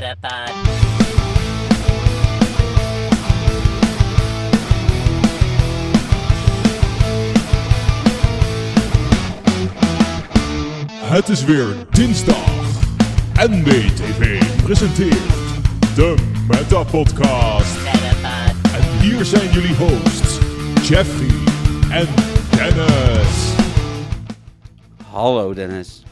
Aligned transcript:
Metapod. 0.00 0.52
Het 11.00 11.28
is 11.28 11.44
weer 11.44 11.66
dinsdag. 11.90 12.34
NBTV 13.34 14.42
presenteert 14.62 15.16
de 15.94 16.14
Meta 16.48 16.82
Podcast. 16.82 17.76
En 18.74 19.00
hier 19.00 19.24
zijn 19.24 19.50
jullie 19.50 19.74
hosts, 19.74 20.38
Jeffrey 20.88 21.30
en 21.90 22.06
Dennis. 22.50 23.54
Hallo 25.10 25.54
Dennis. 25.54 26.02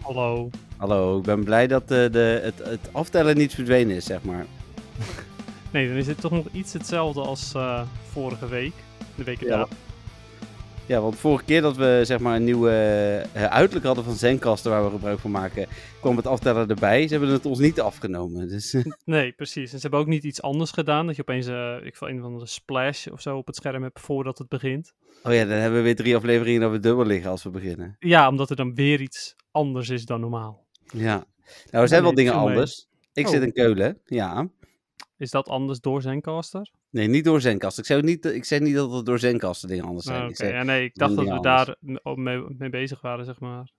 Hallo. 0.00 0.50
Hallo, 0.78 1.18
ik 1.18 1.22
ben 1.24 1.44
blij 1.44 1.66
dat 1.66 1.88
de, 1.88 2.08
de, 2.12 2.40
het, 2.42 2.58
het 2.68 2.88
aftellen 2.92 3.36
niet 3.36 3.54
verdwenen 3.54 3.96
is, 3.96 4.04
zeg 4.04 4.22
maar. 4.22 4.46
Nee, 5.72 5.88
dan 5.88 5.96
is 5.96 6.06
het 6.06 6.20
toch 6.20 6.30
nog 6.32 6.46
iets 6.52 6.72
hetzelfde 6.72 7.20
als 7.20 7.54
eh, 7.54 7.82
vorige 8.10 8.48
week. 8.48 8.72
De 9.14 9.24
week 9.24 9.40
Ja. 9.40 9.46
erna. 9.50 9.66
Ja, 10.86 11.00
want 11.00 11.16
vorige 11.16 11.44
keer 11.44 11.60
dat 11.60 11.76
we 11.76 12.00
zeg 12.04 12.18
maar 12.18 12.36
een 12.36 12.44
nieuwe 12.44 12.70
eh, 13.32 13.44
uiterlijk 13.44 13.86
hadden 13.86 14.04
van 14.04 14.14
Zencaster 14.14 14.70
waar 14.70 14.84
we 14.84 14.90
gebruik 14.90 15.18
van 15.18 15.30
maken, 15.30 15.66
kwam 16.00 16.16
het 16.16 16.26
aftellen 16.26 16.68
erbij. 16.68 17.02
Ze 17.06 17.14
hebben 17.14 17.32
het 17.32 17.46
ons 17.46 17.58
niet 17.58 17.80
afgenomen. 17.80 18.48
Dus 18.48 18.76
Nee, 19.04 19.32
precies. 19.32 19.72
En 19.72 19.76
ze 19.76 19.80
hebben 19.80 20.00
ook 20.00 20.06
niet 20.06 20.24
iets 20.24 20.42
anders 20.42 20.70
gedaan. 20.70 21.06
Dat 21.06 21.16
je 21.16 21.22
opeens 21.22 21.46
eh 21.46 21.76
ik 21.82 21.96
veel, 21.96 22.08
een 22.08 22.18
of 22.18 22.24
andere 22.24 22.46
splash 22.46 23.06
of 23.06 23.20
zo 23.20 23.36
op 23.36 23.46
het 23.46 23.56
scherm 23.56 23.82
hebt 23.82 24.00
voordat 24.00 24.38
het 24.38 24.48
begint. 24.48 24.92
oh 25.22 25.32
ja, 25.34 25.44
dan 25.44 25.58
hebben 25.58 25.78
we 25.78 25.84
weer 25.84 25.96
drie 25.96 26.16
afleveringen 26.16 26.60
dat 26.60 26.70
we 26.70 26.78
dubbel 26.80 27.06
liggen 27.06 27.30
als 27.30 27.42
we 27.42 27.50
beginnen. 27.50 27.96
Ja, 27.98 28.28
omdat 28.28 28.50
er 28.50 28.56
dan 28.56 28.74
weer 28.74 29.00
iets 29.00 29.36
anders 29.50 29.88
is 29.88 30.04
dan 30.04 30.20
normaal. 30.20 30.66
Ja. 30.92 31.24
Nou, 31.70 31.82
er 31.82 31.88
zijn 31.88 32.02
wel 32.02 32.14
dingen 32.14 32.32
anders. 32.32 32.88
Ik 33.12 33.26
Oh. 33.26 33.32
zit 33.32 33.42
in 33.42 33.52
Keulen, 33.52 34.00
ja. 34.04 34.48
Is 35.16 35.30
dat 35.30 35.48
anders 35.48 35.80
door 35.80 36.02
Zencaster? 36.02 36.70
Nee, 36.90 37.08
niet 37.08 37.24
door 37.24 37.40
Zencaster. 37.40 37.82
Ik 37.82 37.88
zeg 37.88 38.02
niet, 38.02 38.24
ik 38.24 38.44
zeg 38.44 38.60
niet 38.60 38.74
dat 38.74 38.92
het 38.92 39.06
door 39.06 39.18
Zencaster 39.18 39.68
dingen 39.68 39.84
anders 39.84 40.06
zijn. 40.06 40.22
Ah, 40.22 40.28
Oké, 40.28 40.46
ja, 40.46 40.62
nee, 40.62 40.84
ik 40.84 40.94
dacht 40.94 41.16
dat 41.16 41.24
we 41.28 41.40
daar 41.40 41.76
mee, 42.14 42.44
mee 42.58 42.70
bezig 42.70 43.00
waren, 43.00 43.24
zeg 43.24 43.40
maar. 43.40 43.70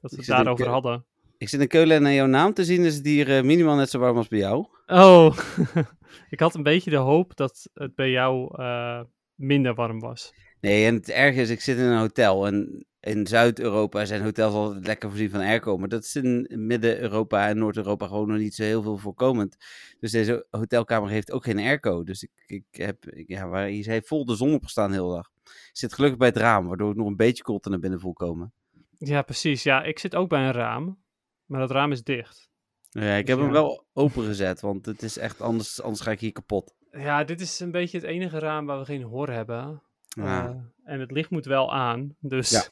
Dat 0.00 0.10
we 0.10 0.16
het 0.16 0.26
daarover 0.26 0.68
hadden. 0.68 1.04
Ik 1.38 1.48
zit 1.48 1.60
in 1.60 1.68
Keulen 1.68 1.96
en 1.96 2.02
naar 2.02 2.12
jouw 2.12 2.26
naam 2.26 2.54
te 2.54 2.64
zien 2.64 2.84
is 2.84 2.96
het 2.96 3.06
hier 3.06 3.36
eh, 3.36 3.42
minimaal 3.42 3.76
net 3.76 3.90
zo 3.90 3.98
warm 3.98 4.16
als 4.16 4.28
bij 4.28 4.38
jou. 4.38 4.66
Oh, 4.86 5.38
ik 6.30 6.40
had 6.40 6.54
een 6.54 6.62
beetje 6.62 6.90
de 6.90 6.96
hoop 6.96 7.36
dat 7.36 7.68
het 7.74 7.94
bij 7.94 8.10
jou 8.10 8.62
eh, 8.62 9.00
minder 9.34 9.74
warm 9.74 10.00
was. 10.00 10.34
Nee, 10.60 10.86
en 10.86 10.94
het 10.94 11.10
erge 11.10 11.40
is, 11.40 11.50
ik 11.50 11.60
zit 11.60 11.78
in 11.78 11.84
een 11.84 11.98
hotel. 11.98 12.46
En 12.46 12.86
in 13.00 13.26
Zuid-Europa 13.26 14.04
zijn 14.04 14.22
hotels 14.22 14.54
altijd 14.54 14.86
lekker 14.86 15.08
voorzien 15.08 15.30
van 15.30 15.40
airco. 15.40 15.76
Maar 15.78 15.88
dat 15.88 16.04
is 16.04 16.16
in 16.16 16.46
Midden-Europa 16.66 17.48
en 17.48 17.58
Noord-Europa 17.58 18.06
gewoon 18.06 18.28
nog 18.28 18.38
niet 18.38 18.54
zo 18.54 18.62
heel 18.62 18.82
veel 18.82 18.96
voorkomend. 18.96 19.56
Dus 20.00 20.10
deze 20.10 20.46
hotelkamer 20.50 21.10
heeft 21.10 21.32
ook 21.32 21.44
geen 21.44 21.58
airco. 21.58 22.02
Dus 22.04 22.22
ik, 22.22 22.30
ik 22.46 22.64
heb, 22.70 23.06
ik- 23.06 23.28
ja, 23.28 23.48
waar, 23.48 23.66
hier 23.66 23.86
heeft 23.86 24.06
vol 24.06 24.24
de 24.24 24.34
zon 24.36 24.54
opgestaan 24.54 24.90
de 24.90 24.96
hele 24.96 25.14
dag. 25.14 25.30
Ik 25.44 25.70
zit 25.72 25.92
gelukkig 25.94 26.18
bij 26.18 26.28
het 26.28 26.36
raam, 26.36 26.66
waardoor 26.66 26.90
ik 26.90 26.96
nog 26.96 27.06
een 27.06 27.16
beetje 27.16 27.42
koelte 27.42 27.68
naar 27.68 27.78
binnen 27.78 28.00
voel 28.00 28.12
komen. 28.12 28.52
Ja, 28.98 29.22
precies. 29.22 29.62
Ja, 29.62 29.82
ik 29.82 29.98
zit 29.98 30.14
ook 30.14 30.28
bij 30.28 30.46
een 30.46 30.52
raam, 30.52 30.98
maar 31.44 31.60
dat 31.60 31.70
raam 31.70 31.92
is 31.92 32.02
dicht. 32.02 32.48
Ja, 32.90 33.14
ik 33.14 33.26
Dus 33.26 33.34
heb 33.34 33.44
hem 33.44 33.52
wel 33.52 33.84
opengezet, 33.92 34.60
want 34.60 34.86
het 34.86 35.02
is 35.02 35.18
echt 35.18 35.40
anders, 35.40 35.82
anders 35.82 36.00
ga 36.02 36.10
ik 36.10 36.20
hier 36.20 36.32
kapot. 36.32 36.74
Ja, 36.90 37.24
dit 37.24 37.40
is 37.40 37.60
een 37.60 37.70
beetje 37.70 37.98
het 37.98 38.06
enige 38.06 38.38
raam 38.38 38.66
waar 38.66 38.78
we 38.78 38.84
geen 38.84 39.02
hor 39.02 39.30
hebben. 39.30 39.82
Ja. 40.08 40.48
Eh, 40.48 40.54
en 40.92 41.00
het 41.00 41.10
licht 41.10 41.30
moet 41.30 41.44
wel 41.44 41.72
aan, 41.74 42.16
dus 42.20 42.50
Ja. 42.50 42.62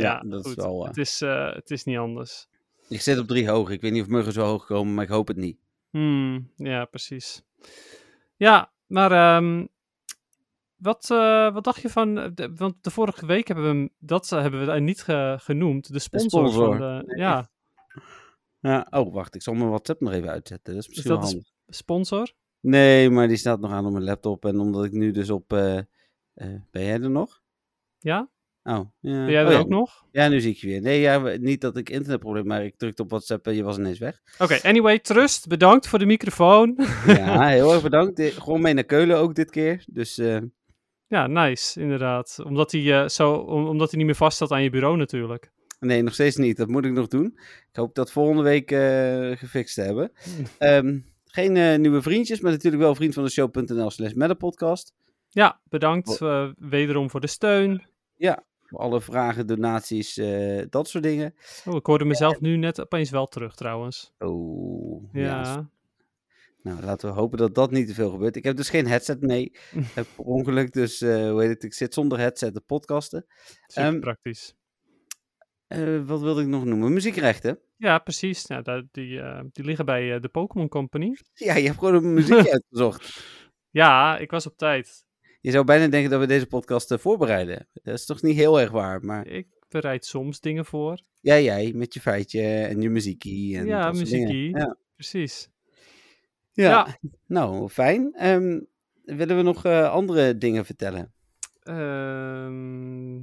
Ja, 0.00 0.02
Ja, 0.02 0.20
dat 0.30 0.40
is 0.44 0.46
goed. 0.52 0.62
wel, 0.62 0.80
eh, 0.82 0.88
Het, 0.88 0.96
is, 0.96 1.20
eh, 1.20 1.52
het 1.54 1.70
is 1.70 1.84
niet 1.84 1.96
anders. 1.98 2.46
Ik 2.88 3.00
zit 3.00 3.18
op 3.18 3.26
drie 3.26 3.48
hoog. 3.48 3.70
Ik 3.70 3.80
weet 3.80 3.92
niet 3.92 4.02
of 4.02 4.08
muggen 4.08 4.32
zo 4.32 4.42
hoog 4.44 4.66
komen, 4.66 4.94
maar 4.94 5.04
ik 5.04 5.10
hoop 5.10 5.28
het 5.28 5.36
niet. 5.36 5.58
Hmm, 5.90 6.52
ja, 6.56 6.84
precies. 6.84 7.42
Ja, 8.36 8.72
maar 8.86 9.12
ehm, 9.12 9.66
wat, 10.76 11.10
eh, 11.10 11.52
wat 11.52 11.64
dacht 11.64 11.82
je 11.82 11.88
van... 11.90 12.14
de- 12.34 12.52
want 12.54 12.84
de 12.84 12.90
vorige 12.90 13.26
week 13.26 13.46
hebben 13.46 13.64
we 13.64 13.70
hem... 13.70 13.88
Dat 13.98 14.30
hebben 14.30 14.60
we 14.60 14.66
daar 14.66 14.80
niet 14.80 15.02
ge- 15.02 15.36
genoemd. 15.40 15.92
De 15.92 15.98
sponsor, 15.98 16.48
sponsor. 16.48 16.76
van 16.76 16.78
de... 16.98 17.02
Nee. 17.06 17.18
Ja, 17.18 17.50
Ja, 18.60 18.86
oh, 18.90 19.12
wacht. 19.14 19.34
Ik 19.34 19.42
zal 19.42 19.54
mijn 19.54 19.68
WhatsApp 19.68 20.00
nog 20.00 20.12
even 20.12 20.28
uitzetten. 20.30 20.74
Dat 20.74 20.82
is 20.82 20.88
misschien 20.88 21.10
dat 21.10 21.18
wel 21.20 21.28
de 21.28 21.34
handig. 21.34 21.52
sponsor. 21.66 22.32
Nee, 22.60 23.10
maar 23.10 23.28
die 23.28 23.36
staat 23.36 23.60
nog 23.60 23.70
aan 23.70 23.86
op 23.86 23.92
mijn 23.92 24.04
laptop. 24.04 24.44
En 24.44 24.58
omdat 24.60 24.84
ik 24.84 24.92
nu 24.92 25.10
dus 25.10 25.30
op... 25.30 25.52
eh, 25.52 25.76
eh, 25.78 25.84
ben 26.70 26.82
jij 26.84 27.00
er 27.02 27.10
nog? 27.10 27.42
Ja? 27.98 28.30
Oh, 28.68 28.80
ja. 29.00 29.28
Jij 29.28 29.44
Oh, 29.44 29.50
ja. 29.52 29.58
ook 29.58 29.68
nog? 29.68 30.04
Ja, 30.12 30.28
nu 30.28 30.40
zie 30.40 30.50
ik 30.50 30.56
je 30.56 30.66
weer. 30.66 30.80
Nee, 30.80 31.00
ja, 31.00 31.18
niet 31.36 31.60
dat 31.60 31.76
ik 31.76 31.90
internetprobleem 31.90 32.46
maar 32.46 32.64
ik 32.64 32.76
drukte 32.76 33.02
op 33.02 33.10
WhatsApp 33.10 33.46
en 33.46 33.54
je 33.54 33.62
was 33.62 33.78
ineens 33.78 33.98
weg. 33.98 34.20
Oké, 34.38 34.58
anyway, 34.62 34.98
Trust, 34.98 35.46
bedankt 35.48 35.88
voor 35.88 35.98
de 35.98 36.06
microfoon. 36.06 36.76
Ja, 37.06 37.46
heel 37.48 37.72
erg 37.72 37.82
bedankt. 37.82 38.16
Di- 38.16 38.30
Gewoon 38.30 38.60
mee 38.60 38.74
naar 38.74 38.84
Keulen 38.84 39.18
ook 39.18 39.34
dit 39.34 39.50
keer. 39.50 39.84
Dus 39.86 40.18
eh, 40.18 40.38
Ja, 41.06 41.26
nice, 41.26 41.80
inderdaad. 41.80 42.38
Omdat 42.44 42.72
hij, 42.72 43.02
eh, 43.02 43.08
zo, 43.08 43.32
om- 43.34 43.66
omdat 43.66 43.88
hij 43.88 43.96
niet 43.98 44.06
meer 44.06 44.16
vaststaat 44.16 44.50
aan 44.50 44.62
je 44.62 44.70
bureau 44.70 44.96
natuurlijk. 44.96 45.50
nee, 45.80 46.02
nog 46.02 46.12
steeds 46.14 46.36
niet. 46.36 46.56
Dat 46.56 46.68
moet 46.68 46.84
ik 46.84 46.92
nog 46.92 47.08
doen. 47.08 47.26
Ik 47.70 47.76
hoop 47.76 47.94
dat 47.94 48.12
volgende 48.12 48.42
week 48.42 48.70
eh, 48.70 49.30
gefixt 49.36 49.74
te 49.74 49.80
hebben. 49.82 50.12
Ehm, 50.58 50.98
geen 51.24 51.56
eh, 51.56 51.78
nieuwe 51.78 52.02
vriendjes, 52.02 52.40
maar 52.40 52.52
natuurlijk 52.52 52.82
wel 52.82 52.94
vriend 52.94 53.14
van 53.14 53.24
de 53.24 53.30
show.nl 53.30 53.90
slash 53.90 54.12
podcast. 54.38 54.94
Ja, 55.28 55.60
bedankt 55.68 56.20
eh, 56.20 56.48
wederom 56.58 57.10
voor 57.10 57.20
de 57.20 57.26
steun. 57.26 57.86
Voor 58.18 58.55
alle 58.70 59.00
vragen, 59.00 59.46
donaties, 59.46 60.16
eh, 60.16 60.62
dat 60.70 60.88
soort 60.88 61.04
dingen. 61.04 61.34
Oh, 61.66 61.74
ik 61.74 61.86
hoorde 61.86 62.04
mezelf 62.04 62.40
nu 62.40 62.56
net 62.56 62.80
opeens 62.80 63.10
wel 63.10 63.26
terug 63.26 63.54
trouwens. 63.54 64.12
Oh, 64.18 65.08
Ja, 65.12 65.70
Nou, 66.62 66.80
laten 66.82 67.08
we 67.08 67.14
hopen 67.14 67.38
dat 67.38 67.54
dat 67.54 67.70
niet 67.70 67.86
te 67.88 67.94
veel 67.94 68.10
gebeurt. 68.10 68.36
Ik 68.36 68.44
heb 68.44 68.56
dus 68.56 68.68
geen 68.70 68.86
headset 68.86 69.20
mee. 69.20 69.52
heb 69.94 70.06
per 70.16 70.24
ongeluk, 70.24 70.72
dus 70.72 71.00
eh, 71.00 71.30
hoe 71.30 71.40
heet 71.40 71.50
het? 71.50 71.62
Ik 71.62 71.74
zit 71.74 71.94
zonder 71.94 72.18
headset 72.18 72.54
te 72.54 72.60
podcasten. 72.60 73.26
super 73.66 73.82
Ehm, 73.92 74.00
praktisch. 74.00 74.54
Eh, 75.66 76.00
wat 76.06 76.20
wilde 76.20 76.40
ik 76.42 76.46
nog 76.48 76.64
noemen? 76.64 76.92
Muziekrechten. 76.92 77.58
Ja, 77.76 77.98
precies. 77.98 78.46
Nou, 78.46 78.62
daar- 78.62 78.82
die, 78.90 79.20
eh, 79.20 79.40
die 79.52 79.64
liggen 79.64 79.84
bij 79.84 80.14
eh, 80.14 80.20
de 80.20 80.28
Pokémon 80.28 80.68
Company. 80.68 81.16
Ja, 81.34 81.54
je 81.56 81.66
hebt 81.66 81.78
gewoon 81.78 81.94
een 81.94 82.14
muziekje 82.14 82.52
uitgezocht. 82.60 83.24
Ja, 83.70 84.18
ik 84.18 84.30
was 84.30 84.46
op 84.46 84.56
tijd. 84.56 85.05
Je 85.46 85.52
zou 85.52 85.64
bijna 85.64 85.88
denken 85.88 86.10
dat 86.10 86.20
we 86.20 86.26
deze 86.26 86.46
podcast 86.46 86.90
eh, 86.90 86.98
voorbereiden. 86.98 87.68
Dat 87.72 87.94
is 87.94 88.06
toch 88.06 88.22
niet 88.22 88.36
heel 88.36 88.60
erg 88.60 88.70
waar, 88.70 89.04
maar 89.04 89.26
Ik 89.26 89.46
bereid 89.68 90.04
soms 90.04 90.40
dingen 90.40 90.64
voor. 90.64 91.00
ja, 91.20 91.38
jij 91.38 91.72
met 91.74 91.94
je 91.94 92.00
feitje 92.00 92.42
en 92.42 92.80
je 92.80 92.90
muziekie. 92.90 93.58
En 93.58 93.66
Ja, 93.66 93.92
muziekie. 93.92 94.56
Ja. 94.56 94.76
Precies. 94.94 95.48
Ja. 96.52 96.68
Ja. 96.70 96.98
nou 97.26 97.68
fijn. 97.68 98.12
Ehm, 98.14 98.60
willen 99.04 99.36
we 99.36 99.42
nog 99.42 99.64
eh, 99.64 99.90
andere 99.90 100.38
dingen 100.38 100.64
vertellen? 100.64 101.12
Ehm, 101.62 103.16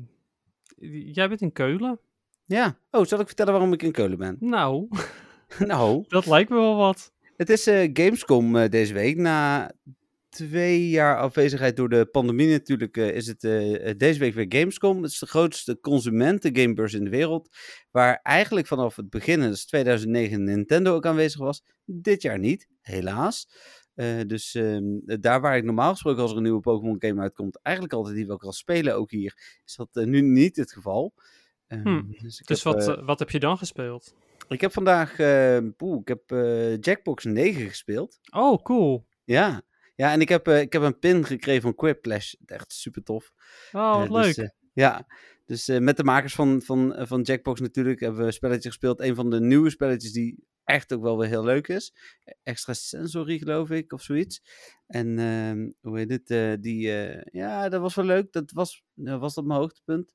jij 1.13 1.27
bent 1.29 1.41
in 1.41 1.51
Keulen? 1.51 1.99
Ja. 2.45 2.77
Oh, 2.91 3.05
zal 3.05 3.19
ik 3.19 3.27
vertellen 3.27 3.51
waarom 3.53 3.73
ik 3.73 3.83
in 3.83 3.91
Keulen 3.91 4.17
ben? 4.17 4.37
Nou, 4.39 4.87
nou, 5.59 6.03
dat 6.07 6.25
lijkt 6.25 6.49
me 6.49 6.55
wel 6.55 6.75
wat. 6.75 7.11
Het 7.37 7.49
is 7.49 7.67
eh, 7.67 7.89
Gamescom 7.93 8.69
deze 8.69 8.93
week. 8.93 9.17
Na 9.17 9.71
twee 10.33 10.89
jaar 10.89 11.17
afwezigheid 11.17 11.75
door 11.75 11.89
de 11.89 12.05
pandemie 12.05 12.49
natuurlijk 12.49 12.97
eh, 12.97 13.15
is 13.15 13.27
het 13.27 13.43
eh, 13.43 13.89
eh, 13.89 13.97
deze 13.97 14.19
week 14.19 14.33
weer 14.33 14.45
Gamescom. 14.49 15.03
Het 15.03 15.11
is 15.11 15.19
de 15.19 15.25
grootste 15.25 15.79
consumentengamebeurs 15.79 16.93
in 16.93 17.03
de 17.03 17.09
wereld. 17.09 17.49
Waar 17.91 18.19
eigenlijk 18.23 18.67
vanaf 18.67 18.95
het 18.95 19.09
begin, 19.09 19.39
dus 19.39 19.65
2009, 19.65 20.43
Nintendo 20.43 20.95
ook 20.95 21.05
aanwezig 21.05 21.39
was. 21.39 21.63
Dit 21.85 22.21
jaar 22.21 22.39
niet, 22.39 22.67
helaas. 22.81 23.47
Eh, 23.93 24.19
dus 24.27 24.55
ehm, 24.55 24.83
daar 25.03 25.41
waar 25.41 25.57
ik 25.57 25.63
normaal 25.63 25.91
gesproken 25.91 26.21
als 26.21 26.31
er 26.31 26.37
een 26.37 26.43
nieuwe 26.43 26.59
Pokémon 26.59 26.95
game 26.99 27.21
uitkomt, 27.21 27.59
eigenlijk 27.61 27.95
altijd 27.95 28.15
die 28.15 28.25
wil 28.25 28.35
ik 28.35 28.43
al 28.43 28.51
spelen, 28.51 28.95
ook 28.95 29.11
hier, 29.11 29.59
is 29.65 29.75
dat 29.75 30.05
nu 30.05 30.21
niet 30.21 30.55
het 30.55 30.71
geval. 30.71 31.13
Ehm, 31.67 31.87
Hm. 31.87 32.01
Dus, 32.21 32.41
Dus 32.45 32.63
heb, 32.63 32.73
wat, 32.73 33.01
wat 33.05 33.19
heb 33.19 33.29
je 33.29 33.39
dan 33.39 33.57
gespeeld? 33.57 34.13
ik 34.47 34.61
heb 34.61 34.71
vandaag 34.71 35.19
eh, 35.19 35.57
poeh, 35.77 36.01
ik 36.01 36.07
heb, 36.07 36.29
Jackbox 36.85 37.23
9 37.23 37.67
gespeeld. 37.67 38.19
Oh, 38.31 38.63
cool. 38.63 39.05
Ja, 39.23 39.61
ja 40.03 40.11
en 40.11 40.21
ik 40.21 40.29
heb, 40.29 40.47
eh, 40.47 40.61
ik 40.61 40.73
heb 40.73 40.81
een 40.81 40.99
pin 40.99 41.25
gekregen 41.25 41.61
van 41.61 41.75
Quiplash. 41.75 42.33
Echt 42.45 42.71
super 42.73 43.03
tof. 43.03 43.31
Oh, 43.71 43.97
wat 43.97 44.05
Eh, 44.07 44.11
leuk. 44.13 44.35
Dus, 44.35 44.37
eh, 44.37 44.49
ja, 44.73 45.07
dus 45.45 45.67
met 45.67 45.97
de 45.97 46.03
makers 46.03 46.35
van, 46.35 46.61
van, 46.61 46.95
van 47.07 47.21
Jackbox 47.21 47.59
natuurlijk 47.59 47.99
hebben 47.99 48.19
we 48.19 48.25
een 48.25 48.33
spelletje 48.33 48.69
gespeeld. 48.69 48.99
Een 48.99 49.15
van 49.15 49.29
de 49.29 49.39
nieuwe 49.39 49.69
spelletjes 49.69 50.11
die 50.11 50.43
echt 50.63 50.93
ook 50.93 51.01
wel 51.01 51.17
weer 51.17 51.27
heel 51.29 51.43
leuk 51.43 51.67
is. 51.67 51.93
Extra 52.43 52.73
sensory 52.73 53.37
geloof 53.37 53.69
ik, 53.69 53.93
of 53.93 54.01
zoiets. 54.01 54.41
En 54.87 55.19
ehm, 55.19 55.71
hoe 55.81 55.97
heet 55.97 56.09
het? 56.27 56.61
die, 56.63 56.81
ja, 57.31 57.69
dat 57.69 57.81
was 57.81 57.95
wel 57.95 58.05
leuk. 58.05 58.31
Dat 58.31 58.51
was, 58.51 58.83
was 58.95 59.33
dat 59.33 59.45
mijn 59.45 59.59
hoogtepunt? 59.59 60.13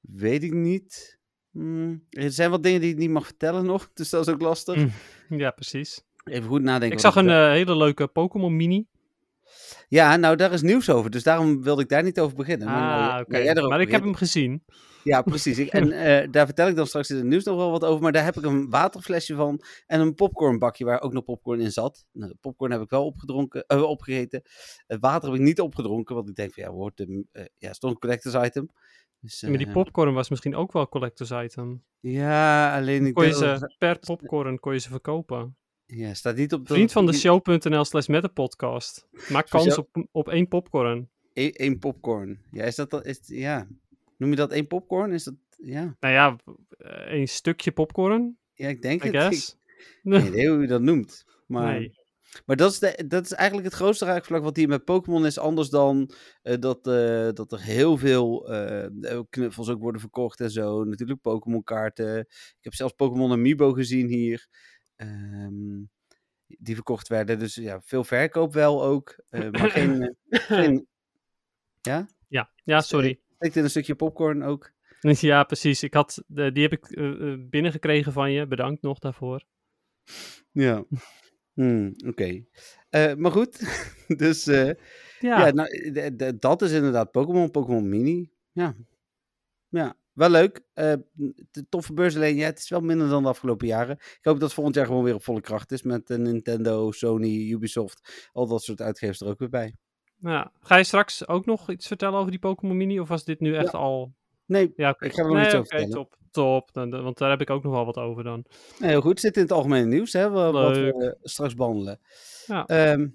Weet 0.00 0.42
ik 0.42 0.52
niet. 0.52 1.18
Hmm, 1.50 2.06
Er 2.10 2.30
zijn 2.30 2.50
wat 2.50 2.62
dingen 2.62 2.80
die 2.80 2.90
ik 2.90 2.96
niet 2.96 3.10
mag 3.10 3.26
vertellen 3.26 3.66
nog, 3.66 3.90
dus 3.94 4.10
dat 4.10 4.26
is 4.26 4.32
ook 4.34 4.40
lastig. 4.40 4.74
Hm. 5.28 5.38
ja, 5.38 5.50
precies. 5.50 6.02
Even 6.24 6.48
goed 6.48 6.62
nadenken. 6.62 6.96
Ik 6.96 7.02
zag 7.02 7.16
een 7.16 7.50
hele 7.50 7.76
leuke 7.76 8.06
Pokémon 8.06 8.56
mini. 8.56 8.86
Ja, 9.88 10.16
nou 10.16 10.36
daar 10.36 10.52
is 10.52 10.62
nieuws 10.62 10.90
over, 10.90 11.10
dus 11.10 11.22
daarom 11.22 11.62
wilde 11.62 11.82
ik 11.82 11.88
daar 11.88 12.02
niet 12.02 12.20
over 12.20 12.36
beginnen. 12.36 12.66
Maar, 12.66 13.10
Ah, 13.10 13.20
oké. 13.20 13.36
erover 13.36 13.68
Maar 13.68 13.80
ik 13.80 13.90
heb 13.90 14.02
hem 14.02 14.14
gezien. 14.14 14.62
Ja, 15.04 15.22
precies. 15.22 15.58
Ik, 15.58 15.68
en 15.68 15.92
eh, 16.06 16.30
daar 16.30 16.46
vertel 16.46 16.68
ik 16.68 16.76
dan 16.76 16.86
straks 16.86 17.10
in 17.10 17.16
het 17.16 17.24
nieuws 17.24 17.44
nog 17.44 17.56
wel 17.56 17.70
wat 17.70 17.84
over. 17.84 18.02
Maar 18.02 18.12
daar 18.12 18.24
heb 18.24 18.36
ik 18.36 18.44
een 18.44 18.70
waterflesje 18.70 19.34
van 19.34 19.60
en 19.86 20.00
een 20.00 20.14
popcornbakje 20.14 20.84
waar 20.84 21.00
ook 21.00 21.12
nog 21.12 21.24
popcorn 21.24 21.60
in 21.60 21.72
zat. 21.72 22.06
Nou, 22.12 22.34
popcorn 22.40 22.72
heb 22.72 22.80
ik 22.80 22.90
wel 22.90 23.04
opgedronken, 23.04 23.64
eh, 23.66 23.82
opgegeten. 23.82 24.42
Het 24.86 25.00
water 25.00 25.28
heb 25.30 25.38
ik 25.38 25.44
niet 25.44 25.60
opgedronken, 25.60 26.14
want 26.14 26.28
ik 26.28 26.34
denk 26.34 26.52
van 26.52 26.62
ja, 26.62 26.70
wordt 26.70 27.00
een, 27.00 27.28
eh, 27.32 27.44
ja, 27.58 27.70
is 27.70 27.78
toch 27.78 27.90
een 27.90 27.98
collectors 27.98 28.46
item. 28.46 28.70
Dus, 29.20 29.42
Maar 29.42 29.58
die 29.58 29.66
eh, 29.66 29.72
popcorn 29.72 30.14
was 30.14 30.30
misschien 30.30 30.54
ook 30.54 30.72
wel 30.72 30.88
collectors 30.88 31.30
item. 31.30 31.82
Ja, 32.00 32.76
alleen 32.76 33.06
ik 33.06 33.14
Kon 33.14 33.26
je 33.26 33.34
ze, 33.34 33.74
per 33.78 33.98
popcorn 33.98 34.60
kon 34.60 34.72
je 34.72 34.78
ze 34.78 34.88
verkopen. 34.88 35.56
Ja, 35.94 36.14
staat 36.14 36.36
niet 36.36 36.52
op 36.52 36.66
de... 36.66 36.74
Vriend 36.74 36.92
van 36.92 37.06
de 37.06 37.12
show.nl 37.12 37.84
slash 37.84 38.06
met 38.06 38.22
de 38.22 38.28
podcast. 38.28 39.06
Maak 39.28 39.48
kans 39.48 39.78
op, 39.78 40.06
op 40.12 40.28
één 40.28 40.48
popcorn. 40.48 41.08
Eén 41.34 41.52
één 41.52 41.78
popcorn. 41.78 42.40
Ja, 42.50 42.64
is 42.64 42.74
dat. 42.74 43.06
Is, 43.06 43.20
ja. 43.24 43.66
Noem 44.16 44.30
je 44.30 44.36
dat 44.36 44.50
één 44.52 44.66
popcorn? 44.66 45.12
Is 45.12 45.24
dat... 45.24 45.34
Ja, 45.64 45.96
Nou 46.00 46.14
ja, 46.14 46.36
eh, 46.78 47.12
één 47.12 47.28
stukje 47.28 47.72
popcorn, 47.72 48.38
ja 48.54 48.68
ik 48.68 48.82
denk 48.82 49.04
I 49.04 49.06
het. 49.06 49.16
guess. 49.16 49.58
Ik 50.02 50.12
geen 50.12 50.26
idee 50.26 50.48
hoe 50.52 50.60
je 50.60 50.66
dat 50.66 50.80
noemt. 50.80 51.24
Maar, 51.46 51.72
Nee. 51.72 51.94
maar 52.46 52.56
dat, 52.56 52.72
is 52.72 52.78
de, 52.78 53.04
dat 53.08 53.24
is 53.24 53.32
eigenlijk 53.32 53.68
het 53.68 53.76
grootste 53.76 54.04
raakvlak 54.04 54.42
wat 54.42 54.56
hier 54.56 54.68
met 54.68 54.84
Pokémon 54.84 55.26
is. 55.26 55.38
Anders 55.38 55.68
dan 55.68 56.10
eh, 56.42 56.58
dat, 56.58 56.86
eh, 56.86 57.28
dat 57.32 57.52
er 57.52 57.62
heel 57.62 57.96
veel 57.96 58.52
eh, 58.52 59.20
knuffels 59.30 59.68
ook 59.68 59.80
worden 59.80 60.00
verkocht 60.00 60.40
en 60.40 60.50
zo. 60.50 60.84
Natuurlijk 60.84 61.20
Pokémon 61.20 61.62
kaarten. 61.62 62.18
Ik 62.18 62.58
heb 62.60 62.74
zelfs 62.74 62.94
Pokémon 62.94 63.32
Amiibo 63.32 63.72
gezien 63.72 64.08
hier. 64.08 64.48
Ehm, 65.06 65.82
die 66.46 66.74
verkocht 66.74 67.08
werden. 67.08 67.38
Dus 67.38 67.54
ja, 67.54 67.80
veel 67.80 68.04
verkoop 68.04 68.54
wel 68.54 68.84
ook. 68.84 69.16
eh, 69.28 69.50
maar 69.60 69.70
geen... 69.70 70.16
eh, 70.28 70.40
geen 70.40 70.86
ja? 71.90 72.06
Ja, 72.28 72.50
ja, 72.64 72.80
sorry. 72.80 73.20
Steekt 73.36 73.56
in 73.56 73.64
een 73.64 73.70
stukje 73.70 73.94
popcorn 73.94 74.42
ook. 74.42 74.70
Ja, 75.20 75.44
precies. 75.44 75.82
Ik 75.82 75.94
had, 75.94 76.22
die 76.26 76.62
heb 76.62 76.72
ik 76.72 76.90
eh, 76.90 77.32
eh, 77.32 77.38
binnengekregen 77.48 78.12
van 78.12 78.32
je. 78.32 78.46
Bedankt 78.46 78.82
nog 78.82 78.98
daarvoor. 78.98 79.44
Ja. 80.50 80.84
Hmm, 81.52 81.94
Oké. 82.06 82.44
Eh, 82.90 83.14
maar 83.14 83.30
goed, 83.30 83.58
dus 84.22 84.46
eh, 84.46 84.70
Ja, 85.20 85.46
ja, 85.46 85.50
nou, 85.50 86.36
dat 86.38 86.62
is 86.62 86.72
inderdaad 86.72 87.10
Pokémon, 87.10 87.50
Pokémon 87.50 87.88
Mini. 87.88 88.30
Ja. 88.52 88.76
Ja, 89.68 89.94
wel 90.12 90.30
leuk. 90.30 90.60
Eh, 90.74 90.92
de 91.50 91.66
toffe 91.68 91.92
beurs 91.92 92.16
alleen, 92.16 92.36
ja, 92.36 92.44
het 92.46 92.58
is 92.58 92.68
wel 92.68 92.80
minder 92.80 93.08
dan 93.08 93.22
de 93.22 93.28
afgelopen 93.28 93.66
jaren. 93.66 93.96
Ik 93.96 94.18
hoop 94.22 94.40
dat 94.40 94.52
volgend 94.54 94.74
jaar 94.76 94.86
gewoon 94.86 95.04
weer 95.04 95.14
op 95.14 95.24
volle 95.24 95.40
kracht 95.40 95.72
is 95.72 95.82
met 95.82 96.10
eh, 96.10 96.18
Nintendo, 96.18 96.90
Sony, 96.90 97.50
Ubisoft, 97.50 98.28
al 98.32 98.46
dat 98.46 98.62
soort 98.62 98.80
uitgevers 98.80 99.20
er 99.20 99.26
ook 99.28 99.38
weer 99.38 99.48
bij. 99.48 99.74
ja. 100.20 100.52
Ga 100.60 100.76
je 100.76 100.84
straks 100.84 101.28
ook 101.28 101.46
nog 101.46 101.70
iets 101.70 101.86
vertellen 101.86 102.18
over 102.18 102.30
die 102.30 102.40
Pokémon 102.40 102.76
Mini? 102.76 103.00
Of 103.00 103.08
was 103.08 103.24
dit 103.24 103.40
nu 103.40 103.56
echt 103.56 103.74
al... 103.74 104.12
Nee, 104.46 104.72
Ja. 104.76 104.96
Ik 104.98 105.12
ga 105.14 105.22
er 105.22 105.26
nog 105.28 105.36
nee, 105.36 105.44
iets 105.44 105.54
over 105.54 105.66
vertellen. 105.66 105.90
top. 105.94 106.16
Top, 106.30 106.72
dan, 106.72 107.02
want 107.02 107.18
daar 107.18 107.30
heb 107.30 107.40
ik 107.40 107.50
ook 107.50 107.62
nog 107.62 107.72
wel 107.72 107.84
wat 107.84 107.96
over 107.96 108.24
dan. 108.24 108.44
nee, 108.78 108.90
heel 108.90 109.00
goed. 109.00 109.20
Zit 109.20 109.36
in 109.36 109.42
het 109.42 109.52
algemene 109.52 109.86
nieuws, 109.86 110.12
hè, 110.12 110.30
wa- 110.30 110.50
wat 110.52 110.76
we 110.76 111.16
straks 111.22 111.54
behandelen. 111.54 112.00
Ja. 112.46 112.66
Ehm, 112.66 113.08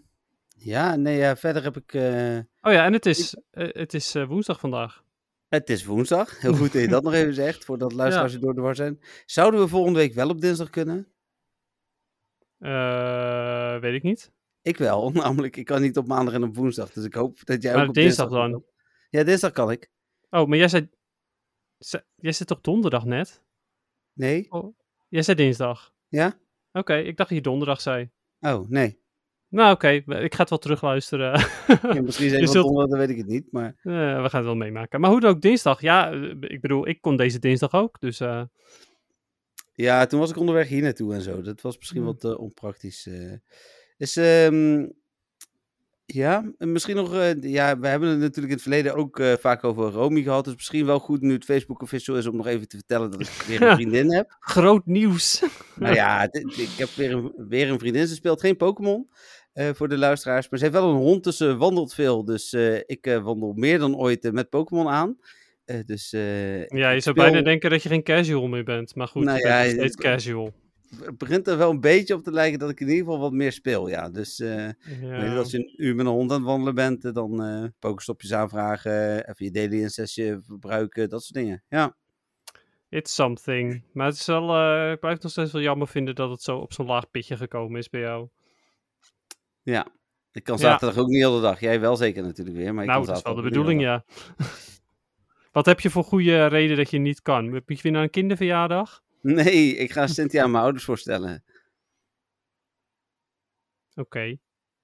ja, 0.55 0.95
nee, 0.95 1.17
ja, 1.17 1.35
verder 1.35 1.63
heb 1.63 1.77
ik... 1.77 1.93
eh, 1.93 2.37
Oh 2.61 2.71
ja, 2.73 2.85
en 2.85 2.93
het 2.93 3.05
is, 3.05 3.35
het 3.51 3.93
is 3.93 4.13
woensdag 4.27 4.59
vandaag. 4.59 5.03
Het 5.47 5.69
is 5.69 5.85
woensdag. 5.85 6.39
Heel 6.41 6.53
goed 6.55 6.71
dat 6.73 6.81
je 6.81 6.87
dat 6.87 7.03
nog 7.03 7.13
even 7.13 7.33
zegt, 7.33 7.65
voordat 7.65 7.93
luisteraars 8.01 8.33
er 8.33 8.39
door 8.39 8.53
de 8.55 8.61
war 8.61 8.75
zijn. 8.75 8.99
Zouden 9.25 9.59
we 9.59 9.67
volgende 9.67 9.99
week 9.99 10.13
wel 10.13 10.29
op 10.29 10.41
dinsdag 10.41 10.69
kunnen? 10.69 11.11
Eh, 12.57 13.79
weet 13.79 13.93
ik 13.93 14.03
niet. 14.03 14.31
Ik 14.61 14.77
wel, 14.77 15.11
namelijk 15.23 15.55
ik 15.57 15.65
kan 15.65 15.81
niet 15.81 15.97
op 15.97 16.07
maandag 16.07 16.33
en 16.33 16.43
op 16.43 16.55
woensdag. 16.55 16.91
Dus 16.91 17.05
ik 17.05 17.13
hoop 17.13 17.45
dat 17.45 17.61
jij 17.61 17.73
Maar 17.73 17.81
ook 17.83 17.87
op 17.89 17.93
dinsdag 17.95 18.27
dinsdag 18.29 18.49
dan? 18.49 18.61
kan. 18.61 18.69
Ja, 19.09 19.23
dinsdag 19.23 19.51
kan 19.51 19.71
ik. 19.71 19.91
Oh, 20.29 20.47
maar 20.47 20.57
jij 20.57 20.67
zei... 20.67 20.89
ze- 21.77 22.05
Jij 22.15 22.31
zit 22.31 22.47
toch 22.47 22.61
donderdag 22.61 23.05
net? 23.05 23.43
Nee? 24.13 24.47
Jij 25.09 25.21
zei 25.21 25.37
dinsdag. 25.37 25.93
Ja? 26.07 26.39
Oké, 26.71 26.95
ik 26.95 27.17
dacht 27.17 27.29
dat 27.29 27.37
je 27.37 27.43
donderdag 27.43 27.81
zei. 27.81 28.09
Oh, 28.39 28.69
nee. 28.69 29.01
Nou, 29.49 29.71
oké, 29.73 29.87
ik 29.89 30.33
ga 30.35 30.41
het 30.41 30.49
wel 30.49 30.59
terugluisteren. 30.59 31.39
Ja, 31.81 32.01
misschien 32.01 32.29
zijn 32.29 32.41
we 32.41 32.47
zult- 32.47 32.65
donderdag, 32.65 32.89
dan 32.89 32.99
weet 32.99 33.09
ik 33.09 33.17
het 33.17 33.27
niet. 33.27 33.51
Maar 33.51 33.65
Eh, 33.81 33.93
we 33.93 34.29
gaan 34.29 34.39
het 34.39 34.43
wel 34.43 34.55
meemaken. 34.55 34.99
Maar 35.01 35.09
hoe 35.09 35.19
dan 35.19 35.29
ook, 35.29 35.41
dinsdag. 35.41 35.81
Ja, 35.81 36.11
eh, 36.11 36.21
ik 36.39 36.61
bedoel, 36.61 36.87
ik 36.87 37.01
kon 37.01 37.17
deze 37.17 37.39
dinsdag 37.39 37.73
ook. 37.73 37.99
Dus 37.99 38.19
eh, 38.19 38.41
ja, 39.73 40.05
toen 40.05 40.19
was 40.19 40.29
ik 40.29 40.37
onderweg 40.37 40.67
hier 40.67 40.81
naartoe 40.81 41.13
en 41.13 41.21
zo. 41.21 41.41
Dat 41.41 41.61
was 41.61 41.77
misschien 41.77 42.03
wat 42.03 42.35
onpraktisch. 42.37 43.09
Dus 43.97 44.13
ja, 46.05 46.51
en 46.57 46.71
misschien 46.71 46.95
nog... 46.95 47.13
ja, 47.41 47.79
we 47.79 47.87
hebben 47.87 48.09
het 48.09 48.19
natuurlijk 48.19 48.45
in 48.47 48.51
het 48.53 48.61
verleden 48.61 48.95
ook 48.95 49.21
vaak 49.39 49.63
over 49.63 49.91
Romy 49.91 50.21
gehad. 50.23 50.45
Dus 50.45 50.55
misschien 50.55 50.85
wel 50.85 50.99
goed 50.99 51.21
nu 51.21 51.33
het 51.33 51.45
Facebook 51.45 51.81
official 51.81 52.15
is 52.17 52.25
om 52.27 52.35
nog 52.35 52.47
even 52.47 52.67
te 52.67 52.77
vertellen 52.77 53.11
dat 53.11 53.21
ik 53.21 53.27
weer 53.47 53.61
een 53.61 53.75
vriendin 53.81 54.11
heb. 54.13 54.35
groot 54.39 54.85
nieuws. 54.85 55.43
Nou 55.75 55.93
ja, 55.95 56.23
ik 56.31 56.69
heb 56.77 56.89
weer 56.89 57.11
een, 57.11 57.33
weer 57.47 57.69
een 57.71 57.79
vriendin. 57.79 58.07
Ze 58.07 58.15
speelt 58.15 58.41
geen 58.41 58.57
Pokémon 58.57 59.09
eh, 59.57 59.69
voor 59.73 59.87
de 59.87 59.97
luisteraars. 59.97 60.49
Maar 60.49 60.59
ze 60.59 60.65
heeft 60.65 60.77
wel 60.77 60.89
een 60.89 60.95
hond, 60.95 61.23
dus 61.23 61.37
ze 61.37 61.55
wandelt 61.57 61.93
veel. 61.93 62.25
Dus 62.25 62.53
eh, 62.53 62.75
ik 62.75 63.05
eh, 63.07 63.23
wandel 63.23 63.53
meer 63.53 63.79
dan 63.79 63.95
ooit 63.95 64.31
met 64.31 64.49
Pokémon 64.49 64.87
aan. 64.87 65.17
Dus, 65.85 66.09
ja, 66.11 66.19
je 66.19 66.65
zou 66.69 66.99
speel- 67.01 67.13
bijna 67.13 67.41
denken 67.41 67.69
dat 67.69 67.83
je 67.83 67.89
geen 67.89 68.03
casual 68.03 68.47
meer 68.47 68.63
bent. 68.63 68.95
Maar 68.95 69.07
goed, 69.07 69.23
Nou 69.23 69.37
je 69.37 69.43
bent 69.43 69.55
ja, 69.55 69.69
steeds 69.69 69.83
het- 69.83 69.95
casual. 69.95 70.53
Het 71.03 71.17
begint 71.17 71.47
er 71.47 71.57
wel 71.57 71.69
een 71.69 71.79
beetje 71.79 72.13
op 72.13 72.23
te 72.23 72.31
lijken 72.31 72.59
dat 72.59 72.69
ik 72.69 72.79
in 72.79 72.87
ieder 72.87 73.03
geval 73.03 73.19
wat 73.19 73.31
meer 73.31 73.51
speel. 73.51 73.87
Ja, 73.89 74.09
dus 74.09 74.41
als 75.37 75.51
je 75.51 75.57
een 75.57 75.73
uur 75.77 75.95
met 75.95 76.05
een 76.05 76.11
hond 76.11 76.31
aan 76.31 76.37
het 76.37 76.45
wandelen 76.45 76.75
bent, 76.75 77.13
dan 77.13 77.43
eh 77.43 77.63
Pokéstopjes 77.79 78.33
aanvragen, 78.33 79.29
even 79.29 79.45
je 79.45 79.51
daily 79.51 79.81
incestje 79.81 80.39
verbruiken, 80.45 81.09
dat 81.09 81.23
soort 81.23 81.33
dingen. 81.33 81.63
Ja, 81.69 81.95
It's 82.89 83.13
something. 83.15 83.83
Maar 83.93 84.05
het 84.07 84.15
is 84.15 84.25
wel, 84.25 84.43
ik 84.91 84.99
blijf 84.99 85.21
nog 85.21 85.31
steeds 85.31 85.51
wel 85.51 85.61
jammer 85.61 85.87
vinden 85.87 86.15
dat 86.15 86.29
het 86.29 86.41
zo 86.41 86.57
op 86.57 86.73
zo'n 86.73 86.85
laag 86.85 87.11
pitje 87.11 87.37
gekomen 87.37 87.79
is 87.79 87.89
bij 87.89 88.01
jou. 88.01 88.27
Ja. 89.71 89.87
Ik 90.31 90.43
kan 90.43 90.55
Ja. 90.55 90.61
zaterdag 90.61 90.97
ook 90.97 91.07
niet 91.07 91.17
heel 91.17 91.35
de 91.35 91.41
dag. 91.41 91.59
Jij 91.59 91.79
wel 91.79 91.95
zeker 91.95 92.23
natuurlijk 92.23 92.57
weer. 92.57 92.73
Maar 92.73 92.83
ik 92.83 92.89
nou, 92.89 92.99
kan 93.05 93.07
dat 93.13 93.17
is 93.17 93.23
wel 93.23 93.35
de 93.35 93.41
bedoeling, 93.49 93.81
ja. 93.81 94.03
Wat 95.51 95.65
heb 95.65 95.79
je 95.79 95.89
voor 95.89 96.03
goede 96.03 96.45
reden 96.45 96.77
dat 96.77 96.89
je 96.89 96.97
niet 96.97 97.21
kan? 97.21 97.53
Heb 97.53 97.69
je 97.69 97.79
weer 97.81 97.91
naar 97.91 98.03
een 98.03 98.09
kinderverjaardag? 98.09 99.01
de 99.21 99.33
dag. 99.33 99.45
Nee, 99.45 99.75
ik 99.83 99.91
ga 99.91 100.07
Cynthia 100.07 100.43
aan 100.43 100.51
mijn 100.51 100.63
ouders 100.63 100.85
voorstellen. 100.85 101.43
Oké. 103.95 104.37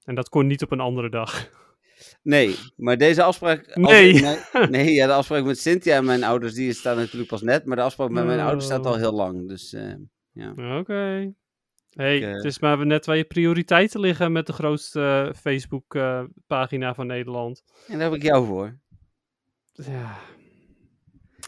En 0.04 0.16
dat 0.16 0.30
kon 0.30 0.48
niet 0.48 0.64
op 0.64 0.72
een 0.72 0.80
andere 0.80 1.10
dag. 1.10 1.50
Nee, 2.24 2.56
maar 2.76 2.98
deze 2.98 3.24
afspraak... 3.24 3.76
Nee. 3.76 4.14
nee, 4.22 4.68
nee, 4.70 4.94
ja, 4.94 5.08
de 5.08 5.14
afspraak 5.14 5.44
met 5.44 5.60
Cynthia 5.60 5.96
en 5.96 6.06
mijn 6.06 6.24
ouders, 6.24 6.54
die 6.54 6.74
staat 6.74 6.96
natuurlijk 6.98 7.30
pas 7.30 7.42
net. 7.42 7.66
Maar 7.66 7.76
de 7.78 7.84
afspraak 7.84 8.10
met 8.10 8.26
mijn 8.26 8.40
ouders 8.40 8.66
staat 8.66 8.86
al 8.86 8.94
Oh. 8.94 9.00
heel 9.00 9.14
lang. 9.14 9.48
Dus 9.48 9.74
eh, 9.74 10.78
Oké. 10.78 11.34
Hey, 11.94 12.18
Ik, 12.18 12.24
eh, 12.24 12.32
het 12.34 12.44
is 12.46 12.60
maar 12.60 12.86
net 12.86 13.06
waar 13.06 13.18
je 13.18 13.24
prioriteiten 13.24 14.00
liggen 14.00 14.32
met 14.32 14.46
de 14.48 14.54
grootste 14.54 15.34
Facebook-pagina 15.38 16.94
van 16.94 17.08
Nederland. 17.08 17.64
en 17.88 17.98
daar 18.00 18.10
heb 18.12 18.18
ik 18.20 18.24
jou 18.24 18.46
voor. 18.46 18.78
Ja. 19.72 20.18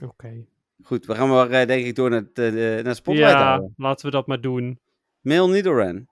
Oké. 0.03 0.45
Goed, 0.83 1.05
we 1.05 1.15
gaan 1.15 1.29
maar 1.29 1.49
eh, 1.49 1.67
denk 1.67 1.85
ik 1.85 1.95
door 1.95 2.09
naar 2.09 2.21
eh, 2.21 2.33
de- 2.33 2.81
naar 2.83 2.95
Spotlight 2.95 3.31
Ja, 3.31 3.43
houden. 3.43 3.73
laten 3.77 4.05
we 4.05 4.11
dat 4.11 4.27
maar 4.27 4.41
doen. 4.41 4.79
Mail 5.21 5.49
Nidoran. 5.49 6.07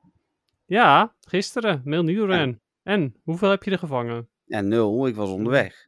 Ja, 0.65 1.15
gisteren. 1.19 1.81
Mail 1.85 2.03
Nidoran. 2.03 2.59
En, 2.83 3.15
hoeveel 3.23 3.49
heb 3.49 3.63
je 3.63 3.71
er 3.71 3.77
gevangen? 3.77 4.29
Ja, 4.45 4.61
nul. 4.61 5.07
Ik 5.07 5.15
was 5.15 5.29
onderweg. 5.29 5.87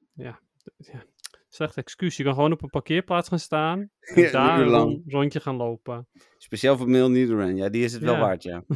Slecht 1.55 1.77
excuus. 1.77 2.17
Je 2.17 2.23
kan 2.23 2.33
gewoon 2.33 2.51
op 2.51 2.63
een 2.63 2.69
parkeerplaats 2.69 3.29
gaan 3.29 3.39
staan. 3.39 3.79
En 3.99 4.21
Ja, 4.21 4.25
een 4.25 4.31
daar 4.31 4.57
uur 4.59 4.63
een 4.65 4.69
lang. 4.71 4.83
ron- 4.91 5.03
rondje 5.07 5.39
gaan 5.39 5.55
lopen. 5.55 6.07
Speciaal 6.37 6.77
voor 6.77 6.89
Mail 6.89 7.09
Nidoran. 7.09 7.55
Ja, 7.55 7.69
die 7.69 7.83
is 7.83 7.93
het 7.93 8.01
wel 8.01 8.17
waard, 8.17 8.43
ja. 8.43 8.63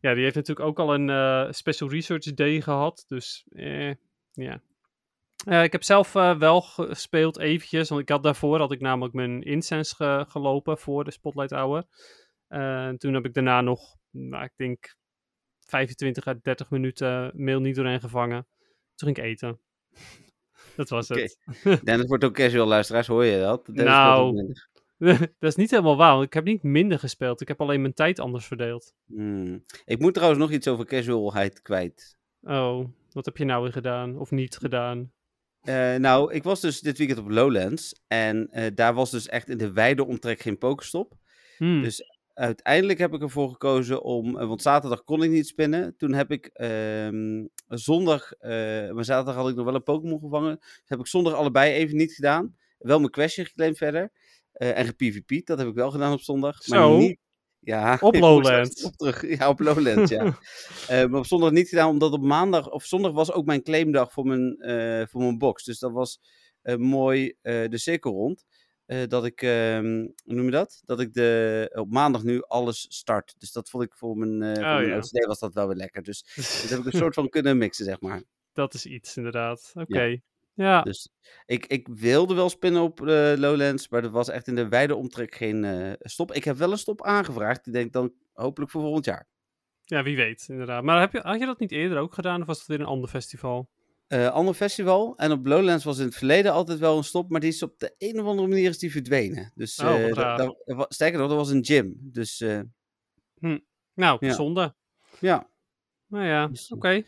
Ja, 0.00 0.14
die 0.14 0.22
heeft 0.22 0.34
natuurlijk 0.34 0.66
ook 0.68 0.78
al 0.78 0.94
een 0.94 1.10
eh, 1.10 1.52
Special 1.52 1.90
Research 1.90 2.34
Day 2.34 2.60
gehad. 2.60 3.04
Dus, 3.06 3.46
eh, 3.48 3.92
ja. 4.32 4.62
Eh, 5.46 5.62
ik 5.62 5.72
heb 5.72 5.82
zelf 5.82 6.14
eh, 6.14 6.38
wel 6.38 6.60
gespeeld 6.60 7.38
eventjes. 7.38 7.88
Want 7.88 8.00
ik 8.00 8.08
had 8.08 8.22
daarvoor 8.22 8.58
had 8.58 8.72
ik 8.72 8.80
namelijk 8.80 9.14
mijn 9.14 9.42
incense 9.42 9.94
ge- 9.94 10.24
gelopen 10.28 10.78
voor 10.78 11.04
de 11.04 11.10
Spotlight 11.10 11.50
Hour. 11.50 11.84
En 12.48 12.98
toen 12.98 13.14
heb 13.14 13.24
ik 13.24 13.34
daarna 13.34 13.60
nog, 13.60 13.96
nou, 14.10 14.44
ik 14.44 14.52
denk 14.56 14.96
25 15.58 16.26
à 16.26 16.34
30 16.42 16.70
minuten 16.70 17.32
mail 17.34 17.60
niet 17.60 17.74
doorheen 17.76 18.00
gevangen. 18.00 18.46
Toen 18.94 19.14
ging 19.14 19.16
ik 19.16 19.24
eten. 19.24 19.60
Dat 20.78 20.88
was 20.88 21.08
het. 21.08 21.38
Dennis 21.84 22.06
wordt 22.06 22.24
ook 22.24 22.34
casual 22.34 22.66
luisteraars, 22.66 23.06
hoor 23.06 23.24
je 23.24 23.40
dat? 23.40 23.66
Dennis 23.66 23.84
Nou. 23.84 24.32
minder. 24.32 24.68
dat 25.38 25.50
is 25.50 25.54
niet 25.54 25.70
helemaal 25.70 25.96
waar, 25.96 26.12
want 26.12 26.26
ik 26.26 26.32
heb 26.32 26.44
niet 26.44 26.62
minder 26.62 26.98
gespeeld. 26.98 27.40
Ik 27.40 27.48
heb 27.48 27.60
alleen 27.60 27.80
mijn 27.80 27.94
tijd 27.94 28.18
anders 28.18 28.46
verdeeld. 28.46 28.94
Hmm. 29.06 29.64
Ik 29.84 29.98
moet 29.98 30.14
trouwens 30.14 30.40
nog 30.40 30.50
iets 30.50 30.68
over 30.68 30.84
casualheid 30.84 31.62
kwijt. 31.62 32.18
Oh, 32.42 32.84
wat 33.12 33.24
heb 33.24 33.36
je 33.36 33.44
nou 33.44 33.62
weer 33.62 33.72
gedaan? 33.72 34.18
Of 34.18 34.30
niet 34.30 34.56
gedaan? 34.56 35.12
Eh, 35.60 35.94
nou, 35.94 36.32
ik 36.32 36.42
was 36.42 36.60
dus 36.60 36.80
dit 36.80 36.98
weekend 36.98 37.18
op 37.18 37.28
Lowlands. 37.30 38.02
En 38.06 38.48
eh, 38.50 38.70
daar 38.74 38.94
was 38.94 39.10
dus 39.10 39.28
echt 39.28 39.48
in 39.48 39.58
de 39.58 39.72
wijde 39.72 40.06
omtrek 40.06 40.40
geen 40.40 40.58
Pokestop. 40.58 41.14
Hmm. 41.56 41.82
Dus 41.82 42.17
uiteindelijk 42.38 42.98
heb 42.98 43.14
ik 43.14 43.22
ervoor 43.22 43.50
gekozen 43.50 44.02
om, 44.02 44.38
eh, 44.38 44.48
want 44.48 44.62
zaterdag 44.62 45.04
kon 45.04 45.22
ik 45.22 45.30
niet 45.30 45.46
spinnen. 45.46 45.96
Toen 45.96 46.12
heb 46.12 46.30
ik 46.30 46.46
ehm, 46.46 47.46
zondag, 47.68 48.32
maar 48.92 49.04
zaterdag 49.04 49.34
had 49.34 49.48
ik 49.48 49.54
nog 49.54 49.64
wel 49.64 49.74
een 49.74 49.82
Pokémon 49.82 50.20
gevangen. 50.20 50.56
Dus 50.58 50.82
heb 50.84 50.98
ik 50.98 51.06
zondag 51.06 51.32
allebei 51.32 51.72
even 51.72 51.96
niet 51.96 52.12
gedaan. 52.12 52.56
Wel 52.78 52.98
mijn 52.98 53.10
question 53.10 53.46
geclaimd 53.46 53.76
verder. 53.76 54.12
Eh, 54.52 54.78
en 54.78 54.86
gepvp, 54.86 55.46
dat 55.46 55.58
heb 55.58 55.68
ik 55.68 55.74
wel 55.74 55.90
gedaan 55.90 56.12
op 56.12 56.20
zondag. 56.20 56.62
Zo? 56.62 56.90
Maar 56.90 56.98
niet, 56.98 57.18
ja, 57.60 57.98
Op 58.00 58.14
Lowlands. 58.14 58.82
op 58.82 58.96
terug. 58.96 59.38
Ja, 59.38 59.48
op 59.48 59.60
Lowlands, 59.60 60.10
ja. 60.10 60.38
Maar 61.08 61.18
op 61.18 61.26
zondag 61.26 61.50
niet 61.50 61.68
gedaan, 61.68 61.88
omdat 61.88 62.12
op 62.12 62.22
maandag 62.22 62.70
of 62.70 62.84
zondag 62.84 63.12
was 63.12 63.32
ook 63.32 63.46
mijn 63.46 63.62
claimdag 63.62 64.12
voor 64.12 64.26
mijn, 64.26 64.56
voor 65.10 65.20
mijn 65.20 65.38
box. 65.38 65.64
Dus 65.64 65.78
dat 65.78 65.92
was 65.92 66.20
mooi 66.76 67.34
de 67.42 67.78
cirkel 67.78 68.12
rond. 68.12 68.44
Eh, 68.88 69.06
dat 69.08 69.24
ik, 69.24 69.42
ehm, 69.42 70.06
hoe 70.24 70.34
noem 70.34 70.44
je 70.44 70.50
dat? 70.50 70.82
Dat 70.84 71.00
ik 71.00 71.12
de, 71.14 71.70
op 71.74 71.90
maandag 71.92 72.22
nu 72.22 72.42
alles 72.42 72.86
start. 72.88 73.34
Dus 73.38 73.52
dat 73.52 73.70
vond 73.70 73.84
ik 73.84 73.94
voor 73.94 74.16
mijn, 74.16 74.42
eh 74.42 74.54
voor 74.54 74.64
Oh, 74.64 74.74
mijn 74.74 74.88
ja. 74.88 74.96
OCD 74.96 75.26
was 75.26 75.38
dat 75.38 75.54
wel 75.54 75.66
weer 75.66 75.76
lekker. 75.76 76.02
Dus 76.02 76.22
dat 76.62 76.70
heb 76.70 76.78
ik 76.78 76.84
een 76.84 76.98
soort 76.98 77.14
van 77.14 77.28
kunnen 77.28 77.58
mixen, 77.58 77.84
zeg 77.84 78.00
maar. 78.00 78.22
dat 78.52 78.74
is 78.74 78.86
iets, 78.86 79.16
inderdaad. 79.16 79.72
Oké. 79.74 80.20
Ja. 80.54 80.82
Dus 80.82 81.08
ik, 81.46 81.66
ik 81.66 81.88
wilde 81.88 82.34
wel 82.34 82.48
spinnen 82.48 82.82
op 82.82 83.00
eh, 83.00 83.32
Lowlands, 83.36 83.88
maar 83.88 84.04
er 84.04 84.10
was 84.10 84.28
echt 84.28 84.46
in 84.48 84.54
de 84.54 84.68
wijde 84.68 84.94
omtrek 84.94 85.34
geen 85.34 85.64
eh, 85.64 85.92
stop. 85.98 86.32
Ik 86.32 86.44
heb 86.44 86.56
wel 86.56 86.70
een 86.72 86.78
stop 86.78 87.02
aangevraagd. 87.04 87.64
Die 87.64 87.72
denk 87.72 87.86
ik 87.86 87.92
dan 87.92 88.12
hopelijk 88.32 88.70
voor 88.70 88.80
volgend 88.82 89.04
jaar. 89.04 89.28
ja, 89.84 90.02
wie 90.02 90.16
weet, 90.16 90.46
inderdaad. 90.48 90.82
Maar 90.82 91.00
heb 91.00 91.12
je, 91.12 91.20
had 91.20 91.38
je 91.38 91.46
dat 91.46 91.58
niet 91.58 91.72
eerder 91.72 91.98
ook 91.98 92.14
gedaan, 92.14 92.40
of 92.40 92.46
was 92.46 92.58
het 92.58 92.66
weer 92.66 92.80
een 92.80 92.86
ander 92.86 93.08
festival? 93.08 93.68
Eh, 94.08 94.28
ander 94.30 94.54
festival. 94.54 95.16
En 95.16 95.32
op 95.32 95.46
Lowlands 95.46 95.84
was 95.84 95.98
in 95.98 96.04
het 96.04 96.16
verleden 96.16 96.52
altijd 96.52 96.78
wel 96.78 96.96
een 96.96 97.04
stop, 97.04 97.30
maar 97.30 97.40
die 97.40 97.48
is 97.48 97.62
op 97.62 97.78
de 97.78 97.94
een 97.98 98.20
of 98.20 98.26
andere 98.26 98.48
manier 98.48 98.68
is 98.68 98.78
die 98.78 98.92
verdwenen. 98.92 99.52
Dus 99.54 99.78
Oh, 99.78 100.08
raar. 100.08 100.36
da- 100.36 100.54
er 100.64 100.86
sterker 100.88 101.18
nog, 101.18 101.30
er 101.30 101.36
was 101.36 101.50
een 101.50 101.64
gym. 101.64 101.94
Dus 102.00 102.40
eh, 102.40 102.60
Nou, 103.94 104.26
Ja. 104.26 104.32
zonde. 104.34 104.74
ja, 105.20 105.50
Nou 106.06 106.24
ja, 106.24 106.46
Dus- 106.46 106.70
oké. 106.72 107.02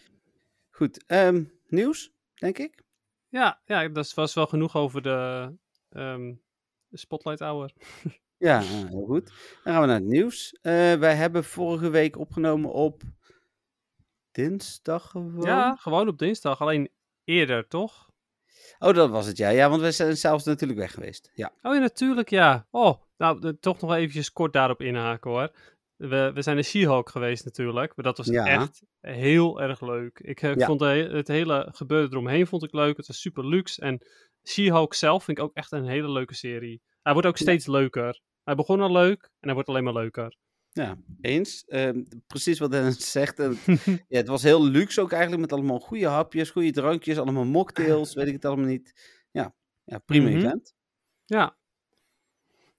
goed. 0.70 1.04
Ehm, 1.06 1.44
nieuws, 1.66 2.12
denk 2.34 2.58
ik. 2.58 2.82
Ja, 3.28 3.60
ja, 3.64 3.88
dat 3.88 4.14
was 4.14 4.34
wel 4.34 4.46
genoeg 4.46 4.76
over 4.76 5.02
de, 5.02 5.52
de 5.88 6.98
Spotlight 6.98 7.40
Hour. 7.40 7.72
Ja, 8.38 8.60
heel 8.60 9.04
goed. 9.06 9.26
Dan 9.64 9.72
gaan 9.72 9.80
we 9.80 9.86
naar 9.86 9.96
het 10.00 10.04
nieuws. 10.08 10.58
Wij 10.62 11.14
hebben 11.14 11.44
vorige 11.44 11.88
week 11.90 12.18
opgenomen 12.18 12.72
op 12.72 13.02
dinsdag 14.32 15.10
gewoon. 15.10 15.40
Ja, 15.46 15.76
gewoon 15.76 16.08
op 16.08 16.18
dinsdag. 16.18 16.60
Alleen 16.60 16.90
eerder, 17.24 17.68
toch? 17.68 18.08
Oh, 18.78 18.94
dat 18.94 19.10
was 19.10 19.26
het, 19.26 19.36
ja. 19.36 19.48
Ja, 19.48 19.68
want 19.70 19.82
we 19.82 19.92
zijn 19.92 20.16
zelfs 20.16 20.44
natuurlijk 20.44 20.78
weg 20.80 20.92
geweest. 20.94 21.30
Ja. 21.34 21.52
Oh 21.62 21.74
ja, 21.74 21.80
natuurlijk, 21.80 22.30
ja. 22.30 22.66
Oh, 22.70 23.00
nou, 23.16 23.56
toch 23.60 23.80
nog 23.80 23.94
eventjes 23.94 24.32
kort 24.32 24.52
daarop 24.52 24.80
inhaken, 24.82 25.30
hoor. 25.30 25.50
We, 25.96 26.30
we 26.34 26.42
zijn 26.42 26.56
in 26.56 26.64
She-Hulk 26.64 27.08
geweest 27.10 27.44
natuurlijk, 27.44 27.96
maar 27.96 28.04
dat 28.04 28.16
was 28.16 28.26
Ja. 28.26 28.46
echt 28.46 28.82
heel 29.00 29.60
erg 29.60 29.80
leuk. 29.80 30.18
Ik 30.18 30.42
eh, 30.42 30.54
Ja. 30.54 30.66
vond 30.66 30.78
de 30.78 30.86
het 31.12 31.28
hele 31.28 31.68
gebeuren 31.72 32.10
eromheen 32.10 32.46
vond 32.46 32.62
ik 32.64 32.72
leuk. 32.72 32.96
Het 32.96 33.06
was 33.06 33.20
super 33.20 33.46
luxe. 33.46 33.80
En 33.80 34.06
She-Hulk 34.48 34.94
zelf 34.94 35.24
vind 35.24 35.38
ik 35.38 35.44
ook 35.44 35.54
echt 35.54 35.72
een 35.72 35.86
hele 35.86 36.10
leuke 36.10 36.34
serie. 36.34 36.82
Hij 37.02 37.12
wordt 37.12 37.28
ook 37.28 37.36
Ja. 37.36 37.42
steeds 37.44 37.66
leuker. 37.66 38.20
Hij 38.44 38.54
begon 38.54 38.80
al 38.80 38.92
leuk 38.92 39.22
en 39.22 39.30
hij 39.40 39.54
wordt 39.54 39.68
alleen 39.68 39.84
maar 39.84 39.92
leuker. 39.92 40.36
Ja, 40.72 40.98
eens. 41.20 41.64
Ehm, 41.66 42.02
precies 42.26 42.58
wat 42.58 42.70
Dennis 42.70 43.10
zegt. 43.12 43.38
En, 43.38 43.58
ja, 44.08 44.18
het 44.18 44.28
was 44.28 44.42
heel 44.42 44.64
luxe 44.64 45.00
ook 45.00 45.12
eigenlijk, 45.12 45.40
met 45.40 45.52
allemaal 45.52 45.78
goede 45.80 46.06
hapjes, 46.06 46.50
goede 46.50 46.70
drankjes, 46.70 47.18
allemaal 47.18 47.44
mocktails, 47.44 48.14
weet 48.14 48.26
ik 48.26 48.32
het 48.32 48.44
allemaal 48.44 48.66
niet. 48.66 49.18
Ja, 49.30 49.54
ja 49.84 49.98
prima 49.98 50.28
Mhm. 50.28 50.36
event. 50.36 50.74
Ja. 51.24 51.58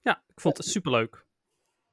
Ja, 0.02 0.22
ik 0.26 0.40
vond 0.40 0.56
het 0.56 0.66
superleuk. 0.66 1.26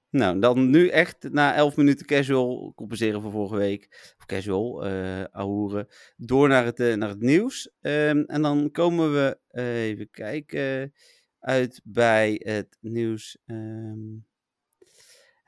Nou, 0.10 0.40
dan 0.40 0.70
nu 0.70 0.88
echt 0.88 1.30
na 1.32 1.56
11 1.56 1.76
minuten 1.76 2.06
casual 2.06 2.74
compenseren 2.76 3.22
voor 3.22 3.32
vorige 3.32 3.56
week. 3.56 4.14
Of 4.18 4.26
casual, 4.26 4.86
ahoeren. 5.32 5.88
Door 6.18 6.48
naar 6.48 6.66
het, 6.66 6.80
eh, 6.80 6.94
naar 6.96 7.10
het 7.10 7.20
nieuws. 7.22 7.72
Ehm, 7.82 8.20
en 8.20 8.42
dan 8.42 8.72
komen 8.72 9.14
we, 9.14 9.40
eh, 9.48 9.84
even 9.84 10.10
kijken, 10.10 10.94
uit 11.40 11.82
bij 11.84 12.42
het 12.44 12.78
nieuws. 12.80 13.38
Ehm, 13.46 14.00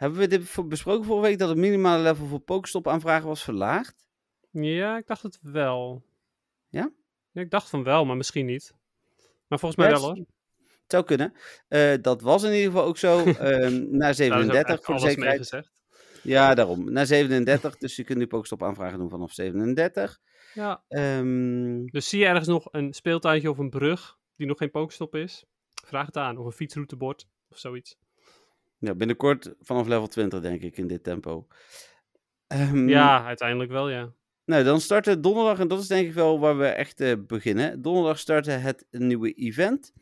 hebben 0.01 0.19
we 0.19 0.27
dit 0.27 0.67
besproken 0.67 1.05
vorige 1.05 1.27
week 1.27 1.39
dat 1.39 1.49
het 1.49 1.57
minimale 1.57 2.03
level 2.03 2.25
voor 2.25 2.39
Pokestop 2.39 2.87
aanvragen 2.87 3.27
was 3.27 3.43
verlaagd? 3.43 4.07
Ja, 4.51 4.97
ik 4.97 5.07
dacht 5.07 5.23
het 5.23 5.39
wel. 5.41 6.03
Ja? 6.69 6.91
Ja, 7.31 7.41
ik 7.41 7.49
dacht 7.49 7.69
van 7.69 7.83
wel, 7.83 8.05
maar 8.05 8.17
misschien 8.17 8.45
niet. 8.45 8.73
Maar 9.47 9.59
volgens 9.59 9.81
mij 9.81 9.89
wel 9.91 10.01
hoor. 10.01 10.15
Het 10.15 10.87
zou 10.87 11.03
kunnen. 11.03 11.33
Eh, 11.67 11.93
dat 12.01 12.21
was 12.21 12.43
in 12.43 12.53
ieder 12.53 12.71
geval 12.71 12.85
ook 12.85 12.97
zo. 12.97 13.23
ehm 13.23 13.97
na 13.97 13.97
Daar 13.97 14.09
is 14.09 14.19
ook 14.19 14.27
37 14.27 14.53
eigenlijk 14.53 14.83
voor 14.83 14.95
de 14.95 15.01
zekerheid. 15.01 15.37
gezegd. 15.37 15.71
Ja, 16.23 16.53
daarom. 16.55 16.91
Na 16.91 17.05
37. 17.05 17.77
dus 17.77 17.95
je 17.95 18.03
kunt 18.03 18.17
nu 18.17 18.27
Pokestop 18.27 18.63
aanvragen 18.63 18.99
doen 18.99 19.09
vanaf 19.09 19.31
37. 19.33 20.19
Ja. 20.53 20.83
Ehm, 20.87 21.85
Dus 21.85 22.09
zie 22.09 22.19
je 22.19 22.25
ergens 22.25 22.47
nog 22.47 22.67
een 22.71 22.93
speeltuintje 22.93 23.49
of 23.49 23.57
een 23.57 23.69
brug 23.69 24.17
die 24.35 24.47
nog 24.47 24.57
geen 24.57 24.71
pokestop 24.71 25.15
is? 25.15 25.45
Vraag 25.85 26.05
het 26.05 26.17
aan. 26.17 26.37
Of 26.37 26.45
een 26.45 26.51
fietsroutebord 26.51 27.27
of 27.49 27.57
zoiets. 27.57 27.97
Ja, 28.81 28.95
binnenkort 28.95 29.53
vanaf 29.59 29.87
level 29.87 30.07
20 30.07 30.41
denk 30.41 30.61
ik 30.61 30.77
in 30.77 30.87
dit 30.87 31.03
tempo. 31.03 31.47
Ehm, 32.47 32.89
Ja, 32.89 33.25
uiteindelijk 33.25 33.71
wel, 33.71 33.89
ja. 33.89 34.13
Nou, 34.45 34.63
dan 34.63 34.81
starten 34.81 35.21
donderdag, 35.21 35.59
en 35.59 35.67
dat 35.67 35.79
is 35.79 35.87
denk 35.87 36.07
ik 36.07 36.13
wel 36.13 36.39
waar 36.39 36.57
we 36.57 36.65
echt 36.65 36.99
eh, 37.01 37.13
beginnen. 37.27 37.81
Donderdag 37.81 38.19
startte 38.19 38.51
het 38.51 38.85
nieuwe 38.89 39.33
event. 39.33 39.93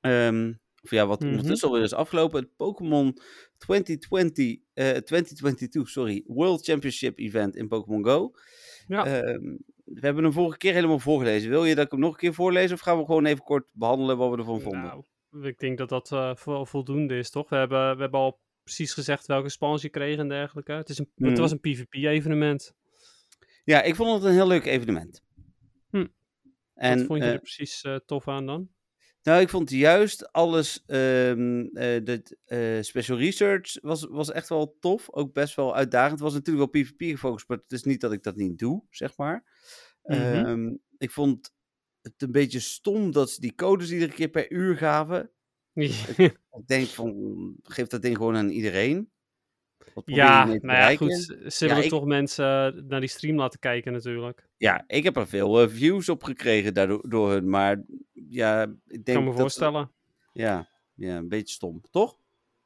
Ehm, 0.00 0.52
of 0.82 0.90
ja, 0.90 1.06
wat 1.06 1.20
Mhm. 1.20 1.28
ondertussen 1.30 1.68
alweer 1.68 1.82
is 1.82 1.92
afgelopen. 1.94 2.40
Het 2.40 2.56
Pokémon 2.56 3.18
2020, 3.58 4.56
eh 4.74 4.90
2022, 4.96 5.88
sorry, 5.88 6.22
World 6.26 6.64
Championship 6.64 7.18
event 7.18 7.56
in 7.56 7.68
Pokémon 7.68 8.04
Go. 8.04 8.30
Ja. 8.86 9.06
Ehm, 9.06 9.56
we 9.84 10.00
hebben 10.00 10.24
hem 10.24 10.32
vorige 10.32 10.56
keer 10.58 10.72
helemaal 10.72 10.98
voorgelezen. 10.98 11.50
Wil 11.50 11.64
je 11.64 11.74
dat 11.74 11.84
ik 11.84 11.90
hem 11.90 12.00
nog 12.00 12.12
een 12.12 12.18
keer 12.18 12.34
voorlees 12.34 12.72
of 12.72 12.80
gaan 12.80 12.98
we 12.98 13.04
gewoon 13.04 13.24
even 13.26 13.42
kort 13.44 13.66
behandelen 13.72 14.16
wat 14.16 14.30
we 14.30 14.36
ervan 14.36 14.60
vonden? 14.60 15.04
Ik 15.42 15.58
denk 15.58 15.78
dat 15.78 15.88
dat 15.88 16.08
wel 16.44 16.66
voldoende 16.66 17.18
is, 17.18 17.30
toch? 17.30 17.48
We 17.48 17.56
hebben, 17.56 17.94
we 17.96 18.00
hebben 18.00 18.20
al 18.20 18.40
precies 18.62 18.92
gezegd 18.92 19.26
welke 19.26 19.48
spans 19.48 19.82
je 19.82 19.88
kreeg 19.88 20.18
en 20.18 20.28
dergelijke. 20.28 20.72
Het, 20.72 20.88
is 20.88 20.98
een, 20.98 21.10
het 21.14 21.28
Mhm. 21.30 21.40
was 21.40 21.50
een 21.52 21.60
PvP-evenement. 21.60 22.74
Ja, 23.64 23.82
ik 23.82 23.94
vond 23.94 24.14
het 24.14 24.24
een 24.24 24.36
heel 24.36 24.46
leuk 24.46 24.64
evenement. 24.64 25.22
Hm. 25.90 26.06
En, 26.74 26.98
Wat 26.98 27.06
vond 27.06 27.18
je 27.22 27.26
eh, 27.28 27.32
er 27.32 27.40
precies 27.40 27.82
eh, 27.82 27.96
tof 28.06 28.28
aan 28.28 28.46
dan? 28.46 28.68
Nou, 29.22 29.40
ik 29.40 29.48
vond 29.48 29.70
juist 29.70 30.32
alles, 30.32 30.82
de 30.86 32.36
eh, 32.44 32.82
special 32.82 33.18
research 33.18 33.78
was, 33.80 34.04
was 34.10 34.30
echt 34.32 34.48
wel 34.48 34.76
tof. 34.80 35.12
Ook 35.12 35.32
best 35.32 35.54
wel 35.54 35.74
uitdagend. 35.76 36.12
Het 36.12 36.20
was 36.20 36.32
natuurlijk 36.34 36.72
wel 36.72 36.82
PvP 36.82 37.00
gefocust, 37.00 37.48
maar 37.48 37.58
het 37.58 37.72
is 37.72 37.82
niet 37.82 38.00
dat 38.00 38.12
ik 38.12 38.22
dat 38.22 38.36
niet 38.36 38.58
doe, 38.58 38.84
zeg 38.90 39.16
maar. 39.16 39.44
Mhm. 40.02 40.20
Ehm, 40.20 40.74
ik 40.98 41.10
vond 41.10 41.54
het 42.12 42.22
een 42.22 42.32
beetje 42.32 42.60
stom 42.60 43.10
dat 43.12 43.30
ze 43.30 43.40
die 43.40 43.54
codes 43.54 43.92
iedere 43.92 44.12
keer 44.12 44.28
per 44.28 44.50
uur 44.52 44.76
gaven. 44.76 45.30
Ik 46.56 46.66
denk 46.66 46.86
van, 46.86 47.54
geef 47.62 47.86
dat 47.86 48.02
ding 48.02 48.16
gewoon 48.16 48.36
aan 48.36 48.48
iedereen. 48.48 49.10
Ja, 50.04 50.44
nou 50.44 50.60
ja, 50.66 50.96
goed. 50.96 51.12
Ze, 51.12 51.64
Ja, 51.64 51.68
willen 51.68 51.82
ik- 51.84 51.90
toch 51.90 52.04
mensen 52.04 52.74
eh, 52.76 52.82
naar 52.82 53.00
die 53.00 53.08
stream 53.08 53.36
laten 53.36 53.58
kijken 53.58 53.92
natuurlijk. 53.92 54.48
Ja, 54.56 54.84
ik 54.86 55.04
heb 55.04 55.16
er 55.16 55.26
veel 55.26 55.60
eh, 55.62 55.68
views 55.68 56.08
op 56.08 56.22
gekregen 56.22 56.74
daardoor 56.74 57.08
door 57.08 57.30
hun, 57.30 57.48
maar 57.48 57.82
ja, 58.12 58.62
ik 58.86 59.04
denk 59.04 59.16
kan 59.18 59.22
me 59.24 59.30
dat... 59.30 59.40
voorstellen. 59.40 59.92
Ja, 60.32 60.68
ja, 60.94 61.16
een 61.16 61.28
beetje 61.28 61.54
stom, 61.54 61.80
toch? 61.90 62.18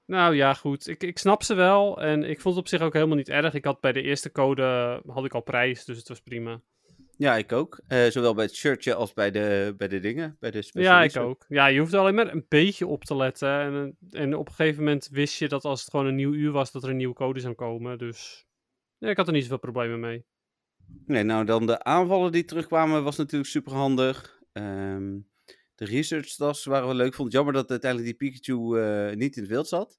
Nou 0.04 0.34
ja, 0.34 0.54
goed. 0.54 0.86
Ik, 0.88 1.02
ik 1.02 1.18
snap 1.18 1.42
ze 1.42 1.54
wel. 1.54 2.00
En 2.02 2.22
ik 2.24 2.40
vond 2.40 2.54
het 2.54 2.64
op 2.64 2.70
zich 2.70 2.80
ook 2.80 2.92
helemaal 2.92 3.16
niet 3.16 3.28
erg. 3.28 3.54
Ik 3.54 3.64
had 3.64 3.80
bij 3.80 3.92
de 3.92 4.02
eerste 4.02 4.32
code 4.32 4.62
had 5.06 5.24
ik 5.24 5.34
al 5.34 5.42
prijs, 5.42 5.84
dus 5.84 5.98
het 5.98 6.08
was 6.08 6.20
prima. 6.20 6.60
Ja, 7.20 7.36
ik 7.36 7.52
ook. 7.52 7.80
Eh, 7.86 8.06
zowel 8.06 8.34
bij 8.34 8.44
het 8.44 8.54
shirtje 8.54 8.94
als 8.94 9.12
bij 9.12 9.30
de, 9.30 9.74
bij 9.76 9.88
de 9.88 10.00
dingen, 10.00 10.36
bij 10.38 10.50
de 10.50 10.70
Ja, 10.72 11.02
ik 11.02 11.16
ook. 11.16 11.44
Ja, 11.48 11.66
je 11.66 11.78
hoeft 11.78 11.94
alleen 11.94 12.14
maar 12.14 12.32
een 12.32 12.46
beetje 12.48 12.86
op 12.86 13.04
te 13.04 13.16
letten. 13.16 13.48
En, 13.48 13.96
en 14.10 14.34
op 14.34 14.48
een 14.48 14.54
gegeven 14.54 14.84
moment 14.84 15.08
wist 15.12 15.38
je 15.38 15.48
dat 15.48 15.64
als 15.64 15.80
het 15.80 15.90
gewoon 15.90 16.06
een 16.06 16.14
nieuw 16.14 16.32
uur 16.32 16.50
was, 16.50 16.72
dat 16.72 16.82
er 16.82 16.90
een 16.90 16.96
nieuwe 16.96 17.14
code 17.14 17.40
zou 17.40 17.54
komen. 17.54 17.98
Dus 17.98 18.46
ik 18.98 19.16
had 19.16 19.26
er 19.26 19.32
niet 19.32 19.42
zoveel 19.42 19.58
problemen 19.58 20.00
mee. 20.00 20.24
Nee, 21.06 21.22
nou 21.22 21.44
dan 21.44 21.66
de 21.66 21.82
aanvallen 21.82 22.32
die 22.32 22.44
terugkwamen 22.44 23.04
was 23.04 23.16
natuurlijk 23.16 23.50
super 23.50 23.72
handig. 23.72 24.38
de 24.52 25.84
research 25.84 26.34
tasks 26.34 26.64
waren 26.64 26.86
wel 26.86 26.96
leuk. 26.96 27.14
Vond 27.14 27.32
jammer 27.32 27.52
dat 27.52 27.70
uiteindelijk 27.70 28.18
die 28.18 28.30
Pikachu 28.30 28.78
eh, 28.78 29.16
niet 29.16 29.36
in 29.36 29.42
het 29.42 29.50
wild 29.50 29.68
zat. 29.68 29.98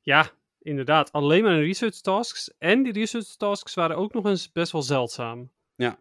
Ja, 0.00 0.30
inderdaad. 0.58 1.12
Alleen 1.12 1.42
maar 1.42 1.60
research 1.60 2.00
tasks. 2.00 2.54
En 2.58 2.82
die 2.82 2.92
research 2.92 3.36
tasks 3.36 3.74
waren 3.74 3.96
ook 3.96 4.12
nog 4.12 4.26
eens 4.26 4.52
best 4.52 4.72
wel 4.72 4.82
zeldzaam. 4.82 5.50
Ja. 5.74 5.98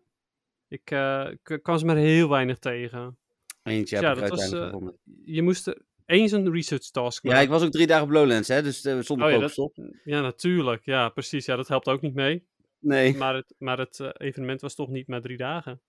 Ik 0.75 1.39
k- 1.43 1.59
kwam 1.61 1.77
ze 1.77 1.85
maar 1.85 1.95
heel 1.95 2.29
weinig 2.29 2.57
tegen. 2.59 3.17
Eentje 3.63 3.99
Ja, 3.99 4.07
heb 4.07 4.17
ik 4.17 4.21
dat 4.21 4.29
was, 4.29 4.49
gevonden. 4.49 4.97
Je 5.25 5.41
moest 5.41 5.67
er 5.67 5.81
eens 6.05 6.31
een 6.31 6.51
research 6.51 6.89
task 6.89 7.23
Ja, 7.23 7.29
maken. 7.29 7.43
ik 7.45 7.49
was 7.51 7.63
ook 7.63 7.71
drie 7.71 7.87
dagen 7.87 8.03
op 8.05 8.09
Lowlands, 8.11 8.47
hè, 8.47 8.61
dus 8.63 8.85
eh, 8.85 8.99
zonder 8.99 9.33
Oh 9.33 9.49
ja. 9.55 9.69
Ja, 10.03 10.21
natuurlijk. 10.21 10.85
Ja, 10.85 11.09
precies. 11.09 11.45
Ja, 11.45 11.55
dat 11.55 11.67
helpt 11.67 11.87
ook 11.87 12.01
niet 12.01 12.13
mee. 12.13 12.47
Nee, 12.79 13.15
Maar 13.15 13.35
het, 13.35 13.53
maar 13.57 13.77
het 13.77 13.99
evenement 14.17 14.61
was 14.61 14.75
toch 14.75 14.89
niet 14.89 15.07
maar 15.07 15.21
drie 15.21 15.37
dagen. 15.37 15.81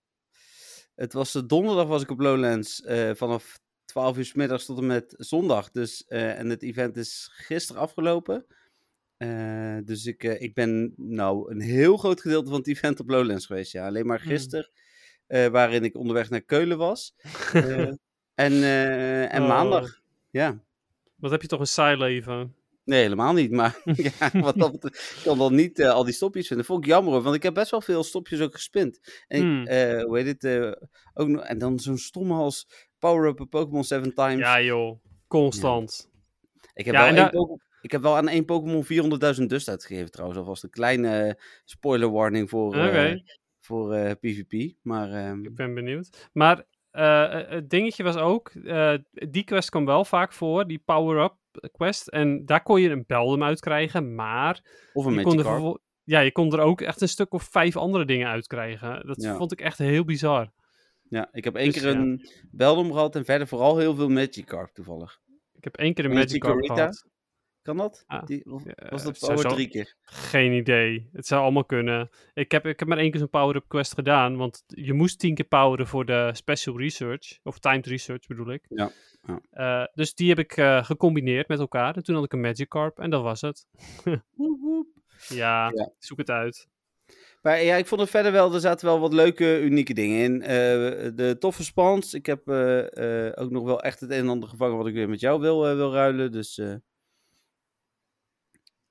het 0.94 1.12
was 1.12 1.32
donderdag 1.32 1.86
was 1.86 2.02
ik 2.02 2.10
op 2.10 2.20
Lowlands 2.20 2.82
vanaf 3.12 3.58
12 3.84 4.16
uur 4.16 4.24
's 4.24 4.34
middags 4.34 4.64
tot 4.66 4.78
en 4.78 4.86
met 4.86 5.14
zondag. 5.16 5.70
Dus, 5.70 6.04
en 6.06 6.50
het 6.50 6.62
event 6.62 6.96
is 6.96 7.28
gisteren 7.32 7.82
afgelopen. 7.82 8.46
Eh, 9.16 9.76
dus 9.84 10.06
ik, 10.06 10.24
eh, 10.24 10.40
ik 10.40 10.54
ben 10.54 10.94
nou 10.96 11.50
een 11.50 11.60
heel 11.60 11.96
groot 11.96 12.20
gedeelte 12.20 12.48
van 12.50 12.58
het 12.58 12.68
event 12.76 13.00
op 13.00 13.08
Lowlands 13.08 13.46
geweest. 13.46 13.72
Ja. 13.72 13.86
Alleen 13.86 14.06
maar 14.06 14.20
Hmm. 14.20 14.28
gisteren, 14.30 14.70
eh, 15.26 15.46
waarin 15.46 15.84
ik 15.84 15.96
onderweg 15.96 16.30
naar 16.30 16.40
Keulen 16.40 16.78
was. 16.78 17.14
En 18.34 18.62
en 19.30 19.42
Oh. 19.42 19.48
maandag. 19.48 20.00
Ja. 20.30 20.58
Wat 21.16 21.30
heb 21.30 21.42
je 21.42 21.48
toch 21.48 21.60
een 21.60 21.66
saai 21.66 21.96
leven? 21.96 22.54
Nee, 22.84 23.02
helemaal 23.02 23.32
niet. 23.32 23.50
Maar 23.50 23.80
ja, 24.18 24.30
wat 24.32 24.56
dat 24.56 24.72
betreft, 24.72 25.14
ik 25.16 25.22
kan 25.24 25.38
dan 25.38 25.54
niet 25.54 25.82
al 25.84 26.04
die 26.04 26.14
stopjes 26.14 26.46
vinden. 26.46 26.66
Vond 26.66 26.84
ik 26.84 26.90
jammer 26.90 27.12
hoor, 27.12 27.22
want 27.22 27.34
ik 27.36 27.42
heb 27.42 27.54
best 27.54 27.70
wel 27.70 27.80
veel 27.80 28.04
stopjes 28.04 28.40
ook 28.40 28.54
gespind. 28.54 29.24
En 29.28 29.38
ik, 29.38 29.42
Hmm. 29.68 30.00
hoe 30.06 30.18
heet 30.18 30.42
het? 30.42 30.76
ook 31.14 31.28
nog, 31.28 31.42
en 31.42 31.58
dan 31.58 31.78
zo'n 31.80 31.98
stomme 31.98 32.34
als 32.34 32.68
Power 32.98 33.28
Up 33.28 33.40
a 33.40 33.44
Pokémon 33.44 33.84
7 33.84 34.14
times. 34.14 34.38
Ja 34.38 34.60
joh, 34.62 34.98
constant. 35.26 36.10
ik, 36.74 36.84
heb 36.84 36.94
ja, 36.94 37.12
wel 37.12 37.22
één 37.24 37.60
ik 37.80 37.90
heb 37.90 38.02
wel 38.02 38.16
aan 38.16 38.28
één 38.28 38.44
Pokémon 38.44 38.84
400.000 39.38 39.42
dust 39.46 39.68
uitgegeven 39.68 40.10
trouwens. 40.10 40.38
Alvast 40.40 40.62
een 40.64 40.70
kleine 40.70 41.22
eh, 41.22 41.34
spoiler 41.64 42.10
warning 42.10 42.48
voor, 42.50 42.74
eh, 42.74 43.14
voor 43.60 43.92
eh, 43.94 44.10
PvP. 44.20 44.74
Maar 44.82 45.10
ehm, 45.12 45.44
Ik 45.44 45.54
ben 45.54 45.74
benieuwd. 45.74 46.28
Maar 46.32 46.64
eh, 46.90 47.48
het 47.48 47.70
dingetje 47.70 48.02
was 48.02 48.16
ook, 48.16 48.48
eh, 48.48 48.94
die 49.12 49.44
quest 49.44 49.70
kwam 49.70 49.84
wel 49.84 50.04
vaak 50.04 50.32
voor, 50.32 50.66
die 50.66 50.82
power-up 50.84 51.34
quest. 51.72 52.08
En 52.08 52.46
daar 52.46 52.62
kon 52.62 52.80
je 52.80 52.90
een 52.90 53.04
beldum 53.06 53.42
uit 53.42 53.60
krijgen, 53.60 54.14
maar 54.14 54.60
of 54.92 55.04
een 55.04 55.14
je 55.14 55.22
kon, 55.22 55.38
er 55.38 55.44
Magikarp. 55.44 55.80
ja, 56.04 56.20
je 56.20 56.32
kon 56.32 56.52
er 56.52 56.60
ook 56.60 56.80
echt 56.80 57.00
een 57.00 57.08
stuk 57.08 57.32
of 57.32 57.42
vijf 57.42 57.76
andere 57.76 58.04
dingen 58.04 58.28
uit 58.28 58.46
krijgen. 58.46 59.06
Dat 59.06 59.22
Ja. 59.22 59.36
vond 59.36 59.52
ik 59.52 59.60
echt 59.60 59.78
heel 59.78 60.04
bizar. 60.04 60.50
Ja, 61.08 61.28
ik 61.32 61.44
heb 61.44 61.54
één 61.54 61.72
Dus, 61.72 61.82
keer 61.82 61.92
ja. 61.92 61.98
een 61.98 62.28
Beldum 62.50 62.92
gehad 62.92 63.16
en 63.16 63.24
verder 63.24 63.46
vooral 63.46 63.78
heel 63.78 63.94
veel 63.94 64.08
Magikarp 64.08 64.70
toevallig. 64.74 65.20
Ik 65.54 65.64
heb 65.64 65.76
één 65.76 65.94
keer 65.94 66.04
een 66.04 66.10
En 66.10 66.16
een 66.16 66.22
Magikarp 66.22 66.64
gehad. 66.64 67.06
Kan 67.66 67.76
dat? 67.76 68.04
Ah, 68.06 68.26
Die, 68.26 68.44
eh, 68.44 68.90
was 68.90 69.02
dat 69.04 69.18
Power 69.18 69.38
zo- 69.38 69.48
drie 69.48 69.68
keer? 69.68 69.94
Geen 70.02 70.52
idee. 70.52 71.08
Het 71.12 71.26
zou 71.26 71.42
allemaal 71.42 71.64
kunnen. 71.64 72.08
Ik 72.34 72.50
heb, 72.50 72.66
ik 72.66 72.78
heb 72.78 72.88
maar 72.88 72.98
één 72.98 73.10
keer 73.10 73.20
zo'n 73.20 73.30
power-up 73.30 73.64
quest 73.68 73.94
gedaan, 73.94 74.36
want 74.36 74.64
je 74.66 74.92
moest 74.92 75.18
tien 75.18 75.34
keer 75.34 75.44
poweren 75.44 75.86
voor 75.86 76.04
de 76.04 76.30
special 76.32 76.78
research, 76.78 77.38
of 77.42 77.58
timed 77.58 77.86
research 77.86 78.26
bedoel 78.26 78.52
ik. 78.52 78.64
Ja, 78.68 78.90
ja. 79.26 79.40
Eh, 79.50 79.86
dus 79.94 80.14
die 80.14 80.28
heb 80.28 80.38
ik 80.38 80.56
eh, 80.56 80.84
gecombineerd 80.84 81.48
met 81.48 81.58
elkaar. 81.58 81.96
En 81.96 82.02
toen 82.02 82.14
had 82.14 82.24
ik 82.24 82.32
een 82.32 82.40
Magikarp 82.40 82.98
en 82.98 83.10
dat 83.10 83.22
was 83.22 83.40
het. 83.40 83.66
Woep, 84.36 84.60
woep. 84.60 84.86
Ja, 85.28 85.70
Ja. 85.74 85.90
zoek 85.98 86.18
het 86.18 86.30
uit. 86.30 86.68
Maar 87.42 87.62
ja, 87.62 87.76
ik 87.76 87.86
vond 87.86 88.00
het 88.00 88.10
verder 88.10 88.32
wel, 88.32 88.54
er 88.54 88.60
zaten 88.60 88.86
wel 88.86 89.00
wat 89.00 89.12
leuke, 89.12 89.60
unieke 89.62 89.94
dingen 89.94 90.18
in. 90.22 90.38
De 91.16 91.36
toffe 91.38 91.64
spawns. 91.64 92.14
Ik 92.14 92.26
heb 92.26 92.48
ook 93.38 93.50
nog 93.50 93.64
wel 93.64 93.82
echt 93.82 94.00
het 94.00 94.10
een 94.10 94.16
en 94.18 94.28
ander 94.28 94.48
gevangen 94.48 94.76
wat 94.76 94.86
ik 94.86 94.94
weer 94.94 95.08
met 95.08 95.20
jou 95.20 95.40
wil, 95.40 95.60
wil 95.76 95.92
ruilen. 95.92 96.32
Dus 96.32 96.60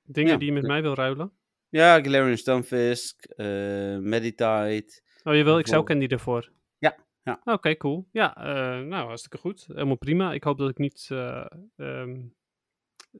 Dingen 0.06 0.32
Ja. 0.32 0.38
die 0.38 0.48
je 0.48 0.54
met 0.54 0.64
mij 0.68 0.82
wil 0.82 0.94
ruilen. 0.94 1.32
ja, 1.70 2.02
Galarian 2.04 2.38
Stunfisk, 2.38 3.26
eh 3.26 3.98
Meditite. 3.98 5.02
Oh, 5.24 5.36
je 5.36 5.44
wil 5.44 5.58
Excel 5.58 5.84
Bijvoorbeeld. 5.84 5.86
candy 5.86 6.08
ervoor? 6.08 6.52
Ja, 6.78 6.98
ja. 7.24 7.42
Oké, 7.44 7.76
cool. 7.78 8.08
Ja, 8.12 8.38
eh, 8.38 8.86
nou, 8.86 9.08
hartstikke 9.08 9.38
goed. 9.38 9.66
Helemaal 9.68 9.98
prima. 9.98 10.34
Ik 10.34 10.44
hoop 10.44 10.58
dat 10.58 10.70
ik 10.70 10.78
niet 10.78 11.08
eh, 11.12 11.46
ehm, 11.76 12.22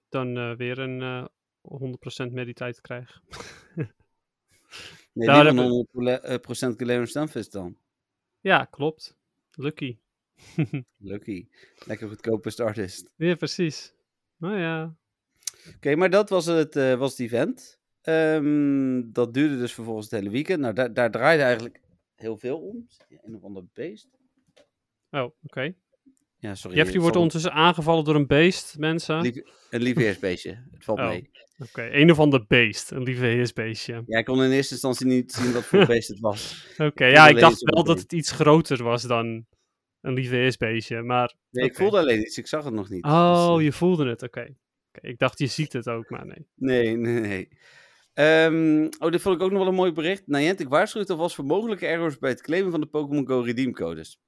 dan 0.10 0.56
weer 0.58 0.80
een 0.80 1.02
eh 1.02 1.26
100% 1.62 2.32
mediteit 2.34 2.82
krijg. 2.82 3.22
Nee, 5.14 5.28
dat- 5.28 5.46
een 5.46 5.58
100% 6.42 6.78
Galarian 6.80 7.08
Stunfisk 7.08 7.52
dan. 7.52 7.78
Ja, 8.40 8.66
klopt. 8.66 9.18
Lucky. 9.52 9.98
Lucky. 10.98 11.48
Lekker 11.86 12.08
goedkope 12.08 12.50
startist. 12.50 13.12
Ja, 13.16 13.36
precies. 13.36 13.94
Nou 14.38 14.58
ja. 14.60 14.96
Oké, 15.76 15.96
maar 15.96 16.10
dat 16.10 16.30
was 16.30 16.46
het, 16.46 16.76
eh, 16.76 16.94
was 16.96 17.12
het 17.12 17.20
event. 17.20 17.80
Ehm, 18.02 19.02
dat 19.12 19.34
duurde 19.34 19.58
dus 19.58 19.74
vervolgens 19.74 20.10
het 20.10 20.20
hele 20.20 20.32
weekend. 20.32 20.60
Nou, 20.60 20.74
daar, 20.74 20.94
daar 20.94 21.12
draaide 21.12 21.44
eigenlijk 21.44 21.82
heel 22.16 22.38
veel 22.38 22.58
om. 22.60 22.88
Een 23.24 23.36
of 23.36 23.44
ander 23.44 23.64
beest. 23.74 24.08
Oh, 25.12 25.30
oké. 25.44 25.74
Ja, 26.38 26.56
sorry. 26.56 26.76
Jeffrey 26.76 26.94
het 26.94 27.02
wordt 27.02 27.18
ondertussen 27.18 27.52
aangevallen 27.52 28.04
door 28.04 28.16
een 28.16 28.28
beest, 28.28 28.78
mensen. 28.78 29.22
Lief- 29.22 29.42
Een 29.70 29.82
lieveheersbeestje. 29.82 30.50
Het 30.74 30.84
valt 30.84 31.00
Oh. 31.00 31.08
mee. 31.08 31.30
Oké, 31.58 31.90
een 31.92 32.12
of 32.12 32.20
ander 32.20 32.46
beest. 32.48 32.92
Een 32.92 33.04
lieve 33.04 33.26
heersbeestje. 33.26 34.04
Ja, 34.08 34.18
ik 34.20 34.26
kon 34.26 34.44
in 34.44 34.52
eerste 34.52 34.74
instantie 34.74 35.06
niet 35.06 35.32
zien 35.32 35.54
wat 35.54 35.64
voor 35.64 35.86
beest 35.96 36.08
het 36.08 36.20
was. 36.20 36.68
Oké, 36.78 37.06
ja, 37.06 37.28
ik 37.28 37.40
dacht 37.40 37.62
wel 37.62 37.84
dat 37.84 38.00
het 38.00 38.14
iets 38.14 38.32
groter 38.32 38.84
was 38.84 39.02
dan 39.04 39.46
een 40.02 40.14
lieve 40.14 40.36
heersbeestje, 40.36 41.02
maar... 41.02 41.34
Nee, 41.50 41.66
ik 41.66 41.76
voelde 41.76 41.98
alleen 42.00 42.20
iets. 42.22 42.38
Ik 42.38 42.48
zag 42.48 42.64
het 42.64 42.74
nog 42.74 42.90
niet. 42.90 43.04
Oh, 43.06 43.48
Dus, 43.48 43.58
eh, 43.60 43.64
je 43.66 43.72
voelde 43.72 44.10
het, 44.10 44.24
oké. 44.24 44.56
Ik 45.02 45.18
dacht, 45.18 45.40
je 45.40 45.48
ziet 45.48 45.74
het 45.74 45.90
ook, 45.90 46.10
maar 46.10 46.26
nee. 46.26 46.48
Nee, 46.56 46.96
nee, 46.96 47.20
nee. 47.20 47.50
Ehm, 48.14 48.88
oh, 49.00 49.12
dit 49.12 49.22
vond 49.22 49.36
ik 49.36 49.42
ook 49.42 49.52
nog 49.52 49.60
wel 49.60 49.68
een 49.68 49.76
mooi 49.76 49.92
bericht. 49.92 50.28
Niantic 50.28 50.70
waarschuwt 50.70 51.10
alvast 51.10 51.36
voor 51.36 51.46
mogelijke 51.46 51.86
errors 51.86 52.18
bij 52.18 52.30
het 52.30 52.42
claimen 52.42 52.72
van 52.72 52.82
de 52.82 52.88
Pokémon 52.88 53.28
Go 53.28 53.40
redeemcodes. 53.40 54.20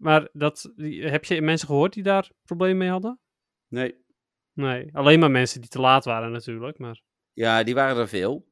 Maar 0.00 0.28
dat, 0.32 0.72
heb 1.00 1.24
je 1.24 1.42
mensen 1.42 1.66
gehoord 1.66 1.92
die 1.92 2.02
daar 2.02 2.30
problemen 2.44 2.76
mee 2.76 2.88
hadden? 2.88 3.18
Nee. 3.68 4.04
Nee, 4.52 4.96
alleen 4.96 5.18
maar 5.18 5.30
mensen 5.30 5.60
die 5.60 5.70
te 5.70 5.80
laat 5.80 6.04
waren 6.04 6.32
natuurlijk, 6.32 6.78
maar... 6.78 7.02
Ja, 7.32 7.62
die 7.62 7.74
waren 7.74 7.96
er 7.96 8.08
veel. 8.08 8.48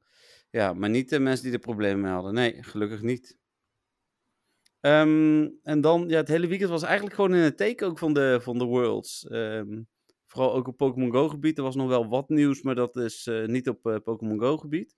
Ja, 0.50 0.72
maar 0.72 0.90
niet 0.90 1.10
de 1.10 1.18
mensen 1.18 1.44
die 1.44 1.52
er 1.52 1.58
problemen 1.58 2.00
mee 2.00 2.12
hadden. 2.12 2.34
Nee, 2.34 2.62
gelukkig 2.62 3.02
niet. 3.02 3.38
Ehm, 4.80 5.48
en 5.62 5.80
dan, 5.80 6.08
ja, 6.08 6.16
het 6.16 6.28
hele 6.28 6.46
weekend 6.46 6.70
was 6.70 6.82
eigenlijk 6.82 7.14
gewoon 7.14 7.34
in 7.34 7.42
het 7.42 7.56
teken 7.56 7.86
ook 7.86 7.98
van 7.98 8.12
de, 8.12 8.38
van 8.42 8.58
de 8.58 8.64
Worlds. 8.64 9.26
Ehm, 9.26 9.82
vooral 10.28 10.54
ook 10.54 10.66
op 10.68 10.76
Pokémon 10.76 11.10
Go 11.12 11.28
gebied. 11.28 11.58
Er 11.58 11.64
was 11.64 11.76
nog 11.76 11.88
wel 11.88 12.08
wat 12.08 12.28
nieuws, 12.28 12.62
maar 12.62 12.74
dat 12.74 12.96
is 12.96 13.26
eh, 13.26 13.46
niet 13.46 13.68
op 13.68 13.86
eh, 13.86 13.96
Pokémon 14.04 14.40
Go 14.40 14.56
gebied. 14.56 14.96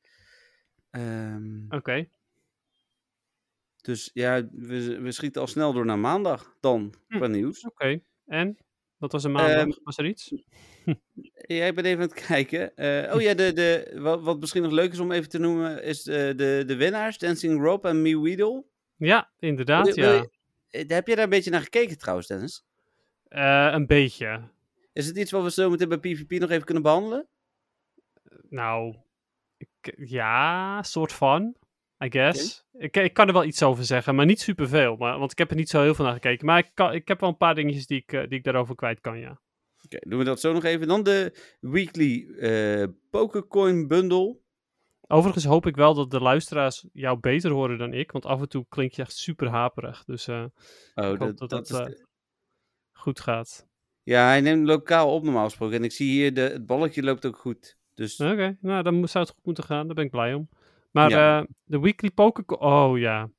Ehm, 0.90 1.64
Oké, 1.68 2.08
dus 3.82 4.10
ja, 4.14 4.48
we, 4.52 5.00
we 5.00 5.12
schieten 5.12 5.40
al 5.40 5.46
snel 5.46 5.72
door 5.72 5.84
naar 5.84 5.98
maandag 5.98 6.56
dan, 6.60 6.94
Hm. 7.08 7.16
qua 7.16 7.26
nieuws. 7.26 7.64
oké. 7.64 8.00
En? 8.26 8.56
Dat 8.98 9.12
was 9.12 9.24
een 9.24 9.32
maandag. 9.32 9.56
Ehm, 9.56 9.70
was 9.82 9.98
er 9.98 10.06
iets? 10.06 10.32
Jij 11.46 11.74
bent 11.74 11.86
even 11.86 12.02
aan 12.02 12.08
het 12.08 12.26
kijken. 12.26 12.76
Eh, 12.76 13.14
oh 13.14 13.20
ja, 13.20 13.34
de, 13.34 13.52
de, 13.52 13.96
wat, 14.00 14.22
wat 14.22 14.40
misschien 14.40 14.62
nog 14.62 14.72
leuk 14.72 14.92
is 14.92 14.98
om 14.98 15.12
even 15.12 15.28
te 15.28 15.38
noemen, 15.38 15.82
is 15.82 16.02
de, 16.02 16.32
de, 16.36 16.62
de 16.66 16.76
winnaars, 16.76 17.18
Dancing 17.18 17.62
Rob 17.62 17.84
en 17.84 18.02
Me 18.02 18.20
Weedle. 18.20 18.64
Ja, 18.96 19.30
inderdaad, 19.38 19.86
je- 19.86 19.94
wil 19.94 20.12
ja. 20.14 20.26
je- 20.70 20.84
Heb 20.94 21.06
jij 21.06 21.14
daar 21.14 21.24
een 21.24 21.30
beetje 21.30 21.50
naar 21.50 21.60
gekeken 21.62 21.98
trouwens, 21.98 22.26
Dennis? 22.28 22.64
Een 23.28 23.86
beetje. 23.86 24.40
Is 24.92 25.06
het 25.06 25.16
iets 25.16 25.30
wat 25.30 25.42
we 25.42 25.50
zo 25.50 25.70
meteen 25.70 25.88
bij 25.88 25.98
PvP 25.98 26.30
nog 26.30 26.50
even 26.50 26.64
kunnen 26.64 26.82
behandelen? 26.82 27.28
Nou, 28.48 28.96
ik, 29.56 29.94
ja, 29.96 30.82
soort 30.82 31.12
van, 31.12 31.56
I 32.04 32.10
guess. 32.10 32.64
Ik, 32.72 32.96
ik 32.96 33.12
kan 33.12 33.26
er 33.26 33.32
wel 33.32 33.44
iets 33.44 33.62
over 33.62 33.84
zeggen, 33.84 34.14
maar 34.14 34.26
niet 34.26 34.40
superveel. 34.40 34.96
Maar, 34.96 35.18
want 35.18 35.32
ik 35.32 35.38
heb 35.38 35.50
er 35.50 35.56
niet 35.56 35.68
zo 35.68 35.82
heel 35.82 35.94
veel 35.94 36.04
naar 36.04 36.14
gekeken. 36.14 36.46
Maar 36.46 36.58
ik, 36.58 36.70
kan, 36.74 36.92
ik 36.92 37.08
heb 37.08 37.20
wel 37.20 37.28
een 37.28 37.36
paar 37.36 37.54
dingetjes 37.54 37.86
die 37.86 37.98
ik, 37.98 38.12
eh, 38.12 38.20
die 38.20 38.38
ik 38.38 38.44
daarover 38.44 38.74
kwijt 38.74 39.00
kan, 39.00 39.18
ja. 39.18 39.40
Oké, 39.84 39.98
doen 40.00 40.18
we 40.18 40.24
dat 40.24 40.40
zo 40.40 40.52
nog 40.52 40.64
even. 40.64 40.88
Dan 40.88 41.02
de 41.02 41.38
weekly 41.60 42.34
eh 42.38 42.86
Pokécoin 43.10 43.86
bundle. 43.86 44.38
Overigens 45.06 45.44
hoop 45.44 45.66
ik 45.66 45.76
wel 45.76 45.94
dat 45.94 46.10
de 46.10 46.20
luisteraars 46.20 46.86
jou 46.92 47.18
beter 47.18 47.50
horen 47.50 47.78
dan 47.78 47.92
ik. 47.92 48.12
Want 48.12 48.26
af 48.26 48.40
en 48.40 48.48
toe 48.48 48.66
klink 48.68 48.92
je 48.92 49.02
echt 49.02 49.16
super 49.16 49.48
haperig. 49.48 50.04
Dus 50.04 50.26
eh, 50.26 50.44
Oh, 50.94 51.04
hoop 51.04 51.18
dat, 51.18 51.38
dat 51.38 51.50
dat 51.50 51.68
dat, 51.68 51.88
is 51.88 52.04
goed 52.92 53.20
gaat. 53.20 53.68
Ja, 54.10 54.26
hij 54.26 54.40
neemt 54.40 54.66
lokaal 54.66 55.14
op 55.14 55.22
normaal 55.22 55.44
gesproken. 55.44 55.76
En 55.76 55.84
ik 55.84 55.92
zie 55.92 56.10
hier, 56.10 56.34
de, 56.34 56.40
het 56.40 56.66
balletje 56.66 57.02
loopt 57.02 57.26
ook 57.26 57.36
goed. 57.36 57.76
Dus 57.94 58.20
Oké, 58.20 58.56
nou 58.60 58.82
dan 58.82 59.08
zou 59.08 59.24
het 59.24 59.34
goed 59.34 59.44
moeten 59.44 59.64
gaan. 59.64 59.86
Daar 59.86 59.94
ben 59.94 60.04
ik 60.04 60.10
blij 60.10 60.34
om. 60.34 60.48
Maar 60.90 61.10
Ja. 61.10 61.40
eh, 61.40 61.46
de 61.64 61.80
weekly 61.80 62.10
poker... 62.10 62.44
Oh 62.58 62.98
ja. 62.98 63.30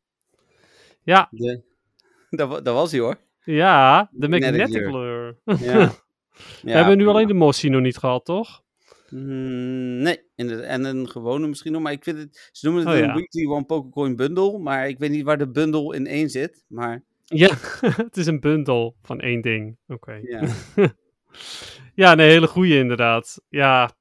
Ja, 1.04 1.28
de, 1.32 1.62
dat, 2.30 2.50
dat 2.66 2.74
was 2.74 2.92
hij 2.92 3.00
hoor. 3.00 3.18
ja, 3.44 4.10
de 4.12 4.30
Magnetic 4.30 4.82
lure. 4.92 5.38
Ja. 5.60 5.92
We 6.62 6.72
hebben 6.72 6.98
nu 6.98 7.08
alleen 7.08 7.28
de 7.28 7.34
Mossy 7.34 7.68
nog 7.68 7.82
niet 7.82 7.98
gehad, 7.98 8.26
toch? 8.26 8.64
Mm, 9.10 9.98
nee, 10.02 10.22
en 10.36 10.84
een 10.86 11.10
gewone 11.10 11.48
misschien 11.48 11.72
nog. 11.72 11.82
Maar 11.82 11.92
ik 11.92 12.04
vind 12.04 12.18
het, 12.18 12.50
ze 12.52 12.66
noemen 12.66 12.86
het 12.86 12.94
Oh, 12.94 13.00
een 13.02 13.08
ja. 13.08 13.14
weekly 13.14 13.46
one 13.46 13.64
Pokécoin 13.64 14.16
bundle. 14.16 14.60
Maar 14.60 14.88
ik 14.88 15.00
weet 15.00 15.12
niet 15.12 15.24
waar 15.24 15.38
de 15.38 15.50
bundle 15.50 15.96
in 15.96 16.08
één 16.08 16.30
zit. 16.30 16.64
Maar 16.68 17.04
Ja, 17.34 17.50
het 18.06 18.17
is 18.17 18.26
een 18.26 18.39
bundel 18.39 18.96
van 19.02 19.20
één 19.20 19.41
ding. 19.41 19.78
Oké. 19.88 20.20
ja. 20.24 20.48
Ja, 21.96 22.13
nee, 22.15 22.30
hele 22.30 22.48
goeie 22.48 22.78
inderdaad. 22.78 23.41
Ja, 23.50 23.91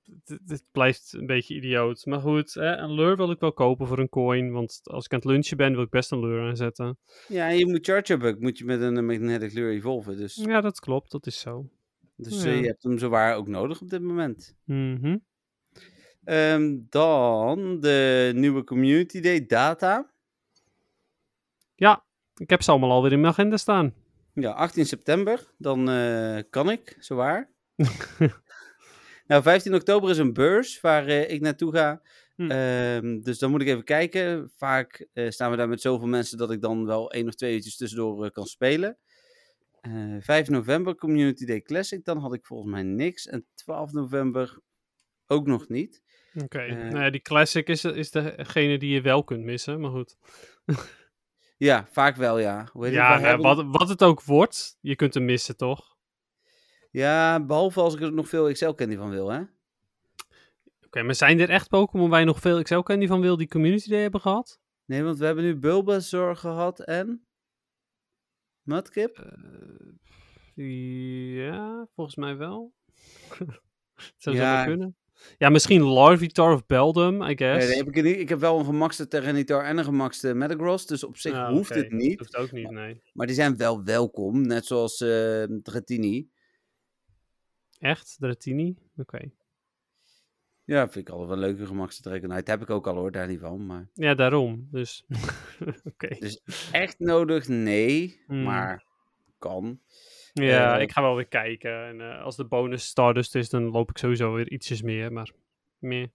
het 0.46 0.62
blijft 0.72 1.12
een 1.12 1.26
beetje 1.26 1.54
idioot. 1.54 2.06
Maar 2.06 2.20
goed, 2.20 2.54
hè, 2.54 2.76
een 2.76 2.92
lure 2.92 3.16
wil 3.16 3.30
ik 3.30 3.40
wel 3.40 3.52
kopen 3.52 3.86
voor 3.86 3.98
een 3.98 4.08
coin. 4.08 4.50
Want 4.52 4.80
als 4.82 5.04
ik 5.04 5.12
aan 5.12 5.18
het 5.18 5.28
lunchen 5.28 5.56
ben, 5.56 5.72
wil 5.72 5.82
ik 5.82 5.90
best 5.90 6.10
een 6.10 6.20
lure 6.20 6.48
aanzetten. 6.48 6.98
ja, 7.28 7.48
en 7.48 7.58
je 7.58 7.66
moet 7.66 7.86
Charger 7.86 8.36
moet 8.38 8.58
je 8.58 8.64
met 8.64 8.80
een 8.80 9.06
Magnetic 9.06 9.52
Lure 9.52 9.72
evolven. 9.72 10.16
Dus, 10.16 10.34
Ja, 10.34 10.60
dat 10.60 10.80
klopt. 10.80 11.10
Dat 11.10 11.26
is 11.26 11.40
zo. 11.40 11.68
dus 12.16 12.42
Ja. 12.42 12.48
eh, 12.50 12.60
je 12.60 12.66
hebt 12.66 12.82
hem 12.82 12.98
zowaar 12.98 13.36
ook 13.36 13.48
nodig 13.48 13.80
op 13.80 13.90
dit 13.90 14.02
moment. 14.02 14.56
Mhm. 14.64 15.16
Ehm, 16.24 16.76
dan 16.88 17.80
de 17.80 18.30
nieuwe 18.34 18.64
Community 18.64 19.20
Day 19.20 19.46
data. 19.46 20.10
Ja, 21.74 22.04
ik 22.40 22.50
heb 22.50 22.62
ze 22.62 22.70
allemaal 22.70 22.90
alweer 22.90 23.12
in 23.12 23.20
mijn 23.20 23.32
agenda 23.32 23.56
staan. 23.56 23.94
Ja, 24.34 24.50
18 24.50 24.86
september, 24.86 25.52
dan 25.58 25.90
eh, 25.90 26.38
kan 26.50 26.70
ik, 26.70 26.96
zowaar. 26.98 27.50
nou, 29.26 29.42
15 29.42 29.74
oktober 29.74 30.10
is 30.10 30.18
een 30.18 30.32
beurs 30.32 30.80
waar 30.80 31.06
eh, 31.06 31.30
ik 31.30 31.40
naartoe 31.40 31.72
ga. 31.72 32.02
Hm. 32.36 32.50
Ehm, 32.50 33.20
dus 33.20 33.38
dan 33.38 33.50
moet 33.50 33.60
ik 33.60 33.68
even 33.68 33.84
kijken. 33.84 34.50
Vaak 34.56 35.06
eh, 35.12 35.30
staan 35.30 35.50
we 35.50 35.56
daar 35.56 35.68
met 35.68 35.80
zoveel 35.80 36.08
mensen 36.08 36.38
dat 36.38 36.50
ik 36.50 36.60
dan 36.60 36.86
wel 36.86 37.12
één 37.12 37.26
of 37.26 37.34
twee 37.34 37.54
uurtjes 37.54 37.76
tussendoor 37.76 38.30
kan 38.30 38.46
spelen. 38.46 38.98
Eh 39.80 40.16
5 40.20 40.48
november 40.48 40.94
Community 40.94 41.44
Day 41.44 41.60
Classic, 41.60 42.04
dan 42.04 42.18
had 42.18 42.34
ik 42.34 42.46
volgens 42.46 42.70
mij 42.70 42.82
niks. 42.82 43.26
En 43.26 43.46
12 43.54 43.92
november 43.92 44.58
ook 45.26 45.46
nog 45.46 45.68
niet. 45.68 46.02
Oké, 46.42 46.66
nou 46.66 47.04
ja, 47.04 47.10
die 47.10 47.20
classic 47.20 47.68
is, 47.68 47.84
is 47.84 48.10
degene 48.10 48.78
die 48.78 48.92
je 48.92 49.00
wel 49.00 49.24
kunt 49.24 49.44
missen, 49.44 49.80
maar 49.80 49.90
goed. 49.90 50.16
Ja, 51.60 51.86
vaak 51.90 52.16
wel, 52.16 52.38
ja. 52.38 52.68
Hoe 52.72 52.84
heet? 52.84 52.94
Ja, 52.94 53.08
Wij 53.10 53.20
ja, 53.20 53.26
hebben- 53.26 53.56
wat, 53.56 53.64
wat 53.78 53.88
het 53.88 54.02
ook 54.02 54.22
wordt, 54.22 54.76
je 54.80 54.96
kunt 54.96 55.14
hem 55.14 55.24
missen, 55.24 55.56
toch? 55.56 55.96
ja, 56.90 57.40
behalve 57.44 57.80
als 57.80 57.94
ik 57.94 58.00
er 58.00 58.12
nog 58.12 58.28
veel 58.28 58.52
XL-candy 58.52 58.96
van 58.96 59.10
wil, 59.10 59.28
hè? 59.30 59.42
Oké, 60.86 61.02
maar 61.02 61.14
zijn 61.14 61.40
er 61.40 61.50
echt 61.50 61.68
Pokémon 61.68 62.10
waar 62.10 62.20
je 62.20 62.26
nog 62.26 62.40
veel 62.40 62.62
XL-candy 62.62 63.06
van 63.06 63.20
wil 63.20 63.36
die 63.36 63.48
Community 63.48 63.88
Day 63.90 64.00
hebben 64.00 64.20
gehad? 64.20 64.60
Nee, 64.84 65.02
want 65.02 65.18
we 65.18 65.24
hebben 65.24 65.44
nu 65.44 65.56
Bulbasaur 65.56 66.36
gehad 66.36 66.80
en... 66.80 67.26
Mudkip? 68.62 69.18
Eh, 70.54 71.36
ja, 71.36 71.86
volgens 71.94 72.16
mij 72.16 72.36
wel. 72.36 72.74
Het 73.94 74.14
zou 74.22 74.36
Ja. 74.36 74.42
zomaar 74.42 74.66
kunnen. 74.66 74.96
Ja, 75.38 75.48
misschien 75.48 75.82
Larvitar 75.82 76.52
of 76.52 76.66
Beldum, 76.66 77.22
I 77.22 77.36
guess. 77.36 77.66
nee, 77.68 77.76
heb 77.76 77.88
ik, 77.88 78.02
niet. 78.02 78.16
ik 78.16 78.28
heb 78.28 78.38
wel 78.38 78.58
een 78.58 78.64
gemakste 78.64 79.08
Terranitar 79.08 79.64
en 79.64 79.78
een 79.78 79.84
gemakste 79.84 80.34
Metagross, 80.34 80.86
dus 80.86 81.04
op 81.04 81.16
zich 81.16 81.32
Ah, 81.32 81.48
hoeft 81.50 81.70
oké. 81.70 81.78
het 81.80 81.92
niet. 81.92 82.18
Hoeft 82.18 82.36
ook 82.36 82.52
niet, 82.52 82.70
nee. 82.70 83.02
Maar 83.12 83.26
die 83.26 83.34
zijn 83.36 83.56
wel 83.56 83.84
welkom, 83.84 84.46
net 84.46 84.66
zoals 84.66 85.00
eh 85.00 85.42
Dratini. 85.62 86.28
Echt? 87.78 88.16
Dratini? 88.18 88.76
Oké. 88.96 89.30
Ja, 90.64 90.82
vind 90.88 91.08
ik 91.08 91.14
altijd 91.14 91.28
wel 91.28 91.38
een 91.38 91.44
leuke 91.52 91.66
gemakste 91.66 92.02
Dragonite. 92.02 92.50
heb 92.50 92.62
ik 92.62 92.70
ook 92.70 92.86
al 92.86 92.94
hoor, 92.94 93.12
daar 93.12 93.26
niet 93.26 93.40
van. 93.40 93.66
Maar 93.66 93.88
Ja, 93.94 94.14
daarom. 94.14 94.68
Dus, 94.70 95.04
oké. 95.92 96.08
Dus 96.18 96.42
echt 96.72 96.98
nodig, 96.98 97.48
nee. 97.48 98.20
Hmm. 98.26 98.42
Maar 98.42 98.84
kan. 99.38 99.80
Ja, 100.32 100.76
eh, 100.76 100.82
ik 100.82 100.92
ga 100.92 101.02
wel 101.02 101.14
weer 101.14 101.28
kijken. 101.28 101.86
En 101.86 102.00
eh, 102.00 102.22
als 102.24 102.36
de 102.36 102.44
bonus 102.44 102.86
Stardust 102.86 103.34
is, 103.34 103.48
dan 103.48 103.62
loop 103.70 103.90
ik 103.90 103.98
sowieso 103.98 104.32
weer 104.32 104.50
ietsjes 104.50 104.82
meer. 104.82 105.12
Maar, 105.12 105.30
meer. 105.78 106.10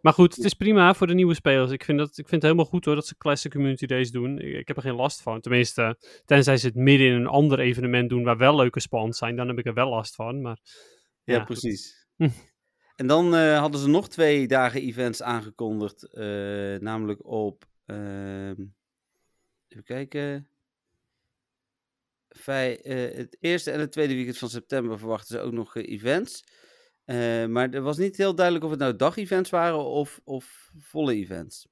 maar 0.00 0.12
goed, 0.12 0.36
het 0.36 0.44
is 0.44 0.54
prima 0.54 0.94
voor 0.94 1.06
de 1.06 1.14
nieuwe 1.14 1.34
spelers. 1.34 1.70
Ik 1.70 1.84
vind, 1.84 1.98
dat, 1.98 2.08
ik 2.08 2.14
vind 2.28 2.30
het 2.30 2.42
helemaal 2.42 2.64
goed 2.64 2.84
hoor 2.84 2.94
dat 2.94 3.06
ze 3.06 3.16
Classic 3.16 3.52
Community 3.52 3.86
Days 3.86 4.10
doen. 4.10 4.38
Ik, 4.38 4.54
ik 4.54 4.68
heb 4.68 4.76
er 4.76 4.82
geen 4.82 4.94
last 4.94 5.22
van. 5.22 5.40
Tenminste, 5.40 5.98
tenzij 6.24 6.56
ze 6.56 6.66
het 6.66 6.76
midden 6.76 7.06
in 7.06 7.12
een 7.14 7.26
ander 7.26 7.58
evenement 7.58 8.08
doen 8.08 8.24
waar 8.24 8.36
wel 8.36 8.56
leuke 8.56 8.80
spans 8.80 9.18
zijn, 9.18 9.36
dan 9.36 9.48
heb 9.48 9.58
ik 9.58 9.66
er 9.66 9.74
wel 9.74 9.88
last 9.88 10.14
van. 10.14 10.40
Maar, 10.40 10.58
Ja, 11.24 11.44
precies. 11.44 11.92
Hm. 12.16 12.28
En 12.96 13.06
dan 13.06 13.34
eh, 13.34 13.58
hadden 13.58 13.80
ze 13.80 13.88
nog 13.88 14.08
twee 14.08 14.46
dagen 14.46 14.80
events 14.80 15.22
aangekondigd. 15.22 16.08
namelijk 16.80 17.26
op. 17.26 17.64
ehm, 17.86 18.64
even 19.68 19.84
kijken. 19.84 20.48
Vij, 22.38 22.80
eh, 22.82 23.16
het 23.16 23.36
eerste 23.40 23.70
en 23.70 23.80
het 23.80 23.92
tweede 23.92 24.14
weekend 24.14 24.38
van 24.38 24.48
september 24.48 24.98
verwachten 24.98 25.36
ze 25.36 25.42
ook 25.42 25.52
nog 25.52 25.76
eh, 25.76 25.92
events. 25.92 26.44
Eh, 27.04 27.46
maar 27.46 27.70
er 27.70 27.82
was 27.82 27.96
niet 27.96 28.16
heel 28.16 28.34
duidelijk 28.34 28.64
of 28.64 28.70
het 28.70 28.80
nou 28.80 28.96
dag-events 28.96 29.50
waren 29.50 29.78
of, 29.84 30.20
of 30.24 30.70
volle 30.78 31.14
events. 31.14 31.68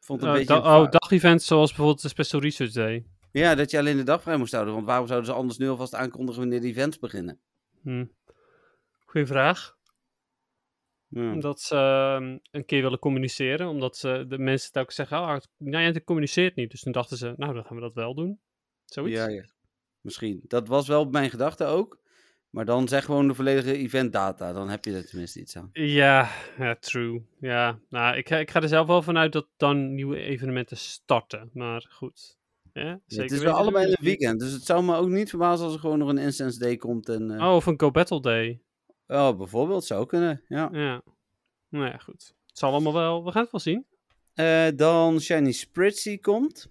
Vond 0.00 0.20
het 0.20 0.28
een 0.30 0.36
beetje. 0.36 0.62
da- 0.62 0.80
oh, 0.82 0.90
dag-events 0.90 1.46
zoals 1.46 1.68
bijvoorbeeld 1.68 2.02
de 2.02 2.08
Special 2.08 2.40
Research 2.40 2.72
Day. 2.72 3.06
Ja, 3.32 3.54
dat 3.54 3.70
je 3.70 3.78
alleen 3.78 3.96
de 3.96 4.02
dag 4.02 4.22
vrij 4.22 4.36
moest 4.36 4.52
houden. 4.52 4.74
Want 4.74 4.86
waarom 4.86 5.06
zouden 5.06 5.30
ze 5.30 5.36
anders 5.36 5.58
nu 5.58 5.68
alvast 5.68 5.94
aankondigen 5.94 6.40
wanneer 6.40 6.60
de 6.60 6.66
events 6.66 6.98
beginnen? 6.98 7.40
Hm. 7.82 8.04
Goeie 9.04 9.26
vraag. 9.26 9.76
Ja. 11.08 11.32
Omdat 11.32 11.60
ze 11.60 11.74
ehm, 11.76 12.38
een 12.50 12.64
keer 12.64 12.82
willen 12.82 12.98
communiceren. 12.98 13.68
Omdat 13.68 13.96
ze 13.96 14.24
de 14.28 14.38
mensen 14.38 14.72
telkens 14.72 14.96
zeggen, 14.96 15.18
oh, 15.18 15.32
het- 15.32 15.48
nou 15.58 15.84
ja, 15.84 15.92
het 15.92 16.04
communiceert 16.04 16.56
niet. 16.56 16.70
Dus 16.70 16.80
toen 16.80 16.92
dachten 16.92 17.16
ze, 17.16 17.34
nou, 17.36 17.54
dan 17.54 17.64
gaan 17.64 17.76
we 17.76 17.82
dat 17.82 17.94
wel 17.94 18.14
doen. 18.14 18.40
Zoiets. 18.84 19.16
Ja, 19.18 19.28
ja. 19.28 19.44
Misschien. 20.00 20.40
Dat 20.48 20.68
was 20.68 20.88
wel 20.88 21.04
mijn 21.04 21.30
gedachte 21.30 21.64
ook. 21.64 22.02
Maar 22.50 22.64
dan 22.64 22.88
zeg 22.88 23.04
gewoon 23.04 23.28
de 23.28 23.34
volledige 23.34 23.76
event 23.76 24.12
data. 24.12 24.52
Dan 24.52 24.68
heb 24.68 24.84
je 24.84 24.94
er 24.96 25.06
tenminste 25.06 25.40
iets 25.40 25.56
aan. 25.56 25.70
Ja, 25.72 26.30
ja, 26.58 26.74
true. 26.80 27.22
Ja, 27.40 27.78
nou, 27.88 28.16
ik, 28.16 28.28
ga- 28.28 28.38
ik 28.38 28.50
ga 28.50 28.62
er 28.62 28.68
zelf 28.68 28.86
wel 28.86 29.02
vanuit 29.02 29.32
dat 29.32 29.46
dan 29.56 29.94
nieuwe 29.94 30.16
evenementen 30.18 30.76
starten. 30.76 31.50
Maar 31.52 31.86
goed. 31.90 32.36
Ja, 32.72 33.00
zeker 33.06 33.22
het 33.24 33.32
is 33.32 33.42
wel 33.42 33.54
allebei 33.54 33.84
in 33.84 33.90
het 33.90 34.00
niet. 34.00 34.08
weekend. 34.08 34.40
Dus 34.40 34.52
het 34.52 34.64
zou 34.64 34.84
me 34.84 34.96
ook 34.96 35.08
niet 35.08 35.28
verbazen 35.28 35.64
als 35.64 35.74
er 35.74 35.80
gewoon 35.80 35.98
nog 35.98 36.08
een 36.08 36.18
Instance 36.18 36.58
Day 36.58 36.76
komt. 36.76 37.08
En, 37.08 37.30
eh, 37.30 37.46
Oh, 37.48 37.54
of 37.54 37.66
een 37.66 37.80
Go 37.80 37.90
Battle 37.90 38.20
Day. 38.20 38.60
oh, 39.06 39.36
bijvoorbeeld. 39.38 39.84
Zou 39.84 40.06
kunnen. 40.06 40.42
Ja. 40.48 40.68
Ja. 40.72 41.02
Nou 41.68 41.84
ja, 41.86 41.96
goed. 41.96 42.34
Het 42.46 42.58
zal 42.58 42.70
allemaal 42.72 42.92
wel. 42.92 43.24
We 43.24 43.30
gaan 43.32 43.42
het 43.42 43.50
wel 43.52 43.60
zien. 43.60 43.86
Eh, 44.34 44.66
dan 44.76 45.20
Shiny 45.20 45.52
Spritzy 45.52 46.18
komt. 46.18 46.70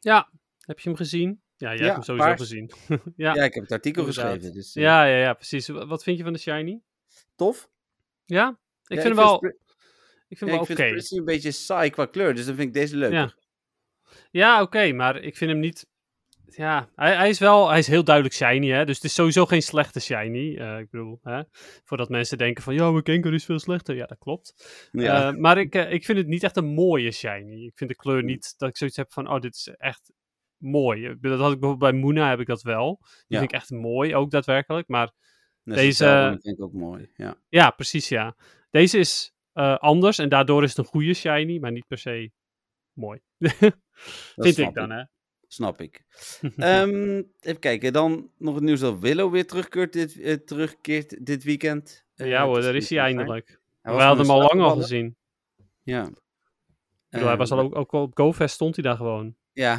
Ja, 0.00 0.30
heb 0.60 0.78
je 0.78 0.88
hem 0.88 0.98
gezien? 0.98 1.40
Ja, 1.64 1.74
jij 1.74 1.86
Ja, 1.86 1.92
hebt 1.94 2.06
hem 2.06 2.16
sowieso 2.16 2.28
paars. 2.28 2.40
gezien. 2.40 2.70
ja. 3.26 3.34
Ja, 3.34 3.42
ik 3.44 3.54
heb 3.54 3.62
het 3.62 3.72
artikel 3.72 4.00
inderdaad. 4.06 4.32
geschreven. 4.32 4.54
Dus, 4.56 4.74
eh, 4.74 4.82
ja, 4.82 5.04
ja, 5.04 5.16
ja, 5.18 5.32
precies. 5.34 5.68
Wa- 5.68 5.86
Wat 5.86 6.02
vind 6.02 6.16
je 6.18 6.24
van 6.24 6.32
de 6.32 6.38
Shiny? 6.38 6.80
Tof. 7.36 7.68
Ja? 8.24 8.48
Ik 8.86 8.96
Ja, 8.96 9.02
vind 9.02 9.16
hem 9.16 9.24
wel, 9.24 9.34
ik 9.34 9.40
vind 9.42 9.54
ja, 10.28 10.36
hem 10.38 10.48
wel 10.48 10.60
ik 10.60 10.66
vind 10.66 10.78
oké. 10.78 10.88
Spritzy 10.88 11.16
een 11.16 11.24
beetje 11.24 11.50
saai 11.50 11.90
qua 11.90 12.06
kleur. 12.06 12.34
Dus 12.34 12.46
dan 12.46 12.54
vind 12.54 12.68
ik 12.68 12.74
deze 12.74 12.96
leuker. 12.96 13.18
Ja. 13.18 13.34
Ja, 14.30 14.62
oké, 14.62 14.92
maar 14.92 15.16
ik 15.16 15.36
vind 15.36 15.50
hem 15.50 15.60
niet. 15.60 15.86
Ja, 16.46 16.88
hij, 16.94 17.16
hij 17.16 17.28
is 17.28 17.38
wel, 17.38 17.68
hij 17.68 17.78
is 17.78 17.86
heel 17.86 18.04
duidelijk 18.04 18.34
shiny, 18.34 18.68
hè. 18.70 18.84
Dus 18.84 18.94
het 18.96 19.04
is 19.04 19.14
sowieso 19.14 19.46
geen 19.46 19.62
slechte 19.62 20.00
shiny. 20.00 20.56
Eh, 20.56 20.78
ik 20.78 20.90
bedoel, 20.90 21.18
hè. 21.22 21.42
Voordat 21.84 22.08
mensen 22.08 22.38
denken 22.38 22.62
van, 22.62 22.74
ja, 22.74 22.90
mijn 22.90 23.04
Gengar 23.06 23.32
is 23.34 23.44
veel 23.44 23.58
slechter. 23.58 23.94
Ja, 23.94 24.06
dat 24.06 24.18
klopt. 24.18 24.54
Ja. 24.92 25.28
Eh, 25.28 25.36
maar 25.36 25.58
ik, 25.58 25.74
ik 25.74 26.04
vind 26.04 26.18
het 26.18 26.26
niet 26.26 26.42
echt 26.42 26.56
een 26.56 26.66
mooie 26.74 27.10
shiny. 27.10 27.64
Ik 27.66 27.72
vind 27.76 27.90
de 27.90 27.96
kleur 27.96 28.22
niet 28.24 28.54
dat 28.58 28.68
ik 28.68 28.76
zoiets 28.76 28.96
heb 28.96 29.12
van, 29.12 29.28
oh, 29.30 29.40
dit 29.40 29.54
is 29.54 29.68
echt 29.68 30.12
mooi. 30.56 31.16
Dat 31.20 31.38
had 31.38 31.52
ik 31.52 31.60
bijvoorbeeld 31.60 31.78
bij 31.92 32.00
Moona 32.00 32.28
heb 32.28 32.40
ik 32.40 32.46
dat 32.46 32.62
wel. 32.62 32.98
Die 33.00 33.08
Ja. 33.26 33.38
vind 33.38 33.52
ik 33.52 33.56
echt 33.56 33.70
mooi, 33.70 34.14
ook 34.14 34.30
daadwerkelijk. 34.30 34.88
Maar 34.88 35.12
deze- 35.64 36.38
vind 36.42 36.58
ik 36.58 36.64
ook 36.64 36.72
mooi. 36.72 37.10
Ja. 37.16 37.36
ja, 37.48 37.70
precies, 37.70 38.08
ja. 38.08 38.36
Deze 38.70 38.98
is 38.98 39.34
eh, 39.52 39.76
anders 39.78 40.18
en 40.18 40.28
daardoor 40.28 40.62
is 40.62 40.68
het 40.68 40.78
een 40.78 40.84
goede 40.92 41.14
shiny, 41.14 41.58
maar 41.58 41.72
niet 41.72 41.86
per 41.86 41.98
se 41.98 42.30
mooi. 42.92 43.20
Vind 44.36 44.58
ik 44.58 44.74
dan, 44.74 44.90
hè. 44.90 45.02
Snap 45.46 45.80
ik. 45.80 46.04
Ehm, 46.56 47.22
even 47.40 47.58
kijken, 47.60 47.92
dan 47.92 48.30
nog 48.38 48.54
het 48.54 48.64
nieuws 48.64 48.80
dat 48.80 48.98
Willow 48.98 49.32
weer 49.32 49.46
terugkeert 49.46 49.92
dit, 49.92 50.20
eh, 50.20 50.34
terugkeert 50.34 51.26
dit 51.26 51.44
weekend. 51.44 52.04
Eh, 52.14 52.28
ja 52.28 52.44
hoor, 52.44 52.60
daar 52.60 52.74
is 52.74 52.90
hij 52.90 52.98
eindelijk. 52.98 53.60
Hij 53.82 53.94
We 53.94 54.00
hadden 54.02 54.26
hem 54.26 54.34
al 54.34 54.40
lang 54.40 54.60
al 54.60 54.76
gezien. 54.76 55.16
Ja. 55.82 56.06
Ik 56.06 56.12
bedoel, 57.08 57.28
hij 57.28 57.36
was 57.36 57.50
Ehm, 57.50 57.58
al 57.58 57.64
ook, 57.64 57.74
ook 57.76 57.92
al 57.94 58.02
op 58.02 58.16
GoFest 58.16 58.54
stond 58.54 58.74
hij 58.74 58.84
daar 58.84 58.96
gewoon. 58.96 59.36
Ja, 59.54 59.74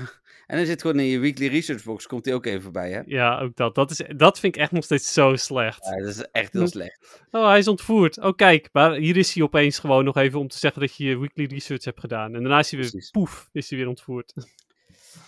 en 0.47 0.57
hij 0.57 0.65
zit 0.65 0.81
gewoon 0.81 0.99
in 0.99 1.05
je 1.05 1.19
weekly 1.19 1.47
research 1.47 1.83
box, 1.83 2.07
komt 2.07 2.25
hij 2.25 2.33
ook 2.33 2.45
even 2.45 2.61
voorbij, 2.61 2.91
hè? 2.91 3.01
Ja, 3.05 3.39
ook 3.39 3.55
dat. 3.55 3.75
Dat, 3.75 3.91
is, 3.91 4.01
dat 4.17 4.39
vind 4.39 4.55
ik 4.55 4.61
echt 4.61 4.71
nog 4.71 4.83
steeds 4.83 5.13
zo 5.13 5.35
slecht. 5.35 5.85
Ja, 5.85 5.97
dat 5.97 6.07
is 6.07 6.25
echt 6.31 6.53
heel 6.53 6.61
Hm. 6.61 6.67
slecht. 6.67 7.23
Oh, 7.31 7.47
hij 7.47 7.57
is 7.57 7.67
ontvoerd. 7.67 8.17
Oh, 8.21 8.35
kijk. 8.35 8.69
Maar 8.71 8.93
hier 8.93 9.17
is 9.17 9.33
hij 9.33 9.43
opeens 9.43 9.79
gewoon 9.79 10.03
nog 10.05 10.17
even 10.17 10.39
om 10.39 10.47
te 10.47 10.57
zeggen 10.57 10.81
dat 10.81 10.95
je 10.95 11.03
je 11.05 11.17
weekly 11.19 11.45
research 11.45 11.83
hebt 11.83 11.99
gedaan. 11.99 12.35
En 12.35 12.41
daarna 12.41 12.59
is 12.59 12.71
hij 12.71 12.79
weer, 12.79 12.89
Precies. 12.89 13.09
poef, 13.11 13.49
is 13.51 13.69
hij 13.69 13.79
weer 13.79 13.87
ontvoerd. 13.87 14.33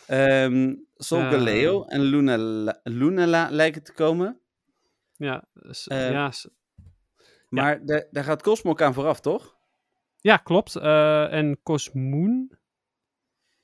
Ehm 0.08 0.74
Solgaleo 0.96 1.80
Ja. 1.88 1.94
en 1.96 2.02
Lunala, 2.02 2.80
Lunala 2.84 3.48
lijken 3.52 3.84
te 3.84 3.94
komen. 3.94 4.40
ja, 5.18 5.44
s- 5.70 5.88
Eh, 5.88 6.12
ja, 6.12 6.32
Maar 7.50 7.86
daar, 7.86 8.08
daar 8.12 8.24
gaat 8.24 8.42
Cosmog 8.42 8.82
aan 8.82 8.94
vooraf, 8.94 9.20
toch? 9.20 9.56
ja, 10.22 10.38
klopt. 10.38 10.76
Eh, 10.76 11.34
en 11.34 11.60
Cosmoon. 11.64 12.52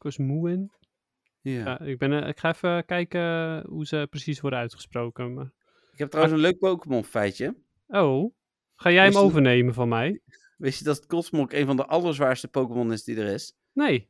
Cosmoon. 0.04 0.72
Ja. 1.42 1.52
Ja, 1.52 1.80
ik, 1.80 1.98
ben, 1.98 2.22
eh, 2.24 2.28
ik 2.28 2.40
ga 2.40 2.50
even 2.50 2.86
kijken 2.86 3.64
hoe 3.68 3.86
ze 3.86 4.08
precies 4.10 4.40
worden 4.42 4.60
uitgesproken. 4.60 5.34
Maar... 5.34 5.52
Ik 5.92 6.00
heb 6.00 6.10
trouwens 6.10 6.36
een 6.36 6.42
leuk 6.44 6.58
Pokémon 6.60 7.04
feitje. 7.04 7.56
Oh, 7.88 8.34
ga 8.76 8.92
jij 8.92 9.04
Wist 9.04 9.14
hem 9.16 9.24
je- 9.24 9.30
overnemen 9.30 9.74
van 9.74 9.88
mij? 9.90 10.22
Wist 10.58 10.80
je 10.80 10.86
dat 10.86 11.06
Cosmog 11.06 11.52
een 11.54 11.66
van 11.66 11.76
de 11.76 11.86
allerzwaarste 11.86 12.48
Pokémon 12.48 12.92
is 12.92 13.04
die 13.04 13.18
er 13.18 13.34
is? 13.34 13.54
Nee, 13.74 14.10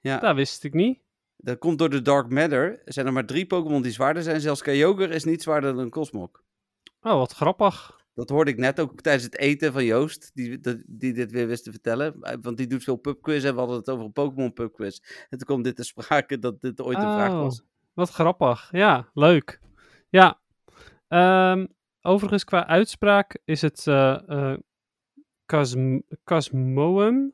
Ja, 0.00 0.18
dat 0.18 0.34
wist 0.34 0.64
ik 0.64 0.74
niet. 0.74 1.00
dat 1.36 1.58
komt 1.58 1.78
door 1.78 1.90
de 1.90 2.02
Dark 2.02 2.30
Matter. 2.30 2.82
Er 2.84 2.92
zijn 2.92 3.06
er 3.06 3.12
maar 3.12 3.26
drie 3.26 3.46
Pokémon 3.46 3.82
die 3.82 3.92
zwaarder 3.92 4.22
zijn. 4.22 4.40
Zelfs 4.40 4.62
Kyogre 4.62 5.08
is 5.14 5.24
niet 5.24 5.42
zwaarder 5.42 5.74
dan 5.74 5.90
Cosmog. 5.90 6.30
Oh, 7.00 7.12
wat 7.14 7.32
grappig. 7.32 7.97
Dat 8.18 8.28
hoorde 8.28 8.50
ik 8.50 8.56
net 8.58 8.80
ook 8.80 9.00
tijdens 9.00 9.24
het 9.24 9.38
eten 9.38 9.72
van 9.72 9.84
Joost, 9.84 10.30
die, 10.34 10.60
die 10.86 11.12
dit 11.12 11.30
weer 11.30 11.46
wist 11.46 11.64
te 11.64 11.70
vertellen. 11.70 12.38
Want 12.40 12.56
die 12.56 12.66
doet 12.66 12.82
veel 12.84 12.96
pubquiz 12.96 13.44
en 13.44 13.52
we 13.52 13.58
hadden 13.58 13.76
het 13.76 13.88
over 13.90 14.04
een 14.04 14.12
Pokémon 14.12 14.52
pubquiz. 14.52 14.98
En 15.28 15.38
toen 15.38 15.46
kwam 15.46 15.62
dit 15.62 15.76
te 15.76 15.84
sprake 15.84 16.38
dat 16.38 16.60
dit 16.60 16.80
ooit 16.80 16.96
een 16.96 17.02
vraag 17.02 17.30
Oh, 17.30 17.40
was. 17.40 17.62
Wat 17.92 18.10
grappig. 18.10 18.68
Ja, 18.72 19.08
leuk. 19.14 19.60
Ja. 20.08 20.40
Ehm, 21.08 21.66
overigens, 22.00 22.44
qua 22.44 22.66
uitspraak 22.66 23.38
is 23.44 23.62
het 23.62 23.82
Casm- 25.46 26.00
Casmoem. 26.24 27.32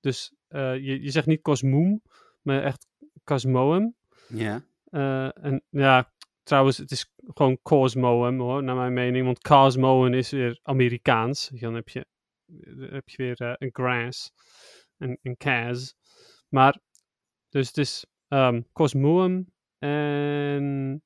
Dus 0.00 0.34
eh, 0.48 0.74
je, 0.74 1.02
je 1.02 1.10
zegt 1.10 1.26
niet 1.26 1.42
Cosmoem, 1.42 2.02
maar 2.42 2.62
echt 2.62 2.86
Casmoem. 3.24 3.94
Ja. 4.28 4.62
en 5.34 5.62
ja, 5.70 6.12
trouwens, 6.46 6.76
het 6.76 6.90
is 6.90 7.12
gewoon 7.16 7.58
Cosmoem 7.62 8.40
hoor, 8.40 8.62
naar 8.62 8.76
mijn 8.76 8.92
mening. 8.92 9.24
Want 9.24 9.40
Cosmoem 9.40 10.14
is 10.14 10.30
weer 10.30 10.60
Amerikaans. 10.62 11.48
Dan 11.48 11.74
heb 11.74 11.88
je, 11.88 12.06
dan 12.46 12.88
heb 12.90 13.08
je 13.08 13.16
weer 13.16 13.40
eh, 13.40 13.54
een 13.58 13.70
Grass 13.72 14.32
en 14.96 15.18
een 15.22 15.36
Kaz. 15.36 15.92
Maar, 16.48 16.80
dus 17.48 17.66
het 17.66 17.76
is 17.76 18.06
Cosmoem 18.72 19.52
en 19.78 21.02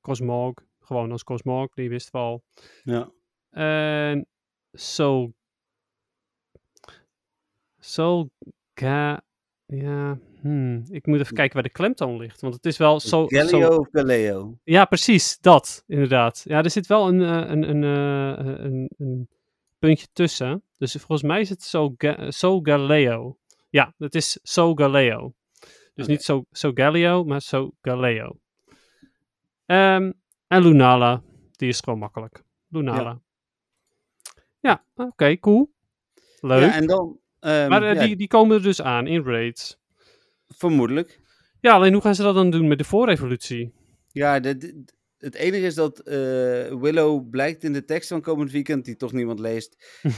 Cosmog. 0.00 0.54
Gewoon 0.80 1.12
als 1.12 1.24
Cosmog, 1.24 1.74
die 1.74 1.88
wist 1.88 2.10
wel. 2.10 2.44
Ja. 2.82 3.10
En. 3.50 4.26
Zo. 4.72 5.32
Ga. 8.74 9.24
Ja. 9.66 10.18
Hmm. 10.46 10.82
Ik 10.88 11.06
moet 11.06 11.20
even 11.20 11.34
kijken 11.34 11.54
waar 11.54 11.62
de 11.62 11.70
klemtoon 11.70 12.16
ligt. 12.16 12.40
Want 12.40 12.54
het 12.54 12.66
is 12.66 12.76
wel 12.76 13.00
zo. 13.00 13.26
Galileo 13.26 13.72
zo 13.72 13.78
of 13.78 13.88
Galileo? 13.90 14.58
ja, 14.64 14.84
precies. 14.84 15.38
Dat. 15.40 15.84
Inderdaad. 15.86 16.42
Ja, 16.48 16.62
er 16.62 16.70
zit 16.70 16.86
wel 16.86 17.08
een, 17.08 17.22
eh, 17.22 17.50
een, 17.50 17.68
een, 17.68 17.84
eh, 17.84 18.64
een, 18.64 18.90
een 18.98 19.28
puntje 19.78 20.06
tussen. 20.12 20.62
Dus 20.78 20.92
volgens 20.92 21.22
mij 21.22 21.40
is 21.40 21.48
het 21.48 21.62
zo, 21.62 21.94
Ga- 21.96 22.30
zo 22.30 22.60
Galileo. 22.62 23.36
Ja, 23.70 23.94
het 23.98 24.14
is 24.14 24.38
zo 24.42 24.74
Galileo. 24.74 25.34
Dus 25.94 26.06
niet 26.06 26.22
zo, 26.22 26.44
zo 26.52 26.70
Galileo, 26.74 27.24
maar 27.24 27.40
zo 27.42 27.70
Galileo. 27.82 28.38
Ehm, 29.66 30.12
en 30.46 30.62
Lunala. 30.62 31.22
Die 31.52 31.68
is 31.68 31.80
gewoon 31.80 31.98
makkelijk. 31.98 32.42
Lunala. 32.68 33.20
Ja, 34.60 34.84
oké, 34.94 35.38
cool. 35.38 35.72
Leuk. 36.40 36.62
Ja, 36.62 36.74
en 36.74 36.86
dan... 36.86 37.18
ehm, 37.40 37.68
maar 37.68 37.82
eh, 37.82 37.94
ja, 37.94 38.04
die, 38.06 38.16
die 38.16 38.28
komen 38.28 38.56
er 38.56 38.62
dus 38.62 38.82
aan 38.82 39.06
in 39.06 39.22
raids. 39.24 39.78
Vermoedelijk. 40.48 41.20
Ja, 41.60 41.72
alleen 41.72 41.92
hoe 41.92 42.02
gaan 42.02 42.14
ze 42.14 42.22
dat 42.22 42.34
dan 42.34 42.50
doen 42.50 42.68
met 42.68 42.78
de 42.78 42.84
voorrevolutie? 42.84 43.72
Ja, 44.12 44.40
de, 44.40 44.56
de- 44.56 44.84
het 45.18 45.34
enige 45.34 45.66
is 45.66 45.74
dat 45.74 45.98
eh, 45.98 46.14
Willow 46.80 47.30
blijkt 47.30 47.64
in 47.64 47.72
de 47.72 47.84
tekst 47.84 48.08
van 48.08 48.20
komend 48.20 48.50
weekend, 48.50 48.84
die 48.84 48.96
toch 48.96 49.12
niemand 49.12 49.38
leest, 49.38 50.00
eh, 50.02 50.10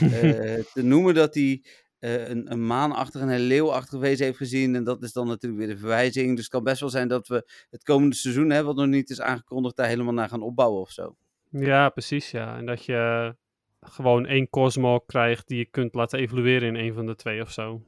te 0.73 0.81
noemen 0.83 1.13
dat 1.13 1.33
hij 1.33 1.63
eh, 1.99 2.27
een, 2.29 2.51
een 2.51 2.65
maanachtig 2.67 3.21
en 3.21 3.29
een 3.29 3.39
leeuwachtig 3.39 3.99
wezen 3.99 4.25
heeft 4.25 4.37
gezien. 4.37 4.75
En 4.75 4.83
dat 4.83 5.03
is 5.03 5.13
dan 5.13 5.27
natuurlijk 5.27 5.61
weer 5.61 5.73
de 5.73 5.79
verwijzing. 5.79 6.29
Dus 6.29 6.39
het 6.43 6.53
kan 6.53 6.63
best 6.63 6.79
wel 6.79 6.89
zijn 6.89 7.07
dat 7.07 7.27
we 7.27 7.49
het 7.69 7.83
komende 7.83 8.15
seizoen, 8.15 8.49
hè, 8.49 8.63
wat 8.63 8.75
nog 8.75 8.87
niet 8.87 9.09
is 9.09 9.21
aangekondigd, 9.21 9.75
daar 9.75 9.87
helemaal 9.87 10.13
naar 10.13 10.29
gaan 10.29 10.41
opbouwen 10.41 10.81
of 10.81 10.91
zo. 10.91 11.15
Ja, 11.51 11.89
precies, 11.89 12.31
ja. 12.31 12.57
En 12.57 12.65
dat 12.65 12.85
je 12.85 13.35
gewoon 13.81 14.25
één 14.25 14.49
Cosmo 14.49 14.99
krijgt 14.99 15.47
die 15.47 15.57
je 15.57 15.65
kunt 15.65 15.93
laten 15.93 16.19
evolueren 16.19 16.67
in 16.67 16.75
een 16.85 16.93
van 16.93 17.05
de 17.05 17.15
twee 17.15 17.41
of 17.41 17.51
zo. 17.51 17.81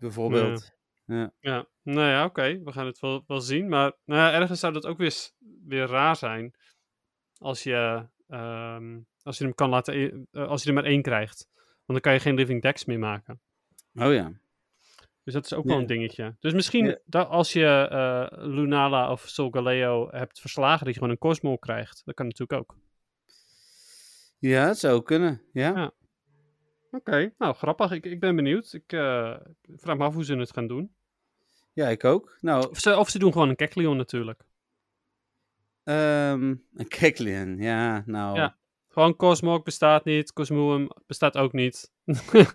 Bijvoorbeeld. 0.00 0.74
Ja, 1.40 1.66
nou 1.82 2.08
ja, 2.08 2.24
oké. 2.24 2.62
We 2.62 2.72
gaan 2.72 2.86
het 2.86 2.98
wel, 2.98 3.24
wel 3.26 3.40
zien. 3.40 3.68
Maar 3.68 3.92
nou 4.04 4.20
ja, 4.20 4.32
ergens 4.40 4.60
zou 4.60 4.72
dat 4.72 4.86
ook 4.86 4.98
weer, 4.98 5.14
weer 5.66 5.86
raar 5.86 6.16
zijn. 6.16 6.54
Als 7.38 7.62
je, 7.62 8.06
ehm, 8.28 8.98
als 9.22 9.38
je 9.38 9.44
hem 9.44 9.54
kan 9.54 9.70
laten, 9.70 9.94
e- 9.94 10.24
eh, 10.32 10.48
als 10.48 10.62
je 10.62 10.68
er 10.68 10.74
maar 10.74 10.84
één 10.84 11.02
krijgt. 11.02 11.48
Want 11.54 11.84
dan 11.86 12.00
kan 12.00 12.12
je 12.12 12.20
geen 12.20 12.34
living 12.34 12.62
decks 12.62 12.84
meer 12.84 12.98
maken. 12.98 13.40
Oh 13.94 14.12
ja. 14.12 14.32
Dus 15.24 15.34
dat 15.34 15.44
is 15.44 15.52
ook 15.54 15.64
Ja. 15.64 15.70
wel 15.70 15.78
een 15.78 15.86
dingetje. 15.86 16.36
Dus 16.40 16.52
misschien 16.52 16.84
Ja. 16.86 16.98
dat 17.04 17.28
als 17.28 17.52
je 17.52 17.88
eh, 17.90 18.26
Lunala 18.46 19.10
of 19.10 19.20
Solgaleo 19.28 20.08
hebt 20.10 20.40
verslagen, 20.40 20.78
dat 20.84 20.94
je 20.94 21.00
gewoon 21.00 21.10
een 21.10 21.18
Cosmo 21.18 21.56
krijgt. 21.56 22.02
Dat 22.04 22.14
kan 22.14 22.26
natuurlijk 22.26 22.60
ook. 22.60 22.76
Ja, 24.38 24.66
het 24.66 24.78
zou 24.78 25.02
kunnen. 25.02 25.42
Ja. 25.52 25.72
Ja. 25.76 25.92
Oké, 26.90 27.34
nou 27.38 27.54
grappig. 27.54 27.90
Ik, 27.90 28.04
ik 28.04 28.20
ben 28.20 28.36
benieuwd. 28.36 28.72
Ik 28.72 28.92
eh, 28.92 29.36
vraag 29.62 29.96
me 29.96 30.04
af 30.04 30.14
hoe 30.14 30.24
ze 30.24 30.36
het 30.36 30.52
gaan 30.52 30.66
doen. 30.66 30.95
Ja, 31.76 31.88
ik 31.88 32.04
ook. 32.04 32.36
Nou, 32.40 32.68
Of 32.68 32.78
ze, 32.78 32.96
of 32.96 33.08
ze 33.08 33.18
doen 33.18 33.32
gewoon 33.32 33.48
een 33.48 33.56
Kecleon 33.56 33.96
natuurlijk. 33.96 34.44
ehm 35.82 36.54
een 36.74 36.88
Keklian. 36.88 37.56
Ja, 37.58 38.02
nou. 38.06 38.36
Ja. 38.36 38.56
Gewoon 38.88 39.16
Cosmog 39.16 39.62
bestaat 39.62 40.04
niet. 40.04 40.32
Cosmoem 40.32 40.88
bestaat 41.06 41.36
ook 41.36 41.52
niet. 41.52 41.92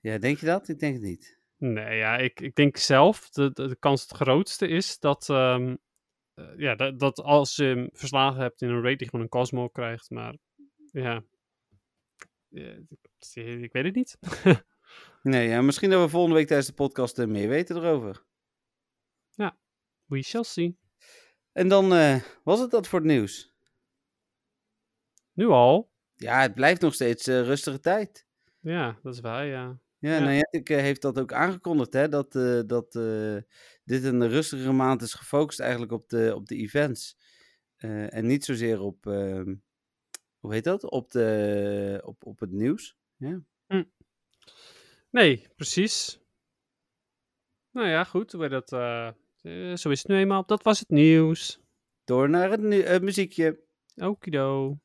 Ja, 0.00 0.18
denk 0.18 0.38
je 0.38 0.46
dat? 0.46 0.68
Ik 0.68 0.78
denk 0.78 0.94
het 0.94 1.02
niet. 1.02 1.40
nee, 1.56 1.96
ja, 1.96 2.16
ik, 2.16 2.40
ik 2.40 2.54
denk 2.54 2.76
zelf 2.76 3.30
de, 3.30 3.52
de, 3.52 3.68
de 3.68 3.76
kans 3.76 4.02
het 4.02 4.12
grootste 4.12 4.68
is 4.68 4.98
dat, 4.98 5.28
ehm, 5.28 5.76
eh, 6.34 6.44
ja, 6.56 6.74
dat, 6.74 6.98
dat 6.98 7.20
als 7.20 7.56
je 7.56 7.64
hem 7.64 7.88
verslagen 7.92 8.40
hebt 8.40 8.62
in 8.62 8.68
een 8.68 8.82
raid, 8.82 8.98
die 8.98 9.08
gewoon 9.08 9.24
een 9.24 9.30
Cosmo 9.30 9.68
krijgt. 9.68 10.10
Maar 10.10 10.34
ja, 10.92 11.22
Eh, 12.50 13.62
ik 13.62 13.72
weet 13.72 13.84
het 13.84 13.94
niet. 13.94 14.18
Nee, 15.26 15.48
ja, 15.48 15.62
misschien 15.62 15.90
dat 15.90 16.02
we 16.02 16.08
volgende 16.08 16.36
week 16.36 16.46
tijdens 16.46 16.68
de 16.68 16.74
podcast 16.74 17.18
eh, 17.18 17.26
meer 17.26 17.48
weten 17.48 17.76
erover. 17.76 18.24
We 20.06 20.22
shall 20.22 20.44
see. 20.44 20.78
En 21.52 21.68
dan 21.68 21.94
eh, 21.94 22.22
was 22.44 22.60
het 22.60 22.70
dat 22.70 22.88
voor 22.88 22.98
het 22.98 23.08
nieuws. 23.08 23.54
Nu 25.32 25.46
al? 25.46 25.90
Ja, 26.14 26.40
het 26.40 26.54
blijft 26.54 26.80
nog 26.80 26.94
steeds 26.94 27.26
eh, 27.26 27.40
rustige 27.42 27.80
tijd. 27.80 28.26
Ja, 28.60 28.98
dat 29.02 29.14
is 29.14 29.20
waar, 29.20 29.46
ja. 29.46 29.80
Ja, 29.98 30.16
Ja. 30.16 30.24
Niantic 30.24 30.70
eh, 30.70 30.76
heeft 30.76 31.02
dat 31.02 31.18
ook 31.18 31.32
aangekondigd, 31.32 31.92
hè, 31.92 32.08
dat, 32.08 32.32
dat 32.68 32.92
dit 33.84 34.04
een 34.04 34.28
rustigere 34.28 34.72
maand 34.72 35.02
is 35.02 35.14
gefocust 35.14 35.60
eigenlijk 35.60 35.92
op 35.92 36.08
de, 36.08 36.32
op 36.34 36.46
de 36.46 36.56
events. 36.56 37.16
En 37.76 38.26
niet 38.26 38.44
zozeer 38.44 38.80
op, 38.80 39.06
ehm, 39.06 39.54
hoe 40.38 40.52
heet 40.52 40.64
dat, 40.64 40.90
op, 40.90 41.10
de, 41.10 42.00
op, 42.04 42.26
op 42.26 42.40
het 42.40 42.50
nieuws. 42.50 42.96
Nee, 45.16 45.46
precies. 45.56 46.20
Nou 47.70 47.88
ja, 47.88 48.04
goed. 48.04 48.32
wij 48.32 48.48
dat, 48.48 48.72
eh, 48.72 49.06
eh, 49.42 49.76
zo 49.76 49.90
is 49.90 49.98
het 49.98 50.08
nu 50.08 50.16
eenmaal. 50.16 50.46
Dat 50.46 50.62
was 50.62 50.78
het 50.78 50.88
nieuws. 50.88 51.60
Door 52.04 52.30
naar 52.30 52.50
het 52.50 52.60
nu- 52.60 52.80
eh, 52.80 53.00
muziekje. 53.00 53.60
Okido. 53.94 54.78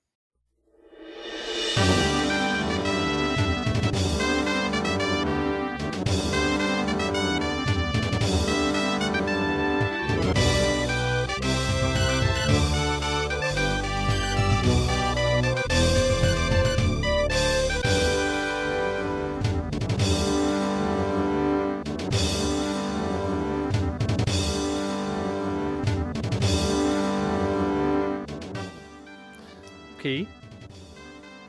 Oké. 30.02 30.26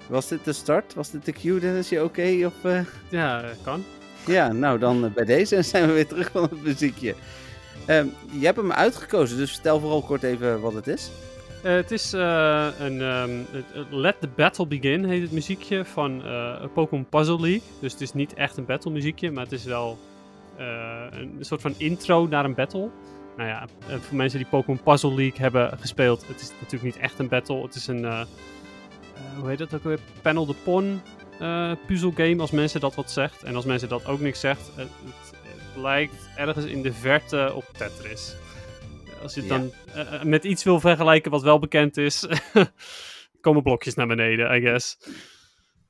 Was 0.08 0.28
dit 0.28 0.44
de 0.44 0.52
start? 0.52 0.94
Was 0.94 1.10
dit 1.10 1.24
de 1.24 1.32
cue, 1.32 1.60
Dennis? 1.60 1.88
Je 1.88 2.04
oké? 2.04 2.46
Of, 2.46 2.64
eh? 2.64 2.80
Ja, 3.08 3.44
kan. 3.62 3.84
Ja, 4.26 4.52
nou 4.52 4.78
dan 4.78 5.04
eh, 5.04 5.10
bij 5.10 5.24
deze 5.24 5.62
zijn 5.72 5.86
we 5.86 5.92
weer 5.92 6.06
terug 6.06 6.30
van 6.30 6.42
het 6.42 6.62
muziekje. 6.62 7.14
Ehm, 7.86 8.06
je 8.38 8.44
hebt 8.44 8.56
hem 8.56 8.72
uitgekozen, 8.72 9.36
dus 9.36 9.52
vertel 9.52 9.80
vooral 9.80 10.02
kort 10.02 10.22
even 10.22 10.60
wat 10.60 10.72
het 10.72 10.86
is. 10.86 11.10
Eh, 11.62 11.72
het 11.72 11.90
is 11.90 12.12
een 12.12 13.00
ehm, 13.00 13.30
Let 13.90 14.20
the 14.20 14.28
Battle 14.28 14.66
Begin 14.66 15.04
heet 15.04 15.22
het 15.22 15.32
muziekje 15.32 15.84
van 15.84 16.24
eh 16.24 16.64
Pokémon 16.74 17.06
Puzzle 17.08 17.40
League. 17.40 17.62
Dus 17.80 17.92
het 17.92 18.00
is 18.00 18.12
niet 18.12 18.34
echt 18.34 18.56
een 18.56 18.64
battle 18.64 18.90
muziekje, 18.90 19.30
maar 19.30 19.44
het 19.44 19.52
is 19.52 19.64
wel 19.64 19.98
een 21.10 21.36
soort 21.40 21.60
van 21.60 21.74
intro 21.76 22.26
naar 22.26 22.44
een 22.44 22.54
battle. 22.54 22.90
Nou 23.36 23.48
ja, 23.48 23.66
eh, 23.88 23.96
voor 23.96 24.16
mensen 24.16 24.38
die 24.38 24.48
Pokémon 24.48 24.82
Puzzle 24.82 25.14
League 25.14 25.40
hebben 25.40 25.78
gespeeld, 25.78 26.26
het 26.26 26.40
is 26.40 26.50
natuurlijk 26.60 26.94
niet 26.94 27.02
echt 27.02 27.18
een 27.18 27.28
battle. 27.28 27.62
Het 27.62 27.74
is 27.74 27.86
een, 27.86 28.04
eh, 28.04 28.20
eh, 28.20 28.26
hoe 29.38 29.48
heet 29.48 29.58
dat 29.58 29.74
ook 29.74 29.82
weer? 29.82 29.98
Panel 30.22 30.46
de 30.46 30.54
Pon 30.64 31.00
eh 31.38 31.72
puzzelgame, 31.86 32.40
als 32.40 32.50
mensen 32.50 32.80
dat 32.80 32.94
wat 32.94 33.10
zegt. 33.10 33.42
En 33.42 33.56
als 33.56 33.64
mensen 33.64 33.88
dat 33.88 34.06
ook 34.06 34.20
niks 34.20 34.40
zegt, 34.40 34.70
het, 34.76 34.88
lijkt 35.76 36.28
ergens 36.36 36.64
in 36.64 36.82
de 36.82 36.92
verte 36.92 37.52
op 37.54 37.64
Tetris. 37.72 38.36
Als 39.22 39.34
je 39.34 39.40
het 39.40 39.48
dan 39.48 39.72
met 40.28 40.44
iets 40.44 40.64
wil 40.64 40.80
vergelijken 40.80 41.30
wat 41.30 41.42
wel 41.42 41.58
bekend 41.58 41.96
is, 41.96 42.26
komen 43.40 43.62
blokjes 43.62 43.94
naar 43.94 44.06
beneden, 44.06 44.54
I 44.54 44.60
guess. 44.60 44.98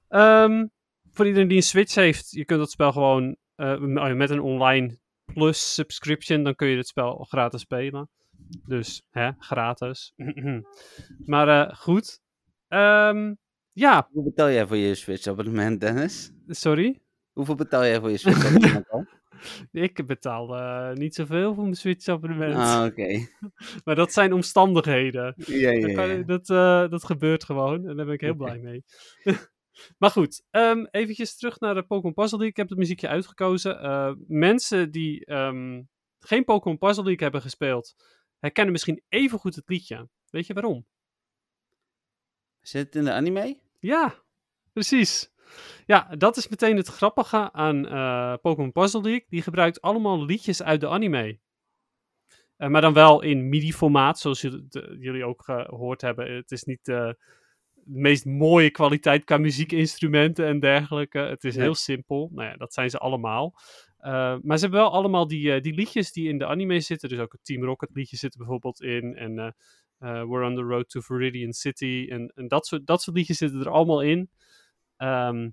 Ehm, 0.09 0.67
voor 1.13 1.27
iedereen 1.27 1.49
die 1.49 1.57
een 1.57 1.63
Switch 1.63 1.95
heeft, 1.95 2.31
je 2.31 2.45
kunt 2.45 2.61
dat 2.61 2.71
spel 2.71 2.93
gewoon 2.93 3.37
met 4.17 4.31
een 4.31 4.41
online 4.41 4.99
plus 5.35 5.75
subscription, 5.75 6.43
dan 6.43 6.55
kun 6.55 6.69
je 6.69 6.77
het 6.77 6.87
spel 6.87 7.25
gratis 7.29 7.61
spelen. 7.61 8.09
Dus, 8.67 9.03
hè, 9.11 9.31
gratis. 9.39 10.13
maar 11.33 11.49
eh, 11.69 11.77
goed. 11.77 12.21
Ehm, 12.69 13.35
ja, 13.73 14.03
Hoeveel 14.13 14.31
betaal 14.31 14.51
jij 14.51 14.67
voor 14.67 14.77
je 14.77 14.95
Switch-abonnement, 14.95 15.81
Dennis? 15.81 16.33
sorry. 16.47 17.01
Hoeveel 17.33 17.55
betaal 17.55 17.85
jij 17.85 18.01
voor 18.01 18.11
je 18.11 18.17
Switch-abonnement 18.17 18.89
al? 18.91 19.07
Ik 19.73 20.07
betaal 20.07 20.57
eh, 20.57 20.93
niet 20.97 21.15
zoveel 21.15 21.55
voor 21.55 21.63
mijn 21.63 21.75
Switch-abonnement. 21.75 22.55
Ah, 22.55 22.85
oké. 22.85 23.27
Maar 23.85 23.95
dat 23.95 24.13
zijn 24.13 24.33
omstandigheden. 24.33 25.35
Ja, 25.37 25.71
ja, 25.71 25.81
Dat, 25.87 25.93
kan- 25.95 26.09
ja. 26.09 26.23
dat, 26.23 26.51
eh, 26.51 26.89
dat 26.91 27.05
gebeurt 27.05 27.45
gewoon 27.45 27.89
en 27.89 27.97
daar 27.97 28.05
ben 28.05 28.15
ik 28.15 28.21
heel 28.21 28.35
blij 28.45 28.59
mee. 28.59 28.85
Maar 29.99 30.11
goed, 30.11 30.43
um, 30.51 30.87
eventjes 30.91 31.37
terug 31.37 31.61
naar 31.61 31.75
de 31.75 31.83
Pokémon 31.83 32.15
Puzzle 32.15 32.39
League. 32.39 32.49
Ik 32.51 32.57
heb 32.57 32.69
het 32.69 32.79
muziekje 32.79 33.09
uitgekozen. 33.09 33.81
Eh, 33.81 34.13
mensen 34.27 34.91
die 34.91 35.25
ehm, 35.25 35.83
geen 36.19 36.45
Pokémon 36.45 36.79
Puzzle 36.79 37.05
League 37.05 37.23
hebben 37.23 37.43
gespeeld, 37.43 37.95
herkennen 38.39 38.73
misschien 38.73 39.03
even 39.09 39.39
goed 39.39 39.55
het 39.55 39.69
liedje. 39.69 40.09
Weet 40.31 40.47
je 40.47 40.53
waarom? 40.55 40.87
Zit 42.61 42.87
het 42.87 42.95
in 42.97 43.05
de 43.05 43.13
anime? 43.13 43.59
Ja, 43.79 44.15
precies. 44.73 45.31
Ja, 45.87 46.17
dat 46.19 46.37
is 46.37 46.49
meteen 46.49 46.77
het 46.77 46.89
grappige 46.89 47.53
aan 47.53 47.89
eh, 47.89 48.35
Pokémon 48.43 48.73
Puzzle 48.73 49.01
League. 49.01 49.27
Die 49.29 49.43
gebruikt 49.43 49.81
allemaal 49.81 50.25
liedjes 50.25 50.63
uit 50.63 50.81
de 50.81 50.89
anime. 50.89 51.39
Eh, 52.57 52.69
maar 52.69 52.81
dan 52.81 52.93
wel 52.93 53.23
in 53.23 53.49
MIDI-formaat, 53.49 54.19
zoals 54.19 54.41
jullie, 54.41 54.67
de- 54.69 54.97
jullie 54.99 55.25
ook 55.25 55.43
gehoord 55.45 56.01
hebben. 56.01 56.35
Het 56.35 56.51
is 56.51 56.63
niet 56.63 56.89
de 57.85 58.01
meest 58.01 58.25
mooie 58.25 58.71
kwaliteit 58.71 59.25
qua 59.25 59.39
muziekinstrumenten 59.39 60.47
en 60.47 60.61
dergelijke. 60.61 61.19
Het 61.19 61.45
is 61.45 61.57
heel 61.57 61.75
simpel. 61.75 62.31
Nou 62.33 62.49
ja, 62.49 62.57
dat 62.57 62.75
zijn 62.75 62.91
ze 62.91 62.99
allemaal. 62.99 63.55
Eh, 63.99 64.37
maar 64.43 64.57
ze 64.57 64.63
hebben 64.63 64.81
wel 64.81 64.93
allemaal 64.93 65.27
die, 65.27 65.53
eh, 65.53 65.63
die 65.63 65.75
liedjes 65.75 66.13
die 66.13 66.29
in 66.29 66.39
de 66.39 66.47
anime 66.47 66.81
zitten. 66.81 67.09
Dus 67.09 67.19
ook 67.19 67.33
het 67.33 67.45
Team 67.45 67.65
Rocket 67.65 67.91
liedje 67.93 68.17
zit 68.17 68.33
er 68.33 68.39
bijvoorbeeld 68.39 68.83
in. 68.83 69.17
En 69.17 69.39
eh, 69.39 69.53
We're 69.99 70.47
on 70.47 70.55
the 70.55 70.63
Road 70.63 70.89
to 70.89 71.01
Viridian 71.01 71.53
City. 71.53 72.07
En, 72.11 72.33
en 72.35 72.49
dat, 72.49 72.67
soort, 72.67 72.87
dat 72.87 73.03
soort 73.03 73.17
liedjes 73.17 73.39
zitten 73.39 73.61
er 73.61 73.71
allemaal 73.71 74.01
in. 74.01 74.31
Ehm, 74.97 75.51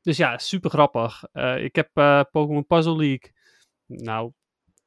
dus 0.00 0.16
ja, 0.16 0.38
super 0.38 0.70
grappig. 0.70 1.24
Ik 1.58 1.74
heb 1.76 1.90
Pokémon 2.30 2.66
Puzzle 2.66 2.96
League, 2.96 3.32
nou, 3.86 4.32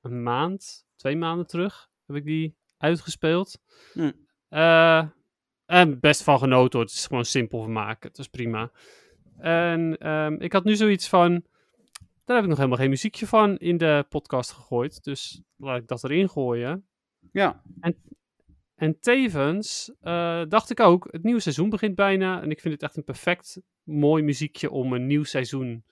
een 0.02 0.24
maand, 0.24 0.86
twee 0.95 1.15
maanden 1.15 1.48
terug 1.48 1.89
heb 2.06 2.15
ik 2.15 2.26
die 2.26 2.56
uitgespeeld. 2.78 3.62
Hm. 3.93 4.12
Eh, 4.50 5.08
en 5.65 5.99
best 5.99 6.23
van 6.23 6.39
genoten 6.39 6.80
hoor. 6.80 6.88
Het 6.88 6.97
is 6.97 7.06
gewoon 7.08 7.25
simpel 7.25 7.62
vermaak. 7.62 8.04
Het 8.04 8.17
is 8.17 8.28
prima. 8.28 8.71
En 9.38 9.97
ehm, 9.97 10.34
ik 10.34 10.54
had 10.54 10.63
nu 10.63 10.75
zoiets 10.75 11.10
van, 11.10 11.43
daar 12.25 12.36
heb 12.36 12.43
ik 12.43 12.49
nog 12.49 12.58
helemaal 12.58 12.80
geen 12.80 12.89
muziekje 12.89 13.28
van 13.28 13.58
in 13.58 13.78
de 13.78 14.06
podcast 14.10 14.51
gegooid. 14.51 15.04
Dus 15.04 15.41
laat 15.56 15.82
ik 15.82 15.88
dat 15.88 16.04
erin 16.04 16.30
gooien. 16.30 16.88
Ja. 17.32 17.62
En 18.75 18.99
tevens 18.99 19.93
eh, 20.01 20.41
dacht 20.47 20.69
ik 20.69 20.80
ook, 20.80 21.08
het 21.12 21.23
nieuwe 21.23 21.39
seizoen 21.39 21.69
begint 21.69 21.95
bijna. 21.95 22.41
En 22.41 22.51
ik 22.51 22.60
vind 22.60 22.73
het 22.73 22.84
echt 22.84 22.97
een 22.97 23.04
perfect 23.04 23.62
mooi 23.84 24.23
muziekje 24.23 24.71
om 24.71 24.93
een 24.93 25.08
nieuw 25.08 25.23
seizoen 25.23 25.84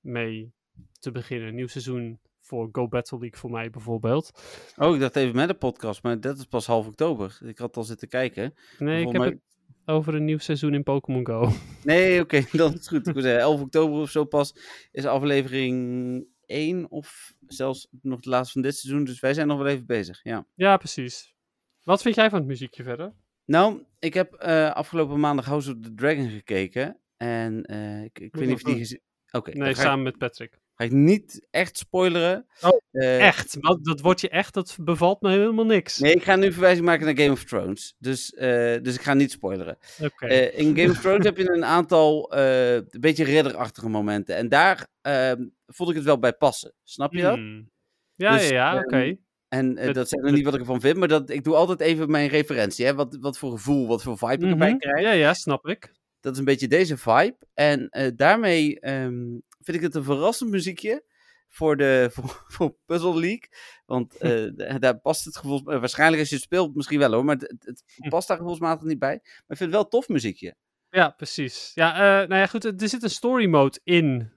mee 0.00 0.52
te 0.98 1.10
beginnen. 1.10 1.48
Een 1.48 1.54
nieuw 1.54 1.66
seizoen 1.66 2.20
voor 2.46 2.68
Go 2.72 2.88
Battle 2.88 3.18
League 3.18 3.38
voor 3.38 3.50
mij 3.50 3.70
bijvoorbeeld. 3.70 4.30
Oh, 4.76 4.94
ik 4.94 5.00
dacht 5.00 5.16
even 5.16 5.36
met 5.36 5.48
de 5.48 5.54
podcast, 5.54 6.02
maar 6.02 6.20
dat 6.20 6.38
is 6.38 6.44
pas 6.44 6.66
half 6.66 6.86
oktober. 6.86 7.38
Ik 7.44 7.58
had 7.58 7.76
al 7.76 7.82
zitten 7.82 8.08
kijken. 8.08 8.54
Nee, 8.78 9.00
ik 9.00 9.06
heb 9.12 9.16
mij- 9.16 9.28
het 9.28 9.40
over 9.84 10.14
een 10.14 10.24
nieuw 10.24 10.38
seizoen 10.38 10.74
in 10.74 10.82
Pokémon 10.82 11.26
Go. 11.26 11.50
Nee, 11.84 12.20
oké, 12.20 12.44
dan 12.52 12.68
is 12.72 12.74
het 12.78 12.88
goed. 12.88 13.06
Ik 13.06 13.14
wil 13.14 13.22
zeggen, 13.22 13.40
11 13.40 13.60
oktober 13.60 14.00
of 14.00 14.10
zo 14.10 14.24
pas 14.24 14.54
is 14.92 15.04
aflevering 15.06 16.26
1 16.46 16.90
of 16.90 17.34
zelfs 17.46 17.88
nog 18.02 18.20
de 18.20 18.28
laatste 18.30 18.52
van 18.52 18.62
dit 18.62 18.76
seizoen. 18.76 19.04
Dus 19.04 19.20
wij 19.20 19.34
zijn 19.34 19.46
nog 19.46 19.58
wel 19.58 19.66
even 19.66 19.86
bezig, 19.86 20.20
ja. 20.22 20.46
ja, 20.54 20.76
precies. 20.76 21.34
Wat 21.82 22.02
vind 22.02 22.14
jij 22.14 22.30
van 22.30 22.38
het 22.38 22.48
muziekje 22.48 22.82
verder? 22.82 23.12
Nou, 23.44 23.82
ik 23.98 24.14
heb 24.14 24.32
eh, 24.34 24.70
afgelopen 24.72 25.20
maandag 25.20 25.44
House 25.44 25.70
of 25.70 25.76
the 25.80 25.94
Dragon 25.94 26.28
gekeken. 26.28 27.00
En 27.16 27.62
eh, 27.64 28.04
ik, 28.04 28.18
ik 28.18 28.34
weet 28.36 28.46
niet 28.46 28.54
of 28.54 28.62
die 28.62 28.76
gezien... 28.76 29.00
Oké, 29.30 29.50
Nee, 29.50 29.70
ik- 29.70 29.76
samen 29.76 30.04
met 30.04 30.18
Patrick. 30.18 30.58
Ga 30.76 30.84
ik 30.84 30.92
niet 30.92 31.46
echt 31.50 31.78
spoileren. 31.78 32.46
Oh, 32.60 32.70
Eh, 32.90 33.26
Echt? 33.26 33.62
Dat, 33.62 33.84
dat 33.84 34.00
wordt 34.00 34.20
je 34.20 34.28
echt, 34.28 34.54
dat 34.54 34.76
bevalt 34.80 35.20
me 35.20 35.30
helemaal 35.30 35.64
niks. 35.66 35.98
Nee, 35.98 36.14
ik 36.14 36.22
ga 36.22 36.36
nu 36.36 36.52
verwijzing 36.52 36.86
maken 36.86 37.06
naar 37.06 37.16
Game 37.16 37.30
of 37.30 37.44
Thrones. 37.44 37.94
Dus, 37.98 38.34
eh, 38.34 38.76
dus 38.82 38.94
ik 38.94 39.00
ga 39.02 39.14
niet 39.14 39.30
spoileren. 39.30 39.78
Eh, 40.18 40.58
in 40.58 40.76
Game 40.76 40.90
of 40.90 41.00
Thrones 41.00 41.24
heb 41.24 41.36
je 41.36 41.50
een 41.50 41.64
aantal 41.64 42.32
een 42.36 42.86
beetje 43.00 43.24
ridderachtige 43.24 43.88
momenten. 43.88 44.36
En 44.36 44.48
daar 44.48 44.86
ehm, 45.02 45.46
vond 45.66 45.90
ik 45.90 45.96
het 45.96 46.04
wel 46.04 46.18
bij 46.18 46.32
passen. 46.32 46.72
Snap 46.84 47.12
je 47.14 47.22
dat? 47.22 47.34
Hmm. 47.34 47.70
Ja, 48.14 48.32
Dus, 48.32 48.48
ja, 48.48 48.54
ja, 48.54 48.70
ehm, 48.74 48.84
oké. 48.84 49.16
En 49.48 49.78
Het- 49.78 49.94
dat 49.94 50.08
zegt 50.08 50.22
nog 50.22 50.32
niet 50.34 50.44
wat 50.44 50.54
ik 50.54 50.60
ervan 50.60 50.80
vind, 50.80 50.96
maar 50.96 51.08
dat, 51.08 51.30
ik 51.30 51.44
doe 51.44 51.54
altijd 51.54 51.80
even 51.80 52.10
mijn 52.10 52.28
referentie. 52.28 52.84
Hè? 52.86 52.94
Wat, 52.94 53.16
wat 53.20 53.38
voor 53.38 53.50
gevoel, 53.50 53.86
wat 53.86 54.02
voor 54.02 54.18
vibe 54.18 54.44
ik 54.44 54.50
erbij 54.50 54.68
Mhm. 54.68 54.78
krijg. 54.78 55.00
Ja, 55.00 55.10
ja, 55.12 55.34
snap 55.34 55.66
ik. 55.68 55.92
Dat 56.20 56.32
is 56.32 56.38
een 56.38 56.44
beetje 56.44 56.68
deze 56.68 56.96
vibe. 56.96 57.36
En 57.54 57.88
daarmee 58.16 58.80
ehm, 58.80 59.24
vind 59.66 59.76
ik 59.76 59.82
het 59.82 59.94
een 59.94 60.04
verrassend 60.04 60.50
muziekje 60.50 61.04
voor, 61.48 61.76
de, 61.76 62.08
voor, 62.12 62.44
voor 62.46 62.76
Puzzle 62.86 63.20
League. 63.20 63.48
Want 63.86 64.16
eh, 64.16 64.74
daar 64.78 64.98
past 64.98 65.24
het 65.24 65.36
gevoels... 65.36 65.62
eh, 65.62 65.78
waarschijnlijk 65.78 66.20
als 66.20 66.28
je 66.28 66.34
het 66.34 66.44
speelt 66.44 66.74
misschien 66.74 66.98
wel 66.98 67.12
hoor, 67.12 67.24
maar 67.24 67.36
het, 67.36 67.54
het 67.58 67.84
Hm. 67.96 68.08
past 68.08 68.28
daar 68.28 68.36
gevoelsmatig 68.36 68.86
niet 68.86 68.98
bij. 68.98 69.20
Maar 69.22 69.32
ik 69.48 69.56
vind 69.56 69.60
het 69.60 69.70
wel 69.70 69.88
tof 69.88 70.08
muziekje. 70.08 70.54
Ja, 70.90 71.10
precies. 71.10 71.72
Ja, 71.74 71.92
eh, 71.94 72.28
nou 72.28 72.40
ja, 72.40 72.46
goed. 72.46 72.64
Er 72.64 72.88
zit 72.88 73.02
een 73.02 73.10
story 73.10 73.46
mode 73.46 73.80
in 73.84 74.32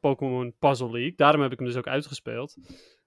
Pokémon 0.00 0.54
Puzzle 0.58 0.90
League. 0.90 1.14
Daarom 1.16 1.40
heb 1.42 1.52
ik 1.52 1.58
hem 1.58 1.66
dus 1.68 1.76
ook 1.76 1.86
uitgespeeld. 1.86 2.56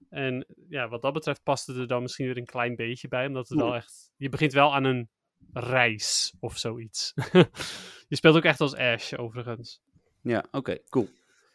En 0.08 0.46
ja, 0.68 0.88
wat 0.88 1.02
dat 1.02 1.12
betreft 1.12 1.42
past 1.42 1.66
het 1.66 1.76
er 1.76 1.86
dan 1.86 2.02
misschien 2.02 2.26
weer 2.26 2.36
een 2.36 2.44
klein 2.44 2.76
beetje 2.76 3.08
bij. 3.08 3.26
Omdat 3.26 3.48
het 3.48 3.58
wel 3.58 3.74
echt... 3.74 4.12
Je 4.16 4.28
begint 4.28 4.52
wel 4.52 4.74
aan 4.74 4.84
een 4.84 5.10
reis 5.52 6.34
of 6.40 6.58
zoiets. 6.58 7.12
je 8.08 8.16
speelt 8.16 8.36
ook 8.36 8.44
echt 8.44 8.60
als 8.60 8.74
Ash, 8.74 9.12
overigens. 9.12 9.80
Ja, 10.22 10.44
oké, 10.50 10.78
cool. 10.88 11.08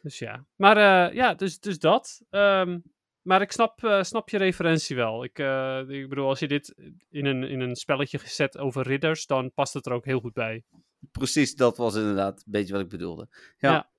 Dus 0.05 0.19
ja. 0.19 0.45
Maar 0.55 0.77
eh, 0.77 1.15
ja, 1.15 1.33
dus, 1.33 1.59
dus 1.59 1.79
dat. 1.79 2.21
Ehm, 2.29 2.79
maar 3.21 3.41
ik 3.41 3.51
snap, 3.51 3.83
eh, 3.83 4.03
snap 4.03 4.29
je 4.29 4.37
referentie 4.37 4.95
wel. 4.95 5.23
Ik, 5.23 5.39
eh, 5.39 5.83
ik 5.87 6.09
bedoel, 6.09 6.27
als 6.27 6.39
je 6.39 6.47
dit 6.47 6.75
in 7.09 7.25
een, 7.25 7.43
in 7.43 7.59
een 7.59 7.75
spelletje 7.75 8.19
gezet 8.19 8.57
over 8.57 8.83
ridders, 8.83 9.25
dan 9.25 9.53
past 9.53 9.73
het 9.73 9.85
er 9.85 9.91
ook 9.91 10.05
heel 10.05 10.19
goed 10.19 10.33
bij. 10.33 10.63
Precies, 11.11 11.55
dat 11.55 11.77
was 11.77 11.95
inderdaad 11.95 12.37
een 12.37 12.51
beetje 12.51 12.73
wat 12.73 12.81
ik 12.81 12.89
bedoelde. 12.89 13.27
Ja. 13.57 13.71
Ja. 13.71 13.89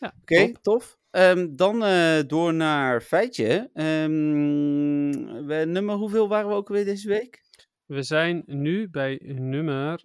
Ja, 0.00 0.14
Oké, 0.20 0.52
tof. 0.60 0.98
Ehm, 1.10 1.56
dan 1.56 1.84
eh, 1.84 2.20
door 2.26 2.54
naar 2.54 3.00
feitje. 3.00 3.70
Ehm, 3.72 5.46
we, 5.46 5.64
nummer 5.66 5.96
hoeveel 5.96 6.28
waren 6.28 6.48
we 6.48 6.54
ook 6.54 6.68
weer 6.68 6.84
deze 6.84 7.08
week? 7.08 7.42
We 7.84 8.02
zijn 8.02 8.42
nu 8.46 8.88
bij 8.88 9.20
nummer, 9.24 10.02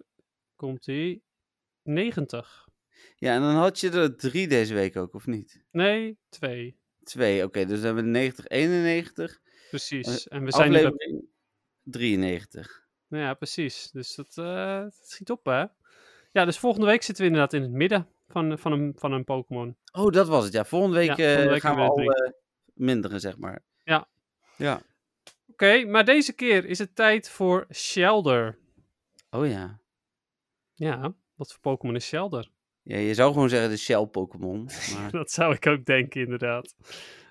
komt 0.56 0.86
ie, 0.86 1.22
90. 1.82 2.68
Ja, 3.16 3.34
en 3.34 3.40
dan 3.40 3.54
had 3.54 3.80
je 3.80 3.90
er 3.90 4.16
drie 4.16 4.48
deze 4.48 4.74
week 4.74 4.96
ook, 4.96 5.14
of 5.14 5.26
niet? 5.26 5.64
Nee, 5.70 6.18
twee. 6.28 6.78
Twee, 7.02 7.44
oké. 7.44 7.64
dus 7.64 7.76
dan 7.76 7.84
hebben 7.84 8.04
we 8.04 8.10
de 8.10 8.18
90, 8.18 8.46
91. 8.46 9.40
Precies. 9.70 10.28
en 10.28 10.44
we 10.44 10.52
zijn 10.52 10.70
nu 10.70 10.76
bij, 10.76 10.86
Aflevering 10.86 11.28
93. 11.82 12.86
nou 13.08 13.24
ja, 13.24 13.34
precies. 13.34 13.90
Dus 13.90 14.14
dat, 14.14 14.36
eh, 14.36 14.80
dat 14.80 14.94
schiet 15.02 15.30
op, 15.30 15.44
hè? 15.44 15.64
Ja, 16.32 16.44
dus 16.44 16.58
volgende 16.58 16.86
week 16.86 17.02
zitten 17.02 17.24
we 17.24 17.30
inderdaad 17.30 17.52
in 17.52 17.62
het 17.62 17.70
midden 17.70 18.08
van, 18.28 18.58
van, 18.58 18.72
een, 18.72 18.92
van 18.96 19.12
een 19.12 19.24
Pokémon. 19.24 19.76
Oh, 19.92 20.12
dat 20.12 20.28
was 20.28 20.44
het. 20.44 20.52
Ja, 20.52 20.64
volgende 20.64 20.96
week, 20.96 21.08
Ja, 21.08 21.14
volgende 21.14 21.42
eh, 21.42 21.50
week 21.50 21.60
gaan 21.60 21.74
we 21.74 21.80
al 21.80 21.98
er 21.98 22.24
eh, 22.24 22.32
minderen, 22.74 23.20
zeg 23.20 23.38
maar. 23.38 23.64
Ja. 23.84 24.08
Ja. 24.56 24.82
Oké, 25.46 25.84
maar 25.84 26.04
deze 26.04 26.32
keer 26.32 26.64
is 26.64 26.78
het 26.78 26.94
tijd 26.94 27.28
voor 27.28 27.66
Shelder. 27.72 28.58
Oh 29.30 29.46
ja. 29.46 29.80
Ja, 30.74 31.14
wat 31.34 31.52
voor 31.52 31.60
Pokémon 31.60 31.96
is 31.96 32.06
Shelder? 32.06 32.50
Ja, 32.90 32.96
je 32.96 33.14
zou 33.14 33.32
gewoon 33.32 33.48
zeggen 33.48 33.70
de 33.70 33.76
Shell 33.76 34.06
Pokémon. 34.06 34.68
Maar... 34.94 35.10
Dat 35.10 35.30
zou 35.30 35.54
ik 35.54 35.66
ook 35.66 35.84
denken, 35.84 36.20
inderdaad. 36.20 36.74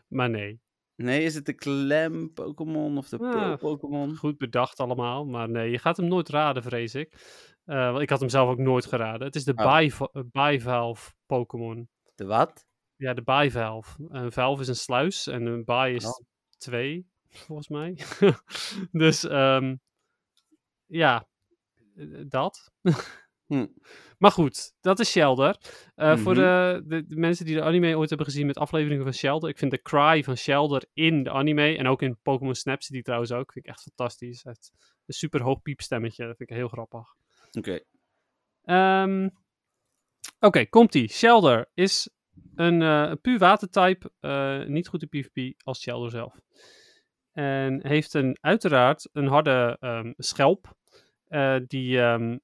Maar 0.08 0.30
nee, 0.30 0.60
nee, 0.96 1.24
is 1.24 1.36
het 1.36 1.46
de 1.46 1.54
Klem 1.54 2.34
Pokémon 2.34 2.98
of 2.98 3.10
de 3.10 3.18
Ah, 3.18 3.32
Pearl 3.32 3.58
Pokémon? 3.58 4.16
goed 4.16 4.38
bedacht 4.38 4.80
allemaal. 4.80 5.26
Maar 5.26 5.50
nee, 5.50 5.72
je 5.72 5.78
gaat 5.78 5.98
hem 5.98 6.08
nooit 6.08 6.30
raden, 6.30 6.64
vrees 6.64 6.96
ik. 6.96 7.14
Eh, 7.66 7.92
want 7.92 8.02
ik 8.02 8.10
had 8.10 8.20
hem 8.20 8.30
zelf 8.30 8.50
ook 8.50 8.58
nooit 8.58 8.86
geraden. 8.86 9.28
Het 9.28 9.36
is 9.36 9.44
de 9.44 9.54
Oh. 9.56 9.78
Eh, 10.14 10.22
Bivalve 10.32 11.12
Pokémon. 11.26 11.90
De 12.16 12.26
wat? 12.26 12.66
Ja, 12.96 13.14
de 13.14 13.22
Bivalve. 13.24 14.08
Een 14.10 14.32
valve 14.32 14.62
is 14.62 14.68
een 14.68 14.76
sluis 14.76 15.28
en 15.28 15.46
een 15.46 15.64
Bi 15.66 15.94
is 15.96 16.06
Oh. 16.06 16.20
twee, 16.58 17.08
volgens 17.30 17.68
mij. 17.68 17.98
dus 18.92 19.28
ehm, 19.28 19.76
ja, 20.86 21.28
eh, 21.96 22.06
dat. 22.28 22.72
Hm. 23.50 23.66
Maar 24.18 24.32
goed, 24.32 24.74
dat 24.82 25.00
is 25.00 25.12
Shelder. 25.12 25.58
Eh, 25.96 26.18
Voor 26.18 26.34
Mhm. 26.34 26.42
de, 26.42 26.82
de, 26.86 27.08
de 27.08 27.16
mensen 27.16 27.46
die 27.46 27.56
de 27.56 27.62
anime 27.62 27.98
ooit 27.98 28.10
hebben 28.10 28.28
gezien 28.28 28.46
met 28.46 28.58
afleveringen 28.58 29.04
van 29.04 29.14
Shelder. 29.14 29.50
Ik 29.50 29.58
vind 29.58 29.72
de 29.72 29.82
cry 29.82 30.24
van 30.24 30.38
Shelder 30.38 30.86
in 30.94 31.24
de 31.24 31.32
anime 31.32 31.78
en 31.78 31.88
ook 31.88 32.02
in 32.02 32.18
Pokémon 32.22 32.56
Snap 32.56 32.82
die 32.88 33.02
trouwens 33.02 33.32
ook. 33.32 33.52
Vind 33.52 33.66
ik 33.66 33.72
echt 33.72 33.82
fantastisch. 33.82 34.44
Heeft 34.44 34.72
een 35.06 35.14
super 35.14 35.42
hoog 35.42 35.62
piepstemmetje. 35.62 36.26
Dat 36.28 36.38
vind 36.38 36.50
ik 36.50 36.56
heel 36.56 36.68
grappig. 36.68 37.16
Oké. 37.52 37.80
Ehm, 38.64 39.30
Oké, 40.40 40.66
komt-ie. 40.66 41.08
Shelder 41.08 41.70
is 41.74 42.10
een 42.56 42.82
eh, 42.82 43.12
puur 43.22 43.38
watertype. 43.40 44.12
eh, 44.20 44.64
niet 44.66 44.88
goed 44.88 45.02
in 45.02 45.10
PvP 45.10 45.62
als 45.64 45.82
Shelder 45.82 46.10
zelf. 46.12 46.36
En 47.32 47.88
heeft 47.88 48.14
een, 48.14 48.38
uiteraard 48.42 49.10
een 49.14 49.28
harde 49.28 49.78
ehm, 49.80 50.14
schelp. 50.18 50.78
die, 51.68 52.00
ehm, 52.02 52.38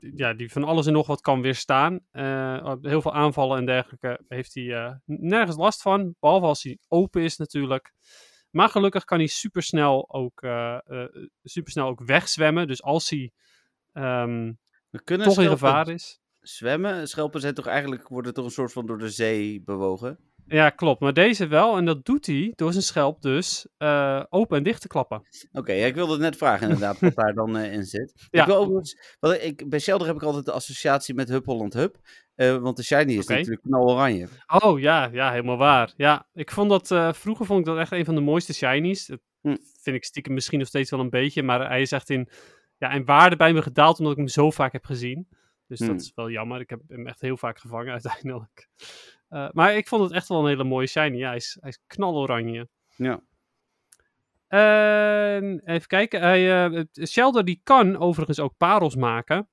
ja, 0.00 0.34
die 0.34 0.52
van 0.52 0.64
alles 0.64 0.86
en 0.86 0.92
nog 0.92 1.06
wat 1.06 1.20
kan 1.20 1.40
weerstaan. 1.40 2.00
Eh, 2.10 2.72
heel 2.82 3.02
veel 3.02 3.14
aanvallen 3.14 3.58
en 3.58 3.66
dergelijke 3.66 4.20
heeft 4.28 4.54
hij 4.54 4.74
eh, 4.74 4.94
nergens 5.04 5.56
last 5.56 5.82
van. 5.82 6.14
Behalve 6.20 6.46
als 6.46 6.62
hij 6.62 6.78
open 6.88 7.22
is 7.22 7.36
natuurlijk. 7.36 7.92
Maar 8.50 8.68
gelukkig 8.68 9.04
kan 9.04 9.18
hij 9.18 9.26
supersnel 9.26 10.12
ook, 10.14 10.42
eh, 10.42 10.78
supersnel 11.42 11.88
ook 11.88 12.00
wegzwemmen. 12.04 12.66
Dus 12.66 12.82
als 12.82 13.10
hij 13.10 13.32
ehm, 13.92 14.52
We 14.90 15.02
kunnen 15.02 15.26
toch 15.26 15.40
in 15.40 15.48
gevaar 15.48 15.88
is. 15.88 16.20
zwemmen. 16.40 17.08
Schelpen 17.08 17.40
zijn 17.40 17.54
toch 17.54 17.66
eigenlijk, 17.66 18.08
worden 18.08 18.34
toch 18.34 18.44
een 18.44 18.50
soort 18.50 18.72
van 18.72 18.86
door 18.86 18.98
de 18.98 19.10
zee 19.10 19.62
bewogen? 19.62 20.18
Ja, 20.48 20.70
klopt. 20.70 21.00
Maar 21.00 21.12
deze 21.12 21.46
wel. 21.46 21.76
En 21.76 21.84
dat 21.84 22.04
doet 22.04 22.26
hij 22.26 22.52
door 22.54 22.72
zijn 22.72 22.84
schelp 22.84 23.22
dus 23.22 23.66
eh, 23.76 24.22
open 24.28 24.56
en 24.56 24.62
dicht 24.62 24.80
te 24.80 24.88
klappen. 24.88 25.22
Oké, 25.52 25.72
ja, 25.72 25.86
ik 25.86 25.94
wilde 25.94 26.12
het 26.12 26.20
net 26.20 26.36
vragen 26.36 26.62
inderdaad 26.62 26.98
wat 27.00 27.14
daar 27.14 27.34
dan 27.34 27.56
eh, 27.56 27.72
in 27.72 27.84
zit. 27.84 28.12
Ja. 28.30 28.40
Ik 28.40 28.46
wil 28.46 28.56
overigens, 28.56 29.16
wat 29.20 29.42
ik, 29.42 29.68
bij 29.68 29.78
Shelter 29.78 30.06
heb 30.06 30.16
ik 30.16 30.22
altijd 30.22 30.44
de 30.44 30.52
associatie 30.52 31.14
met 31.14 31.28
Hup 31.28 31.44
Holland 31.44 31.72
Hup. 31.74 31.96
eh, 32.34 32.56
want 32.56 32.76
de 32.76 32.82
shiny 32.82 33.12
is 33.16 33.26
natuurlijk 33.26 33.62
knaloranje. 33.62 34.28
Oh 34.62 34.80
ja, 34.80 35.08
ja, 35.12 35.30
helemaal 35.30 35.56
waar. 35.56 35.92
Ja, 35.96 36.26
ik 36.32 36.50
vond 36.50 36.70
dat, 36.70 37.16
vroeger 37.16 37.46
vond 37.46 37.60
ik 37.60 37.66
dat 37.66 37.78
echt 37.78 37.92
een 37.92 38.04
van 38.04 38.14
de 38.14 38.20
mooiste 38.20 38.54
shinies. 38.54 39.06
Dat 39.06 39.20
Hm. 39.40 39.56
vind 39.82 39.96
ik 39.96 40.04
stiekem 40.04 40.34
misschien 40.34 40.58
nog 40.58 40.68
steeds 40.68 40.90
wel 40.90 41.00
een 41.00 41.10
beetje. 41.10 41.42
Maar 41.42 41.68
hij 41.68 41.80
is 41.80 41.92
echt 41.92 42.10
in, 42.10 42.28
ja, 42.78 42.90
in 42.90 43.04
waarde 43.04 43.36
bij 43.36 43.52
me 43.52 43.62
gedaald 43.62 43.98
omdat 43.98 44.12
ik 44.12 44.18
hem 44.18 44.28
zo 44.28 44.50
vaak 44.50 44.72
heb 44.72 44.84
gezien. 44.84 45.28
Dus 45.66 45.78
Hm. 45.78 45.86
dat 45.86 46.00
is 46.00 46.12
wel 46.14 46.30
jammer. 46.30 46.60
Ik 46.60 46.70
heb 46.70 46.80
hem 46.88 47.06
echt 47.06 47.20
heel 47.20 47.36
vaak 47.36 47.58
gevangen 47.58 47.92
uiteindelijk. 47.92 48.68
Eh, 49.28 49.48
maar 49.52 49.76
ik 49.76 49.88
vond 49.88 50.02
het 50.02 50.12
echt 50.12 50.28
wel 50.28 50.40
een 50.40 50.46
hele 50.46 50.64
mooie 50.64 50.86
shiny. 50.86 51.16
Ja, 51.16 51.26
hij 51.26 51.36
is, 51.36 51.56
hij 51.60 51.70
is 51.70 51.80
knaloranje. 51.86 52.68
Ja. 52.96 53.20
En 54.46 55.60
even 55.64 55.86
kijken. 55.86 56.20
Hij, 56.20 56.64
eh, 56.66 57.06
Shelder 57.06 57.44
die 57.44 57.60
kan 57.62 57.98
overigens 57.98 58.40
ook 58.40 58.56
parels 58.56 58.96
maken. 58.96 59.48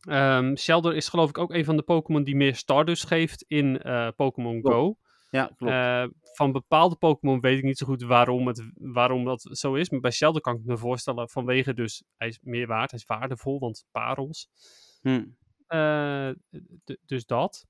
Ehm 0.00 0.56
Shelder 0.56 0.94
is 0.94 1.08
geloof 1.08 1.28
ik 1.28 1.38
ook 1.38 1.52
een 1.52 1.64
van 1.64 1.76
de 1.76 1.82
Pokémon 1.82 2.24
die 2.24 2.36
meer 2.36 2.56
Stardust 2.56 3.06
geeft 3.06 3.44
in 3.48 3.82
eh, 3.82 4.08
Pokémon. 4.16 4.60
Go. 4.62 4.96
Ja, 5.30 5.50
klopt. 5.56 6.12
Van 6.36 6.52
bepaalde 6.52 6.96
Pokémon 6.96 7.40
weet 7.40 7.58
ik 7.58 7.64
niet 7.64 7.78
zo 7.78 7.86
goed 7.86 8.02
waarom, 8.02 8.46
het, 8.46 8.70
waarom 8.74 9.24
dat 9.24 9.48
zo 9.50 9.74
is. 9.74 9.90
Maar 9.90 10.00
bij 10.00 10.10
Shelder 10.10 10.40
kan 10.40 10.56
ik 10.56 10.64
me 10.64 10.76
voorstellen 10.76 11.28
vanwege 11.28 11.74
dus, 11.74 12.02
hij 12.16 12.28
is 12.28 12.38
meer 12.42 12.66
waard, 12.66 12.90
hij 12.90 12.98
is 12.98 13.06
waardevol, 13.06 13.58
want 13.58 13.84
parels. 13.90 14.48
Hm. 15.00 15.24
Dus 17.06 17.26
dat. 17.26 17.66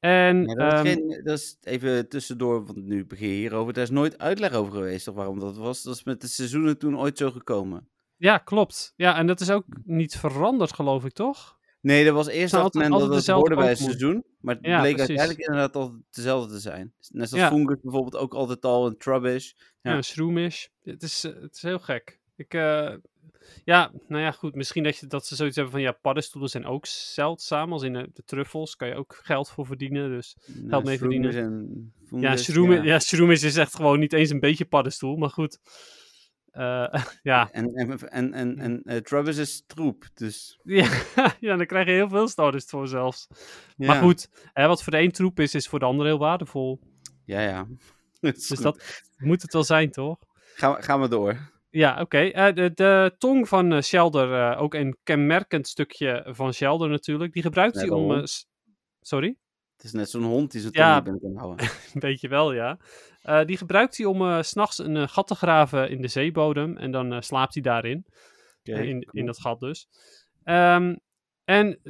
En 0.00 0.44
dat, 0.46 0.56
is 0.56 0.72
ehm, 0.72 0.82
geen, 0.84 1.20
dat 1.24 1.38
is 1.38 1.56
even 1.62 2.08
tussendoor, 2.08 2.64
want 2.64 2.84
nu 2.84 3.06
begin 3.06 3.28
je 3.28 3.34
hierover. 3.34 3.72
Daar 3.72 3.82
is 3.84 3.90
nooit 3.90 4.18
uitleg 4.18 4.52
over 4.52 4.72
geweest, 4.72 5.04
toch 5.04 5.14
waarom 5.14 5.38
dat 5.40 5.56
was. 5.56 5.82
Dat 5.82 5.94
is 5.94 6.04
met 6.04 6.20
de 6.20 6.26
seizoenen 6.28 6.78
toen 6.78 6.98
ooit 6.98 7.18
zo 7.18 7.30
gekomen. 7.30 7.88
ja, 8.16 8.38
klopt. 8.38 8.92
Ja, 8.96 9.16
en 9.16 9.26
dat 9.26 9.40
is 9.40 9.50
ook 9.50 9.64
niet 9.84 10.16
veranderd, 10.16 10.72
geloof 10.72 11.04
ik, 11.04 11.12
toch? 11.12 11.56
Nee, 11.80 12.04
dat 12.04 12.14
was 12.14 12.26
eerst 12.26 12.54
altijd- 12.54 12.82
men 12.82 12.92
dat 12.92 13.00
het 13.00 13.10
dezelfde 13.12 13.32
hoorde 13.48 13.54
bij 13.62 13.68
het 13.68 13.78
seizoen. 13.78 14.24
Maar 14.40 14.54
het 14.54 14.64
Ja, 14.64 14.80
bleek 14.80 14.92
precies. 14.96 15.08
uiteindelijk 15.08 15.48
inderdaad 15.48 15.76
altijd 15.76 16.02
hetzelfde 16.10 16.52
te 16.54 16.60
zijn. 16.60 16.92
Net 17.08 17.28
zoals 17.28 17.44
Ja. 17.44 17.50
Fungus 17.50 17.80
bijvoorbeeld 17.82 18.16
ook 18.16 18.34
altijd 18.34 18.64
al 18.64 18.86
een 18.86 18.96
Trubbish. 18.96 19.52
Ja, 19.80 19.92
Ja. 19.94 20.02
Shroomish. 20.02 20.66
Het 20.82 21.02
is, 21.02 21.24
eh, 21.24 21.32
het 21.40 21.54
is 21.54 21.62
heel 21.62 21.78
gek. 21.78 22.18
Ik, 22.36 22.54
eh, 22.54 22.94
ja, 23.64 23.92
nou 24.08 24.22
ja, 24.22 24.30
goed. 24.30 24.54
Misschien 24.54 24.82
dat, 24.82 24.96
je, 24.96 25.06
dat 25.06 25.26
ze 25.26 25.36
zoiets 25.36 25.56
hebben 25.56 25.74
van, 25.74 25.82
ja, 25.82 25.92
paddenstoelen 25.92 26.50
zijn 26.50 26.66
ook 26.66 26.86
zeldzaam. 26.86 27.72
Als 27.72 27.82
in 27.82 27.92
de, 27.92 28.10
de 28.12 28.22
truffels 28.24 28.76
kan 28.76 28.88
je 28.88 28.94
ook 28.94 29.20
geld 29.22 29.50
voor 29.50 29.66
verdienen. 29.66 30.10
Dus 30.10 30.36
Nou, 30.46 30.84
mee 30.84 30.98
verdienen. 30.98 31.34
en 31.36 31.92
ja, 32.20 32.36
Shroomish, 32.36 32.84
ja. 32.84 32.98
Shroomish 32.98 33.42
is 33.42 33.56
echt 33.56 33.76
gewoon 33.76 33.98
niet 33.98 34.12
eens 34.12 34.30
een 34.30 34.40
beetje 34.40 34.64
paddenstoel. 34.64 35.16
Maar 35.16 35.30
goed. 35.30 35.58
Eh, 36.58 36.94
ja. 37.22 37.48
En, 37.50 37.74
en, 37.74 37.98
en, 37.98 38.32
en, 38.32 38.58
en 38.58 38.82
eh, 38.84 38.96
Trubbish 38.96 39.38
is 39.38 39.62
troep, 39.66 40.04
dus... 40.14 40.60
Ja, 40.62 40.88
ja, 41.40 41.56
dan 41.56 41.66
krijg 41.66 41.86
je 41.86 41.92
heel 41.92 42.08
veel 42.08 42.28
Stardust 42.28 42.70
voor 42.70 42.88
zelfs. 42.88 43.28
Ja. 43.76 43.86
Maar 43.86 44.02
goed, 44.02 44.28
hè, 44.52 44.66
wat 44.66 44.82
voor 44.82 44.92
de 44.92 44.98
een 44.98 45.12
troep 45.12 45.40
is, 45.40 45.54
is 45.54 45.68
voor 45.68 45.78
de 45.78 45.84
ander 45.84 46.06
heel 46.06 46.18
waardevol. 46.18 46.80
Ja, 47.24 47.40
ja. 47.40 47.66
Dus 48.20 48.46
goed. 48.46 48.62
dat 48.62 49.02
moet 49.16 49.42
het 49.42 49.52
wel 49.52 49.64
zijn, 49.64 49.90
toch? 49.90 50.18
Gaan, 50.54 50.74
we, 50.74 50.82
gaan 50.82 51.00
we 51.00 51.08
door. 51.08 51.50
Ja, 51.70 52.00
oké. 52.00 52.18
Eh, 52.18 52.54
de, 52.54 52.70
de 52.74 53.14
tong 53.18 53.48
van 53.48 53.72
eh, 53.72 53.80
Shelder, 53.82 54.50
eh, 54.52 54.62
ook 54.62 54.74
een 54.74 54.96
kenmerkend 55.02 55.68
stukje 55.68 56.26
van 56.28 56.52
Shelder 56.52 56.88
natuurlijk, 56.88 57.32
die 57.32 57.42
gebruikt 57.42 57.74
hij 57.74 57.88
om... 57.88 58.22
sorry? 59.00 59.36
Het 59.76 59.86
is 59.86 59.92
net 59.92 60.10
zo'n 60.10 60.22
hond 60.22 60.50
die 60.50 60.60
zijn 60.60 60.72
Ja. 60.76 60.92
tong 60.92 61.04
binnen 61.04 61.20
kan 61.22 61.36
houden. 61.44 61.66
Een 61.94 62.00
beetje 62.00 62.28
wel, 62.28 62.52
ja. 62.52 62.78
Die 63.44 63.56
gebruikt 63.56 63.96
hij 63.96 64.06
om 64.06 64.42
s 64.42 64.48
s'nachts 64.48 64.78
een 64.78 65.08
gat 65.08 65.26
te 65.26 65.34
graven 65.34 65.90
in 65.90 66.00
de 66.02 66.08
zeebodem 66.08 66.76
en 66.76 66.90
dan 66.90 67.22
slaapt 67.22 67.54
hij 67.54 67.62
daarin. 67.62 68.04
Oké, 68.62 68.78
Eh, 68.78 68.88
in, 68.88 69.08
in 69.10 69.26
dat 69.26 69.40
gat 69.40 69.60
dus. 69.60 69.88
Ehm, 70.44 70.96
en 71.44 71.80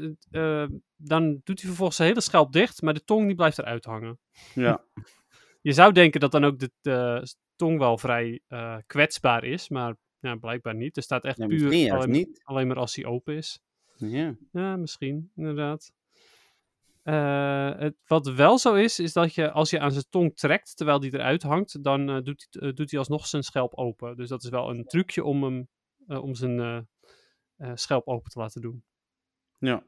dan 0.96 1.40
doet 1.44 1.58
hij 1.58 1.66
vervolgens 1.68 1.96
zijn 1.96 2.08
hele 2.08 2.20
schelp 2.20 2.52
dicht, 2.52 2.82
maar 2.82 2.94
de 2.94 3.04
tong 3.04 3.26
die 3.26 3.34
blijft 3.34 3.58
eruit 3.58 3.84
hangen. 3.84 4.18
Ja. 4.54 4.84
Je 5.62 5.72
zou 5.72 5.92
denken 5.92 6.20
dat 6.20 6.32
dan 6.32 6.44
ook 6.44 6.58
de, 6.58 6.70
de 6.80 7.22
tong 7.58 7.78
wel 7.78 7.98
vrij 7.98 8.40
eh, 8.46 8.76
kwetsbaar 8.86 9.44
is, 9.44 9.68
maar 9.68 9.96
ja, 10.18 10.34
blijkbaar 10.36 10.74
niet. 10.74 10.96
Er 10.96 11.02
staat 11.02 11.24
echt 11.24 11.38
ja, 11.38 11.46
puur 11.46 11.92
alleen, 11.92 12.10
niet. 12.10 12.40
alleen 12.44 12.66
maar 12.66 12.76
als 12.78 12.94
hij 12.96 13.04
open 13.04 13.34
is. 13.36 13.60
Ja. 13.96 14.36
Ja, 14.52 14.76
misschien, 14.76 15.30
inderdaad. 15.36 15.92
Eh, 17.02 17.78
het, 17.78 17.96
wat 18.06 18.26
wel 18.28 18.58
zo 18.58 18.74
is, 18.74 18.98
is 18.98 19.12
dat 19.12 19.34
je 19.34 19.50
als 19.50 19.70
je 19.70 19.80
aan 19.80 19.92
zijn 19.92 20.04
tong 20.10 20.36
trekt 20.36 20.76
terwijl 20.76 21.00
die 21.00 21.14
eruit 21.14 21.42
hangt, 21.42 21.82
dan 21.84 22.08
eh, 22.10 22.22
doet, 22.22 22.46
hij- 22.50 22.72
doet 22.72 22.90
hij 22.90 22.98
alsnog 22.98 23.26
zijn 23.26 23.42
schelp 23.42 23.74
open. 23.74 24.16
Dus 24.16 24.28
dat 24.28 24.42
is 24.42 24.50
wel 24.50 24.70
een 24.70 24.84
trucje 24.84 25.24
om 25.24 25.42
hem 25.42 25.68
om 26.06 26.34
zijn 26.34 26.88
schelp 27.74 28.06
open 28.06 28.30
te 28.30 28.38
laten 28.38 28.60
doen. 28.60 28.84
Ja. 29.58 29.84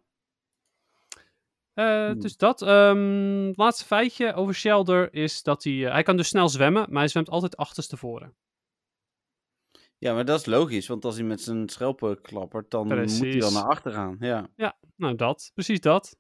Eh, 1.74 2.06
Hmm. 2.06 2.20
Dus 2.20 2.36
dat. 2.36 2.62
ehm, 2.62 3.52
laatste 3.54 3.84
feitje 3.84 4.34
over 4.34 4.54
Shelder 4.54 5.14
is 5.14 5.42
dat 5.42 5.64
hij... 5.64 5.86
eh, 5.86 5.92
hij 5.92 6.02
kan 6.02 6.16
dus 6.16 6.28
snel 6.28 6.48
zwemmen, 6.48 6.86
maar 6.88 6.98
hij 6.98 7.08
zwemt 7.08 7.30
altijd 7.30 7.56
achterstevoren. 7.56 8.34
ja, 9.98 10.14
maar 10.14 10.24
dat 10.24 10.40
is 10.40 10.46
logisch, 10.46 10.86
want 10.86 11.04
als 11.04 11.14
hij 11.16 11.24
met 11.24 11.40
zijn 11.40 11.68
schelpen 11.68 12.20
klappert, 12.20 12.70
dan 12.70 12.80
moet 12.86 12.96
hij 12.96 13.04
Precies. 13.04 13.52
naar 13.54 13.64
achter 13.68 13.92
gaan. 13.92 14.16
Ja. 14.20 14.48
Nou, 14.96 15.14
dat. 15.14 15.50
Precies 15.54 15.80
dat. 15.80 16.16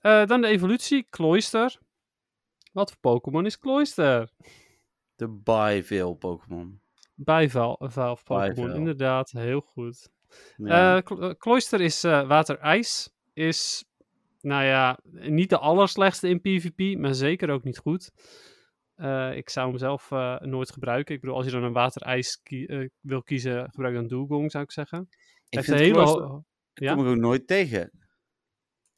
Eh, 0.00 0.26
dan 0.26 0.40
de 0.40 0.46
evolutie. 0.46 1.06
Cloyster. 1.10 1.78
Wat 2.72 2.90
voor 2.90 3.00
Pokémon 3.00 3.46
is 3.46 3.58
Cloyster? 3.58 4.30
De 5.16 5.28
Bivale 5.28 6.14
Pokémon. 6.16 6.80
Bijval, 7.14 7.76
Valve 7.80 8.24
Pokémon, 8.24 8.74
inderdaad. 8.74 9.30
Heel 9.30 9.60
goed. 9.60 10.08
Ja. 10.56 11.00
Clo- 11.02 11.34
Cloyster 11.34 11.80
is 11.80 12.02
water-ijs. 12.02 13.10
Is, 13.32 13.84
nou 14.46 14.64
ja, 14.64 14.98
niet 15.10 15.50
de 15.50 15.58
allerslechtste 15.58 16.28
in 16.28 16.40
PvP, 16.40 16.98
maar 16.98 17.14
zeker 17.14 17.50
ook 17.50 17.64
niet 17.64 17.78
goed. 17.78 18.10
Eh, 18.94 19.36
ik 19.36 19.48
zou 19.50 19.68
hem 19.68 19.78
zelf 19.78 20.10
eh, 20.10 20.40
nooit 20.40 20.70
gebruiken. 20.72 21.14
Ik 21.14 21.20
bedoel, 21.20 21.36
als 21.36 21.44
je 21.44 21.50
dan 21.52 21.62
een 21.62 21.72
water-ijs 21.72 22.42
kie- 22.42 22.66
eh, 22.66 22.88
wil 23.00 23.22
kiezen, 23.22 23.70
gebruik 23.70 23.94
dan 23.94 24.06
Dugong, 24.06 24.50
zou 24.50 24.64
ik 24.64 24.72
zeggen. 24.72 25.06
ik 25.10 25.18
heeft 25.48 25.66
vind 25.66 25.78
hele 25.78 26.40
ik 26.72 26.82
ja? 26.82 26.94
kom 26.94 27.04
er 27.04 27.10
ook 27.10 27.16
nooit 27.16 27.46
tegen. 27.46 27.90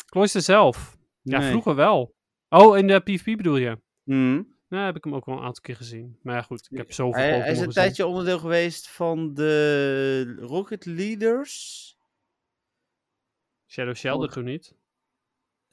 Cloyster 0.07 0.43
zelf. 0.43 0.97
Ja, 1.23 1.39
Nee. 1.39 1.51
vroeger 1.51 1.75
wel. 1.75 2.15
Oh, 2.49 2.79
in 2.79 2.87
de 2.87 3.01
PvP 3.01 3.37
bedoel 3.37 3.57
je? 3.57 3.79
Mhm. 4.03 4.43
Nou, 4.69 4.85
heb 4.85 4.97
ik 4.97 5.05
hem 5.05 5.15
ook 5.15 5.25
wel 5.27 5.37
een 5.37 5.45
aantal 5.45 5.63
keer 5.63 5.77
gezien. 5.77 6.19
Maar 6.23 6.35
ja, 6.35 6.43
goed, 6.43 6.67
ik 6.71 6.77
heb 6.77 6.93
zoveel 6.93 7.21
Hij, 7.23 7.39
hij 7.41 7.51
is 7.51 7.61
een 7.61 7.71
tijdje 7.71 8.07
onderdeel 8.07 8.39
geweest 8.39 8.89
van 8.89 9.35
de 9.35 10.35
Rocket 10.41 10.85
Leaders. 10.85 11.87
Shadow 13.67 13.95
Shelder 13.95 14.29
Oh. 14.29 14.35
toen 14.35 14.45
niet. 14.45 14.77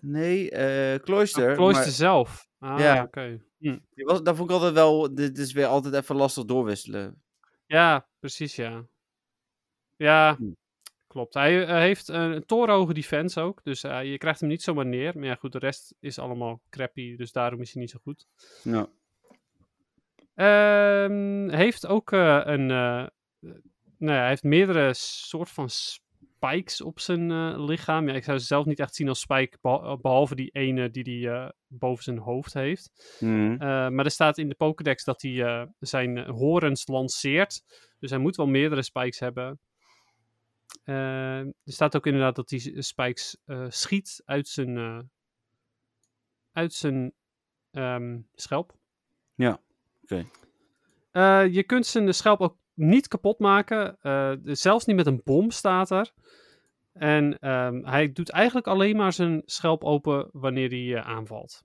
Nee, 0.07 0.49
eh 0.51 0.99
Cloyster. 0.99 1.49
Oh, 1.49 1.55
Cloyster 1.55 1.83
maar 1.85 1.93
zelf. 1.93 2.47
Ah, 2.59 2.79
Ja. 2.79 3.03
oké. 3.03 3.41
Hm. 3.57 3.77
die 3.93 4.05
was, 4.05 4.23
daar 4.23 4.35
vond 4.35 4.49
ik 4.49 4.55
altijd 4.55 4.73
wel, 4.73 5.15
dit 5.15 5.37
is 5.37 5.53
weer 5.53 5.65
altijd 5.65 5.93
even 5.93 6.15
lastig 6.15 6.45
doorwisselen. 6.45 7.23
Ja, 7.65 8.07
precies, 8.19 8.55
ja. 8.55 8.85
Ja, 9.95 10.35
Hm. 10.35 10.51
klopt. 11.07 11.33
Hij 11.33 11.65
eh, 11.65 11.75
heeft 11.77 12.07
een 12.07 12.45
torenhoge 12.45 12.93
defense 12.93 13.41
ook, 13.41 13.63
dus 13.63 13.83
eh, 13.83 14.03
je 14.11 14.17
krijgt 14.17 14.39
hem 14.39 14.49
niet 14.49 14.61
zomaar 14.63 14.85
neer. 14.85 15.13
Maar 15.17 15.27
ja, 15.27 15.35
goed, 15.35 15.51
de 15.51 15.59
rest 15.59 15.95
is 15.99 16.19
allemaal 16.19 16.61
crappy, 16.69 17.15
dus 17.15 17.31
daarom 17.31 17.61
is 17.61 17.73
hij 17.73 17.81
niet 17.81 17.91
zo 17.91 17.99
goed. 18.03 18.27
Ja. 18.63 18.87
Ehm 20.35 21.49
heeft 21.49 21.87
ook 21.87 22.11
eh, 22.11 22.41
een, 22.43 22.71
eh, 22.71 23.07
nou 23.97 24.13
ja, 24.13 24.19
hij 24.19 24.27
heeft 24.27 24.43
meerdere 24.43 24.93
soort 24.93 25.49
van 25.49 25.69
spikes 26.47 26.81
op 26.81 26.99
zijn 26.99 27.31
eh, 27.31 27.53
lichaam. 27.65 28.07
Ja, 28.07 28.13
ik 28.13 28.23
zou 28.23 28.37
ze 28.39 28.45
zelf 28.45 28.65
niet 28.65 28.79
echt 28.79 28.95
zien 28.95 29.07
als 29.07 29.19
spike, 29.19 29.57
beha- 29.61 29.97
behalve 29.97 30.35
die 30.35 30.49
ene 30.51 30.89
die 30.89 31.19
hij 31.23 31.33
eh, 31.43 31.49
boven 31.67 32.03
zijn 32.03 32.17
hoofd 32.17 32.53
heeft. 32.53 33.17
Mhm. 33.19 33.51
Eh, 33.51 33.57
maar 33.89 34.05
er 34.05 34.11
staat 34.11 34.37
in 34.37 34.49
de 34.49 34.55
Pokédex 34.55 35.03
dat 35.03 35.21
hij 35.21 35.43
eh, 35.43 35.67
zijn 35.79 36.17
eh, 36.17 36.29
horens 36.29 36.87
lanceert. 36.87 37.63
Dus 37.99 38.09
hij 38.09 38.19
moet 38.19 38.35
wel 38.35 38.47
meerdere 38.47 38.81
spikes 38.81 39.19
hebben. 39.19 39.59
Eh, 40.83 41.39
er 41.39 41.53
staat 41.63 41.95
ook 41.95 42.05
inderdaad 42.05 42.35
dat 42.35 42.49
hij 42.49 42.81
spikes 42.81 43.37
eh, 43.45 43.65
schiet 43.69 44.21
uit 44.25 44.47
zijn, 44.47 44.77
eh, 44.77 44.99
uit 46.51 46.73
zijn 46.73 47.13
ehm, 47.71 48.19
schelp. 48.33 48.73
Ja, 49.35 49.59
oké. 50.03 50.25
Eh, 51.11 51.47
je 51.53 51.63
kunt 51.63 51.85
zijn 51.85 52.13
schelp 52.13 52.41
ook 52.41 52.57
niet 52.75 53.07
kapot 53.07 53.39
maken. 53.39 53.97
eh, 54.01 54.31
zelfs 54.43 54.85
niet 54.85 54.95
met 54.95 55.05
een 55.05 55.21
bom 55.23 55.51
staat 55.51 55.89
er. 55.89 56.11
En 56.93 57.39
ehm, 57.39 57.83
hij 57.83 58.11
doet 58.11 58.29
eigenlijk 58.29 58.67
alleen 58.67 58.95
maar 58.95 59.13
zijn 59.13 59.41
schelp 59.45 59.83
open 59.83 60.29
wanneer 60.31 60.69
hij 60.69 60.95
eh, 60.95 61.07
aanvalt. 61.07 61.63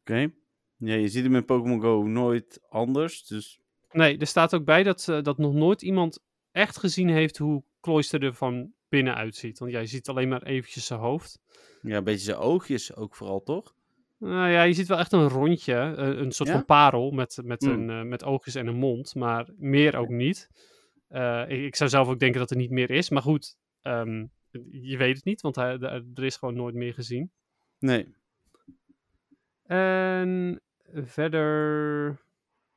Oké. 0.00 0.32
Ja, 0.76 0.94
je 0.94 1.08
ziet 1.08 1.24
hem 1.24 1.34
in 1.34 1.44
Pokémon 1.44 1.80
Go 1.80 2.02
nooit 2.02 2.60
anders, 2.68 3.26
dus... 3.26 3.60
Nee, 3.90 4.18
er 4.18 4.26
staat 4.26 4.54
ook 4.54 4.64
bij 4.64 4.82
dat, 4.82 5.08
eh, 5.08 5.22
dat 5.22 5.38
nog 5.38 5.52
nooit 5.52 5.82
iemand 5.82 6.18
echt 6.52 6.78
gezien 6.78 7.08
heeft 7.08 7.38
hoe 7.38 7.64
Cloyster 7.80 8.22
er 8.22 8.34
van 8.34 8.72
binnen 8.88 9.14
uitziet. 9.14 9.58
Want 9.58 9.70
jij 9.72 9.86
ziet 9.86 10.08
alleen 10.08 10.28
maar 10.28 10.42
eventjes 10.42 10.86
zijn 10.86 11.00
hoofd. 11.00 11.38
Ja, 11.82 11.96
een 11.96 12.04
beetje 12.04 12.24
zijn 12.24 12.36
oogjes 12.36 12.96
ook 12.96 13.14
vooral, 13.14 13.42
toch? 13.42 13.74
Nou 14.24 14.50
ja, 14.50 14.62
je 14.62 14.72
ziet 14.72 14.88
wel 14.88 14.98
echt 14.98 15.12
een 15.12 15.28
rondje, 15.28 15.74
eh, 15.74 16.08
een 16.08 16.32
soort 16.32 16.48
Ja? 16.48 16.54
van 16.54 16.64
parel 16.64 17.10
met, 17.10 17.38
met, 17.44 17.62
Hmm. 17.64 17.72
een, 17.72 17.90
eh, 17.90 18.08
met 18.08 18.24
oogjes 18.24 18.54
en 18.54 18.66
een 18.66 18.76
mond, 18.76 19.14
maar 19.14 19.48
meer 19.56 19.96
ook 19.96 20.08
niet. 20.08 20.48
Eh, 21.08 21.44
ik, 21.48 21.60
ik 21.60 21.76
zou 21.76 21.90
zelf 21.90 22.08
ook 22.08 22.18
denken 22.18 22.40
dat 22.40 22.50
er 22.50 22.56
niet 22.56 22.70
meer 22.70 22.90
is, 22.90 23.10
maar 23.10 23.22
goed, 23.22 23.56
ehm, 23.82 24.26
je 24.70 24.96
weet 24.96 25.16
het 25.16 25.24
niet, 25.24 25.40
want 25.40 25.56
hij, 25.56 25.78
er 25.78 26.24
is 26.24 26.36
gewoon 26.36 26.54
nooit 26.54 26.74
meer 26.74 26.94
gezien. 26.94 27.30
Nee. 27.78 28.14
En 29.62 30.60
verder 30.92 32.20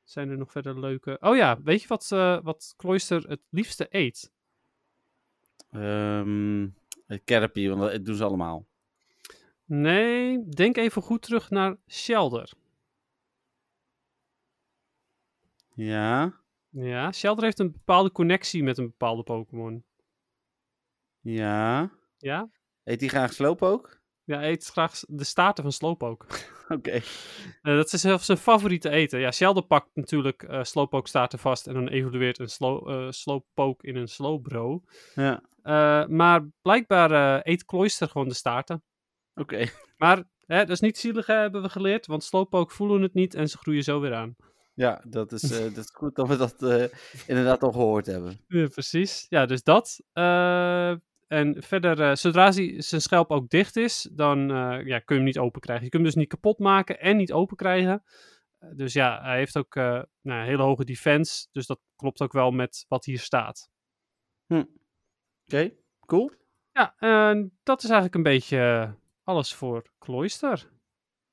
zijn 0.04 0.30
er 0.30 0.38
nog 0.38 0.52
verder 0.52 0.80
leuke... 0.80 1.18
Oh 1.20 1.36
ja, 1.36 1.62
weet 1.62 1.82
je 1.82 1.88
wat, 1.88 2.12
eh 2.12 2.40
wat 2.44 2.74
Cloister 2.78 3.30
het 3.30 3.42
liefste 3.50 3.88
eet? 3.90 4.32
Ehm 5.72 6.68
het 7.06 7.24
Caterpie, 7.24 7.70
want 7.70 7.92
dat 7.92 8.06
doen 8.06 8.16
ze 8.16 8.24
allemaal. 8.24 8.66
Nee, 9.66 10.50
denk 10.50 10.78
even 10.78 11.02
goed 11.02 11.22
terug 11.22 11.50
naar 11.50 11.76
Shelder. 11.88 12.52
Ja. 15.74 16.34
Ja, 16.70 17.12
Shelder 17.12 17.44
heeft 17.44 17.60
een 17.60 17.72
bepaalde 17.72 18.12
connectie 18.12 18.64
met 18.64 18.78
een 18.78 18.86
bepaalde 18.86 19.24
Pokémon. 19.24 19.84
Ja. 21.20 21.92
Ja? 22.18 22.50
Eet 22.84 23.00
hij 23.00 23.10
graag 23.10 23.34
sloop 23.34 23.62
ook? 23.62 24.02
Ja, 24.24 24.44
eet 24.44 24.66
graag 24.66 25.00
de 25.08 25.24
staarten 25.24 25.64
van 25.64 25.72
Slowpoke. 25.74 26.26
Oké. 26.76 26.92
Eh, 26.92 27.02
dat 27.62 27.94
is 27.94 28.02
zelfs 28.02 28.26
zijn 28.26 28.38
favoriete 28.38 28.90
eten. 28.90 29.20
Ja, 29.20 29.32
Shelder 29.32 29.64
pakt 29.64 29.90
natuurlijk 29.94 30.44
eh 30.44 30.64
Slowpoke 30.64 31.08
staarten 31.08 31.40
vast 31.40 31.68
en 31.68 31.74
dan 31.74 31.88
evolueert 31.88 32.40
een 32.40 32.50
slow, 32.50 32.90
eh, 32.90 33.12
Slowpoke 33.12 33.88
in 33.88 33.96
een 33.96 34.08
Slowbro. 34.08 34.84
Ja. 35.16 35.42
Maar 36.08 36.48
blijkbaar 36.62 37.42
eet 37.44 37.66
Cloyster 37.66 38.08
gewoon 38.10 38.28
de 38.28 38.34
staarten. 38.34 38.84
Oké. 39.36 39.66
Maar 39.98 40.24
hè, 40.46 40.58
dat 40.58 40.70
is 40.70 40.80
niet 40.80 40.98
zielig, 40.98 41.26
hè, 41.26 41.36
hebben 41.36 41.62
we 41.62 41.70
geleerd, 41.70 42.06
want 42.06 42.24
Slowpoke 42.24 42.74
voelen 42.74 43.02
het 43.02 43.14
niet 43.14 43.34
en 43.34 43.50
ze 43.50 43.58
groeien 43.58 43.84
zo 43.84 44.00
weer 44.00 44.14
aan. 44.14 44.36
Ja, 44.74 45.02
dat 45.08 45.32
is, 45.32 45.52
eh, 45.52 45.64
dat 45.64 45.78
is 45.78 45.92
goed 45.94 46.16
dat 46.16 46.28
we 46.28 46.38
dat 46.38 46.64
eh, 46.64 46.84
inderdaad 47.28 47.64
al 47.64 47.72
gehoord 47.72 48.06
hebben. 48.06 48.40
Ja, 48.48 48.68
precies. 48.68 49.26
Ja, 49.30 49.46
dus 49.46 49.64
dat. 49.64 50.02
Eh, 50.14 50.94
en 51.28 51.64
verder, 51.64 52.02
eh, 52.02 52.16
zodra 52.16 52.52
zijn 52.52 53.02
schelp 53.02 53.32
ook 53.32 53.50
dicht 53.50 53.76
is, 53.76 54.10
dan 54.12 54.52
eh, 54.52 54.86
ja, 54.86 55.00
kun 55.00 55.16
je 55.16 55.22
hem 55.22 55.24
niet 55.24 55.38
open 55.38 55.62
krijgen. 55.62 55.86
Je 55.86 55.92
kunt 55.92 56.04
hem 56.04 56.12
dus 56.12 56.22
niet 56.22 56.30
kapot 56.30 56.60
maken 56.60 57.00
en 57.00 57.18
niet 57.18 57.34
open 57.34 57.58
krijgen. 57.58 58.04
Eh, 58.60 58.70
dus 58.76 58.94
ja, 58.94 59.22
hij 59.22 59.38
heeft 59.38 59.58
ook 59.58 59.76
eh, 59.76 59.84
nou, 60.22 60.40
een 60.40 60.46
hele 60.46 60.64
hoge 60.64 60.86
defense. 60.86 61.48
Dus 61.52 61.66
dat 61.66 61.80
klopt 61.96 62.22
ook 62.22 62.34
wel 62.34 62.52
met 62.52 62.86
wat 62.88 63.06
hier 63.06 63.20
staat. 63.20 63.70
Oké, 65.48 65.72
cool. 66.06 66.32
Ja, 66.72 66.96
dat 67.64 67.84
is 67.84 67.90
eigenlijk 67.90 68.16
een 68.16 68.24
beetje 68.24 68.58
eh, 68.58 68.92
alles 69.26 69.54
voor 69.54 69.84
Cloyster. 70.00 70.70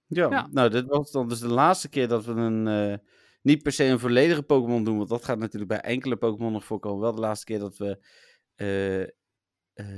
Ja, 0.07 0.31
Ja. 0.31 0.49
nou, 0.51 0.71
dit 0.71 0.87
was 0.87 1.11
dan 1.11 1.29
dus 1.29 1.39
de 1.41 1.49
laatste 1.49 1.89
keer 1.89 2.09
dat 2.09 2.25
we 2.25 2.33
een, 2.33 2.67
eh, 2.67 2.99
niet 3.43 3.63
per 3.63 3.73
se 3.73 3.85
een 3.85 3.99
volledige 3.99 4.43
Pokémon 4.43 4.85
doen, 4.85 4.97
want 4.97 5.09
dat 5.09 5.25
gaat 5.25 5.39
natuurlijk 5.39 5.71
bij 5.71 5.81
enkele 5.81 6.17
Pokémon 6.17 6.53
nog 6.53 6.65
voorkomen. 6.65 7.01
Wel 7.01 7.15
de 7.15 7.21
laatste 7.21 7.45
keer 7.45 7.59
dat 7.59 7.77
we, 7.77 8.07
eh, 8.55 9.03
eh, 9.03 9.09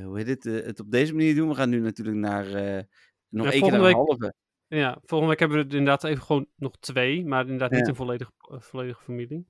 hoe 0.05 0.19
heet 0.19 0.27
het, 0.45 0.45
het 0.65 0.81
op 0.81 0.91
deze 0.91 1.15
manier 1.15 1.35
doen. 1.35 1.49
We 1.49 1.55
gaan 1.55 1.71
nu 1.71 1.81
natuurlijk 1.81 2.17
naar, 2.17 2.45
nog 3.29 3.47
Ja, 3.47 3.53
één 3.53 3.63
keer 3.63 3.71
naar 3.73 3.81
een 3.85 3.95
halve. 3.95 4.35
Ja, 4.67 4.99
volgende 5.03 5.31
week 5.31 5.39
hebben 5.41 5.59
we 5.59 5.65
er 5.65 5.71
inderdaad 5.71 6.05
even 6.05 6.23
gewoon 6.23 6.47
nog 6.57 6.77
twee, 6.81 7.25
maar 7.27 7.43
inderdaad 7.43 7.71
niet 7.71 7.89
een 7.89 7.95
volledige, 7.95 8.33
volledige 8.39 9.03
familie. 9.03 9.47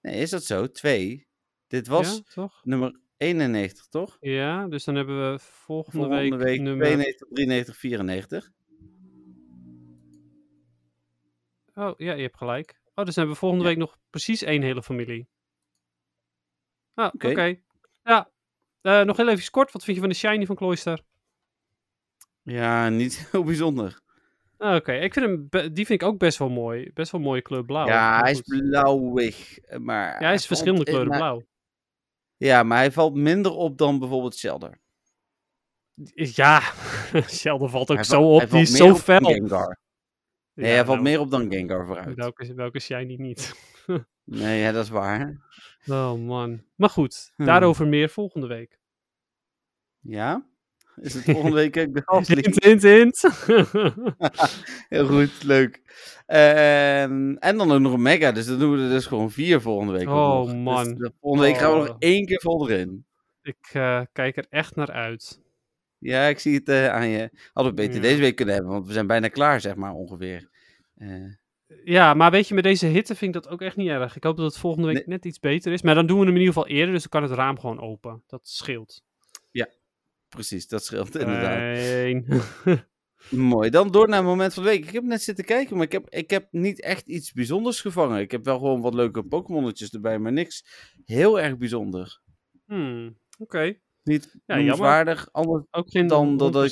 Nee, 0.00 0.20
is 0.20 0.30
dat 0.30 0.44
zo? 0.44 0.70
Twee. 0.70 1.26
Dit 1.66 1.86
was 1.86 2.16
Ja, 2.16 2.22
toch? 2.34 2.60
nummer 2.64 3.00
91, 3.16 3.86
toch? 3.86 4.16
Ja, 4.20 4.66
dus 4.68 4.84
dan 4.84 4.94
hebben 4.94 5.32
we 5.32 5.38
volgende, 5.38 6.06
Volgende 6.06 6.36
week, 6.36 6.60
nummer... 6.60 6.86
92, 6.86 7.28
93, 7.30 7.76
94. 7.76 8.50
Oh, 11.74 11.92
ja, 11.96 12.12
je 12.12 12.22
hebt 12.22 12.36
gelijk. 12.36 12.80
Oh, 12.94 13.04
dus 13.04 13.14
dan 13.14 13.24
hebben 13.24 13.32
we 13.32 13.38
volgende 13.38 13.64
Ja. 13.64 13.70
week 13.70 13.78
nog 13.78 13.98
precies 14.10 14.42
één 14.42 14.62
hele 14.62 14.82
familie. 14.82 15.28
Ah, 16.94 17.10
oké. 17.14 17.56
Ja, 18.04 18.30
eh, 18.80 19.02
nog 19.02 19.16
heel 19.16 19.28
even 19.28 19.50
kort. 19.50 19.72
Wat 19.72 19.84
vind 19.84 19.96
je 19.96 20.02
van 20.02 20.12
de 20.12 20.18
shiny 20.18 20.46
van 20.46 20.56
Cloyster? 20.56 21.02
Ja, 22.42 22.88
niet 22.88 23.18
heel 23.30 23.44
bijzonder. 23.44 24.00
Ah, 24.56 24.74
oké, 24.74 24.92
ik 24.92 25.12
vind 25.12 25.26
hem, 25.26 25.48
die 25.72 25.86
vind 25.86 26.02
ik 26.02 26.08
ook 26.08 26.18
best 26.18 26.38
wel 26.38 26.48
mooi. 26.48 26.90
Best 26.94 27.12
wel 27.12 27.20
mooie 27.20 27.42
kleur 27.42 27.64
blauw. 27.64 27.86
ja, 27.86 28.20
hij 28.20 28.30
is 28.30 28.40
blauwig. 28.40 29.58
eh, 29.58 29.78
Maar 29.78 30.12
Ja, 30.20 30.26
hij 30.26 30.34
is 30.34 30.46
verschillende 30.46 30.84
kleuren 30.84 31.08
maar- 31.08 31.18
blauw. 31.18 31.42
Ja, 32.36 32.62
maar 32.62 32.78
hij 32.78 32.92
valt 32.92 33.14
minder 33.14 33.52
op 33.52 33.78
dan 33.78 33.98
bijvoorbeeld 33.98 34.36
Shelder. 34.36 34.80
Ja, 36.14 36.60
Sheldon 37.38 37.70
valt 37.70 37.90
ook 37.90 37.96
Hij 37.96 38.04
zo 38.04 38.22
op. 38.34 38.38
hij 38.40 38.48
Die 38.48 38.48
valt 38.50 38.62
is 38.62 38.70
meer 38.70 38.78
zo 38.78 38.84
op 38.86 38.90
dan 38.92 39.00
fel. 39.02 39.20
Gengar. 39.32 39.78
Nee, 40.54 40.68
Ja, 40.68 40.74
hij 40.74 40.84
valt 40.84 40.98
nou, 41.00 41.08
meer 41.08 41.20
op 41.20 41.30
dan 41.30 41.50
Gengar 41.52 41.86
vooruit. 41.86 42.14
Welke, 42.16 42.54
welke 42.54 42.78
shiny 42.78 43.14
niet? 43.14 43.52
Nee, 44.24 44.60
ja, 44.60 44.72
dat 44.72 44.84
is 44.84 44.90
waar. 44.90 45.44
Oh 45.86 46.18
man. 46.18 46.64
Maar 46.74 46.90
goed, 46.90 47.32
Hmm. 47.36 47.46
daarover 47.46 47.86
meer 47.86 48.08
volgende 48.08 48.46
week. 48.46 48.78
Ja? 50.00 50.46
Is 51.00 51.14
het 51.14 51.24
volgende 51.24 51.56
week 51.56 51.76
ook 51.76 51.94
de 51.94 52.02
gastlied? 52.04 52.64
Hint, 52.64 52.82
hint, 52.82 52.82
hint. 52.82 53.20
Heel 54.88 55.06
goed, 55.06 55.42
leuk. 55.42 55.82
Ehm, 56.26 57.34
en 57.34 57.56
dan 57.56 57.72
ook 57.72 57.80
nog 57.80 57.92
een 57.92 58.02
mega, 58.02 58.32
dus 58.32 58.46
dan 58.46 58.58
doen 58.58 58.76
we 58.76 58.82
er 58.82 58.88
dus 58.88 59.06
gewoon 59.06 59.30
vier 59.30 59.60
volgende 59.60 59.92
week. 59.92 60.08
Oh. 60.08 60.44
Dus 60.44 60.54
man. 60.54 60.94
de 60.94 61.12
volgende 61.20 61.46
week 61.46 61.56
gaan 61.56 61.72
we 61.72 61.78
nog 61.78 61.88
Oh. 61.88 61.96
één 61.98 62.26
keer 62.26 62.40
vol 62.40 62.70
erin. 62.70 63.04
ik 63.42 63.56
eh, 63.72 64.00
kijk 64.12 64.36
er 64.36 64.46
echt 64.50 64.76
naar 64.76 64.90
uit. 64.90 65.40
Ja, 65.98 66.26
ik 66.26 66.38
zie 66.38 66.54
het 66.54 66.68
eh, 66.68 66.88
aan 66.88 67.08
je. 67.08 67.30
Hadden 67.52 67.74
we 67.74 67.80
beter 67.80 67.94
Ja. 67.96 68.00
deze 68.00 68.20
week 68.20 68.36
kunnen 68.36 68.54
hebben, 68.54 68.72
want 68.72 68.86
we 68.86 68.92
zijn 68.92 69.06
bijna 69.06 69.28
klaar, 69.28 69.60
zeg 69.60 69.74
maar, 69.74 69.92
ongeveer. 69.92 70.48
Eh, 70.94 71.08
Ja, 71.84 72.14
maar 72.14 72.30
weet 72.30 72.48
je, 72.48 72.54
met 72.54 72.64
deze 72.64 72.86
hitte 72.86 73.14
vind 73.14 73.34
ik 73.36 73.42
dat 73.42 73.52
ook 73.52 73.60
echt 73.62 73.76
niet 73.76 73.88
erg. 73.88 74.16
Ik 74.16 74.24
hoop 74.24 74.36
dat 74.36 74.46
het 74.46 74.58
volgende 74.58 74.86
week 74.86 74.96
Nee. 74.96 75.06
net 75.06 75.24
iets 75.24 75.38
beter 75.38 75.72
is. 75.72 75.82
Maar 75.82 75.94
dan 75.94 76.06
doen 76.06 76.18
we 76.18 76.24
hem 76.24 76.34
in 76.34 76.40
ieder 76.40 76.54
geval 76.54 76.68
eerder, 76.68 76.92
dus 76.94 77.00
dan 77.08 77.10
kan 77.20 77.30
het 77.30 77.38
raam 77.38 77.58
gewoon 77.60 77.80
open. 77.80 78.22
Dat 78.26 78.48
scheelt. 78.48 79.02
Precies, 80.36 80.68
dat 80.68 80.84
scheelt 80.84 81.16
inderdaad. 81.16 81.78
Fijn. 81.78 82.26
Mooi, 83.30 83.70
dan 83.70 83.90
door 83.90 84.08
naar 84.08 84.18
het 84.18 84.26
moment 84.26 84.54
van 84.54 84.62
de 84.62 84.68
week. 84.68 84.84
Ik 84.86 84.92
heb 84.92 85.02
net 85.02 85.22
zitten 85.22 85.44
kijken, 85.44 85.76
maar 85.76 85.84
ik 85.84 85.92
heb, 85.92 86.10
ik 86.10 86.30
heb 86.30 86.48
niet 86.50 86.80
echt 86.80 87.06
iets 87.08 87.32
bijzonders 87.32 87.80
gevangen. 87.80 88.20
Ik 88.20 88.30
heb 88.30 88.44
wel 88.44 88.58
gewoon 88.58 88.80
wat 88.80 88.94
leuke 88.94 89.22
Pokémonnetjes 89.22 89.90
erbij, 89.90 90.18
maar 90.18 90.32
niks 90.32 90.64
heel 91.04 91.40
erg 91.40 91.56
bijzonder. 91.56 92.20
Hmm, 92.66 93.18
Oké. 93.38 93.78
Niet 94.02 94.36
Ja, 94.46 94.56
noemenswaardig. 94.56 95.28
Anders... 95.32 95.64
Ook 95.70 95.90
geen 95.90 96.06
Dan 96.06 96.36
dat 96.36 96.54
ik-. 96.64 96.70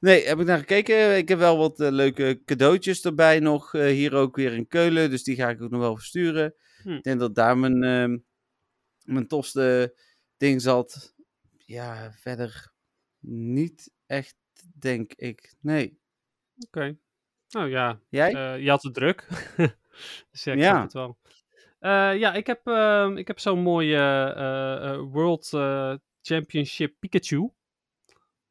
Nee, 0.00 0.24
heb 0.26 0.40
ik 0.40 0.46
naar 0.46 0.58
gekeken. 0.58 1.16
Ik 1.16 1.28
heb 1.28 1.38
wel 1.38 1.56
wat 1.58 1.80
eh, 1.80 1.90
leuke 1.90 2.42
cadeautjes 2.44 3.04
erbij 3.04 3.40
nog. 3.40 3.74
eh, 3.74 3.86
hier 3.86 4.14
ook 4.14 4.36
weer 4.36 4.52
in 4.52 4.66
Keulen, 4.66 5.10
dus 5.10 5.22
die 5.22 5.36
ga 5.36 5.48
ik 5.48 5.62
ook 5.62 5.70
nog 5.70 5.80
wel 5.80 5.96
versturen. 5.96 6.54
Hm. 6.82 6.90
Ik 6.90 7.02
denk 7.02 7.20
dat 7.20 7.34
daar 7.34 7.58
mijn, 7.58 7.82
ehm, 7.82 8.18
mijn 9.04 9.26
tofste 9.26 9.94
ding 10.36 10.62
zat. 10.62 11.14
Ja, 11.70 12.12
verder 12.12 12.72
niet 13.26 13.92
echt, 14.06 14.36
denk 14.74 15.12
ik. 15.14 15.54
Nee. 15.60 16.00
Oké. 16.66 16.96
Nou 17.48 17.68
ja, 17.68 18.00
Jij? 18.08 18.34
eh, 18.34 18.62
je 18.62 18.70
had 18.70 18.82
het 18.82 18.94
druk. 18.94 19.26
dus 20.30 20.44
ja, 20.44 20.52
ik 20.52 20.58
Ja. 20.58 20.82
het 20.82 20.92
wel. 20.92 21.18
Eh, 21.78 22.18
ja, 22.18 22.32
ik 22.34 22.46
heb, 22.46 22.66
ehm, 22.66 23.16
ik 23.16 23.26
heb 23.26 23.38
zo'n 23.38 23.58
mooie 23.62 23.96
eh, 24.36 24.98
World 24.98 25.48
Championship 26.22 26.94
Pikachu. 26.98 27.50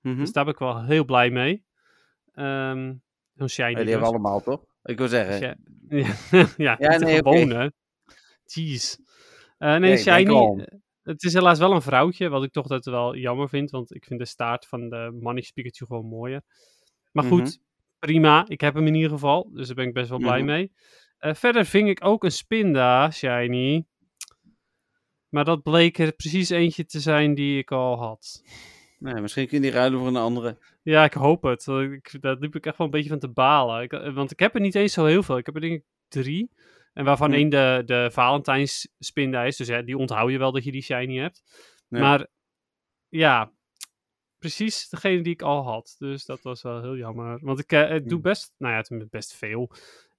Mhm. 0.02 0.18
Dus 0.18 0.32
daar 0.32 0.44
ben 0.44 0.54
ik 0.54 0.60
wel 0.60 0.84
heel 0.84 1.06
blij 1.06 1.30
mee. 1.30 1.66
Ehm 2.34 2.94
Zo'n 3.34 3.50
shiny 3.50 3.74
dus. 3.74 3.84
hebben 3.84 4.00
we 4.00 4.06
allemaal, 4.06 4.42
toch? 4.42 4.66
Ik 4.84 4.98
wil 4.98 5.08
zeggen. 5.08 5.40
Ja, 5.40 5.56
ja, 6.58 6.76
ja, 6.80 6.98
nee, 6.98 7.16
gewone. 7.16 7.74
Jeez. 8.46 8.98
Nee, 9.58 9.80
Nee, 9.80 9.98
Shiny. 9.98 10.66
Het 11.10 11.24
is 11.24 11.34
helaas 11.34 11.60
wel 11.60 11.72
een 11.74 11.82
vrouwtje, 11.82 12.30
wat 12.30 12.44
ik 12.44 12.52
toch 12.52 12.68
dat 12.68 12.86
wel 12.86 13.16
jammer 13.16 13.50
vind. 13.50 13.70
Want 13.70 13.96
ik 13.96 14.06
vind 14.06 14.20
de 14.20 14.26
staart 14.26 14.66
van 14.68 14.90
de 14.90 15.18
mannetjes 15.22 15.52
Pikachu 15.52 15.86
gewoon 15.86 16.06
mooier. 16.06 16.42
Maar 17.12 17.24
goed, 17.24 17.40
Mhm. 17.42 17.52
prima. 18.00 18.46
Ik 18.48 18.62
heb 18.62 18.74
hem 18.74 18.88
in 18.88 18.96
ieder 18.96 19.10
geval. 19.10 19.50
Dus 19.54 19.68
daar 19.68 19.76
ben 19.76 19.88
ik 19.88 19.94
best 19.94 20.10
wel 20.10 20.18
blij 20.20 20.38
Mhm. 20.38 20.46
mee. 20.46 20.72
Eh, 21.18 21.34
verder 21.34 21.66
ving 21.66 21.90
ik 21.90 22.06
ook 22.06 22.24
een 22.24 22.32
Spinda 22.32 23.12
Shiny. 23.12 23.86
Maar 25.30 25.46
dat 25.46 25.64
bleek 25.64 25.98
er 25.98 26.12
precies 26.12 26.50
eentje 26.50 26.86
te 26.86 27.00
zijn 27.00 27.34
die 27.36 27.58
ik 27.58 27.72
al 27.72 27.98
had. 27.98 28.44
Nee, 29.00 29.22
misschien 29.22 29.48
kun 29.48 29.58
je 29.58 29.64
die 29.64 29.72
ruilen 29.72 30.00
voor 30.00 30.08
een 30.08 30.16
andere. 30.16 30.58
Ja, 30.84 31.04
ik 31.04 31.14
hoop 31.14 31.44
het. 31.44 31.68
Ik, 31.68 32.18
daar 32.22 32.36
liep 32.40 32.56
ik 32.56 32.66
echt 32.66 32.78
wel 32.78 32.88
een 32.88 32.94
beetje 32.94 33.10
van 33.10 33.20
te 33.20 33.28
balen. 33.30 33.82
Ik, 33.84 33.94
eh, 33.94 34.14
want 34.14 34.32
ik 34.32 34.40
heb 34.40 34.56
er 34.56 34.62
niet 34.62 34.76
eens 34.76 34.94
zo 34.94 35.06
heel 35.06 35.24
veel. 35.24 35.38
Ik 35.38 35.46
heb 35.46 35.56
er 35.56 35.62
denk 35.62 35.74
ik 35.74 35.84
drie. 36.08 36.50
En 37.00 37.06
waarvan 37.06 37.34
één 37.34 37.50
de, 37.50 37.82
de 37.86 38.10
Valentijns 38.12 38.90
spinda 39.00 39.44
is. 39.44 39.58
Dus 39.58 39.68
ja, 39.68 39.82
die 39.82 39.98
onthoud 39.98 40.32
je 40.32 40.38
wel 40.38 40.52
dat 40.52 40.64
je 40.64 40.72
die 40.72 40.82
shiny 40.82 41.18
hebt. 41.18 41.42
Ja. 41.88 42.00
Maar 42.00 42.28
ja, 43.10 43.52
precies 44.38 44.90
degene 44.90 45.22
die 45.22 45.34
ik 45.34 45.42
al 45.42 45.64
had. 45.64 45.96
Dus 45.98 46.26
dat 46.26 46.42
was 46.42 46.62
wel 46.62 46.82
heel 46.82 46.98
jammer. 46.98 47.40
Want 47.42 47.60
ik 47.60 47.72
eh, 47.72 48.00
doe 48.04 48.20
best, 48.20 48.54
nou 48.58 48.74
ja, 48.74 49.06
best 49.10 49.34
veel. 49.34 49.72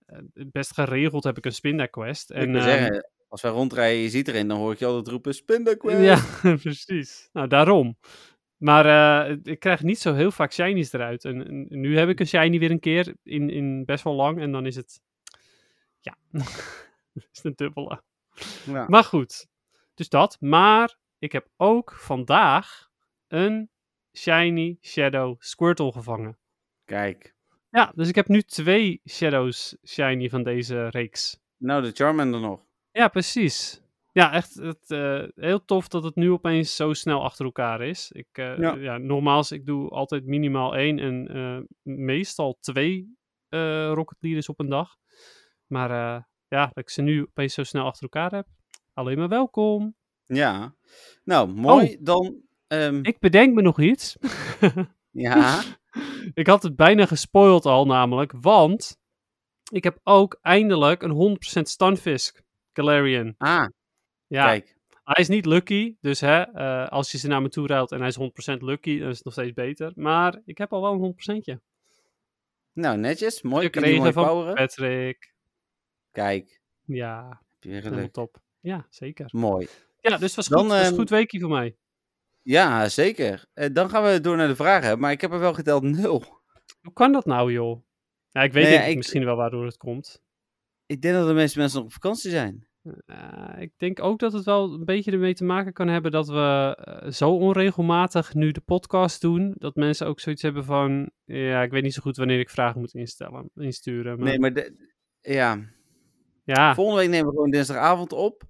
Eh, 0.07 0.19
best 0.33 0.73
geregeld 0.75 1.25
heb 1.25 1.37
ik 1.37 1.45
een 1.45 1.53
spinda 1.53 1.87
quest. 1.87 2.31
ik 2.31 2.37
En, 2.37 2.53
wil 2.53 2.61
ehm, 2.61 2.69
zeggen, 2.69 3.11
als 3.31 3.43
wij 3.43 3.51
rondrijden, 3.51 4.03
je 4.03 4.09
ziet 4.09 4.29
erin, 4.29 4.49
dan 4.49 4.59
hoor 4.59 4.73
ik 4.73 4.79
je 4.79 4.87
altijd 4.87 5.09
roepen, 5.09 5.35
Spinda 5.35 5.75
Quest. 5.75 6.01
ja, 6.01 6.57
precies. 6.63 7.29
Nou, 7.33 7.49
daarom. 7.49 7.99
Maar 8.57 8.87
eh, 9.29 9.37
ik 9.43 9.59
krijg 9.59 9.83
niet 9.83 9.99
zo 9.99 10.15
heel 10.15 10.31
vaak 10.31 10.53
shinies 10.53 10.93
eruit. 10.93 11.25
En, 11.25 11.47
en 11.47 11.81
nu 11.81 11.99
heb 11.99 12.09
ik 12.09 12.21
een 12.21 12.27
shiny 12.27 12.59
weer 12.59 12.71
een 12.71 12.81
keer 12.81 13.15
in, 13.23 13.51
in 13.51 13.85
best 13.85 14.05
wel 14.05 14.15
lang. 14.15 14.41
En 14.41 14.53
dan 14.53 14.67
is 14.67 14.77
het... 14.77 15.01
Ja, 16.01 16.17
is 17.13 17.25
het 17.33 17.45
een 17.45 17.53
dubbele. 17.57 18.03
Ja. 18.65 18.87
Maar 18.89 19.05
goed, 19.05 19.47
dus 19.95 20.09
dat. 20.09 20.37
Maar 20.41 20.99
ik 21.19 21.33
heb 21.33 21.49
ook 21.57 21.93
vandaag 21.93 22.89
een 23.29 23.71
shiny 24.17 24.79
Shadow 24.83 25.37
Squirtle 25.39 25.93
gevangen. 25.93 26.39
Kijk. 26.85 27.35
Ja, 27.71 27.93
dus 27.95 28.09
ik 28.09 28.15
heb 28.15 28.29
nu 28.29 28.43
twee 28.43 29.01
Shadows 29.09 29.77
shiny 29.87 30.29
van 30.29 30.43
deze 30.43 30.89
reeks. 30.89 31.39
Nou, 31.57 31.83
de 31.83 31.91
Charmander 31.93 32.41
nog. 32.41 32.61
Ja, 32.93 33.09
precies. 33.09 33.81
Ja, 34.13 34.33
echt 34.33 34.55
het, 34.55 34.91
eh, 34.91 35.23
heel 35.35 35.65
tof 35.65 35.89
dat 35.89 36.05
het 36.05 36.15
nu 36.15 36.31
opeens 36.31 36.77
zo 36.77 36.93
snel 36.93 37.23
achter 37.23 37.45
elkaar 37.45 37.83
is. 37.83 38.13
Ik, 38.13 38.29
eh, 38.33 38.59
Ja. 38.59 38.75
ja. 38.75 38.99
nogmaals, 38.99 39.53
ik 39.53 39.67
doe 39.67 39.89
altijd 39.89 40.27
minimaal 40.27 40.77
één 40.77 40.99
en 40.99 41.29
eh, 41.29 41.59
meestal 41.83 42.59
twee 42.61 43.19
Rocket 43.93 44.17
Leaders 44.21 44.49
op 44.49 44.61
een 44.61 44.69
dag. 44.69 44.97
Maar 45.71 45.91
eh, 45.91 46.23
ja, 46.49 46.67
dat 46.67 46.77
ik 46.85 46.91
ze 46.91 47.03
nu 47.03 47.23
opeens 47.23 47.55
zo 47.55 47.63
snel 47.63 47.85
achter 47.85 48.03
elkaar 48.03 48.31
heb. 48.31 48.47
Alleen 48.93 49.19
maar 49.19 49.29
welkom. 49.29 49.95
Ja. 50.25 50.75
Nou, 51.25 51.49
mooi. 51.49 51.97
Dan, 52.01 52.41
ehm, 52.67 52.99
Ik 53.03 53.19
bedenk 53.19 53.55
me 53.55 53.63
nog 53.63 53.81
iets. 53.81 54.17
ja. 55.11 55.63
ik 56.35 56.47
had 56.47 56.63
het 56.63 56.77
bijna 56.77 57.07
gespoild 57.07 57.67
al 57.67 57.87
namelijk, 57.87 58.33
want 58.41 58.99
ik 59.73 59.85
heb 59.85 59.99
ook 60.03 60.39
eindelijk 60.43 61.03
een 61.03 61.39
100% 61.59 61.69
Stunfisk 61.69 62.43
Galarian. 62.73 63.35
Ah, 63.39 63.67
Ja, 64.27 64.45
kijk. 64.47 64.77
hij 65.05 65.23
is 65.23 65.29
niet 65.29 65.47
lucky, 65.47 65.97
dus 66.01 66.21
hè, 66.21 66.41
eh, 66.43 66.89
als 66.89 67.13
je 67.13 67.19
ze 67.19 67.29
naar 67.29 67.43
me 67.43 67.49
toe 67.49 67.67
ruilt 67.67 67.93
en 67.93 67.99
hij 67.99 68.09
is 68.09 68.17
100% 68.17 68.63
lucky, 68.63 68.99
dan 68.99 69.09
is 69.09 69.17
het 69.17 69.25
nog 69.25 69.35
steeds 69.35 69.53
beter. 69.53 69.93
Maar 69.95 70.41
ik 70.45 70.59
heb 70.59 70.73
al 70.73 70.83
wel 70.83 70.93
een 70.93 70.99
100%. 70.99 71.61
Nou, 72.73 72.99
netjes. 72.99 73.43
Mooi. 73.43 73.71
Kun 73.71 73.89
je 73.89 74.13
van 74.13 74.25
poweren? 74.25 74.55
Patrick. 74.55 75.35
Kijk. 76.13 76.61
Ja, 76.85 77.43
helemaal 77.61 78.11
top. 78.11 78.41
Ja, 78.61 78.87
zeker. 78.91 79.29
Mooi. 79.33 79.69
Ja, 80.01 80.17
dus 80.17 80.35
was 80.35 80.49
Dan, 80.49 80.61
goed. 80.61 80.69
Was 80.69 80.79
een 80.81 80.85
ehm, 80.87 80.95
goed 80.95 81.11
weekje 81.11 81.41
voor 81.41 81.51
mij. 81.51 81.77
Ja, 82.43 82.89
zeker. 82.89 83.45
Eh, 83.53 83.69
dan 83.73 83.91
gaan 83.91 84.03
we 84.05 84.21
door 84.21 84.37
naar 84.37 84.49
de 84.49 84.57
vragen. 84.57 84.99
Maar 84.99 85.13
ik 85.13 85.21
heb 85.21 85.33
er 85.33 85.39
wel 85.39 85.55
geteld 85.55 85.83
nul. 85.83 86.25
Hoe 86.83 86.93
kan 86.93 87.13
dat 87.13 87.25
nou, 87.27 87.53
joh? 87.53 87.83
Ja, 88.31 88.43
ik 88.43 88.53
weet 88.53 88.63
Nee, 88.63 88.73
denk 88.73 88.85
ik 88.85 88.91
ik- 88.91 88.97
misschien 88.97 89.25
wel 89.25 89.37
waardoor 89.37 89.65
het 89.65 89.77
komt. 89.77 90.23
Ik 90.87 91.03
denk 91.03 91.15
dat 91.15 91.27
de 91.27 91.33
meeste 91.35 91.59
mensen 91.59 91.77
nog 91.79 91.87
op 91.87 91.93
vakantie 91.93 92.31
zijn. 92.31 92.69
Eh, 93.07 93.55
ik 93.59 93.73
denk 93.77 94.03
ook 94.03 94.19
dat 94.19 94.33
het 94.33 94.45
wel 94.45 94.73
een 94.73 94.85
beetje 94.85 95.11
ermee 95.13 95.35
te 95.35 95.45
maken 95.45 95.73
kan 95.73 95.89
hebben 95.89 96.11
dat 96.11 96.29
we 96.29 96.77
eh, 96.85 97.11
zo 97.11 97.31
onregelmatig 97.31 98.35
nu 98.35 98.51
de 98.51 98.61
podcast 98.61 99.21
doen, 99.21 99.55
dat 99.59 99.75
mensen 99.75 100.07
ook 100.07 100.21
zoiets 100.21 100.43
hebben 100.43 100.65
van, 100.65 101.11
ja, 101.25 101.63
ik 101.63 101.71
weet 101.71 101.83
niet 101.83 101.95
zo 101.95 102.03
goed 102.03 102.17
wanneer 102.17 102.39
ik 102.39 102.51
vragen 102.51 102.81
moet 102.81 102.95
instellen, 102.95 103.51
insturen. 103.55 104.17
Maar, 104.19 104.29
Nee, 104.29 104.39
maar 104.39 104.53
de, 104.53 104.89
ja. 105.21 105.59
Ja, 106.55 106.75
volgende 106.75 107.01
week 107.01 107.11
nemen 107.11 107.27
we 107.27 107.33
gewoon 107.35 107.51
dinsdagavond 107.51 108.13
op. 108.13 108.43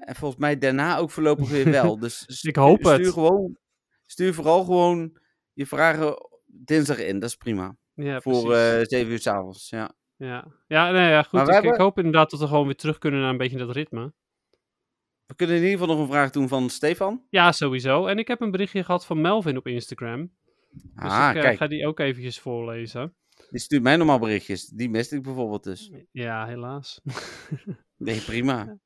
En 0.00 0.14
volgens 0.14 0.40
mij 0.40 0.58
daarna 0.58 0.98
ook 0.98 1.10
voorlopig 1.10 1.48
weer 1.48 1.70
wel. 1.70 1.98
Dus 2.04 2.42
Ik 2.42 2.56
hoop 2.56 2.80
stuur 2.80 2.92
het. 2.92 3.08
Gewoon, 3.08 3.56
stuur 4.06 4.34
vooral 4.34 4.64
gewoon 4.64 5.18
je 5.52 5.66
vragen 5.66 6.14
dinsdag 6.46 6.98
in. 6.98 7.18
Dat 7.18 7.28
is 7.28 7.36
prima. 7.36 7.76
ja, 7.94 8.20
Voor 8.20 8.44
precies. 8.44 8.90
eh 8.90 8.98
7 8.98 9.12
uur 9.12 9.18
s'avonds. 9.18 9.70
Ja. 9.70 9.94
ja, 10.16 10.46
ja, 10.66 10.90
nee, 10.90 11.10
ja 11.10 11.22
goed. 11.22 11.48
Ik, 11.48 11.74
hoop 11.74 11.96
inderdaad 11.96 12.30
dat 12.30 12.40
we 12.40 12.46
gewoon 12.46 12.64
weer 12.64 12.76
terug 12.76 12.98
kunnen 12.98 13.20
naar 13.20 13.30
een 13.30 13.36
beetje 13.36 13.58
dat 13.58 13.70
ritme. 13.70 14.12
We 15.26 15.34
kunnen 15.34 15.56
in 15.56 15.62
ieder 15.62 15.78
geval 15.78 15.94
nog 15.94 16.04
een 16.04 16.12
vraag 16.12 16.30
doen 16.30 16.48
van 16.48 16.70
Stefan. 16.70 17.26
Ja, 17.30 17.52
sowieso. 17.52 18.06
En 18.06 18.18
ik 18.18 18.28
heb 18.28 18.40
een 18.40 18.50
berichtje 18.50 18.84
gehad 18.84 19.06
van 19.06 19.20
Melvin 19.20 19.56
op 19.56 19.66
Instagram. 19.66 20.30
Dus 20.70 21.10
ah, 21.10 21.32
ik 21.34 21.42
eh, 21.42 21.56
ga 21.56 21.66
die 21.66 21.86
ook 21.86 21.98
eventjes 21.98 22.40
voorlezen. 22.40 23.14
Die 23.54 23.62
stuurt 23.62 23.82
mij 23.82 23.96
normaal 23.96 24.18
berichtjes. 24.18 24.66
Die 24.66 24.90
miste 24.90 25.16
ik 25.16 25.22
bijvoorbeeld 25.22 25.64
dus. 25.64 25.90
Ja, 26.10 26.46
helaas. 26.46 27.00
Nee, 27.96 28.20
prima. 28.20 28.78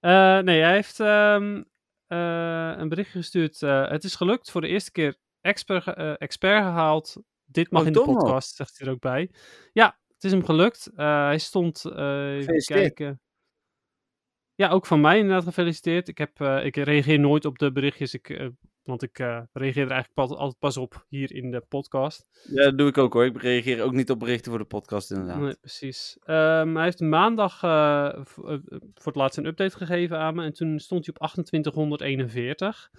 Eh, 0.00 0.38
nee, 0.38 0.60
hij 0.60 0.72
heeft 0.74 1.00
ehm, 1.00 1.62
eh, 2.06 2.74
een 2.76 2.88
berichtje 2.88 3.18
gestuurd. 3.18 3.62
eh, 3.62 3.90
het 3.90 4.04
is 4.04 4.14
gelukt 4.14 4.50
voor 4.50 4.60
de 4.60 4.68
eerste 4.68 4.90
keer 4.92 5.16
expert, 5.40 5.86
expert 6.18 6.62
gehaald. 6.62 7.16
Dit 7.44 7.70
mag 7.70 7.80
Oh, 7.80 7.86
in 7.86 7.92
de 7.92 8.02
podcast, 8.02 8.56
zegt 8.56 8.78
hij 8.78 8.86
er 8.86 8.92
ook 8.92 9.00
bij. 9.00 9.30
Ja, 9.72 9.98
het 10.14 10.24
is 10.24 10.30
hem 10.30 10.44
gelukt. 10.44 10.90
Hij 10.94 11.38
stond, 11.38 11.84
even 11.84 12.64
kijken. 12.64 13.20
Ja, 14.54 14.68
ook 14.70 14.86
van 14.86 15.00
mij 15.00 15.18
inderdaad 15.18 15.44
gefeliciteerd. 15.44 16.08
Ik, 16.08 16.18
heb, 16.18 16.40
ik 16.40 16.76
reageer 16.76 17.18
nooit 17.20 17.44
op 17.44 17.58
de 17.58 17.72
berichtjes, 17.72 18.14
ik, 18.14 18.50
want 18.84 19.02
ik 19.02 19.18
eh, 19.18 19.40
reageer 19.52 19.84
er 19.84 19.90
eigenlijk 19.90 20.14
pas, 20.14 20.30
altijd 20.30 20.58
pas 20.58 20.76
op 20.76 21.06
hier 21.08 21.34
in 21.34 21.50
de 21.50 21.60
podcast. 21.60 22.26
Ja, 22.42 22.64
dat 22.64 22.78
doe 22.78 22.88
ik 22.88 22.98
ook 22.98 23.12
hoor. 23.12 23.24
Ik 23.24 23.42
reageer 23.42 23.82
ook 23.82 23.92
niet 23.92 24.10
op 24.10 24.18
berichten 24.18 24.50
voor 24.50 24.60
de 24.60 24.66
podcast 24.66 25.10
inderdaad. 25.10 25.40
Nee, 25.40 25.56
precies. 25.60 26.18
Ehm, 26.24 26.74
hij 26.74 26.84
heeft 26.84 27.00
maandag 27.00 27.62
eh, 27.62 28.06
eh, 28.06 28.24
voor 28.94 29.12
het 29.12 29.14
laatst 29.14 29.38
een 29.38 29.46
update 29.46 29.76
gegeven 29.76 30.18
aan 30.18 30.34
me. 30.34 30.44
En 30.44 30.52
toen 30.52 30.78
stond 30.78 31.06
hij 31.06 31.14
op 31.14 31.44
2841. 31.44 32.90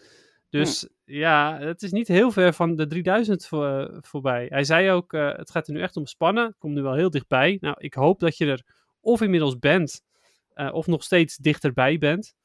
Dus 0.49 0.89
ja, 1.05 1.57
het 1.59 1.81
is 1.81 1.91
niet 1.91 2.07
heel 2.07 2.31
ver 2.31 2.53
van 2.53 2.75
de 2.75 2.87
3000 2.87 3.45
voor, 3.45 3.97
voorbij. 4.01 4.45
Hij 4.49 4.63
zei 4.63 4.91
ook, 4.91 5.11
het 5.11 5.51
gaat 5.51 5.67
er 5.67 5.73
nu 5.73 5.81
echt 5.81 5.97
om 5.97 6.05
spannen. 6.05 6.55
Komt 6.57 6.73
nu 6.73 6.81
wel 6.81 6.93
heel 6.93 7.09
dichtbij. 7.09 7.57
Nou, 7.61 7.75
ik 7.79 7.93
hoop 7.93 8.19
dat 8.19 8.37
je 8.37 8.45
er 8.45 8.65
of 9.01 9.21
inmiddels 9.21 9.59
bent, 9.59 10.01
of 10.71 10.87
nog 10.87 11.03
steeds 11.03 11.37
dichterbij 11.37 11.97
bent. 11.97 12.35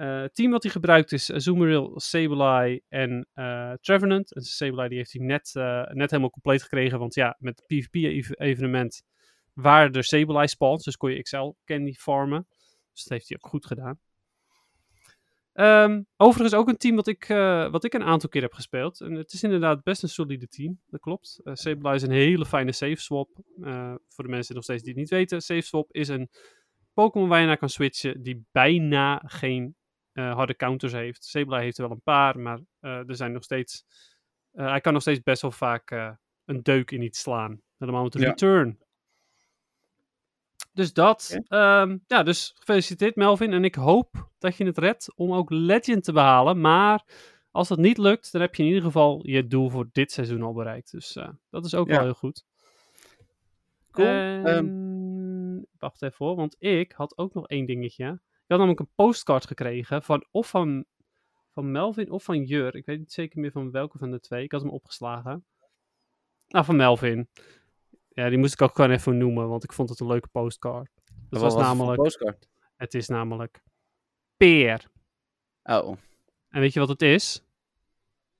Eh, 0.00 0.20
het 0.20 0.34
team 0.34 0.50
wat 0.50 0.62
hij 0.62 0.72
gebruikt 0.72 1.12
is 1.12 1.32
Azumarill, 1.32 1.90
Sableye 1.94 2.82
en 2.88 3.28
eh 3.32 3.72
Trevenant. 3.80 4.34
En 4.34 4.42
Sableye 4.42 4.88
die 4.88 4.98
heeft 4.98 5.12
hij 5.12 5.26
net, 5.26 5.50
eh, 5.54 5.90
net 5.90 6.10
helemaal 6.10 6.30
compleet 6.30 6.62
gekregen. 6.62 6.98
Want 6.98 7.14
ja, 7.14 7.36
met 7.38 7.56
het 7.56 7.66
PvP-evenement 7.66 9.02
waren 9.54 9.92
er 9.92 10.04
Sableye 10.04 10.48
spawns. 10.48 10.84
Dus 10.84 10.96
kon 10.96 11.10
je 11.10 11.22
XL 11.22 11.50
candy 11.64 11.92
farmen. 11.92 12.46
Dus 12.92 13.02
dat 13.02 13.12
heeft 13.12 13.28
hij 13.28 13.38
ook 13.40 13.50
goed 13.50 13.66
gedaan. 13.66 13.98
Ehm, 15.52 16.02
overigens 16.16 16.54
ook 16.54 16.68
een 16.68 16.76
team 16.76 16.96
wat 16.96 17.06
ik, 17.06 17.28
eh, 17.28 17.70
wat 17.70 17.84
ik 17.84 17.94
een 17.94 18.02
aantal 18.02 18.28
keer 18.28 18.42
heb 18.42 18.52
gespeeld. 18.52 19.00
En 19.00 19.12
het 19.12 19.32
is 19.32 19.42
inderdaad 19.42 19.82
best 19.82 20.02
een 20.02 20.08
solide 20.08 20.48
team. 20.48 20.80
Dat 20.86 21.00
klopt. 21.00 21.40
Uh, 21.44 21.54
Sableye 21.54 21.94
is 21.94 22.02
een 22.02 22.10
hele 22.10 22.46
fijne 22.46 22.72
save 22.72 23.00
swap. 23.00 23.28
Eh, 23.62 23.94
voor 24.08 24.24
de 24.24 24.30
mensen 24.30 24.54
nog 24.54 24.64
steeds 24.64 24.82
die 24.82 24.92
het 24.92 25.00
niet 25.00 25.10
weten. 25.10 25.40
Save 25.40 25.60
swap 25.60 25.92
is 25.92 26.08
een 26.08 26.30
Pokémon 26.92 27.28
waar 27.28 27.40
je 27.40 27.46
naar 27.46 27.58
kan 27.58 27.68
switchen 27.68 28.22
die 28.22 28.44
bijna 28.52 29.22
geen 29.24 29.76
eh, 30.12 30.34
harde 30.34 30.56
counters 30.56 30.92
heeft. 30.92 31.24
Sableye 31.24 31.62
heeft 31.62 31.78
er 31.78 31.82
wel 31.88 31.92
een 31.96 32.02
paar, 32.02 32.38
maar 32.38 32.60
eh, 32.80 33.08
er 33.08 33.16
zijn 33.16 33.32
nog 33.32 33.42
steeds... 33.42 33.84
eh, 34.52 34.66
hij 34.68 34.80
kan 34.80 34.92
nog 34.92 35.02
steeds 35.02 35.22
best 35.22 35.42
wel 35.42 35.50
vaak 35.50 35.90
een 36.44 36.62
deuk 36.62 36.90
in 36.90 37.02
iets 37.02 37.20
slaan. 37.20 37.60
Helemaal 37.78 38.02
met 38.02 38.14
een 38.14 38.20
Ja. 38.20 38.28
return. 38.28 38.78
Dus 40.72 40.92
dat. 40.92 41.38
Ehm, 41.48 41.98
ja, 42.06 42.22
dus 42.22 42.52
gefeliciteerd 42.56 43.16
Melvin. 43.16 43.52
En 43.52 43.64
ik 43.64 43.74
hoop 43.74 44.30
dat 44.38 44.56
je 44.56 44.64
het 44.64 44.78
redt 44.78 45.12
om 45.14 45.32
ook 45.32 45.50
Legend 45.50 46.04
te 46.04 46.12
behalen. 46.12 46.60
Maar 46.60 47.04
als 47.50 47.68
dat 47.68 47.78
niet 47.78 47.98
lukt, 47.98 48.32
dan 48.32 48.40
heb 48.40 48.54
je 48.54 48.62
in 48.62 48.68
ieder 48.68 48.84
geval 48.84 49.20
je 49.26 49.46
doel 49.46 49.70
voor 49.70 49.88
dit 49.92 50.12
seizoen 50.12 50.42
al 50.42 50.52
bereikt. 50.52 50.90
Dus 50.90 51.18
dat 51.50 51.64
is 51.64 51.74
ook 51.74 51.86
Ja. 51.88 51.94
wel 51.94 52.02
heel 52.04 52.14
goed. 52.14 52.44
Cool. 53.90 54.06
Ehm, 54.06 54.68
Wacht 55.78 56.02
even 56.02 56.26
hoor, 56.26 56.36
want 56.36 56.56
ik 56.58 56.92
had 56.92 57.18
ook 57.18 57.34
nog 57.34 57.48
één 57.48 57.66
dingetje. 57.66 58.20
Ik 58.50 58.56
had 58.56 58.66
namelijk 58.66 58.88
een 58.88 59.04
postcard 59.04 59.46
gekregen 59.46 60.02
van 60.02 60.26
of 60.30 60.48
van, 60.48 60.84
van 61.52 61.70
Melvin 61.70 62.10
of 62.10 62.24
van 62.24 62.44
Jur. 62.44 62.74
Ik 62.74 62.86
weet 62.86 62.98
niet 62.98 63.12
zeker 63.12 63.40
meer 63.40 63.50
van 63.50 63.70
welke 63.70 63.98
van 63.98 64.10
de 64.10 64.20
twee. 64.20 64.44
Ik 64.44 64.52
had 64.52 64.60
hem 64.60 64.70
opgeslagen. 64.70 65.46
Nou, 66.48 66.64
van 66.64 66.76
Melvin. 66.76 67.28
Ja, 68.08 68.28
die 68.28 68.38
moest 68.38 68.52
ik 68.52 68.62
ook 68.62 68.74
gewoon 68.74 68.90
even 68.90 69.18
noemen, 69.18 69.48
want 69.48 69.64
ik 69.64 69.72
vond 69.72 69.88
het 69.88 70.00
een 70.00 70.06
leuke 70.06 70.28
postcard. 70.28 70.90
Dat 71.28 71.40
was 71.40 71.54
het 71.54 71.62
namelijk, 71.62 72.02
postcard? 72.02 72.48
het 72.76 72.94
is 72.94 73.08
namelijk 73.08 73.62
peer. 74.36 74.90
Oh, 75.62 75.96
En 76.48 76.60
weet 76.60 76.72
je 76.72 76.80
wat 76.80 76.88
het 76.88 77.02
is? 77.02 77.44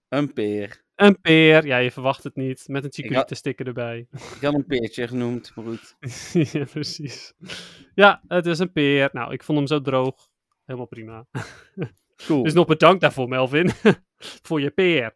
een 0.08 0.32
peer. 0.32 0.84
Een 1.01 1.20
peer. 1.20 1.66
Ja, 1.66 1.76
je 1.76 1.90
verwacht 1.90 2.24
het 2.24 2.36
niet. 2.36 2.68
Met 2.68 2.76
een 2.76 2.82
had- 2.82 2.94
Chikorita 2.94 3.34
sticker 3.34 3.66
erbij. 3.66 4.07
Ik 4.12 4.40
had 4.40 4.55
een 4.55 4.66
peertje 4.66 5.09
genoemd, 5.09 5.53
maar 5.55 5.64
goed. 5.64 5.96
ja, 6.53 6.64
precies. 6.64 7.32
Ja, 7.94 8.22
het 8.28 8.46
is 8.46 8.59
een 8.59 8.72
peer. 8.72 9.09
Nou, 9.12 9.32
ik 9.32 9.42
vond 9.42 9.59
hem 9.59 9.66
zo 9.66 9.80
droog. 9.80 10.28
Helemaal 10.64 10.86
prima. 10.88 11.26
Cool. 12.26 12.42
Dus 12.42 12.53
nog 12.53 12.66
bedankt 12.66 13.01
daarvoor, 13.01 13.28
Melvin. 13.28 13.70
voor 14.46 14.61
je 14.61 14.70
peer. 14.70 15.14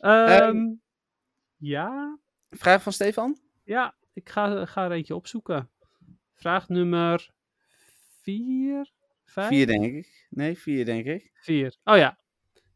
Ehm, 0.00 0.56
ja, 1.56 2.18
Vraag 2.50 2.82
van 2.82 2.92
Stefan? 2.92 3.38
ja, 3.64 3.94
ik 4.12 4.28
ga, 4.28 4.66
ga 4.66 4.84
er 4.84 4.92
eentje 4.92 5.14
opzoeken. 5.14 5.70
Vraag 6.34 6.68
nummer 6.68 7.30
4? 8.22 8.90
Vier, 9.24 9.66
denk 9.66 9.84
ik. 9.84 10.26
Nee, 10.30 10.58
vier, 10.58 10.84
denk 10.84 11.06
ik. 11.06 11.30
4. 11.40 11.76
Oh 11.84 11.96
ja, 11.96 12.18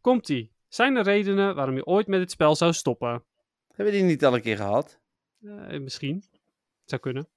komt-ie. 0.00 0.51
Zijn 0.72 0.96
er 0.96 1.02
redenen 1.04 1.54
waarom 1.54 1.74
je 1.74 1.86
ooit 1.86 2.06
met 2.06 2.20
het 2.20 2.30
spel 2.30 2.56
zou 2.56 2.72
stoppen? 2.72 3.24
Hebben 3.66 3.94
we 3.94 4.00
die 4.00 4.02
niet 4.02 4.24
al 4.24 4.34
een 4.34 4.40
keer 4.40 4.56
gehad? 4.56 5.00
Eh, 5.44 5.78
misschien. 5.80 6.24
Zou 6.84 7.00
kunnen. 7.00 7.28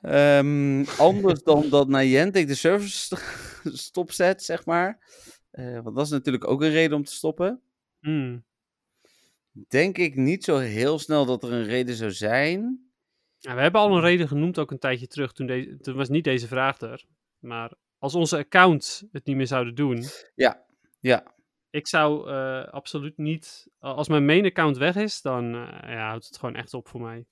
Ehm, 0.00 0.84
anders 1.08 1.42
dan 1.42 1.68
dat 1.68 1.88
Niantic 1.88 2.46
de 2.46 2.54
service 2.54 2.98
st- 2.98 3.22
stopzet, 3.86 4.42
zeg 4.42 4.64
maar. 4.64 4.98
Eh, 5.50 5.80
want 5.80 5.96
dat 5.96 6.04
is 6.04 6.10
natuurlijk 6.10 6.46
ook 6.48 6.62
een 6.62 6.70
reden 6.70 6.96
om 6.96 7.04
te 7.04 7.14
stoppen. 7.14 7.62
Hmm. 8.00 8.44
denk 9.68 9.98
ik 9.98 10.16
niet 10.16 10.44
zo 10.44 10.58
heel 10.58 10.98
snel 10.98 11.26
dat 11.26 11.42
er 11.42 11.52
een 11.52 11.64
reden 11.64 11.94
zou 11.94 12.10
zijn. 12.10 12.90
Ja, 13.38 13.54
we 13.54 13.60
hebben 13.60 13.80
al 13.80 13.94
een 13.96 14.00
reden 14.02 14.28
genoemd 14.28 14.58
ook 14.58 14.70
een 14.70 14.78
tijdje 14.78 15.06
terug. 15.06 15.32
Toen, 15.32 15.46
deze, 15.46 15.76
toen 15.76 15.96
was 15.96 16.08
niet 16.08 16.24
deze 16.24 16.46
vraag 16.46 16.80
er. 16.80 17.04
Maar 17.38 17.72
als 17.98 18.14
onze 18.14 18.36
accounts 18.36 19.04
het 19.12 19.24
niet 19.24 19.36
meer 19.36 19.46
zouden 19.46 19.74
doen. 19.74 20.04
Ja, 20.34 20.64
ja. 21.00 21.38
Ik 21.70 21.86
zou 21.86 22.30
eh, 22.30 22.64
absoluut 22.64 23.16
niet. 23.16 23.68
Als 23.78 24.08
mijn 24.08 24.24
main 24.24 24.44
account 24.44 24.76
weg 24.76 24.96
is, 24.96 25.22
dan 25.22 25.54
eh, 25.54 25.92
ja, 25.92 26.08
houdt 26.08 26.26
het 26.26 26.38
gewoon 26.38 26.54
echt 26.54 26.74
op 26.74 26.88
voor 26.88 27.00
mij. 27.00 27.24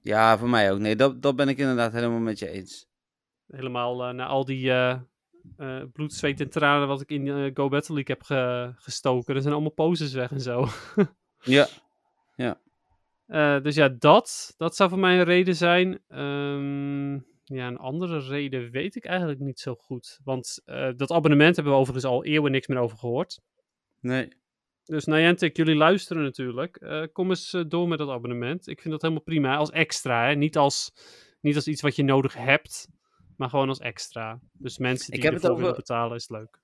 Ja, 0.00 0.38
voor 0.38 0.48
mij 0.48 0.72
ook. 0.72 0.78
Nee, 0.78 0.96
dat, 0.96 1.22
dat 1.22 1.36
ben 1.36 1.48
ik 1.48 1.58
inderdaad 1.58 1.92
helemaal 1.92 2.18
met 2.18 2.38
je 2.38 2.48
eens. 2.50 2.86
Helemaal 3.46 4.04
eh, 4.04 4.14
na 4.14 4.26
al 4.26 4.44
die 4.44 4.72
bloed, 5.92 6.12
zweet 6.12 6.40
en 6.40 6.50
tranen 6.50 6.88
wat 6.88 7.00
ik 7.00 7.10
in 7.10 7.50
Go 7.54 7.68
Battle 7.68 7.94
League 7.94 8.14
heb 8.16 8.22
ge- 8.22 8.72
gestoken. 8.76 9.34
Er 9.34 9.40
zijn 9.40 9.52
allemaal 9.54 9.70
poses 9.72 10.12
weg 10.12 10.30
en 10.30 10.40
zo. 10.40 10.66
Ja, 12.36 12.60
Eh, 13.26 13.60
dus 13.62 13.74
ja, 13.74 13.88
dat, 13.88 14.54
dat 14.56 14.76
zou 14.76 14.90
voor 14.90 14.98
mij 14.98 15.18
een 15.18 15.24
reden 15.24 15.56
zijn. 15.56 15.98
Ehm, 16.08 17.12
ja, 17.44 17.66
een 17.66 17.76
andere 17.78 18.18
reden 18.18 18.70
weet 18.70 18.96
ik 18.96 19.04
eigenlijk 19.04 19.40
niet 19.40 19.60
zo 19.60 19.74
goed. 19.74 20.20
Want 20.24 20.62
dat 20.96 21.10
abonnement 21.10 21.54
hebben 21.56 21.72
we 21.72 21.78
overigens 21.78 22.04
al 22.12 22.24
eeuwen 22.24 22.50
niks 22.50 22.66
meer 22.66 22.78
over 22.78 22.98
gehoord. 22.98 23.40
Nee. 24.00 24.28
Dus 24.84 25.04
Niantic, 25.04 25.56
jullie 25.56 25.74
luisteren 25.74 26.22
natuurlijk. 26.22 26.76
Eh, 26.76 27.02
kom 27.12 27.28
eens 27.28 27.52
eh, 27.52 27.62
door 27.68 27.88
met 27.88 27.98
dat 27.98 28.08
abonnement. 28.08 28.66
Ik 28.66 28.80
vind 28.80 28.92
dat 28.92 29.02
helemaal 29.02 29.22
prima. 29.22 29.56
Als 29.56 29.70
extra, 29.70 30.26
hè? 30.28 30.34
Niet, 30.34 30.56
als, 30.56 30.92
niet 31.40 31.54
als 31.54 31.66
iets 31.66 31.80
wat 31.82 31.96
je 31.96 32.02
nodig 32.02 32.34
hebt, 32.34 32.88
maar 33.36 33.48
gewoon 33.48 33.68
als 33.68 33.78
extra. 33.78 34.40
Dus 34.52 34.78
mensen 34.78 35.12
die 35.12 35.22
ervoor 35.30 35.50
over- 35.50 35.60
willen 35.62 35.76
betalen, 35.76 36.16
is 36.16 36.28
leuk. 36.28 36.60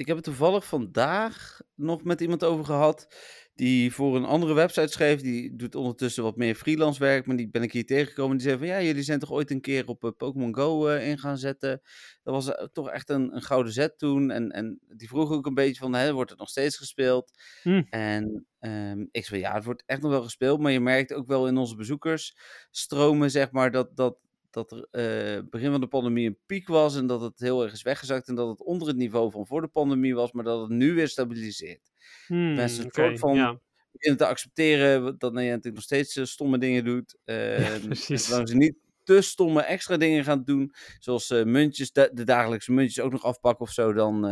Ik 0.00 0.06
heb 0.06 0.16
het 0.16 0.24
toevallig 0.24 0.66
vandaag 0.66 1.60
nog 1.74 2.04
met 2.04 2.20
iemand 2.20 2.44
over 2.44 2.64
gehad. 2.64 3.14
Die 3.54 3.92
voor 3.92 4.16
een 4.16 4.24
andere 4.24 4.54
website 4.54 4.92
schreef. 4.92 5.20
Die 5.20 5.56
doet 5.56 5.74
ondertussen 5.74 6.22
wat 6.22 6.36
meer 6.36 6.54
freelance 6.54 7.00
werk. 7.00 7.26
Maar 7.26 7.36
die 7.36 7.48
ben 7.48 7.62
ik 7.62 7.72
hier 7.72 7.86
tegengekomen. 7.86 8.36
Die 8.36 8.46
zei 8.46 8.58
van 8.58 8.66
ja, 8.66 8.82
jullie 8.82 9.02
zijn 9.02 9.18
toch 9.18 9.30
ooit 9.30 9.50
een 9.50 9.60
keer 9.60 9.86
op 9.86 10.04
eh, 10.04 10.10
Pokémon 10.16 10.54
Go 10.54 10.86
eh, 10.88 11.08
in 11.08 11.18
gaan 11.18 11.38
zetten. 11.38 11.80
Dat 12.22 12.34
was 12.34 12.54
eh, 12.54 12.66
toch 12.72 12.90
echt 12.90 13.10
een, 13.10 13.34
een 13.34 13.42
gouden 13.42 13.72
zet 13.72 13.98
toen. 13.98 14.30
En, 14.30 14.50
en 14.50 14.80
die 14.96 15.08
vroeg 15.08 15.30
ook 15.30 15.46
een 15.46 15.54
beetje 15.54 15.80
van, 15.80 15.94
hè, 15.94 16.12
wordt 16.12 16.30
het 16.30 16.38
nog 16.38 16.48
steeds 16.48 16.76
gespeeld? 16.76 17.30
Hm. 17.62 17.82
En 17.90 18.46
ehm, 18.58 19.04
ik 19.10 19.24
zei 19.24 19.40
ja, 19.40 19.54
het 19.54 19.64
wordt 19.64 19.82
echt 19.86 20.02
nog 20.02 20.10
wel 20.10 20.22
gespeeld. 20.22 20.60
Maar 20.60 20.72
je 20.72 20.80
merkt 20.80 21.12
ook 21.12 21.26
wel 21.26 21.46
in 21.46 21.56
onze 21.56 21.76
bezoekersstromen, 21.76 23.30
zeg 23.30 23.50
maar, 23.50 23.70
dat, 23.70 23.96
dat, 23.96 24.16
dat 24.50 24.72
er 24.72 24.86
eh, 24.90 25.42
begin 25.50 25.70
van 25.70 25.80
de 25.80 25.86
pandemie 25.86 26.26
een 26.28 26.38
piek 26.46 26.68
was. 26.68 26.96
En 26.96 27.06
dat 27.06 27.20
het 27.20 27.38
heel 27.40 27.62
erg 27.62 27.72
is 27.72 27.82
weggezakt. 27.82 28.28
En 28.28 28.34
dat 28.34 28.48
het 28.48 28.62
onder 28.62 28.88
het 28.88 28.96
niveau 28.96 29.30
van 29.30 29.46
voor 29.46 29.60
de 29.60 29.68
pandemie 29.68 30.14
was. 30.14 30.32
Maar 30.32 30.44
dat 30.44 30.60
het 30.60 30.70
nu 30.70 30.94
weer 30.94 31.08
stabiliseert. 31.08 31.90
Hmm, 32.26 32.54
Mensen 32.54 32.80
een 32.80 32.86
oké, 32.86 33.00
soort 33.02 33.18
van- 33.18 33.34
Ja, 33.34 33.58
beginnen 33.92 34.18
te 34.20 34.26
accepteren 34.26 35.18
dat 35.18 35.32
Niantic 35.32 35.72
nog 35.74 35.82
steeds 35.82 36.16
eh, 36.16 36.24
stomme 36.24 36.58
dingen 36.58 36.84
doet. 36.84 37.18
Ehm, 37.24 37.86
precies. 37.86 38.26
Zolang 38.26 38.48
ze 38.48 38.56
niet 38.56 38.74
te 39.04 39.20
stomme 39.20 39.62
extra 39.62 39.96
dingen 39.96 40.24
gaan 40.24 40.44
doen, 40.44 40.72
zoals 40.98 41.28
muntjes, 41.44 41.92
de, 41.92 42.10
de 42.12 42.24
dagelijkse 42.24 42.72
muntjes 42.72 43.04
ook 43.04 43.12
nog 43.12 43.24
afpakken 43.24 43.66
of 43.66 43.70
zo, 43.72 43.92
dan, 43.92 44.24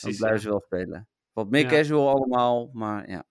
dan 0.00 0.16
blijven 0.18 0.40
ze 0.40 0.48
wel 0.48 0.60
spelen. 0.66 1.08
Wat 1.32 1.50
meer 1.50 1.62
casual 1.68 2.08
allemaal, 2.08 2.70
maar 2.72 3.10
ja. 3.10 3.24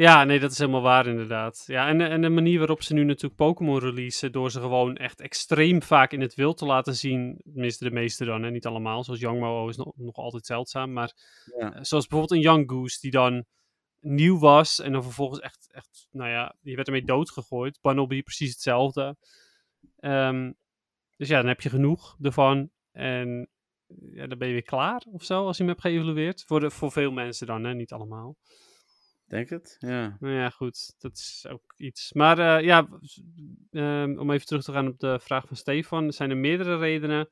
Ja, 0.00 0.24
nee, 0.24 0.40
dat 0.40 0.50
is 0.50 0.58
helemaal 0.58 0.82
waar 0.82 1.06
inderdaad. 1.06 1.64
Ja, 1.66 1.88
en, 1.88 2.00
en 2.00 2.20
de 2.20 2.28
manier 2.28 2.58
waarop 2.58 2.82
ze 2.82 2.94
nu 2.94 3.04
natuurlijk 3.04 3.34
Pokémon 3.36 3.78
releasen, 3.78 4.32
door 4.32 4.50
ze 4.50 4.60
gewoon 4.60 4.96
echt 4.96 5.20
extreem 5.20 5.82
vaak 5.82 6.12
in 6.12 6.20
het 6.20 6.34
wild 6.34 6.58
te 6.58 6.66
laten 6.66 6.94
zien, 6.94 7.40
tenminste 7.52 7.84
de 7.84 7.90
meeste 7.90 8.24
dan, 8.24 8.42
hè, 8.42 8.50
niet 8.50 8.66
allemaal, 8.66 9.04
zoals 9.04 9.20
Youngmo 9.20 9.68
is 9.68 9.76
nog, 9.76 9.92
nog 9.96 10.16
altijd 10.16 10.46
zeldzaam, 10.46 10.92
maar 10.92 11.12
Ja. 11.58 11.72
eh, 11.72 11.82
zoals 11.82 12.06
bijvoorbeeld 12.06 12.30
een 12.30 12.50
Young 12.50 12.70
Goose 12.70 12.98
die 13.00 13.10
dan 13.10 13.44
nieuw 14.00 14.38
was 14.38 14.80
en 14.80 14.92
dan 14.92 15.02
vervolgens 15.02 15.40
echt, 15.40 15.68
echt 15.72 16.06
nou 16.10 16.30
ja, 16.30 16.56
je 16.60 16.74
werd 16.74 16.86
ermee 16.86 17.04
doodgegooid. 17.04 17.78
Bunnelby 17.80 18.22
precies 18.22 18.50
hetzelfde. 18.50 19.16
Ehm, 19.98 20.52
dus 21.16 21.28
ja, 21.28 21.38
dan 21.38 21.48
heb 21.48 21.60
je 21.60 21.68
genoeg 21.68 22.16
ervan 22.22 22.70
en 22.92 23.48
ja, 24.12 24.26
dan 24.26 24.38
ben 24.38 24.48
je 24.48 24.54
weer 24.54 24.62
klaar 24.62 25.02
of 25.12 25.24
zo, 25.24 25.46
als 25.46 25.56
je 25.56 25.62
hem 25.62 25.72
hebt 25.72 25.84
geëvalueerd. 25.84 26.44
Voor, 26.46 26.60
de, 26.60 26.70
voor 26.70 26.92
veel 26.92 27.10
mensen 27.12 27.46
dan, 27.46 27.64
hè, 27.64 27.74
niet 27.74 27.92
allemaal. 27.92 28.36
Denk 29.30 29.48
het? 29.48 29.76
Ja. 29.78 30.16
Nou 30.20 30.34
ja, 30.34 30.50
goed. 30.50 30.94
Dat 30.98 31.12
is 31.12 31.46
ook 31.48 31.74
iets. 31.76 32.12
Maar 32.12 32.38
eh, 32.38 32.64
ja, 32.64 32.88
ehm, 33.70 34.18
om 34.18 34.30
even 34.30 34.46
terug 34.46 34.64
te 34.64 34.72
gaan 34.72 34.88
op 34.88 34.98
de 34.98 35.20
vraag 35.20 35.46
van 35.46 35.56
Stefan. 35.56 36.06
Er 36.06 36.12
zijn 36.12 36.30
er 36.30 36.36
meerdere 36.36 36.76
redenen. 36.76 37.28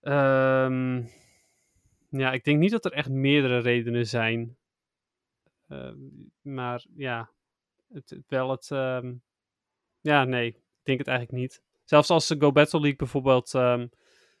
Ehm, 0.00 1.02
ja, 2.08 2.32
ik 2.32 2.44
denk 2.44 2.58
niet 2.58 2.70
dat 2.70 2.84
er 2.84 2.92
echt 2.92 3.08
meerdere 3.08 3.58
redenen 3.58 4.06
zijn. 4.06 4.56
Ehm, 5.68 5.98
maar 6.40 6.84
ja, 6.94 7.30
het, 7.92 8.20
wel 8.28 8.50
het... 8.50 8.66
ja, 10.00 10.24
nee, 10.24 10.46
ik 10.46 10.56
denk 10.82 10.98
het 10.98 11.08
eigenlijk 11.08 11.38
niet. 11.38 11.62
Zelfs 11.84 12.10
als 12.10 12.26
ze 12.26 12.36
Go 12.38 12.52
Battle 12.52 12.80
League 12.80 12.98
bijvoorbeeld... 12.98 13.48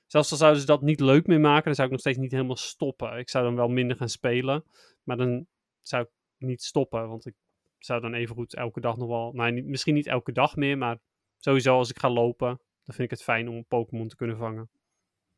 zelfs 0.06 0.30
al 0.30 0.36
zouden 0.36 0.60
ze 0.60 0.66
dat 0.66 0.82
niet 0.82 1.00
leuk 1.00 1.26
meer 1.26 1.40
maken, 1.40 1.64
dan 1.64 1.74
zou 1.74 1.86
ik 1.86 1.92
nog 1.92 2.02
steeds 2.02 2.18
niet 2.18 2.32
helemaal 2.32 2.56
stoppen. 2.56 3.18
Ik 3.18 3.28
zou 3.28 3.44
dan 3.44 3.56
wel 3.56 3.68
minder 3.68 3.96
gaan 3.96 4.08
spelen. 4.08 4.64
Maar 5.02 5.16
dan 5.16 5.46
zou 5.90 6.02
ik 6.02 6.10
niet 6.38 6.62
stoppen. 6.62 7.08
Want 7.08 7.26
ik 7.26 7.34
zou 7.78 8.00
dan 8.00 8.14
even 8.14 8.34
goed 8.34 8.54
elke 8.54 8.80
dag 8.80 8.96
nog 8.96 9.08
wel. 9.08 9.32
Nou, 9.32 9.52
niet, 9.52 9.66
misschien 9.66 9.94
niet 9.94 10.06
elke 10.06 10.32
dag 10.32 10.56
meer, 10.56 10.78
maar 10.78 10.98
sowieso 11.38 11.76
als 11.76 11.90
ik 11.90 11.98
ga 11.98 12.10
lopen, 12.10 12.48
dan 12.84 12.94
vind 12.94 12.98
ik 12.98 13.10
het 13.10 13.22
fijn 13.22 13.48
om 13.48 13.54
een 13.56 13.66
Pokémon 13.68 14.08
te 14.08 14.16
kunnen 14.16 14.36
vangen. 14.36 14.70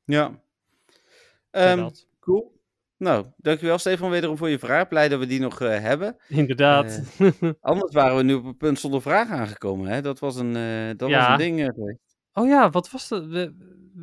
Ja. 0.04 0.42
Ehm, 1.50 1.90
cool. 2.20 2.60
Nou, 2.96 3.26
dankjewel 3.36 3.78
Stefan 3.78 4.10
wederom 4.10 4.36
voor 4.36 4.48
je 4.48 4.58
vraag. 4.58 4.88
Blij 4.88 5.08
dat 5.08 5.18
we 5.18 5.26
die 5.26 5.40
nog 5.40 5.60
eh, 5.60 5.80
hebben. 5.80 6.16
Inderdaad. 6.28 7.02
Anders 7.60 7.92
waren 7.92 8.16
we 8.16 8.22
nu 8.22 8.34
op 8.34 8.44
een 8.44 8.56
punt 8.56 8.78
zonder 8.78 9.02
vraag 9.02 9.30
aangekomen. 9.30 9.88
Hè? 9.88 10.00
Dat 10.00 10.18
was 10.18 10.36
een, 10.36 10.56
eh, 10.56 10.96
dat 10.96 11.10
was 11.10 11.28
een 11.28 11.36
ding. 11.38 11.60
eh, 11.60 11.66
geweest. 11.66 12.18
oh 12.32 12.46
ja, 12.48 12.70
wat 12.70 12.90
was 12.90 13.08
dat? 13.08 13.26
We, 13.26 13.54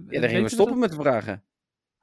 ja, 0.08 0.20
daar 0.20 0.30
gingen 0.30 0.44
we 0.44 0.50
stoppen 0.50 0.80
met 0.80 0.90
de 0.90 0.96
vragen. 0.96 1.44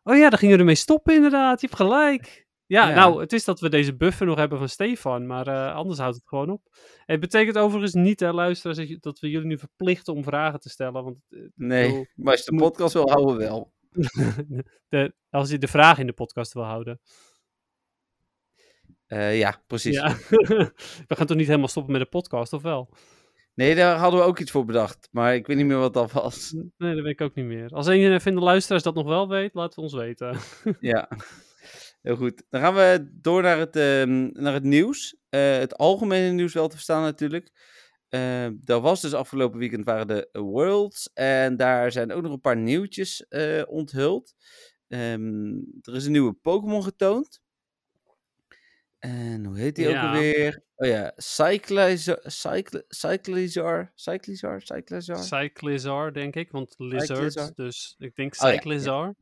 Oh 0.03 0.17
ja, 0.17 0.29
daar 0.31 0.39
gingen 0.39 0.55
we 0.55 0.61
ermee 0.61 0.75
stoppen 0.75 1.15
inderdaad. 1.15 1.61
Je 1.61 1.67
hebt 1.67 1.79
gelijk. 1.81 2.46
Ja, 2.67 2.89
Ja. 2.89 2.95
nou, 2.95 3.21
het 3.21 3.33
is 3.33 3.45
dat 3.45 3.61
we 3.61 3.69
deze 3.69 3.97
buffer 3.97 4.27
nog 4.27 4.37
hebben 4.39 4.59
van 4.59 4.69
Stefan, 4.69 5.27
maar 5.27 5.47
eh, 5.47 5.75
anders 5.75 5.99
houdt 5.99 6.17
het 6.17 6.29
gewoon 6.29 6.51
op. 6.51 6.63
Het 7.05 7.21
betekent 7.21 7.59
overigens 7.59 7.95
niet, 7.95 8.21
hè, 8.21 8.33
luisteraars, 8.33 8.79
dat, 8.79 8.89
je- 8.89 8.99
dat 9.01 9.19
we 9.19 9.31
jullie 9.31 9.47
nu 9.47 9.59
verplichten 9.59 10.15
om 10.15 10.23
vragen 10.25 10.61
te 10.61 10.69
stellen. 10.69 11.05
Want 11.05 11.17
eh, 11.29 11.39
Nee, 11.55 11.87
bedoel- 11.89 12.07
maar 12.15 12.33
als 12.33 12.45
je 12.45 12.51
de 12.51 12.57
moet- 12.57 12.63
podcast 12.63 12.93
wil 12.95 13.09
houden, 13.11 13.37
wel. 13.37 13.73
de, 14.89 15.15
als 15.31 15.51
je 15.51 15.59
de 15.59 15.69
vraag 15.69 15.99
in 15.99 16.07
de 16.07 16.13
podcast 16.13 16.53
wil 16.53 16.65
houden. 16.65 17.01
Eh, 19.07 19.39
ja, 19.39 19.63
precies. 19.67 19.95
Ja. 19.95 20.17
we 21.09 21.15
gaan 21.17 21.27
toch 21.27 21.37
niet 21.37 21.47
helemaal 21.47 21.69
stoppen 21.69 21.93
met 21.93 22.01
de 22.03 22.09
podcast, 22.09 22.53
of 22.53 22.63
wel? 22.63 22.91
Nee, 23.55 23.75
daar 23.75 23.97
hadden 23.97 24.21
we 24.21 24.27
ook 24.27 24.39
iets 24.39 24.51
voor 24.51 24.65
bedacht. 24.65 25.09
Maar 25.13 25.35
ik 25.35 25.47
weet 25.47 25.57
niet 25.57 25.67
meer 25.67 25.79
wat 25.79 25.95
dat 25.95 26.13
was. 26.13 26.53
Nee, 26.77 26.95
dat 26.95 27.03
weet 27.05 27.13
ik 27.13 27.21
ook 27.21 27.35
niet 27.35 27.45
meer. 27.47 27.69
Als 27.71 27.87
een 27.87 28.21
van 28.21 28.35
de 28.35 28.41
luisteraars 28.41 28.83
dat 28.83 28.95
nog 28.95 29.07
wel 29.07 29.29
weet, 29.29 29.55
laat 29.55 29.69
het 29.69 29.79
ons 29.79 29.95
weten. 29.95 30.37
Ja, 30.81 31.09
heel 32.07 32.17
goed. 32.17 32.43
Dan 32.51 32.61
gaan 32.61 32.75
we 32.75 33.09
door 33.13 33.43
naar 33.43 33.59
het, 33.59 33.77
ehm, 33.77 34.29
naar 34.33 34.53
het 34.53 34.63
nieuws. 34.63 35.17
Eh, 35.29 35.59
het 35.59 35.77
algemene 35.77 36.31
nieuws 36.31 36.55
wel 36.55 36.69
te 36.69 36.75
verstaan 36.75 37.03
natuurlijk. 37.03 37.53
Daar 38.55 38.81
was 38.81 39.01
dus 39.01 39.15
afgelopen 39.15 39.59
weekend 39.59 39.85
waren 39.85 40.07
de 40.07 40.29
Worlds. 40.33 41.11
En 41.15 41.57
daar 41.57 41.93
zijn 41.93 42.13
ook 42.13 42.23
nog 42.23 42.33
een 42.33 42.41
paar 42.41 42.57
nieuwtjes 42.57 43.29
eh, 43.29 43.63
onthuld. 43.67 44.35
Ehm, 44.89 45.55
er 45.83 45.95
is 45.95 46.05
een 46.05 46.13
nieuwe 46.13 46.33
Pokémon 46.33 46.83
getoond. 46.83 47.41
En 48.99 49.45
hoe 49.45 49.59
heet 49.59 49.75
die 49.75 49.89
ook 49.89 49.97
alweer? 49.97 50.63
Oh 50.77 50.89
ja, 50.89 51.13
Cyclizar, 51.17 52.19
Cycl 52.23 52.79
Cyclizar, 52.89 53.93
Cyclizar, 53.95 54.61
Cyclizar. 54.63 55.23
Cyclizar, 55.23 56.13
denk 56.13 56.37
ik, 56.37 56.51
want 56.51 56.75
lizard, 56.79 57.33
Cyclizar. 57.33 57.53
dus 57.55 57.95
ik 57.99 58.17
denk 58.17 58.33
Oh 58.35 58.41
ja, 58.41 58.49
ja. 58.49 58.55
Cyclizar. 58.55 59.15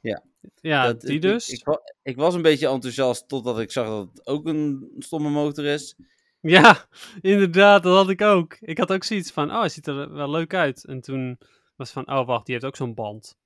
Ja. 0.00 0.22
Ja, 0.60 0.86
Dat- 0.86 1.00
die 1.00 1.20
dus. 1.20 1.48
Ik, 1.48 1.80
ik 2.02 2.16
was 2.16 2.34
een 2.34 2.42
beetje 2.42 2.68
enthousiast 2.68 3.28
totdat 3.28 3.60
ik 3.60 3.70
zag 3.72 3.86
dat 3.86 4.08
het 4.08 4.26
ook 4.26 4.46
een 4.46 4.94
stomme 4.98 5.30
motor 5.30 5.64
is. 5.64 5.96
Ja, 6.40 6.86
inderdaad, 7.20 7.82
dat 7.82 7.96
had 7.96 8.08
ik 8.10 8.22
ook. 8.22 8.56
Ik 8.60 8.78
had 8.78 8.92
ook 8.92 9.04
zoiets 9.04 9.30
van, 9.30 9.50
oh, 9.50 9.58
hij 9.58 9.68
ziet 9.68 9.86
er 9.86 10.12
wel 10.12 10.30
leuk 10.30 10.54
uit. 10.54 10.84
En 10.84 11.00
toen 11.00 11.38
was 11.76 11.90
van, 11.90 12.08
oh, 12.12 12.26
wacht, 12.26 12.46
die 12.46 12.54
heeft 12.54 12.66
ook 12.66 12.76
zo'n 12.76 12.94
band. 12.94 13.36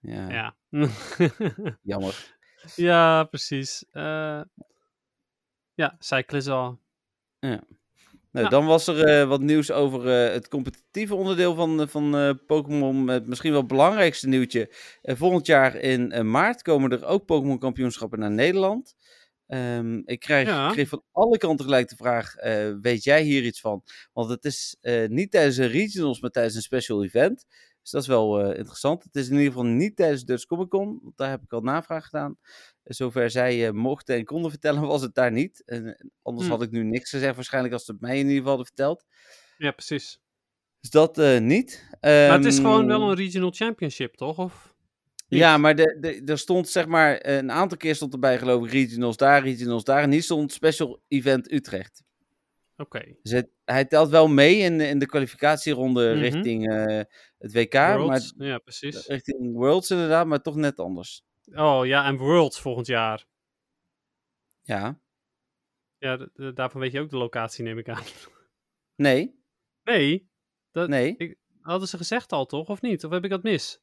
Ja, 0.00 0.28
Ja. 0.30 0.56
jammer. 1.82 2.36
ja, 2.76 3.24
precies. 3.24 3.84
Eh, 3.90 4.40
ja, 5.74 5.96
Cyclizar. 5.98 6.78
Nou. 8.32 8.48
Dan 8.48 8.66
was 8.66 8.86
er 8.86 9.04
eh, 9.04 9.28
wat 9.28 9.40
nieuws 9.40 9.70
over 9.70 10.08
eh, 10.08 10.32
het 10.32 10.48
competitieve 10.48 11.14
onderdeel 11.14 11.54
van, 11.54 11.80
eh, 11.80 11.86
van 11.86 12.40
Pokémon. 12.46 13.08
Het 13.08 13.26
misschien 13.26 13.52
wel 13.52 13.66
belangrijkste 13.66 14.28
nieuwtje. 14.28 14.74
Volgend 15.02 15.46
jaar 15.46 15.76
in 15.76 16.30
maart 16.30 16.62
komen 16.62 16.90
er 16.90 17.04
ook 17.04 17.24
Pokémon 17.24 17.58
kampioenschappen 17.58 18.18
naar 18.18 18.30
Nederland. 18.30 18.94
Ehm, 19.46 20.00
ik 20.04 20.20
krijg, 20.20 20.48
Ja. 20.48 20.70
kreeg 20.70 20.88
van 20.88 21.02
alle 21.12 21.38
kanten 21.38 21.64
gelijk 21.64 21.88
de 21.88 21.96
vraag, 21.96 22.34
weet 22.80 23.04
jij 23.04 23.22
hier 23.22 23.44
iets 23.44 23.60
van? 23.60 23.82
Want 24.12 24.30
het 24.30 24.44
is 24.44 24.76
niet 25.06 25.30
tijdens 25.30 25.56
een 25.56 25.68
regionals, 25.68 26.20
maar 26.20 26.30
tijdens 26.30 26.54
een 26.54 26.62
special 26.62 27.04
event. 27.04 27.44
Dus 27.82 27.90
dat 27.90 28.02
is 28.02 28.08
wel 28.08 28.52
interessant. 28.52 29.04
Het 29.04 29.16
is 29.16 29.26
in 29.26 29.32
ieder 29.36 29.46
geval 29.46 29.64
niet 29.64 29.96
tijdens 29.96 30.24
Dutch 30.24 30.44
Comic 30.44 30.68
Con, 30.68 30.98
want 31.02 31.16
daar 31.16 31.30
heb 31.30 31.42
ik 31.42 31.52
al 31.52 31.60
navraag 31.60 32.04
gedaan. 32.04 32.36
Zover 32.84 33.30
zij 33.30 33.66
eh, 33.66 33.72
mochten 33.72 34.16
en 34.16 34.24
konden 34.24 34.50
vertellen, 34.50 34.82
was 34.86 35.02
het 35.02 35.14
daar 35.14 35.32
niet. 35.32 35.62
En, 35.66 36.10
anders 36.22 36.46
Hm. 36.46 36.52
had 36.52 36.62
ik 36.62 36.70
nu 36.70 36.82
niks 36.84 37.10
gezegd, 37.10 37.34
waarschijnlijk 37.34 37.74
als 37.74 37.84
ze 37.84 37.92
het 37.92 38.00
mij 38.00 38.12
in 38.12 38.16
ieder 38.18 38.32
geval 38.32 38.48
hadden 38.48 38.66
verteld. 38.66 39.04
Ja, 39.58 39.70
precies. 39.70 40.20
Dus 40.80 40.90
dat 40.90 41.18
eh, 41.18 41.38
niet. 41.40 41.88
Maar 42.00 42.10
het 42.32 42.44
is 42.44 42.56
gewoon 42.56 42.86
wel 42.86 43.00
Ehm, 43.00 43.08
een 43.10 43.16
regional 43.16 43.50
championship, 43.50 44.14
toch? 44.14 44.38
Of? 44.38 44.74
Ja, 45.28 45.56
maar 45.58 45.74
de, 45.76 45.96
de, 46.00 46.22
er 46.32 46.38
stond 46.38 46.68
zeg 46.68 46.86
maar 46.86 47.26
een 47.26 47.50
aantal 47.50 47.76
keer 47.78 47.94
stond 47.94 48.12
erbij 48.12 48.38
geloof 48.38 48.64
ik 48.64 48.70
regionals 48.72 49.16
daar, 49.16 49.42
regionals 49.42 49.84
daar. 49.84 50.02
En 50.02 50.10
hier 50.10 50.22
stond 50.22 50.52
special 50.52 51.02
event 51.08 51.52
Utrecht. 51.52 52.02
Oké. 52.76 53.02
Dus 53.22 53.32
het- 53.32 53.50
hij 53.64 53.84
telt 53.84 54.08
wel 54.10 54.28
mee 54.28 54.56
in, 54.58 54.78
de- 54.78 54.86
in 54.88 54.98
de 54.98 55.06
kwalificatieronde 55.06 56.10
Mhm. 56.10 56.18
richting 56.18 56.68
eh, 56.72 57.00
het 57.38 57.52
WK. 57.52 57.74
Maar 57.74 58.22
ja, 58.38 58.58
precies. 58.58 59.06
richting 59.06 59.52
Worlds 59.52 59.90
inderdaad, 59.90 60.26
maar 60.26 60.42
toch 60.42 60.56
net 60.56 60.78
anders. 60.78 61.22
Oh 61.54 61.86
ja, 61.86 62.04
en 62.06 62.16
Worlds 62.16 62.60
volgend 62.60 62.86
jaar. 62.86 63.26
Ja. 64.62 65.00
Ja, 65.98 66.28
daarvan 66.54 66.80
weet 66.80 66.92
je 66.92 67.00
ook 67.00 67.10
de 67.10 67.16
locatie, 67.16 67.64
neem 67.64 67.78
ik 67.78 67.88
aan. 67.88 68.02
Nee. 68.94 69.38
Nee, 69.84 70.30
dat 70.70 70.88
Nee. 70.88 71.38
hadden 71.60 71.88
ze 71.88 71.96
gezegd 71.96 72.32
al, 72.32 72.46
toch? 72.46 72.68
Of 72.68 72.80
niet? 72.80 73.04
Of 73.04 73.10
heb 73.10 73.24
ik 73.24 73.30
dat 73.30 73.42
mis? 73.42 73.80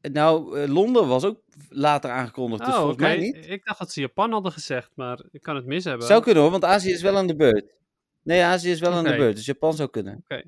Nou, 0.00 0.58
eh, 0.60 0.68
Londen 0.68 1.08
was 1.08 1.24
ook 1.24 1.42
later 1.68 2.10
aangekondigd, 2.10 2.64
dus 2.64 2.74
oh, 2.74 2.78
volgens 2.80 3.00
mij 3.00 3.18
niet. 3.18 3.46
Ik 3.48 3.64
dacht 3.64 3.78
dat 3.78 3.92
ze 3.92 4.00
Japan 4.00 4.32
hadden 4.32 4.52
gezegd, 4.52 4.90
maar 4.94 5.20
ik 5.30 5.42
kan 5.42 5.56
het 5.56 5.66
mis 5.66 5.84
hebben. 5.84 6.06
Zou 6.06 6.22
kunnen 6.22 6.42
hoor, 6.42 6.50
want 6.50 6.64
Azië 6.64 6.90
is 6.90 7.02
wel 7.02 7.16
aan 7.16 7.26
de 7.26 7.36
beurt. 7.36 7.74
Nee, 8.22 8.42
Azië 8.42 8.70
is 8.70 8.80
wel 8.80 8.92
aan 8.92 9.04
de 9.04 9.16
beurt, 9.16 9.36
dus 9.36 9.46
Japan 9.46 9.74
zou 9.74 9.90
kunnen. 9.90 10.16
Oké. 10.16 10.42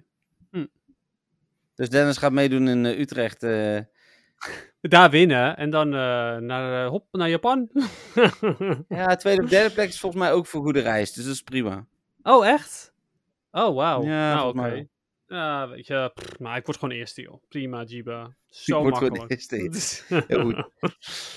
Hm. 0.51 0.67
Dus 1.75 1.89
Dennis 1.89 2.17
gaat 2.17 2.33
meedoen 2.33 2.69
in 2.69 2.87
eh, 2.87 2.99
Utrecht. 2.99 3.43
eh. 3.43 3.81
Daar 4.81 5.11
winnen 5.11 5.57
en 5.57 5.71
dan 5.71 5.87
eh, 5.87 6.37
naar, 6.37 6.85
eh, 6.85 6.91
hop, 6.91 7.07
naar 7.13 7.29
Japan. 7.29 7.69
Ja, 8.89 9.17
tweede 9.17 9.43
of 9.43 9.49
derde 9.49 9.75
plek 9.75 9.89
is 9.89 10.01
volgens 10.01 10.23
mij 10.23 10.33
ook 10.33 10.47
voor 10.47 10.63
goede 10.63 10.81
reis, 10.81 11.13
dus 11.13 11.25
dat 11.25 11.35
is 11.35 11.43
prima. 11.43 11.87
oh, 12.23 12.47
echt? 12.47 12.93
Oh, 13.51 13.75
wauw. 13.75 14.03
Ja, 14.03 14.35
nou, 14.35 14.59
oké. 14.59 14.87
Ja, 15.27 15.69
weet 15.69 15.87
je, 15.87 16.11
pff, 16.15 16.39
maar 16.39 16.57
ik 16.57 16.67
word 16.67 16.79
gewoon 16.79 16.95
eerste, 16.95 17.23
joh. 17.23 17.43
Prima, 17.49 17.83
Jiba. 17.83 18.35
Zo 18.47 18.81
word 18.83 18.97
gewoon 18.97 19.13
makkelijk. 19.13 19.53
eerste, 19.53 20.25
Heel 20.27 20.43
goed. 20.43 20.71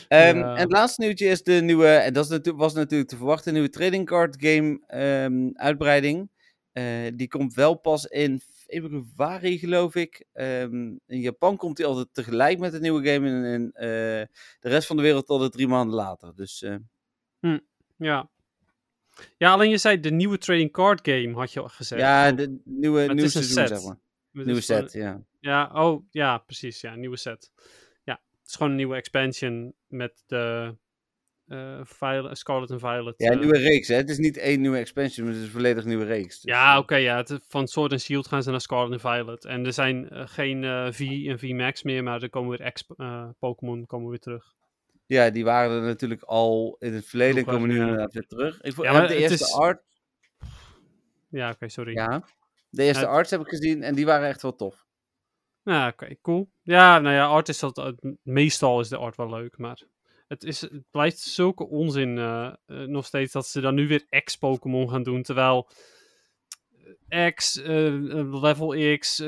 Ehm, 0.08 0.38
Ja. 0.38 0.54
En 0.56 0.60
het 0.60 0.72
laatste 0.72 1.02
nieuwtje 1.02 1.28
is 1.28 1.43
de 1.43 1.52
nieuwe, 1.54 1.88
en 1.88 2.14
dat 2.14 2.52
was 2.56 2.74
natuurlijk 2.74 3.10
te 3.10 3.18
verwachten, 3.18 3.54
nieuwe 3.54 3.70
trading 3.70 4.06
card 4.06 4.36
game 4.39 4.80
ehm, 4.88 5.49
uitbreiding. 5.54 6.30
Eh, 6.72 6.84
die 7.14 7.28
komt 7.28 7.54
wel 7.54 7.76
pas 7.76 8.06
in 8.06 8.41
februari, 8.72 9.58
geloof 9.60 9.96
ik. 9.96 10.26
Ehm, 10.34 10.74
in 11.06 11.20
Japan 11.20 11.58
komt 11.58 11.78
die 11.78 11.86
altijd 11.86 12.08
tegelijk 12.14 12.60
met 12.60 12.72
de 12.72 12.80
nieuwe 12.80 13.08
game 13.14 13.46
en 13.48 13.72
eh, 13.74 13.88
de 14.60 14.70
rest 14.70 14.88
van 14.88 14.96
de 14.96 15.02
wereld 15.02 15.30
altijd 15.30 15.52
drie 15.52 15.68
maanden 15.68 15.96
later. 15.96 16.36
Dus 16.36 16.62
eh, 16.62 16.76
Ja. 17.98 18.30
Ja, 19.38 19.52
alleen 19.52 19.70
je 19.70 19.78
zei 19.78 20.00
de 20.00 20.12
nieuwe 20.12 20.38
trading 20.38 20.72
card 20.72 21.00
game, 21.08 21.34
had 21.34 21.54
je 21.54 21.60
al 21.60 21.68
gezegd. 21.70 22.02
ja, 22.02 22.32
de 22.32 22.62
nieuwe, 22.64 23.14
nieuwe 23.14 23.30
seizoen, 23.30 23.54
set. 23.54 23.68
zeg 23.68 23.84
maar. 23.84 24.00
Nieuwe 24.32 24.62
gewoon- 24.62 24.82
set, 24.90 24.94
ja. 24.94 25.24
Ja, 25.40 25.70
oh, 25.74 26.06
ja, 26.10 26.38
precies. 26.38 26.82
Ja, 26.82 26.96
nieuwe 26.96 27.18
set. 27.18 27.52
Ja, 28.04 28.14
het 28.40 28.48
is 28.50 28.54
gewoon 28.56 28.70
een 28.72 28.78
nieuwe 28.78 28.96
expansion 28.96 29.74
met 29.88 30.24
de 30.26 30.76
eh 31.52 31.80
Violet, 31.84 32.38
Scarlet 32.38 32.70
en 32.70 32.80
Violet. 32.80 33.14
Ja, 33.18 33.28
eh, 33.28 33.34
een 33.34 33.39
nieuwe 33.39 33.58
reeks, 33.58 33.88
hè. 33.88 33.95
Het 33.95 34.10
is 34.10 34.18
niet 34.18 34.38
één 34.38 34.62
nieuwe 34.62 34.78
expansion, 34.78 35.26
maar 35.26 35.34
het 35.36 35.43
is 35.43 35.47
een 35.49 35.54
volledig 35.56 35.86
nieuwe 35.86 36.06
reeks. 36.06 36.41
Dus, 36.41 36.54
Ja, 36.54 36.74
eh, 36.74 36.80
oké, 36.80 36.95
ja. 36.95 37.18
Het, 37.18 37.39
van 37.47 37.68
Sword 37.68 37.91
and 37.91 38.02
Shield 38.02 38.28
gaan 38.28 38.43
ze 38.43 38.52
naar 38.52 38.62
Scarlet 38.62 38.91
en 38.91 38.99
Violet. 38.99 39.45
En 39.45 39.66
er 39.66 39.74
zijn 39.74 40.10
eh, 40.10 40.28
geen 40.28 40.64
eh, 40.64 40.88
V 40.91 40.99
en 41.28 41.39
V 41.39 41.52
Max 41.52 41.84
meer, 41.84 42.04
maar 42.04 42.22
er 42.22 42.30
komen 42.30 42.58
weer 42.58 42.72
X 42.72 42.86
eh, 42.97 43.30
Pokémon 43.39 43.86
komen 43.86 44.10
weer 44.10 44.20
terug. 44.20 44.54
Ja, 45.06 45.30
die 45.30 45.43
waren 45.43 45.76
er 45.78 45.82
natuurlijk 45.88 46.24
al 46.24 46.76
in 46.80 46.93
het 46.93 47.06
verleden 47.06 47.38
en 47.38 47.45
komen 47.45 47.70
nu 47.70 47.80
inderdaad 47.80 48.14
weer 48.14 48.28
terug. 48.28 48.62
Ik 48.62 48.76
Ja, 48.82 49.08
de 49.08 49.16
eerste 49.16 49.34
is- 49.43 49.54
art 49.54 49.82
Ja, 51.30 51.49
oké, 51.49 51.70
sorry. 51.70 51.93
Ja, 51.93 52.24
de 52.70 52.84
eerste 52.84 53.08
arts 53.08 53.32
heb 53.32 53.41
ik 53.41 53.47
gezien 53.47 53.84
en 53.84 53.95
die 53.95 54.06
waren 54.06 54.28
echt 54.28 54.41
wel 54.41 54.56
tof. 54.56 54.86
Ja, 55.64 55.88
oké, 55.88 56.16
cool. 56.22 56.52
Ja, 56.62 56.99
nou 56.99 57.16
ja, 57.16 57.26
art 57.26 57.49
is 57.49 57.60
dat, 57.60 57.78
eh, 57.78 57.88
meestal 58.24 58.80
is 58.80 58.89
de 58.89 58.97
art 58.97 59.16
wel 59.18 59.30
leuk, 59.30 59.58
maar 59.58 59.82
het, 60.32 60.44
is, 60.44 60.62
het 60.62 60.92
blijft 60.92 61.20
zulke 61.20 61.68
onzin 61.68 62.18
eh, 62.18 62.54
eh, 62.66 62.78
nog 62.88 63.06
steeds 63.06 63.32
dat 63.32 63.48
ze 63.48 63.62
dan 63.62 63.76
nu 63.76 63.88
weer 63.88 64.06
X-Pokémon 64.24 64.90
gaan 64.90 65.04
doen, 65.04 65.22
terwijl 65.22 65.70
X, 67.36 67.62
eh, 67.62 67.88
eh, 67.88 68.42
Level 68.42 68.98
X, 68.98 69.24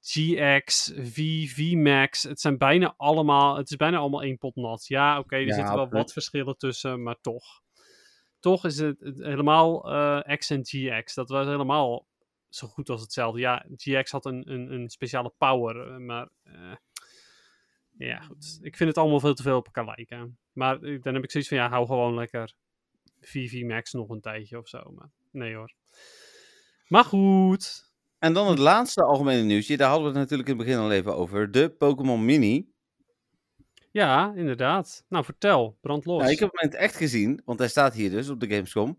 GX, 0.00 0.92
V, 0.96 1.48
VMAX, 1.50 2.22
het 2.22 2.40
zijn 2.40 2.58
bijna 2.58 2.94
allemaal, 2.96 3.56
het 3.56 3.70
is 3.70 3.76
bijna 3.76 3.98
allemaal 3.98 4.22
één 4.22 4.38
pot 4.38 4.56
nat. 4.56 4.86
Ja, 4.86 5.18
oké, 5.18 5.36
er 5.36 5.46
Ja, 5.46 5.54
zitten 5.54 5.74
wel 5.74 5.88
wat 5.88 6.12
verschillen 6.12 6.56
tussen, 6.56 7.02
maar 7.02 7.20
toch. 7.20 7.60
Toch 8.40 8.64
is 8.64 8.78
het, 8.78 9.00
het 9.00 9.18
helemaal 9.18 9.80
X 10.36 10.50
en 10.50 10.64
GX, 10.64 11.14
dat 11.14 11.28
was 11.28 11.46
helemaal 11.46 12.06
zo 12.48 12.66
goed 12.66 12.88
als 12.88 13.00
hetzelfde. 13.00 13.40
Ja, 13.40 13.66
GX 13.76 14.10
had 14.10 14.24
een, 14.24 14.52
een, 14.52 14.72
een 14.72 14.88
speciale 14.88 15.32
power, 15.38 16.00
maar 16.00 16.28
ja, 17.98 18.20
goed. 18.20 18.58
Ik 18.62 18.76
vind 18.76 18.88
het 18.88 18.98
allemaal 18.98 19.20
veel 19.20 19.34
te 19.34 19.42
veel 19.42 19.56
op 19.56 19.66
elkaar 19.66 19.94
lijken. 19.96 20.38
Maar 20.52 20.82
eh, 20.82 21.02
dan 21.02 21.14
heb 21.14 21.24
ik 21.24 21.30
zoiets 21.30 21.48
van, 21.48 21.58
ja, 21.58 21.68
hou 21.68 21.86
gewoon 21.86 22.14
lekker 22.14 22.54
VV 23.20 23.62
Max 23.62 23.92
nog 23.92 24.08
een 24.08 24.20
tijdje 24.20 24.58
of 24.58 24.68
zo. 24.68 24.92
Maar 24.94 25.10
nee 25.30 25.54
hoor. 25.54 25.72
Maar 26.86 27.04
goed. 27.04 27.92
En 28.18 28.32
dan 28.32 28.48
het 28.48 28.58
laatste 28.58 29.02
algemene 29.02 29.42
nieuwsje, 29.42 29.76
daar 29.76 29.88
hadden 29.88 30.06
we 30.06 30.18
het 30.18 30.20
natuurlijk 30.20 30.48
in 30.48 30.56
het 30.56 30.66
begin 30.66 30.80
al 30.80 30.92
even 30.92 31.16
over. 31.16 31.50
De 31.50 31.70
Pokémon 31.70 32.24
Mini. 32.24 32.72
Ja, 33.90 34.32
inderdaad. 34.36 35.04
Nou, 35.08 35.24
vertel. 35.24 35.78
Brand 35.80 36.04
los. 36.04 36.20
Nou, 36.20 36.32
ik 36.32 36.38
heb 36.38 36.50
hem 36.52 36.70
echt 36.70 36.96
gezien, 36.96 37.42
want 37.44 37.58
hij 37.58 37.68
staat 37.68 37.94
hier 37.94 38.10
dus 38.10 38.28
op 38.28 38.40
de 38.40 38.48
Gamescom. 38.48 38.98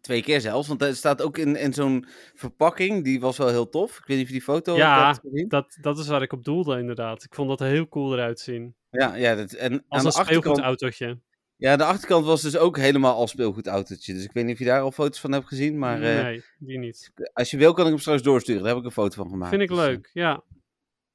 Twee 0.00 0.22
keer 0.22 0.40
zelfs, 0.40 0.68
want 0.68 0.80
hij 0.80 0.94
staat 0.94 1.22
ook 1.22 1.38
in, 1.38 1.56
in 1.56 1.72
zo'n 1.72 2.06
verpakking. 2.34 3.04
Die 3.04 3.20
was 3.20 3.36
wel 3.38 3.48
heel 3.48 3.68
tof. 3.68 3.98
Ik 3.98 4.04
weet 4.06 4.16
niet 4.16 4.20
of 4.26 4.32
je 4.32 4.38
die 4.38 4.42
foto 4.44 4.76
Ja, 4.76 5.06
hebt 5.06 5.20
gezien. 5.20 5.48
dat, 5.48 5.78
dat 5.80 5.98
is 5.98 6.06
waar 6.08 6.22
ik 6.22 6.32
op 6.32 6.44
doelde, 6.44 6.78
inderdaad. 6.78 7.24
Ik 7.24 7.34
vond 7.34 7.48
dat 7.48 7.60
er 7.60 7.66
heel 7.66 7.88
cool 7.88 8.12
eruit 8.12 8.40
zien. 8.40 8.74
Ja, 8.90 9.14
ja 9.14 9.34
dat, 9.34 9.52
en 9.52 9.72
Als 9.72 9.82
aan 9.88 9.98
een 9.98 10.02
de 10.02 10.06
achterkant, 10.18 10.26
speelgoedautootje. 10.44 11.18
ja, 11.56 11.76
de 11.76 11.84
achterkant 11.84 12.24
was 12.24 12.42
dus 12.42 12.56
ook 12.56 12.76
helemaal 12.76 13.14
als 13.14 13.30
speelgoedautootje. 13.30 14.12
Dus 14.14 14.24
ik 14.24 14.32
weet 14.32 14.44
niet 14.44 14.52
of 14.52 14.58
je 14.58 14.64
daar 14.64 14.80
al 14.80 14.92
foto's 14.92 15.20
van 15.20 15.32
hebt 15.32 15.46
gezien. 15.48 15.78
Maar 15.78 16.02
eh, 16.02 16.22
nee, 16.22 16.42
die 16.58 16.78
niet. 16.78 17.12
als 17.32 17.50
je 17.50 17.56
wil, 17.56 17.72
kan 17.72 17.84
ik 17.84 17.90
hem 17.90 18.00
straks 18.00 18.22
doorsturen. 18.22 18.60
Daar 18.62 18.70
heb 18.70 18.80
ik 18.80 18.84
een 18.86 18.92
foto 18.92 19.14
van 19.22 19.30
gemaakt. 19.30 19.50
Vind 19.50 19.62
ik 19.62 19.68
Dus, 19.68 19.78
eh, 19.78 19.84
leuk, 19.84 20.10
ja. 20.12 20.42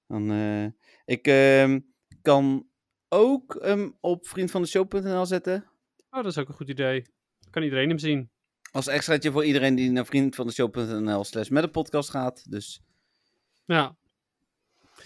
Dan, 0.08 0.32
eh, 0.32 0.66
ik 1.06 1.28
ehm, 1.28 1.80
kan 2.22 2.68
ook 3.10 3.58
hem 3.62 3.98
op 4.02 4.28
vriendvandeshow.nl 4.28 5.26
zetten. 5.26 5.66
Oh, 6.10 6.24
dat 6.24 6.32
is 6.32 6.38
ook 6.38 6.48
een 6.48 6.54
goed 6.56 6.70
idee. 6.70 7.06
Kan 7.50 7.64
iedereen 7.64 7.90
hem 7.90 7.98
zien. 8.00 8.30
Als 8.76 8.88
extraatje 8.88 9.32
voor 9.32 9.45
iedereen 9.45 9.76
die 9.76 9.91
naar 9.91 10.05
vriendvandeshow.nl 10.05 11.23
slash 11.23 11.49
met 11.49 11.63
de 11.63 11.69
podcast 11.69 12.09
gaat. 12.09 12.51
Dus 12.51 12.82
Ja. 13.65 13.95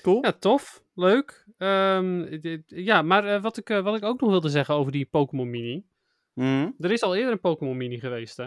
cool. 0.01 0.23
Ja, 0.25 0.31
tof. 0.31 0.83
Leuk. 0.95 1.45
Ehm, 1.57 2.39
dit- 2.41 2.63
ja, 2.65 3.01
maar 3.01 3.25
eh, 3.35 3.41
wat, 3.41 3.57
ik, 3.57 3.69
eh, 3.69 3.81
wat 3.83 3.95
ik 3.95 4.03
ook 4.03 4.19
nog 4.21 4.29
wilde 4.29 4.49
zeggen 4.49 4.75
over 4.75 4.91
die 4.91 5.05
Pokémon 5.05 5.49
Mini. 5.49 5.85
Mhm. 6.33 6.69
Er 6.79 6.91
is 6.91 7.01
al 7.01 7.15
eerder 7.15 7.31
een 7.31 7.39
Pokémon 7.39 7.77
Mini 7.77 7.99
geweest, 7.99 8.37
hè? 8.37 8.45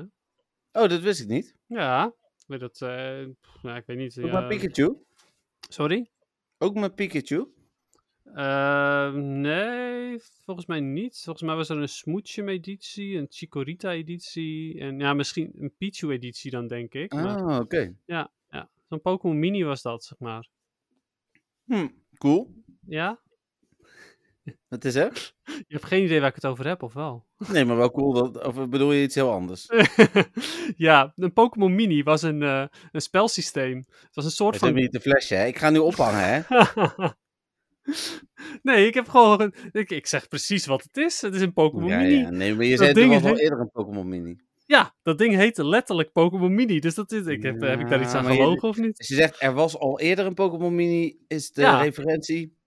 Oh, 0.73 0.89
dat 0.89 1.01
wist 1.01 1.21
ik 1.21 1.29
niet. 1.29 1.57
Ja. 1.67 2.15
Weet 2.47 2.61
dat, 2.61 2.81
eh, 2.81 3.25
pff, 3.41 3.63
nou, 3.63 3.77
ik 3.79 3.87
weet 3.87 3.97
niet. 3.97 4.19
Ook 4.19 4.31
ja. 4.31 4.41
met 4.41 4.49
Pikachu. 4.49 4.97
Sorry? 5.69 6.11
Ook 6.59 6.75
met 6.75 6.95
Pikachu. 6.95 7.47
Ehm, 8.35 9.41
nee, 9.41 10.19
volgens 10.45 10.67
mij 10.67 10.81
niet. 10.81 11.21
Volgens 11.25 11.47
mij 11.47 11.55
was 11.55 11.69
er 11.69 11.77
een 11.77 11.89
Smoochum-editie, 11.89 13.17
een 13.17 13.27
Chikorita-editie 13.31 14.81
en 14.81 14.99
ja, 14.99 15.13
misschien 15.13 15.53
een 15.59 15.75
Pichu-editie 15.79 16.51
dan, 16.51 16.67
denk 16.67 16.95
ik. 16.95 17.13
Ah, 17.13 17.59
oké. 17.61 17.95
ja, 18.05 18.33
ja. 18.49 18.71
Zo'n 18.89 19.01
Pokémon 19.01 19.39
Mini 19.39 19.65
was 19.65 19.83
dat, 19.83 20.05
zeg 20.05 20.19
maar. 20.19 20.49
Hm, 21.65 21.89
cool. 22.19 22.55
Ja? 22.87 23.21
Wat 24.69 24.85
is 24.85 24.95
er? 24.95 25.33
Je 25.69 25.75
hebt 25.75 25.85
geen 25.85 26.05
idee 26.05 26.21
waar 26.21 26.29
ik 26.29 26.35
het 26.35 26.47
over 26.47 26.67
heb, 26.67 26.83
of 26.83 26.93
wel? 26.93 27.27
Nee, 27.49 27.65
maar 27.65 27.77
wel 27.77 27.91
cool. 27.91 28.13
Dat, 28.13 28.45
of 28.45 28.69
bedoel 28.69 28.93
je 28.93 29.03
iets 29.03 29.15
heel 29.15 29.33
anders? 29.33 29.67
ja, 30.77 31.13
een 31.17 31.33
Pokémon 31.33 31.75
Mini 31.75 32.03
was 32.03 32.23
een, 32.23 32.43
eh, 32.43 32.65
een 32.93 33.01
spelsysteem. 33.01 33.77
Het 33.77 34.15
was 34.15 34.25
een 34.25 34.31
soort 34.31 34.55
Het 34.55 34.63
is 34.63 34.69
van... 34.69 34.79
niet 34.79 34.93
de 34.93 35.01
flesje, 35.01 35.35
hè? 35.35 35.47
Ik 35.47 35.59
ga 35.59 35.71
nu 35.71 35.79
ophangen, 35.79 36.25
hè? 36.25 36.41
nee, 38.63 38.87
ik 38.87 38.95
heb 38.95 39.09
gewoon... 39.09 39.55
Ik, 39.73 39.91
ik 39.91 40.07
zeg 40.07 40.29
precies 40.29 40.67
wat 40.67 40.83
het 40.83 40.97
is. 40.97 41.21
Het 41.21 41.35
is 41.35 41.41
een 41.41 41.53
Pokémon 41.53 41.89
Ja, 41.89 41.99
Mini. 41.99 42.15
ja. 42.21 42.31
Nee, 42.31 42.55
maar 42.55 42.65
je 42.65 42.77
Dat 42.77 42.97
zei 42.97 43.11
al 43.15 43.21
heet- 43.21 43.39
eerder 43.39 43.61
een 43.61 43.71
Pokémon 43.71 44.09
Mini. 44.09 44.37
Ja, 44.67 44.95
dat 45.03 45.19
ding 45.19 45.35
heette 45.35 45.67
letterlijk 45.67 46.13
Pokémon 46.13 46.55
Mini. 46.55 46.81
Dus 46.81 46.95
dat 46.95 47.13
is, 47.13 47.27
ik 47.27 47.43
heb, 47.43 47.61
heb 47.61 47.81
ik 47.81 47.89
daar 47.89 48.03
iets 48.03 48.15
aan 48.15 48.25
je- 48.27 48.33
gelogen 48.33 48.69
of 48.69 48.77
niet? 48.77 48.99
Als 48.99 49.09
je 49.09 49.15
zegt 49.15 49.43
er 49.43 49.53
was 49.55 49.79
al 49.79 50.01
eerder 50.01 50.27
een 50.27 50.35
Pokémon 50.35 50.75
Mini, 50.75 51.19
is 51.29 51.51
de 51.53 51.77
referentie. 51.77 52.61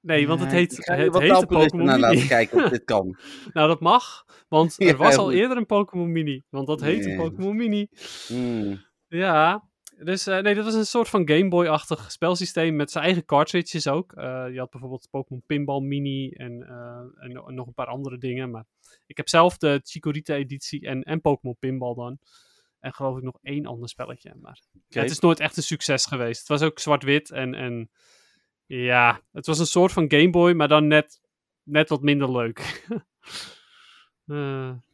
Nee, 0.00 0.26
want 0.26 0.40
het 0.40 0.50
heet, 0.50 0.76
het 0.76 0.84
taalpuristen 0.86 1.46
Pokémon 1.46 1.86
Mini. 1.86 1.98
laten 1.98 2.26
kijken 2.26 2.64
of 2.64 2.70
dit 2.70 2.84
kan. 2.84 3.18
Nou, 3.52 3.68
dat 3.68 3.80
mag, 3.80 4.24
want 4.48 4.74
er 4.82 4.96
was 4.96 5.16
al 5.16 5.32
eerder 5.32 5.56
een 5.56 5.66
Pokémon 5.66 6.12
Mini. 6.12 6.42
Want 6.48 6.66
dat 6.66 6.80
heette 6.80 7.08
Nee. 7.08 7.16
Pokémon 7.16 7.56
Mini. 7.56 7.88
Hmm. 8.26 8.84
Ja, 9.06 9.68
Dus 10.04 10.26
eh, 10.26 10.38
nee, 10.38 10.54
dat 10.54 10.64
was 10.64 10.74
een 10.74 10.86
soort 10.86 11.08
van 11.08 11.28
Game 11.28 11.48
Boy-achtig 11.48 12.10
spelsysteem 12.10 12.76
met 12.76 12.90
zijn 12.90 13.04
eigen 13.04 13.24
cartridges 13.24 13.88
ook. 13.88 14.12
Eh, 14.12 14.46
je 14.52 14.58
had 14.58 14.70
bijvoorbeeld 14.70 15.08
Pokémon 15.10 15.42
Pinball 15.46 15.80
Mini 15.80 16.30
en, 16.30 16.62
eh, 16.62 17.24
en, 17.24 17.32
no- 17.32 17.48
nog 17.50 17.66
een 17.66 17.74
paar 17.74 17.86
andere 17.86 18.18
dingen. 18.18 18.50
Maar 18.50 18.64
ik 19.06 19.16
heb 19.16 19.28
zelf 19.28 19.56
de 19.56 19.80
Chikorita-editie 19.84 20.86
en, 20.86 21.02
en 21.02 21.20
Pokémon 21.20 21.56
Pinball 21.58 21.94
dan. 21.94 22.18
En 22.78 22.94
geloof 22.94 23.16
ik 23.16 23.22
nog 23.22 23.38
één 23.42 23.66
ander 23.66 23.88
spelletje. 23.88 24.34
Maar 24.40 24.60
ja, 24.88 25.00
het 25.00 25.10
is 25.10 25.18
nooit 25.18 25.40
echt 25.40 25.56
een 25.56 25.62
succes 25.62 26.06
geweest. 26.06 26.38
Het 26.38 26.48
was 26.48 26.62
ook 26.62 26.78
zwart-wit 26.78 27.30
en, 27.30 27.54
en 27.54 27.90
ja, 28.66 29.20
het 29.32 29.46
was 29.46 29.58
een 29.58 29.66
soort 29.66 29.92
van 29.92 30.10
Game 30.10 30.30
Boy, 30.30 30.52
maar 30.52 30.68
dan 30.68 30.86
net, 30.86 31.20
net 31.62 31.88
wat 31.88 32.02
minder 32.02 32.32
leuk. 32.32 32.58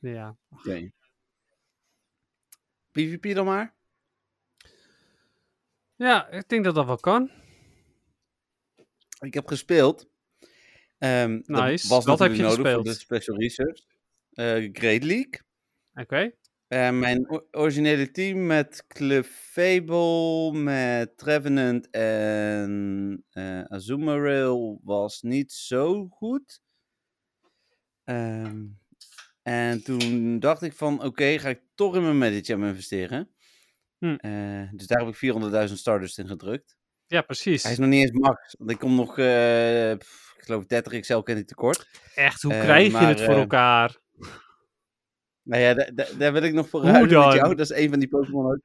Ja. 0.00 0.36
Oké. 0.48 0.90
PvP 2.92 3.34
dan 3.34 3.44
maar? 3.46 3.75
Ja, 5.97 6.28
ik 6.28 6.49
denk 6.49 6.64
dat 6.64 6.74
dat 6.74 6.86
wel 6.86 6.97
kan. 6.97 7.30
Ik 9.20 9.34
heb 9.34 9.47
gespeeld. 9.49 10.09
Dat 10.99 11.40
Nice. 11.47 11.88
was 11.88 12.05
Wat 12.05 12.18
heb 12.18 12.34
je 12.34 12.42
nodig 12.42 12.57
voor 12.57 12.64
gespeeld? 12.64 12.84
de 12.86 12.92
Special 12.94 13.36
Research. 13.36 13.80
Eh 14.32 14.68
Great 14.72 15.03
League. 15.05 15.40
Oké. 15.94 16.32
Eh, 16.68 16.90
mijn 16.90 17.42
originele 17.51 18.11
team 18.11 18.47
met 18.47 18.84
Clefable, 18.86 20.53
met 20.53 21.18
Trevenant 21.18 21.90
en 21.90 23.24
eh 23.30 23.61
Azumarill 23.62 24.78
was 24.82 25.22
niet 25.22 25.53
zo 25.53 26.07
goed. 26.09 26.61
Ehm, 28.05 28.64
en 29.42 29.82
toen 29.84 30.38
dacht 30.38 30.62
ik 30.62 30.72
van, 30.72 31.03
oké, 31.05 31.38
ga 31.38 31.49
ik 31.49 31.61
toch 31.74 31.97
in 31.97 32.03
mijn 32.03 32.18
Medicham 32.18 32.64
investeren. 32.64 33.30
Hm. 33.99 34.14
Eh, 34.14 34.68
dus 34.72 34.86
daar 34.86 34.99
heb 34.99 35.09
ik 35.09 35.16
400.000 35.68 35.78
Stardust 35.78 36.18
in 36.18 36.26
gedrukt. 36.28 36.76
Ja, 37.07 37.20
precies. 37.22 37.62
Hij 37.62 37.72
is 37.72 37.78
nog 37.78 37.88
niet 37.88 38.01
eens 38.03 38.18
max, 38.18 38.55
want 38.59 38.70
ik 38.70 38.78
kom 38.78 38.94
nog, 38.94 39.18
eh, 39.18 39.97
pff, 39.99 40.34
ik 40.36 40.44
geloof 40.44 40.66
30 40.66 41.01
XL 41.01 41.18
ken 41.18 41.36
ik 41.36 41.47
tekort. 41.47 41.88
Echt, 42.14 42.42
hoe 42.42 42.53
Eh, 42.55 42.61
krijg 42.61 42.92
je 42.92 42.99
het 43.07 43.20
voor 43.20 43.34
elkaar? 43.34 43.97
Nou 45.42 45.62
ja, 45.62 45.74
da- 45.74 45.90
da- 45.94 46.09
daar 46.18 46.32
wil 46.32 46.42
ik 46.42 46.53
nog 46.53 46.68
voor 46.68 46.80
Hoe 46.80 46.92
met 47.01 47.11
dan? 47.11 47.34
jou. 47.34 47.55
Dat 47.55 47.70
is 47.70 47.76
een 47.76 47.90
van 47.90 47.99
die 47.99 48.09
Pokémon 48.09 48.47
ook. 48.47 48.61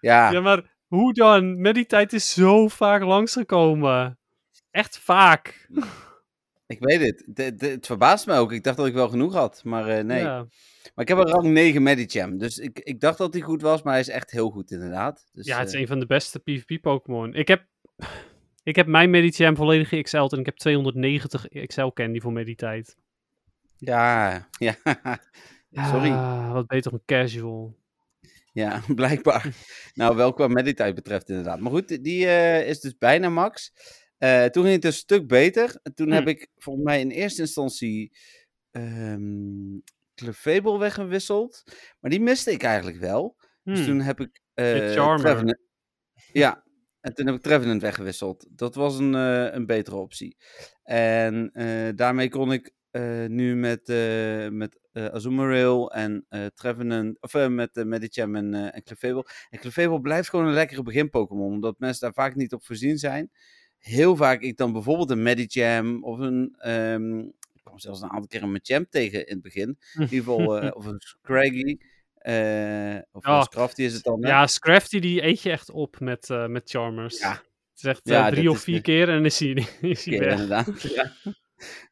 Ja, 0.00 0.30
Ja, 0.30 0.40
maar 0.40 0.76
hoe 0.86 1.12
dan? 1.12 1.60
Met 1.60 1.74
die 1.74 1.86
tijd 1.86 2.12
is 2.12 2.32
zo 2.32 2.68
vaak 2.68 3.02
langsgekomen. 3.02 4.18
Echt 4.70 4.98
vaak. 4.98 5.68
Ik 6.68 6.78
weet 6.80 7.00
het. 7.00 7.22
De- 7.26 7.54
de- 7.54 7.68
het 7.68 7.86
verbaast 7.86 8.26
me 8.26 8.34
ook. 8.34 8.52
Ik 8.52 8.64
dacht 8.64 8.76
dat 8.76 8.86
ik 8.86 8.94
wel 8.94 9.08
genoeg 9.08 9.32
had, 9.32 9.64
maar 9.64 9.88
eh, 9.88 10.04
nee. 10.04 10.20
Ja, 10.20 10.36
Maar 10.94 11.04
ik 11.04 11.08
heb 11.08 11.18
een 11.18 11.28
rang 11.28 11.46
9 11.48 11.82
Medicham, 11.82 12.38
dus 12.38 12.58
ik, 12.58 12.78
ik 12.78 13.00
dacht 13.00 13.18
dat 13.18 13.32
hij 13.32 13.42
goed 13.42 13.62
was, 13.62 13.82
maar 13.82 13.92
hij 13.92 14.02
is 14.02 14.08
echt 14.08 14.30
heel 14.30 14.50
goed 14.50 14.70
inderdaad. 14.70 15.28
Dus, 15.32 15.46
ja 15.46 15.58
het 15.58 15.68
is 15.68 15.74
eh, 15.74 15.80
een 15.80 15.86
van 15.86 16.00
de 16.00 16.06
beste 16.06 16.38
PvP-Pokémon. 16.38 17.34
Ik 17.34 17.48
heb, 17.48 17.66
ik 18.62 18.76
heb 18.76 18.86
mijn 18.86 19.10
Medicham 19.10 19.56
volledig 19.56 19.88
geXL'd 19.88 20.32
en 20.32 20.38
ik 20.38 20.46
heb 20.46 20.56
290 20.56 21.48
XL 21.66 21.86
candy 21.86 22.20
voor 22.20 22.32
Meditijd. 22.32 22.96
ja, 23.76 24.48
ja, 24.58 24.74
sorry. 25.70 26.10
Ah, 26.10 26.52
wat 26.52 26.66
beter 26.66 26.92
een 26.92 27.02
casual. 27.06 27.76
Ja, 28.52 28.82
blijkbaar. 28.94 29.54
nou, 29.94 30.16
wel 30.16 30.32
qua 30.32 30.48
meditijd 30.48 30.94
betreft 30.94 31.28
inderdaad. 31.28 31.60
Maar 31.60 31.70
goed, 31.72 32.04
die 32.04 32.26
eh, 32.26 32.68
is 32.68 32.80
dus 32.80 32.98
bijna 32.98 33.28
max. 33.28 33.72
Eh, 34.18 34.44
toen 34.44 34.62
ging 34.62 34.74
het 34.74 34.84
een 34.84 34.92
stuk 34.92 35.26
beter. 35.26 35.78
En 35.82 35.94
Toen 35.94 36.10
heb 36.10 36.28
ik 36.28 36.48
volgens 36.56 36.84
mij 36.84 37.00
in 37.00 37.10
eerste 37.10 37.40
instantie 37.40 38.12
ehm 38.70 39.78
Clefable 40.14 40.78
weggewisseld. 40.78 41.62
Maar 42.00 42.10
die 42.10 42.20
miste 42.20 42.52
ik 42.52 42.62
eigenlijk 42.62 42.98
wel. 42.98 43.36
Dus 43.62 43.78
Hmm. 43.78 43.86
toen 43.86 44.00
heb 44.00 44.20
ik... 44.20 44.40
eh 44.54 44.90
Charmer. 44.92 45.58
Ja, 46.32 46.64
en 47.00 47.14
toen 47.14 47.26
heb 47.26 47.34
ik 47.34 47.42
Trevenant 47.42 47.82
weggewisseld. 47.82 48.46
Dat 48.50 48.74
was 48.74 48.98
een, 48.98 49.14
eh, 49.14 49.54
een 49.54 49.66
betere 49.66 49.96
optie. 49.96 50.36
En 50.82 51.50
daarmee 51.96 52.28
kon 52.28 52.52
ik 52.52 52.72
nu 53.28 53.56
met, 53.56 53.86
met 54.52 54.78
Azumarill 54.92 55.84
en 55.84 56.26
Trevenant... 56.54 57.16
Of 57.20 57.48
met 57.48 57.84
Medicham 57.84 58.36
en, 58.36 58.54
en 58.72 58.82
Clefable. 58.82 59.26
En 59.50 59.58
Clefable 59.58 60.00
blijft 60.00 60.28
gewoon 60.28 60.46
een 60.46 60.52
lekkere 60.52 60.82
begin-Pokémon. 60.82 61.52
Omdat 61.52 61.78
mensen 61.78 62.00
daar 62.00 62.24
vaak 62.24 62.34
niet 62.34 62.52
op 62.52 62.64
voorzien 62.64 62.98
zijn. 62.98 63.30
Heel 63.78 64.16
vaak 64.16 64.40
ik 64.40 64.56
dan 64.56 64.72
bijvoorbeeld 64.72 65.10
een 65.10 65.22
Medicham 65.22 66.04
of 66.04 66.18
een... 66.18 66.54
ehm, 66.58 67.18
ik 67.18 67.64
kwam 67.64 67.78
zelfs 67.78 68.00
een 68.02 68.10
aantal 68.10 68.26
keer 68.26 68.42
een 68.42 68.52
Machamp 68.52 68.90
tegen 68.90 69.26
in 69.26 69.32
het 69.34 69.42
begin. 69.42 69.78
In 69.94 70.02
ieder 70.02 70.18
geval, 70.18 70.58
eh, 70.60 70.70
of 70.76 70.84
een 70.86 71.00
Scraggy. 71.00 71.78
eh 72.14 72.96
of 73.12 73.26
Oh, 73.26 73.36
een 73.36 73.42
Scrafty 73.42 73.82
is 73.82 73.92
het 73.94 74.02
dan. 74.04 74.22
hè? 74.22 74.28
Ja, 74.28 74.46
Scrafty 74.46 74.98
die 75.00 75.22
eet 75.24 75.42
je 75.42 75.50
echt 75.50 75.70
op 75.70 76.00
met, 76.00 76.30
eh, 76.30 76.46
met 76.46 76.70
Charmers. 76.70 77.18
Ja. 77.18 77.30
Het 77.32 77.42
is 77.76 77.84
echt 77.84 78.00
Ja, 78.02 78.30
drie 78.30 78.50
of 78.50 78.60
vier 78.60 78.74
de- 78.76 78.80
keer 78.82 79.08
en 79.08 79.14
dan 79.14 79.24
is 79.24 79.38
hij, 79.38 79.50
is 79.80 80.04
hij 80.04 80.18
weg. 80.18 80.30
inderdaad. 80.32 80.82
Ja. 80.94 81.12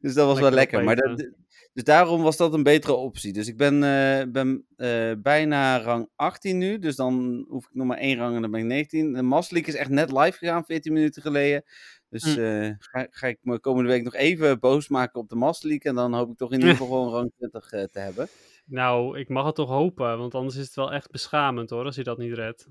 Dus 0.01 0.15
dat 0.15 0.27
was 0.27 0.41
Lekker 0.41 0.41
wel 0.41 0.51
lekker. 0.51 0.85
Maar 0.85 0.97
dat. 0.97 1.31
Dus 1.77 1.85
daarom 1.85 2.23
was 2.23 2.37
dat 2.37 2.55
een 2.55 2.63
betere 2.63 2.93
optie. 2.95 3.33
Dus 3.33 3.49
ik 3.49 3.57
ben, 3.57 3.75
eh, 3.75 4.31
ben 4.31 4.67
eh, 4.77 5.13
bijna 5.19 5.81
rang 5.81 6.09
18 6.15 6.59
nu. 6.59 6.79
Dus 6.79 6.97
dan 6.97 7.45
hoef 7.49 7.65
ik 7.65 7.75
nog 7.75 7.87
maar 7.87 7.99
één 7.99 8.17
rang 8.19 8.35
en 8.35 8.43
dan 8.43 8.51
ben 8.51 8.61
ik 8.61 8.67
19. 8.67 9.13
De 9.13 9.23
League 9.29 9.65
is 9.65 9.75
echt 9.75 9.91
net 9.91 10.13
live 10.13 10.39
gegaan, 10.39 10.65
14 10.65 10.93
minuten 10.93 11.23
geleden. 11.23 11.65
Dus 12.09 12.35
Hm. 12.35 12.41
eh, 12.41 12.71
ga, 12.79 13.07
ga 13.11 13.27
ik 13.27 13.39
me 13.43 13.59
komende 13.61 13.91
week 13.91 14.03
nog 14.03 14.15
even 14.15 14.59
boos 14.59 14.89
maken 14.89 15.21
op 15.21 15.29
de 15.29 15.37
League. 15.39 15.81
En 15.83 15.95
dan 15.95 16.15
hoop 16.15 16.31
ik 16.31 16.37
toch 16.37 16.53
in 16.53 16.59
ieder 16.59 16.71
geval 16.77 16.87
gewoon 16.87 17.13
rang 17.13 17.33
20 17.37 17.71
eh, 17.71 17.83
te 17.85 17.99
hebben. 17.99 18.29
Nou, 18.67 19.19
ik 19.19 19.29
mag 19.29 19.47
het 19.47 19.55
toch 19.55 19.71
hopen, 19.71 20.19
want 20.19 20.35
anders 20.35 20.57
is 20.57 20.65
het 20.67 20.75
wel 20.75 20.93
echt 20.93 21.11
beschamend 21.11 21.71
hoor, 21.71 21.85
als 21.85 21.97
je 21.97 22.05
dat 22.05 22.19
niet 22.19 22.33
redt. 22.35 22.69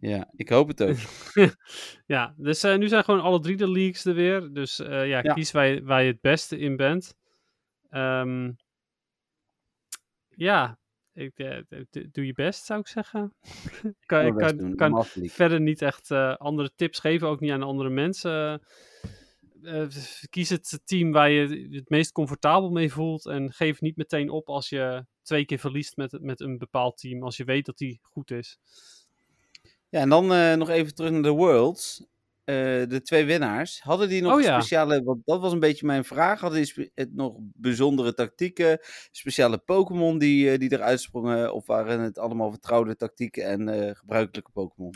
Ja, 0.00 0.30
ik 0.36 0.48
hoop 0.48 0.68
het 0.68 0.82
ook. 0.82 0.96
Ja, 2.06 2.34
dus 2.36 2.62
nu 2.62 2.88
zijn 2.88 3.04
gewoon 3.04 3.20
alle 3.20 3.40
drie 3.40 3.56
de 3.56 3.70
leagues 3.70 4.04
er 4.04 4.14
weer. 4.14 4.52
Dus 4.52 4.76
ja, 4.76 5.02
Ja. 5.02 5.20
kies 5.20 5.50
waar 5.50 5.66
je, 5.66 5.82
waar 5.82 6.02
je 6.02 6.10
het 6.10 6.20
beste 6.20 6.58
in 6.58 6.76
bent. 6.76 7.18
Ehm, 7.90 8.52
ja, 10.28 10.78
ik, 11.12 11.38
eh, 11.38 11.58
doe 11.90 12.26
je 12.26 12.32
best, 12.32 12.64
zou 12.64 12.80
ik 12.80 12.86
zeggen. 12.86 13.34
ik 13.82 14.06
kan, 14.06 14.40
ik 14.70 14.76
kan, 14.76 15.04
verder 15.04 15.60
niet 15.60 15.82
echt 15.82 16.10
eh, 16.10 16.36
andere 16.36 16.70
tips 16.74 16.98
geven, 16.98 17.28
ook 17.28 17.40
niet 17.40 17.52
aan 17.52 17.62
andere 17.62 17.90
mensen. 17.90 18.62
Eh, 19.62 19.86
kies 20.30 20.48
het 20.48 20.80
team 20.84 21.12
waar 21.12 21.30
je 21.30 21.68
het 21.70 21.88
meest 21.88 22.12
comfortabel 22.12 22.70
mee 22.70 22.92
voelt. 22.92 23.26
En 23.26 23.52
geef 23.52 23.80
niet 23.80 23.96
meteen 23.96 24.30
op 24.30 24.48
als 24.48 24.68
je 24.68 25.06
twee 25.22 25.44
keer 25.44 25.58
verliest 25.58 25.96
met, 25.96 26.18
met 26.20 26.40
een 26.40 26.58
bepaald 26.58 26.98
team. 26.98 27.22
Als 27.22 27.36
je 27.36 27.44
weet 27.44 27.66
dat 27.66 27.78
die 27.78 27.98
goed 28.02 28.30
is. 28.30 28.58
Ja, 29.88 30.00
en 30.00 30.08
dan 30.08 30.32
eh, 30.32 30.54
nog 30.54 30.68
even 30.68 30.94
terug 30.94 31.10
naar 31.10 31.22
de 31.22 31.30
Worlds. 31.30 32.04
Eh, 32.50 32.88
de 32.88 33.00
twee 33.02 33.24
winnaars. 33.24 33.80
Hadden 33.80 34.08
die 34.08 34.22
nog 34.22 34.34
Oh 34.34 34.40
ja. 34.40 34.60
speciale, 34.60 35.02
want 35.02 35.20
dat 35.24 35.40
was 35.40 35.52
een 35.52 35.60
beetje 35.60 35.86
mijn 35.86 36.04
vraag. 36.04 36.40
Hadden 36.40 36.62
die 36.62 36.90
het 36.94 37.14
nog 37.14 37.36
bijzondere 37.38 38.14
tactieken, 38.14 38.78
speciale 39.10 39.58
Pokémon 39.58 40.18
die, 40.18 40.50
eh, 40.50 40.58
die 40.58 40.72
eruit 40.72 41.00
sprongen? 41.00 41.54
Of 41.54 41.66
waren 41.66 42.00
het 42.00 42.18
allemaal 42.18 42.50
vertrouwde 42.50 42.96
tactieken 42.96 43.44
en 43.44 43.68
eh, 43.68 43.94
gebruikelijke 43.94 44.50
Pokémon? 44.50 44.94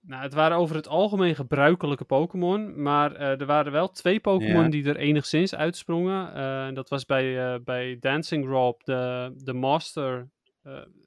Nou, 0.00 0.22
het 0.22 0.34
waren 0.34 0.56
over 0.56 0.76
het 0.76 0.88
algemeen 0.88 1.34
gebruikelijke 1.34 2.04
Pokémon. 2.04 2.82
Maar 2.82 3.16
er 3.16 3.46
waren 3.46 3.72
wel 3.72 3.90
twee 3.90 4.20
Pokémon 4.20 4.62
Ja. 4.62 4.68
die 4.68 4.88
er 4.88 4.96
enigszins 4.96 5.54
uitsprongen. 5.54 6.34
Eh, 6.34 6.74
dat 6.74 6.88
was 6.88 7.04
bij, 7.04 7.62
bij 7.62 7.96
Dancing 8.00 8.46
Rob, 8.46 8.80
de, 8.84 9.32
de 9.36 9.52
Master 9.52 10.30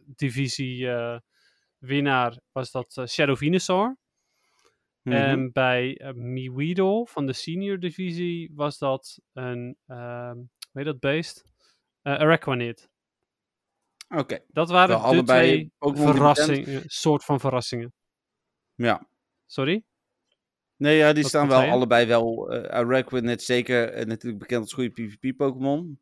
Divisie 0.05 0.89
winnaar, 1.77 2.39
was 2.51 2.71
dat 2.71 3.03
Shadow 3.07 3.37
Venusaur. 3.37 3.97
Mhm. 5.09 5.17
En 5.17 5.51
bij 5.51 5.97
eh, 5.97 6.13
Miweedle 6.13 7.05
van 7.07 7.25
de 7.25 7.33
Senior 7.33 7.79
Divisie 7.79 8.51
was 8.53 8.77
dat 8.77 9.19
een, 9.33 9.77
ehm 9.87 10.35
hoe 10.35 10.47
heet 10.81 10.85
dat 10.85 10.99
beest? 10.99 11.43
Eh 12.01 12.13
Araquanid. 12.13 12.89
Oké, 14.15 14.39
Dat 14.47 14.69
waren 14.69 14.95
de 14.97 15.01
allebei 15.03 15.69
twee 15.79 15.95
verrassingen, 15.95 16.83
soort 16.85 17.23
van 17.23 17.39
verrassingen. 17.39 17.93
ja. 18.75 19.07
Sorry? 19.45 19.83
Nee, 20.75 20.97
ja, 20.97 21.13
die 21.13 21.21
Wat- 21.21 21.31
staan 21.31 21.47
wel 21.47 21.61
allebei 21.69 22.05
wel. 22.05 22.51
eh 22.51 22.69
Araquanid 22.69 23.41
zeker 23.43 23.89
eh, 23.93 24.05
natuurlijk 24.05 24.41
bekend 24.41 24.61
als 24.61 24.73
goede 24.73 24.89
PvP-Pokémon. 24.89 25.99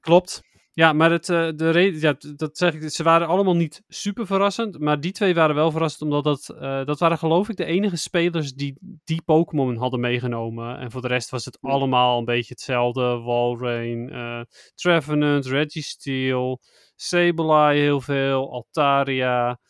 Klopt. 0.00 0.42
Ja, 0.72 0.92
maar 0.92 1.10
het, 1.10 1.28
eh, 1.28 1.48
de 1.54 1.70
reden, 1.70 2.00
ja, 2.00 2.16
dat 2.36 2.56
zeg 2.58 2.74
ik, 2.74 2.90
ze 2.90 3.02
waren 3.02 3.26
allemaal 3.26 3.56
niet 3.56 3.82
super 3.88 4.26
verrassend, 4.26 4.78
maar 4.78 5.00
die 5.00 5.12
twee 5.12 5.34
waren 5.34 5.54
wel 5.54 5.70
verrassend, 5.70 6.02
omdat 6.02 6.24
dat, 6.24 6.56
eh, 6.60 6.84
dat 6.84 6.98
waren 6.98 7.18
geloof 7.18 7.48
ik 7.48 7.56
de 7.56 7.64
enige 7.64 7.96
spelers 7.96 8.54
die 8.54 8.76
die 9.04 9.22
Pokémon 9.22 9.76
hadden 9.76 10.00
meegenomen. 10.00 10.78
En 10.78 10.90
voor 10.90 11.00
de 11.00 11.08
rest 11.08 11.30
was 11.30 11.44
het 11.44 11.58
allemaal 11.60 12.18
een 12.18 12.24
beetje 12.24 12.52
hetzelfde. 12.52 13.18
Walrein, 13.18 14.10
eh 14.10 14.40
Trevenant, 14.74 15.46
Registeel, 15.46 16.60
Sableye 16.96 17.80
heel 17.80 18.00
veel, 18.00 18.52
Altaria, 18.52 19.60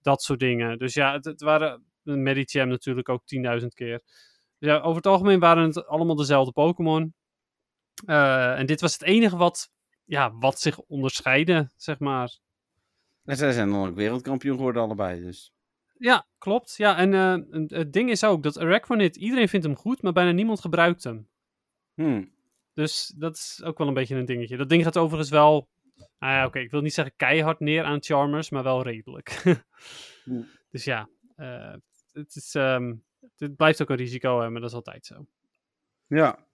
dat 0.00 0.22
soort 0.22 0.40
dingen. 0.40 0.78
Dus 0.78 0.94
ja, 0.94 1.12
het, 1.12 1.24
het 1.24 1.40
waren, 1.40 1.84
Medicham 2.02 2.68
natuurlijk 2.68 3.08
ook 3.08 3.22
10.000 3.60 3.66
keer. 3.74 4.02
Dus 4.58 4.68
ja, 4.68 4.78
over 4.80 4.96
het 4.96 5.06
algemeen 5.06 5.40
waren 5.40 5.64
het 5.64 5.86
allemaal 5.86 6.16
dezelfde 6.16 6.52
Pokémon. 6.52 7.14
En 8.06 8.66
dit 8.66 8.80
was 8.80 8.92
het 8.92 9.02
enige 9.02 9.36
wat, 9.36 9.70
ja, 10.08 10.32
wat 10.32 10.60
zich 10.60 10.78
onderscheidde, 10.78 11.70
zeg 11.76 11.98
maar. 11.98 12.38
En 13.24 13.36
zij 13.36 13.52
zijn 13.52 13.70
dan 13.70 13.88
ook 13.88 13.94
wereldkampioen 13.94 14.56
geworden 14.56 14.82
allebei, 14.82 15.20
dus. 15.20 15.52
Ja, 15.98 16.26
klopt. 16.38 16.76
Ja, 16.76 16.96
en 16.96 17.14
eh, 17.14 17.78
het 17.78 17.92
ding 17.92 18.10
is 18.10 18.24
ook 18.24 18.42
dat 18.42 18.58
Araquanid, 18.58 19.16
iedereen 19.16 19.48
vindt 19.48 19.66
hem 19.66 19.76
goed, 19.76 20.02
maar 20.02 20.12
bijna 20.12 20.30
niemand 20.30 20.60
gebruikt 20.60 21.04
hem. 21.04 21.28
Hmm. 21.94 22.32
Dus 22.72 23.12
dat 23.16 23.34
is 23.34 23.62
ook 23.64 23.78
wel 23.78 23.88
een 23.88 23.94
beetje 23.94 24.16
een 24.16 24.24
dingetje. 24.24 24.56
Dat 24.56 24.68
ding 24.68 24.82
gaat 24.84 24.96
overigens 24.96 25.30
wel, 25.30 25.68
nou 26.18 26.32
ja, 26.32 26.46
oké, 26.46 26.58
ik 26.58 26.70
wil 26.70 26.80
niet 26.80 26.94
zeggen 26.94 27.16
keihard 27.16 27.60
neer 27.60 27.84
aan 27.84 28.02
Charmers, 28.02 28.50
maar 28.50 28.62
wel 28.62 28.82
redelijk. 28.82 29.42
Hmm. 30.24 30.46
Dus 30.70 30.84
ja, 30.84 31.08
eh, 31.36 31.74
het, 32.12 32.34
is, 32.34 32.54
ehm, 32.54 32.94
het 33.36 33.56
blijft 33.56 33.82
ook 33.82 33.90
een 33.90 33.96
risico 33.96 34.32
hebben, 34.32 34.52
maar 34.52 34.60
dat 34.60 34.70
is 34.70 34.76
altijd 34.76 35.06
zo. 35.06 35.26
Ja. 36.06 36.46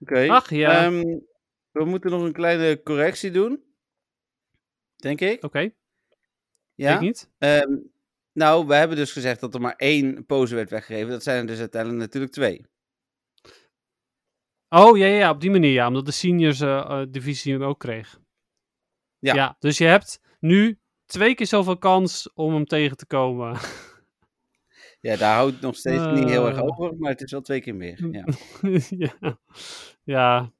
Oké. 0.00 0.28
Ach 0.28 0.50
ja, 0.50 0.84
Ehm, 0.84 1.02
we 1.72 1.84
moeten 1.84 2.10
nog 2.10 2.22
een 2.22 2.32
kleine 2.32 2.82
correctie 2.82 3.30
doen. 3.30 3.62
Denk 4.96 5.20
ik. 5.20 5.44
oké, 5.44 5.70
Ja. 6.74 6.94
ik 6.94 7.00
niet. 7.00 7.30
Ehm, 7.38 7.76
nou, 8.32 8.66
we 8.66 8.74
hebben 8.74 8.96
dus 8.96 9.12
gezegd 9.12 9.40
dat 9.40 9.54
er 9.54 9.60
maar 9.60 9.76
één 9.76 10.26
pose 10.26 10.54
werd 10.54 10.70
weggegeven. 10.70 11.10
Dat 11.10 11.22
zijn 11.22 11.40
er 11.40 11.46
dus 11.46 11.58
uiteindelijk 11.58 12.00
natuurlijk 12.02 12.32
twee. 12.32 12.66
Oh, 14.68 14.96
ja, 14.98 15.06
ja, 15.06 15.30
op 15.30 15.40
die 15.40 15.50
manier, 15.50 15.72
ja, 15.72 15.86
omdat 15.86 16.06
de 16.06 16.12
seniors 16.12 16.60
eh, 16.60 16.78
eh, 16.78 17.06
divisie 17.10 17.52
hem 17.52 17.62
ook 17.62 17.78
kreeg. 17.78 18.20
Ja. 19.18 19.56
dus 19.58 19.78
je 19.78 19.84
hebt 19.84 20.20
nu 20.40 20.78
twee 21.06 21.34
keer 21.34 21.46
zoveel 21.46 21.78
kans 21.78 22.32
om 22.32 22.54
hem 22.54 22.64
tegen 22.66 22.96
te 22.96 23.06
komen. 23.06 23.56
Ja, 25.00 25.16
daar 25.16 25.34
houdt 25.34 25.60
nog 25.60 25.76
steeds 25.76 26.02
niet 26.20 26.28
heel 26.28 26.46
erg 26.46 26.56
Eh. 26.56 26.62
over, 26.62 26.96
maar 26.98 27.10
het 27.10 27.20
is 27.20 27.30
wel 27.30 27.40
twee 27.40 27.60
keer 27.60 27.74
meer. 27.74 28.08
Ja. 28.10 28.24
ja. 29.20 29.38
ja, 30.02 30.52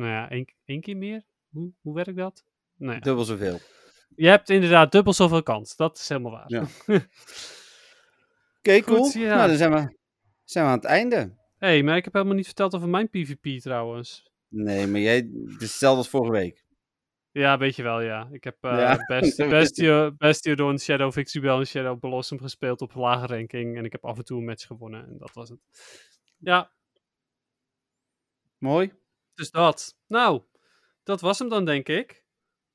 nou 0.00 0.12
ja, 0.12 0.30
één, 0.30 0.54
één 0.64 0.80
keer 0.80 0.96
meer? 0.96 1.22
Hoe, 1.50 1.72
hoe 1.80 1.94
werkt 1.94 2.16
dat? 2.16 2.44
Nou 2.76 2.94
ja. 2.94 3.00
Dubbel 3.00 3.24
zoveel. 3.24 3.58
Je 4.16 4.28
hebt 4.28 4.50
inderdaad 4.50 4.92
dubbel 4.92 5.12
zoveel 5.12 5.42
kans. 5.42 5.76
Dat 5.76 5.98
is 5.98 6.08
helemaal 6.08 6.32
waar. 6.32 6.44
Ja. 6.46 6.66
Oké, 8.58 8.80
cool. 8.80 9.10
ja. 9.12 9.36
Nou, 9.36 9.48
dan 9.48 9.56
zijn 9.56 9.72
we, 9.72 9.96
zijn 10.44 10.64
we 10.64 10.70
aan 10.70 10.76
het 10.76 10.86
einde. 10.86 11.34
hey, 11.58 11.82
maar 11.82 11.96
ik 11.96 12.04
heb 12.04 12.12
helemaal 12.12 12.34
niet 12.34 12.46
verteld 12.46 12.74
over 12.74 12.88
mijn 12.88 13.08
PvP 13.10 13.60
trouwens. 13.60 14.30
Nee, 14.48 14.86
maar 14.86 15.00
jij, 15.00 15.16
het 15.16 15.62
is 15.62 15.68
hetzelfde 15.68 15.98
als 15.98 16.08
vorige 16.08 16.32
week. 16.32 16.64
Ja, 17.32 17.58
weet 17.58 17.76
je 17.76 17.82
wel, 17.82 18.00
ja. 18.00 18.28
Ik 18.32 18.44
heb 18.44 18.56
eh 18.60 18.70
Ja. 18.70 18.96
Best, 19.06 19.36
Bestio, 19.48 20.12
Bastiodon, 20.12 20.78
Shadow 20.78 21.12
Vixubel 21.12 21.58
en 21.58 21.66
Shadow 21.66 21.98
Blossom 21.98 22.40
gespeeld 22.40 22.80
op 22.80 22.94
lage 22.94 23.26
ranking. 23.26 23.76
En 23.76 23.84
ik 23.84 23.92
heb 23.92 24.04
af 24.04 24.18
en 24.18 24.24
toe 24.24 24.38
een 24.38 24.44
match 24.44 24.66
gewonnen. 24.66 25.06
En 25.06 25.18
dat 25.18 25.32
was 25.32 25.48
het. 25.48 25.58
Ja, 26.38 26.70
Mooi. 28.60 28.92
Dus 29.40 29.50
dat. 29.50 29.96
Nou, 30.06 30.42
dat 31.02 31.20
was 31.20 31.38
hem 31.38 31.48
dan, 31.48 31.64
denk 31.64 31.88
ik. 31.88 32.24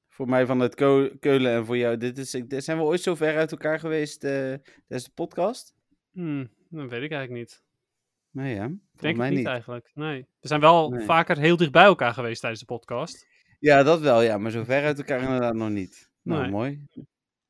Voor 0.09 0.29
mij 0.29 0.45
van 0.45 0.59
het 0.59 0.75
Keulen 1.19 1.51
en 1.51 1.65
voor 1.65 1.77
jou. 1.77 1.97
Dit 1.97 2.17
is, 2.17 2.29
zijn 2.47 2.77
we 2.77 2.83
ooit 2.83 3.01
zo 3.01 3.15
ver 3.15 3.37
uit 3.37 3.51
elkaar 3.51 3.79
geweest 3.79 4.23
eh 4.23 4.31
tijdens 4.87 5.03
de 5.03 5.11
podcast? 5.13 5.73
Hmm, 6.11 6.49
dat 6.69 6.89
weet 6.89 7.01
ik 7.03 7.11
eigenlijk 7.11 7.31
niet. 7.31 7.63
Nee, 8.31 8.55
ja. 8.55 8.69
Denk 8.91 9.17
mij 9.17 9.25
ik 9.27 9.31
niet, 9.33 9.41
niet. 9.41 9.47
eigenlijk. 9.47 9.91
Nee. 9.93 10.27
We 10.39 10.47
zijn 10.47 10.61
wel 10.61 10.89
Nee. 10.89 11.05
vaker 11.05 11.37
heel 11.37 11.57
dicht 11.57 11.71
bij 11.71 11.83
elkaar 11.83 12.13
geweest 12.13 12.39
tijdens 12.39 12.61
de 12.61 12.67
podcast. 12.67 13.27
Ja, 13.59 13.83
dat 13.83 13.99
wel, 13.99 14.21
ja. 14.21 14.37
Maar 14.37 14.51
zo 14.51 14.63
ver 14.63 14.83
uit 14.83 14.97
elkaar 14.97 15.21
inderdaad 15.21 15.53
nog 15.55 15.69
niet. 15.69 16.09
Nou, 16.21 16.41
Nee. 16.41 16.51
mooi. 16.51 16.85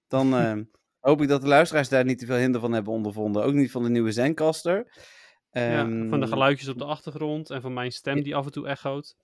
Dan 0.08 0.34
eh, 0.36 0.58
hoop 1.00 1.22
ik 1.22 1.28
dat 1.28 1.42
de 1.42 1.48
luisteraars 1.48 1.90
daar 1.90 2.06
niet 2.06 2.20
te 2.20 2.26
veel 2.26 2.36
hinder 2.36 2.62
van 2.62 2.72
hebben 2.74 2.94
ondervonden. 2.94 3.44
Ook 3.44 3.54
niet 3.54 3.72
van 3.72 3.84
de 3.84 3.90
nieuwe 3.90 4.12
Zencaster. 4.12 4.94
Ja, 5.64 5.80
Ehm, 5.80 6.10
van 6.10 6.20
de 6.20 6.28
geluidjes 6.28 6.68
op 6.70 6.78
de 6.78 6.86
achtergrond 6.86 7.50
en 7.50 7.62
van 7.62 7.74
mijn 7.74 7.92
stem 7.92 8.24
die 8.24 8.36
af 8.36 8.46
en 8.46 8.52
toe 8.52 8.68
echoot. 8.68 9.16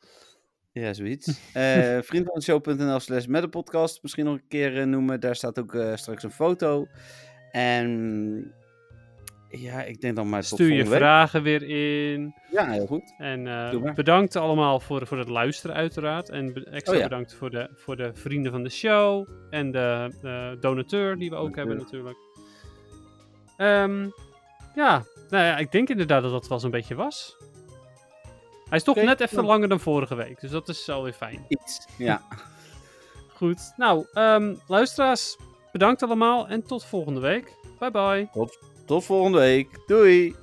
Ja, 0.72 0.94
zoiets. 0.94 1.28
Eh 1.54 1.98
vriend 2.02 2.26
van 2.26 2.34
de 2.36 2.42
show.nl 2.42 3.00
slash 3.00 3.26
misschien 4.02 4.26
nog 4.26 4.34
een 4.34 4.48
keer 4.48 4.80
eh, 4.80 4.86
noemen. 4.86 5.20
Daar 5.20 5.36
staat 5.36 5.60
ook 5.60 5.76
eh, 5.76 5.96
straks 5.96 6.24
een 6.24 6.32
foto. 6.32 6.88
En 7.52 8.54
ja, 9.50 9.84
ik 9.84 10.02
denk 10.02 10.16
dan 10.16 10.30
maar 10.30 10.44
Stuur 10.44 10.74
je 10.74 10.84
week. 10.84 10.98
vragen 10.98 11.44
weer 11.44 11.64
in. 11.64 12.34
Ja, 12.52 12.72
heel 12.72 12.86
goed. 12.86 13.14
En 13.18 13.44
bedankt 13.96 14.36
allemaal 14.36 14.80
voor, 14.80 15.08
voor 15.08 15.18
het 15.18 15.30
luisteren 15.30 15.76
uiteraard. 15.76 16.30
En 16.30 16.66
extra 16.66 16.94
Oh 16.94 17.00
ja. 17.00 17.08
bedankt 17.08 17.34
voor 17.34 17.50
de, 17.50 17.70
voor 17.74 17.96
de 17.96 18.12
vrienden 18.14 18.52
van 18.52 18.64
de 18.64 18.70
show. 18.70 19.28
En 19.50 19.72
de 19.72 20.58
donateur 20.60 21.18
die 21.18 21.30
we 21.30 21.36
ook 21.36 21.56
hebben 21.56 21.78
natuurlijk. 21.78 22.18
Ehm, 23.58 24.08
ja, 24.76 25.04
nou 25.30 25.44
ja, 25.46 25.58
ik 25.58 25.72
denk 25.72 25.90
inderdaad 25.90 26.22
dat 26.22 26.32
dat 26.32 26.48
wel 26.48 26.60
zo'n 26.60 26.72
beetje 26.72 26.96
was. 26.96 27.36
Hij 28.70 28.78
is 28.78 28.84
toch 28.84 28.96
net 28.96 29.20
even 29.20 29.36
nou. 29.36 29.48
langer 29.48 29.70
dan 29.70 29.80
vorige 29.80 30.16
week. 30.16 30.40
Dus 30.40 30.52
dat 30.52 30.70
is 30.70 30.90
alweer 30.90 31.14
fijn. 31.14 31.46
Iets. 31.48 31.88
Ja. 31.98 32.22
Goed. 33.38 33.74
Nou, 33.78 34.06
ehm, 34.14 34.56
luisteraars, 34.68 35.38
bedankt 35.72 36.04
allemaal 36.04 36.48
en 36.48 36.64
tot 36.64 36.86
volgende 36.86 37.20
week. 37.20 37.56
Bye 37.80 37.92
bye. 37.92 38.30
Tot 38.86 39.06
volgende 39.06 39.38
week. 39.38 39.80
Doei. 39.88 40.36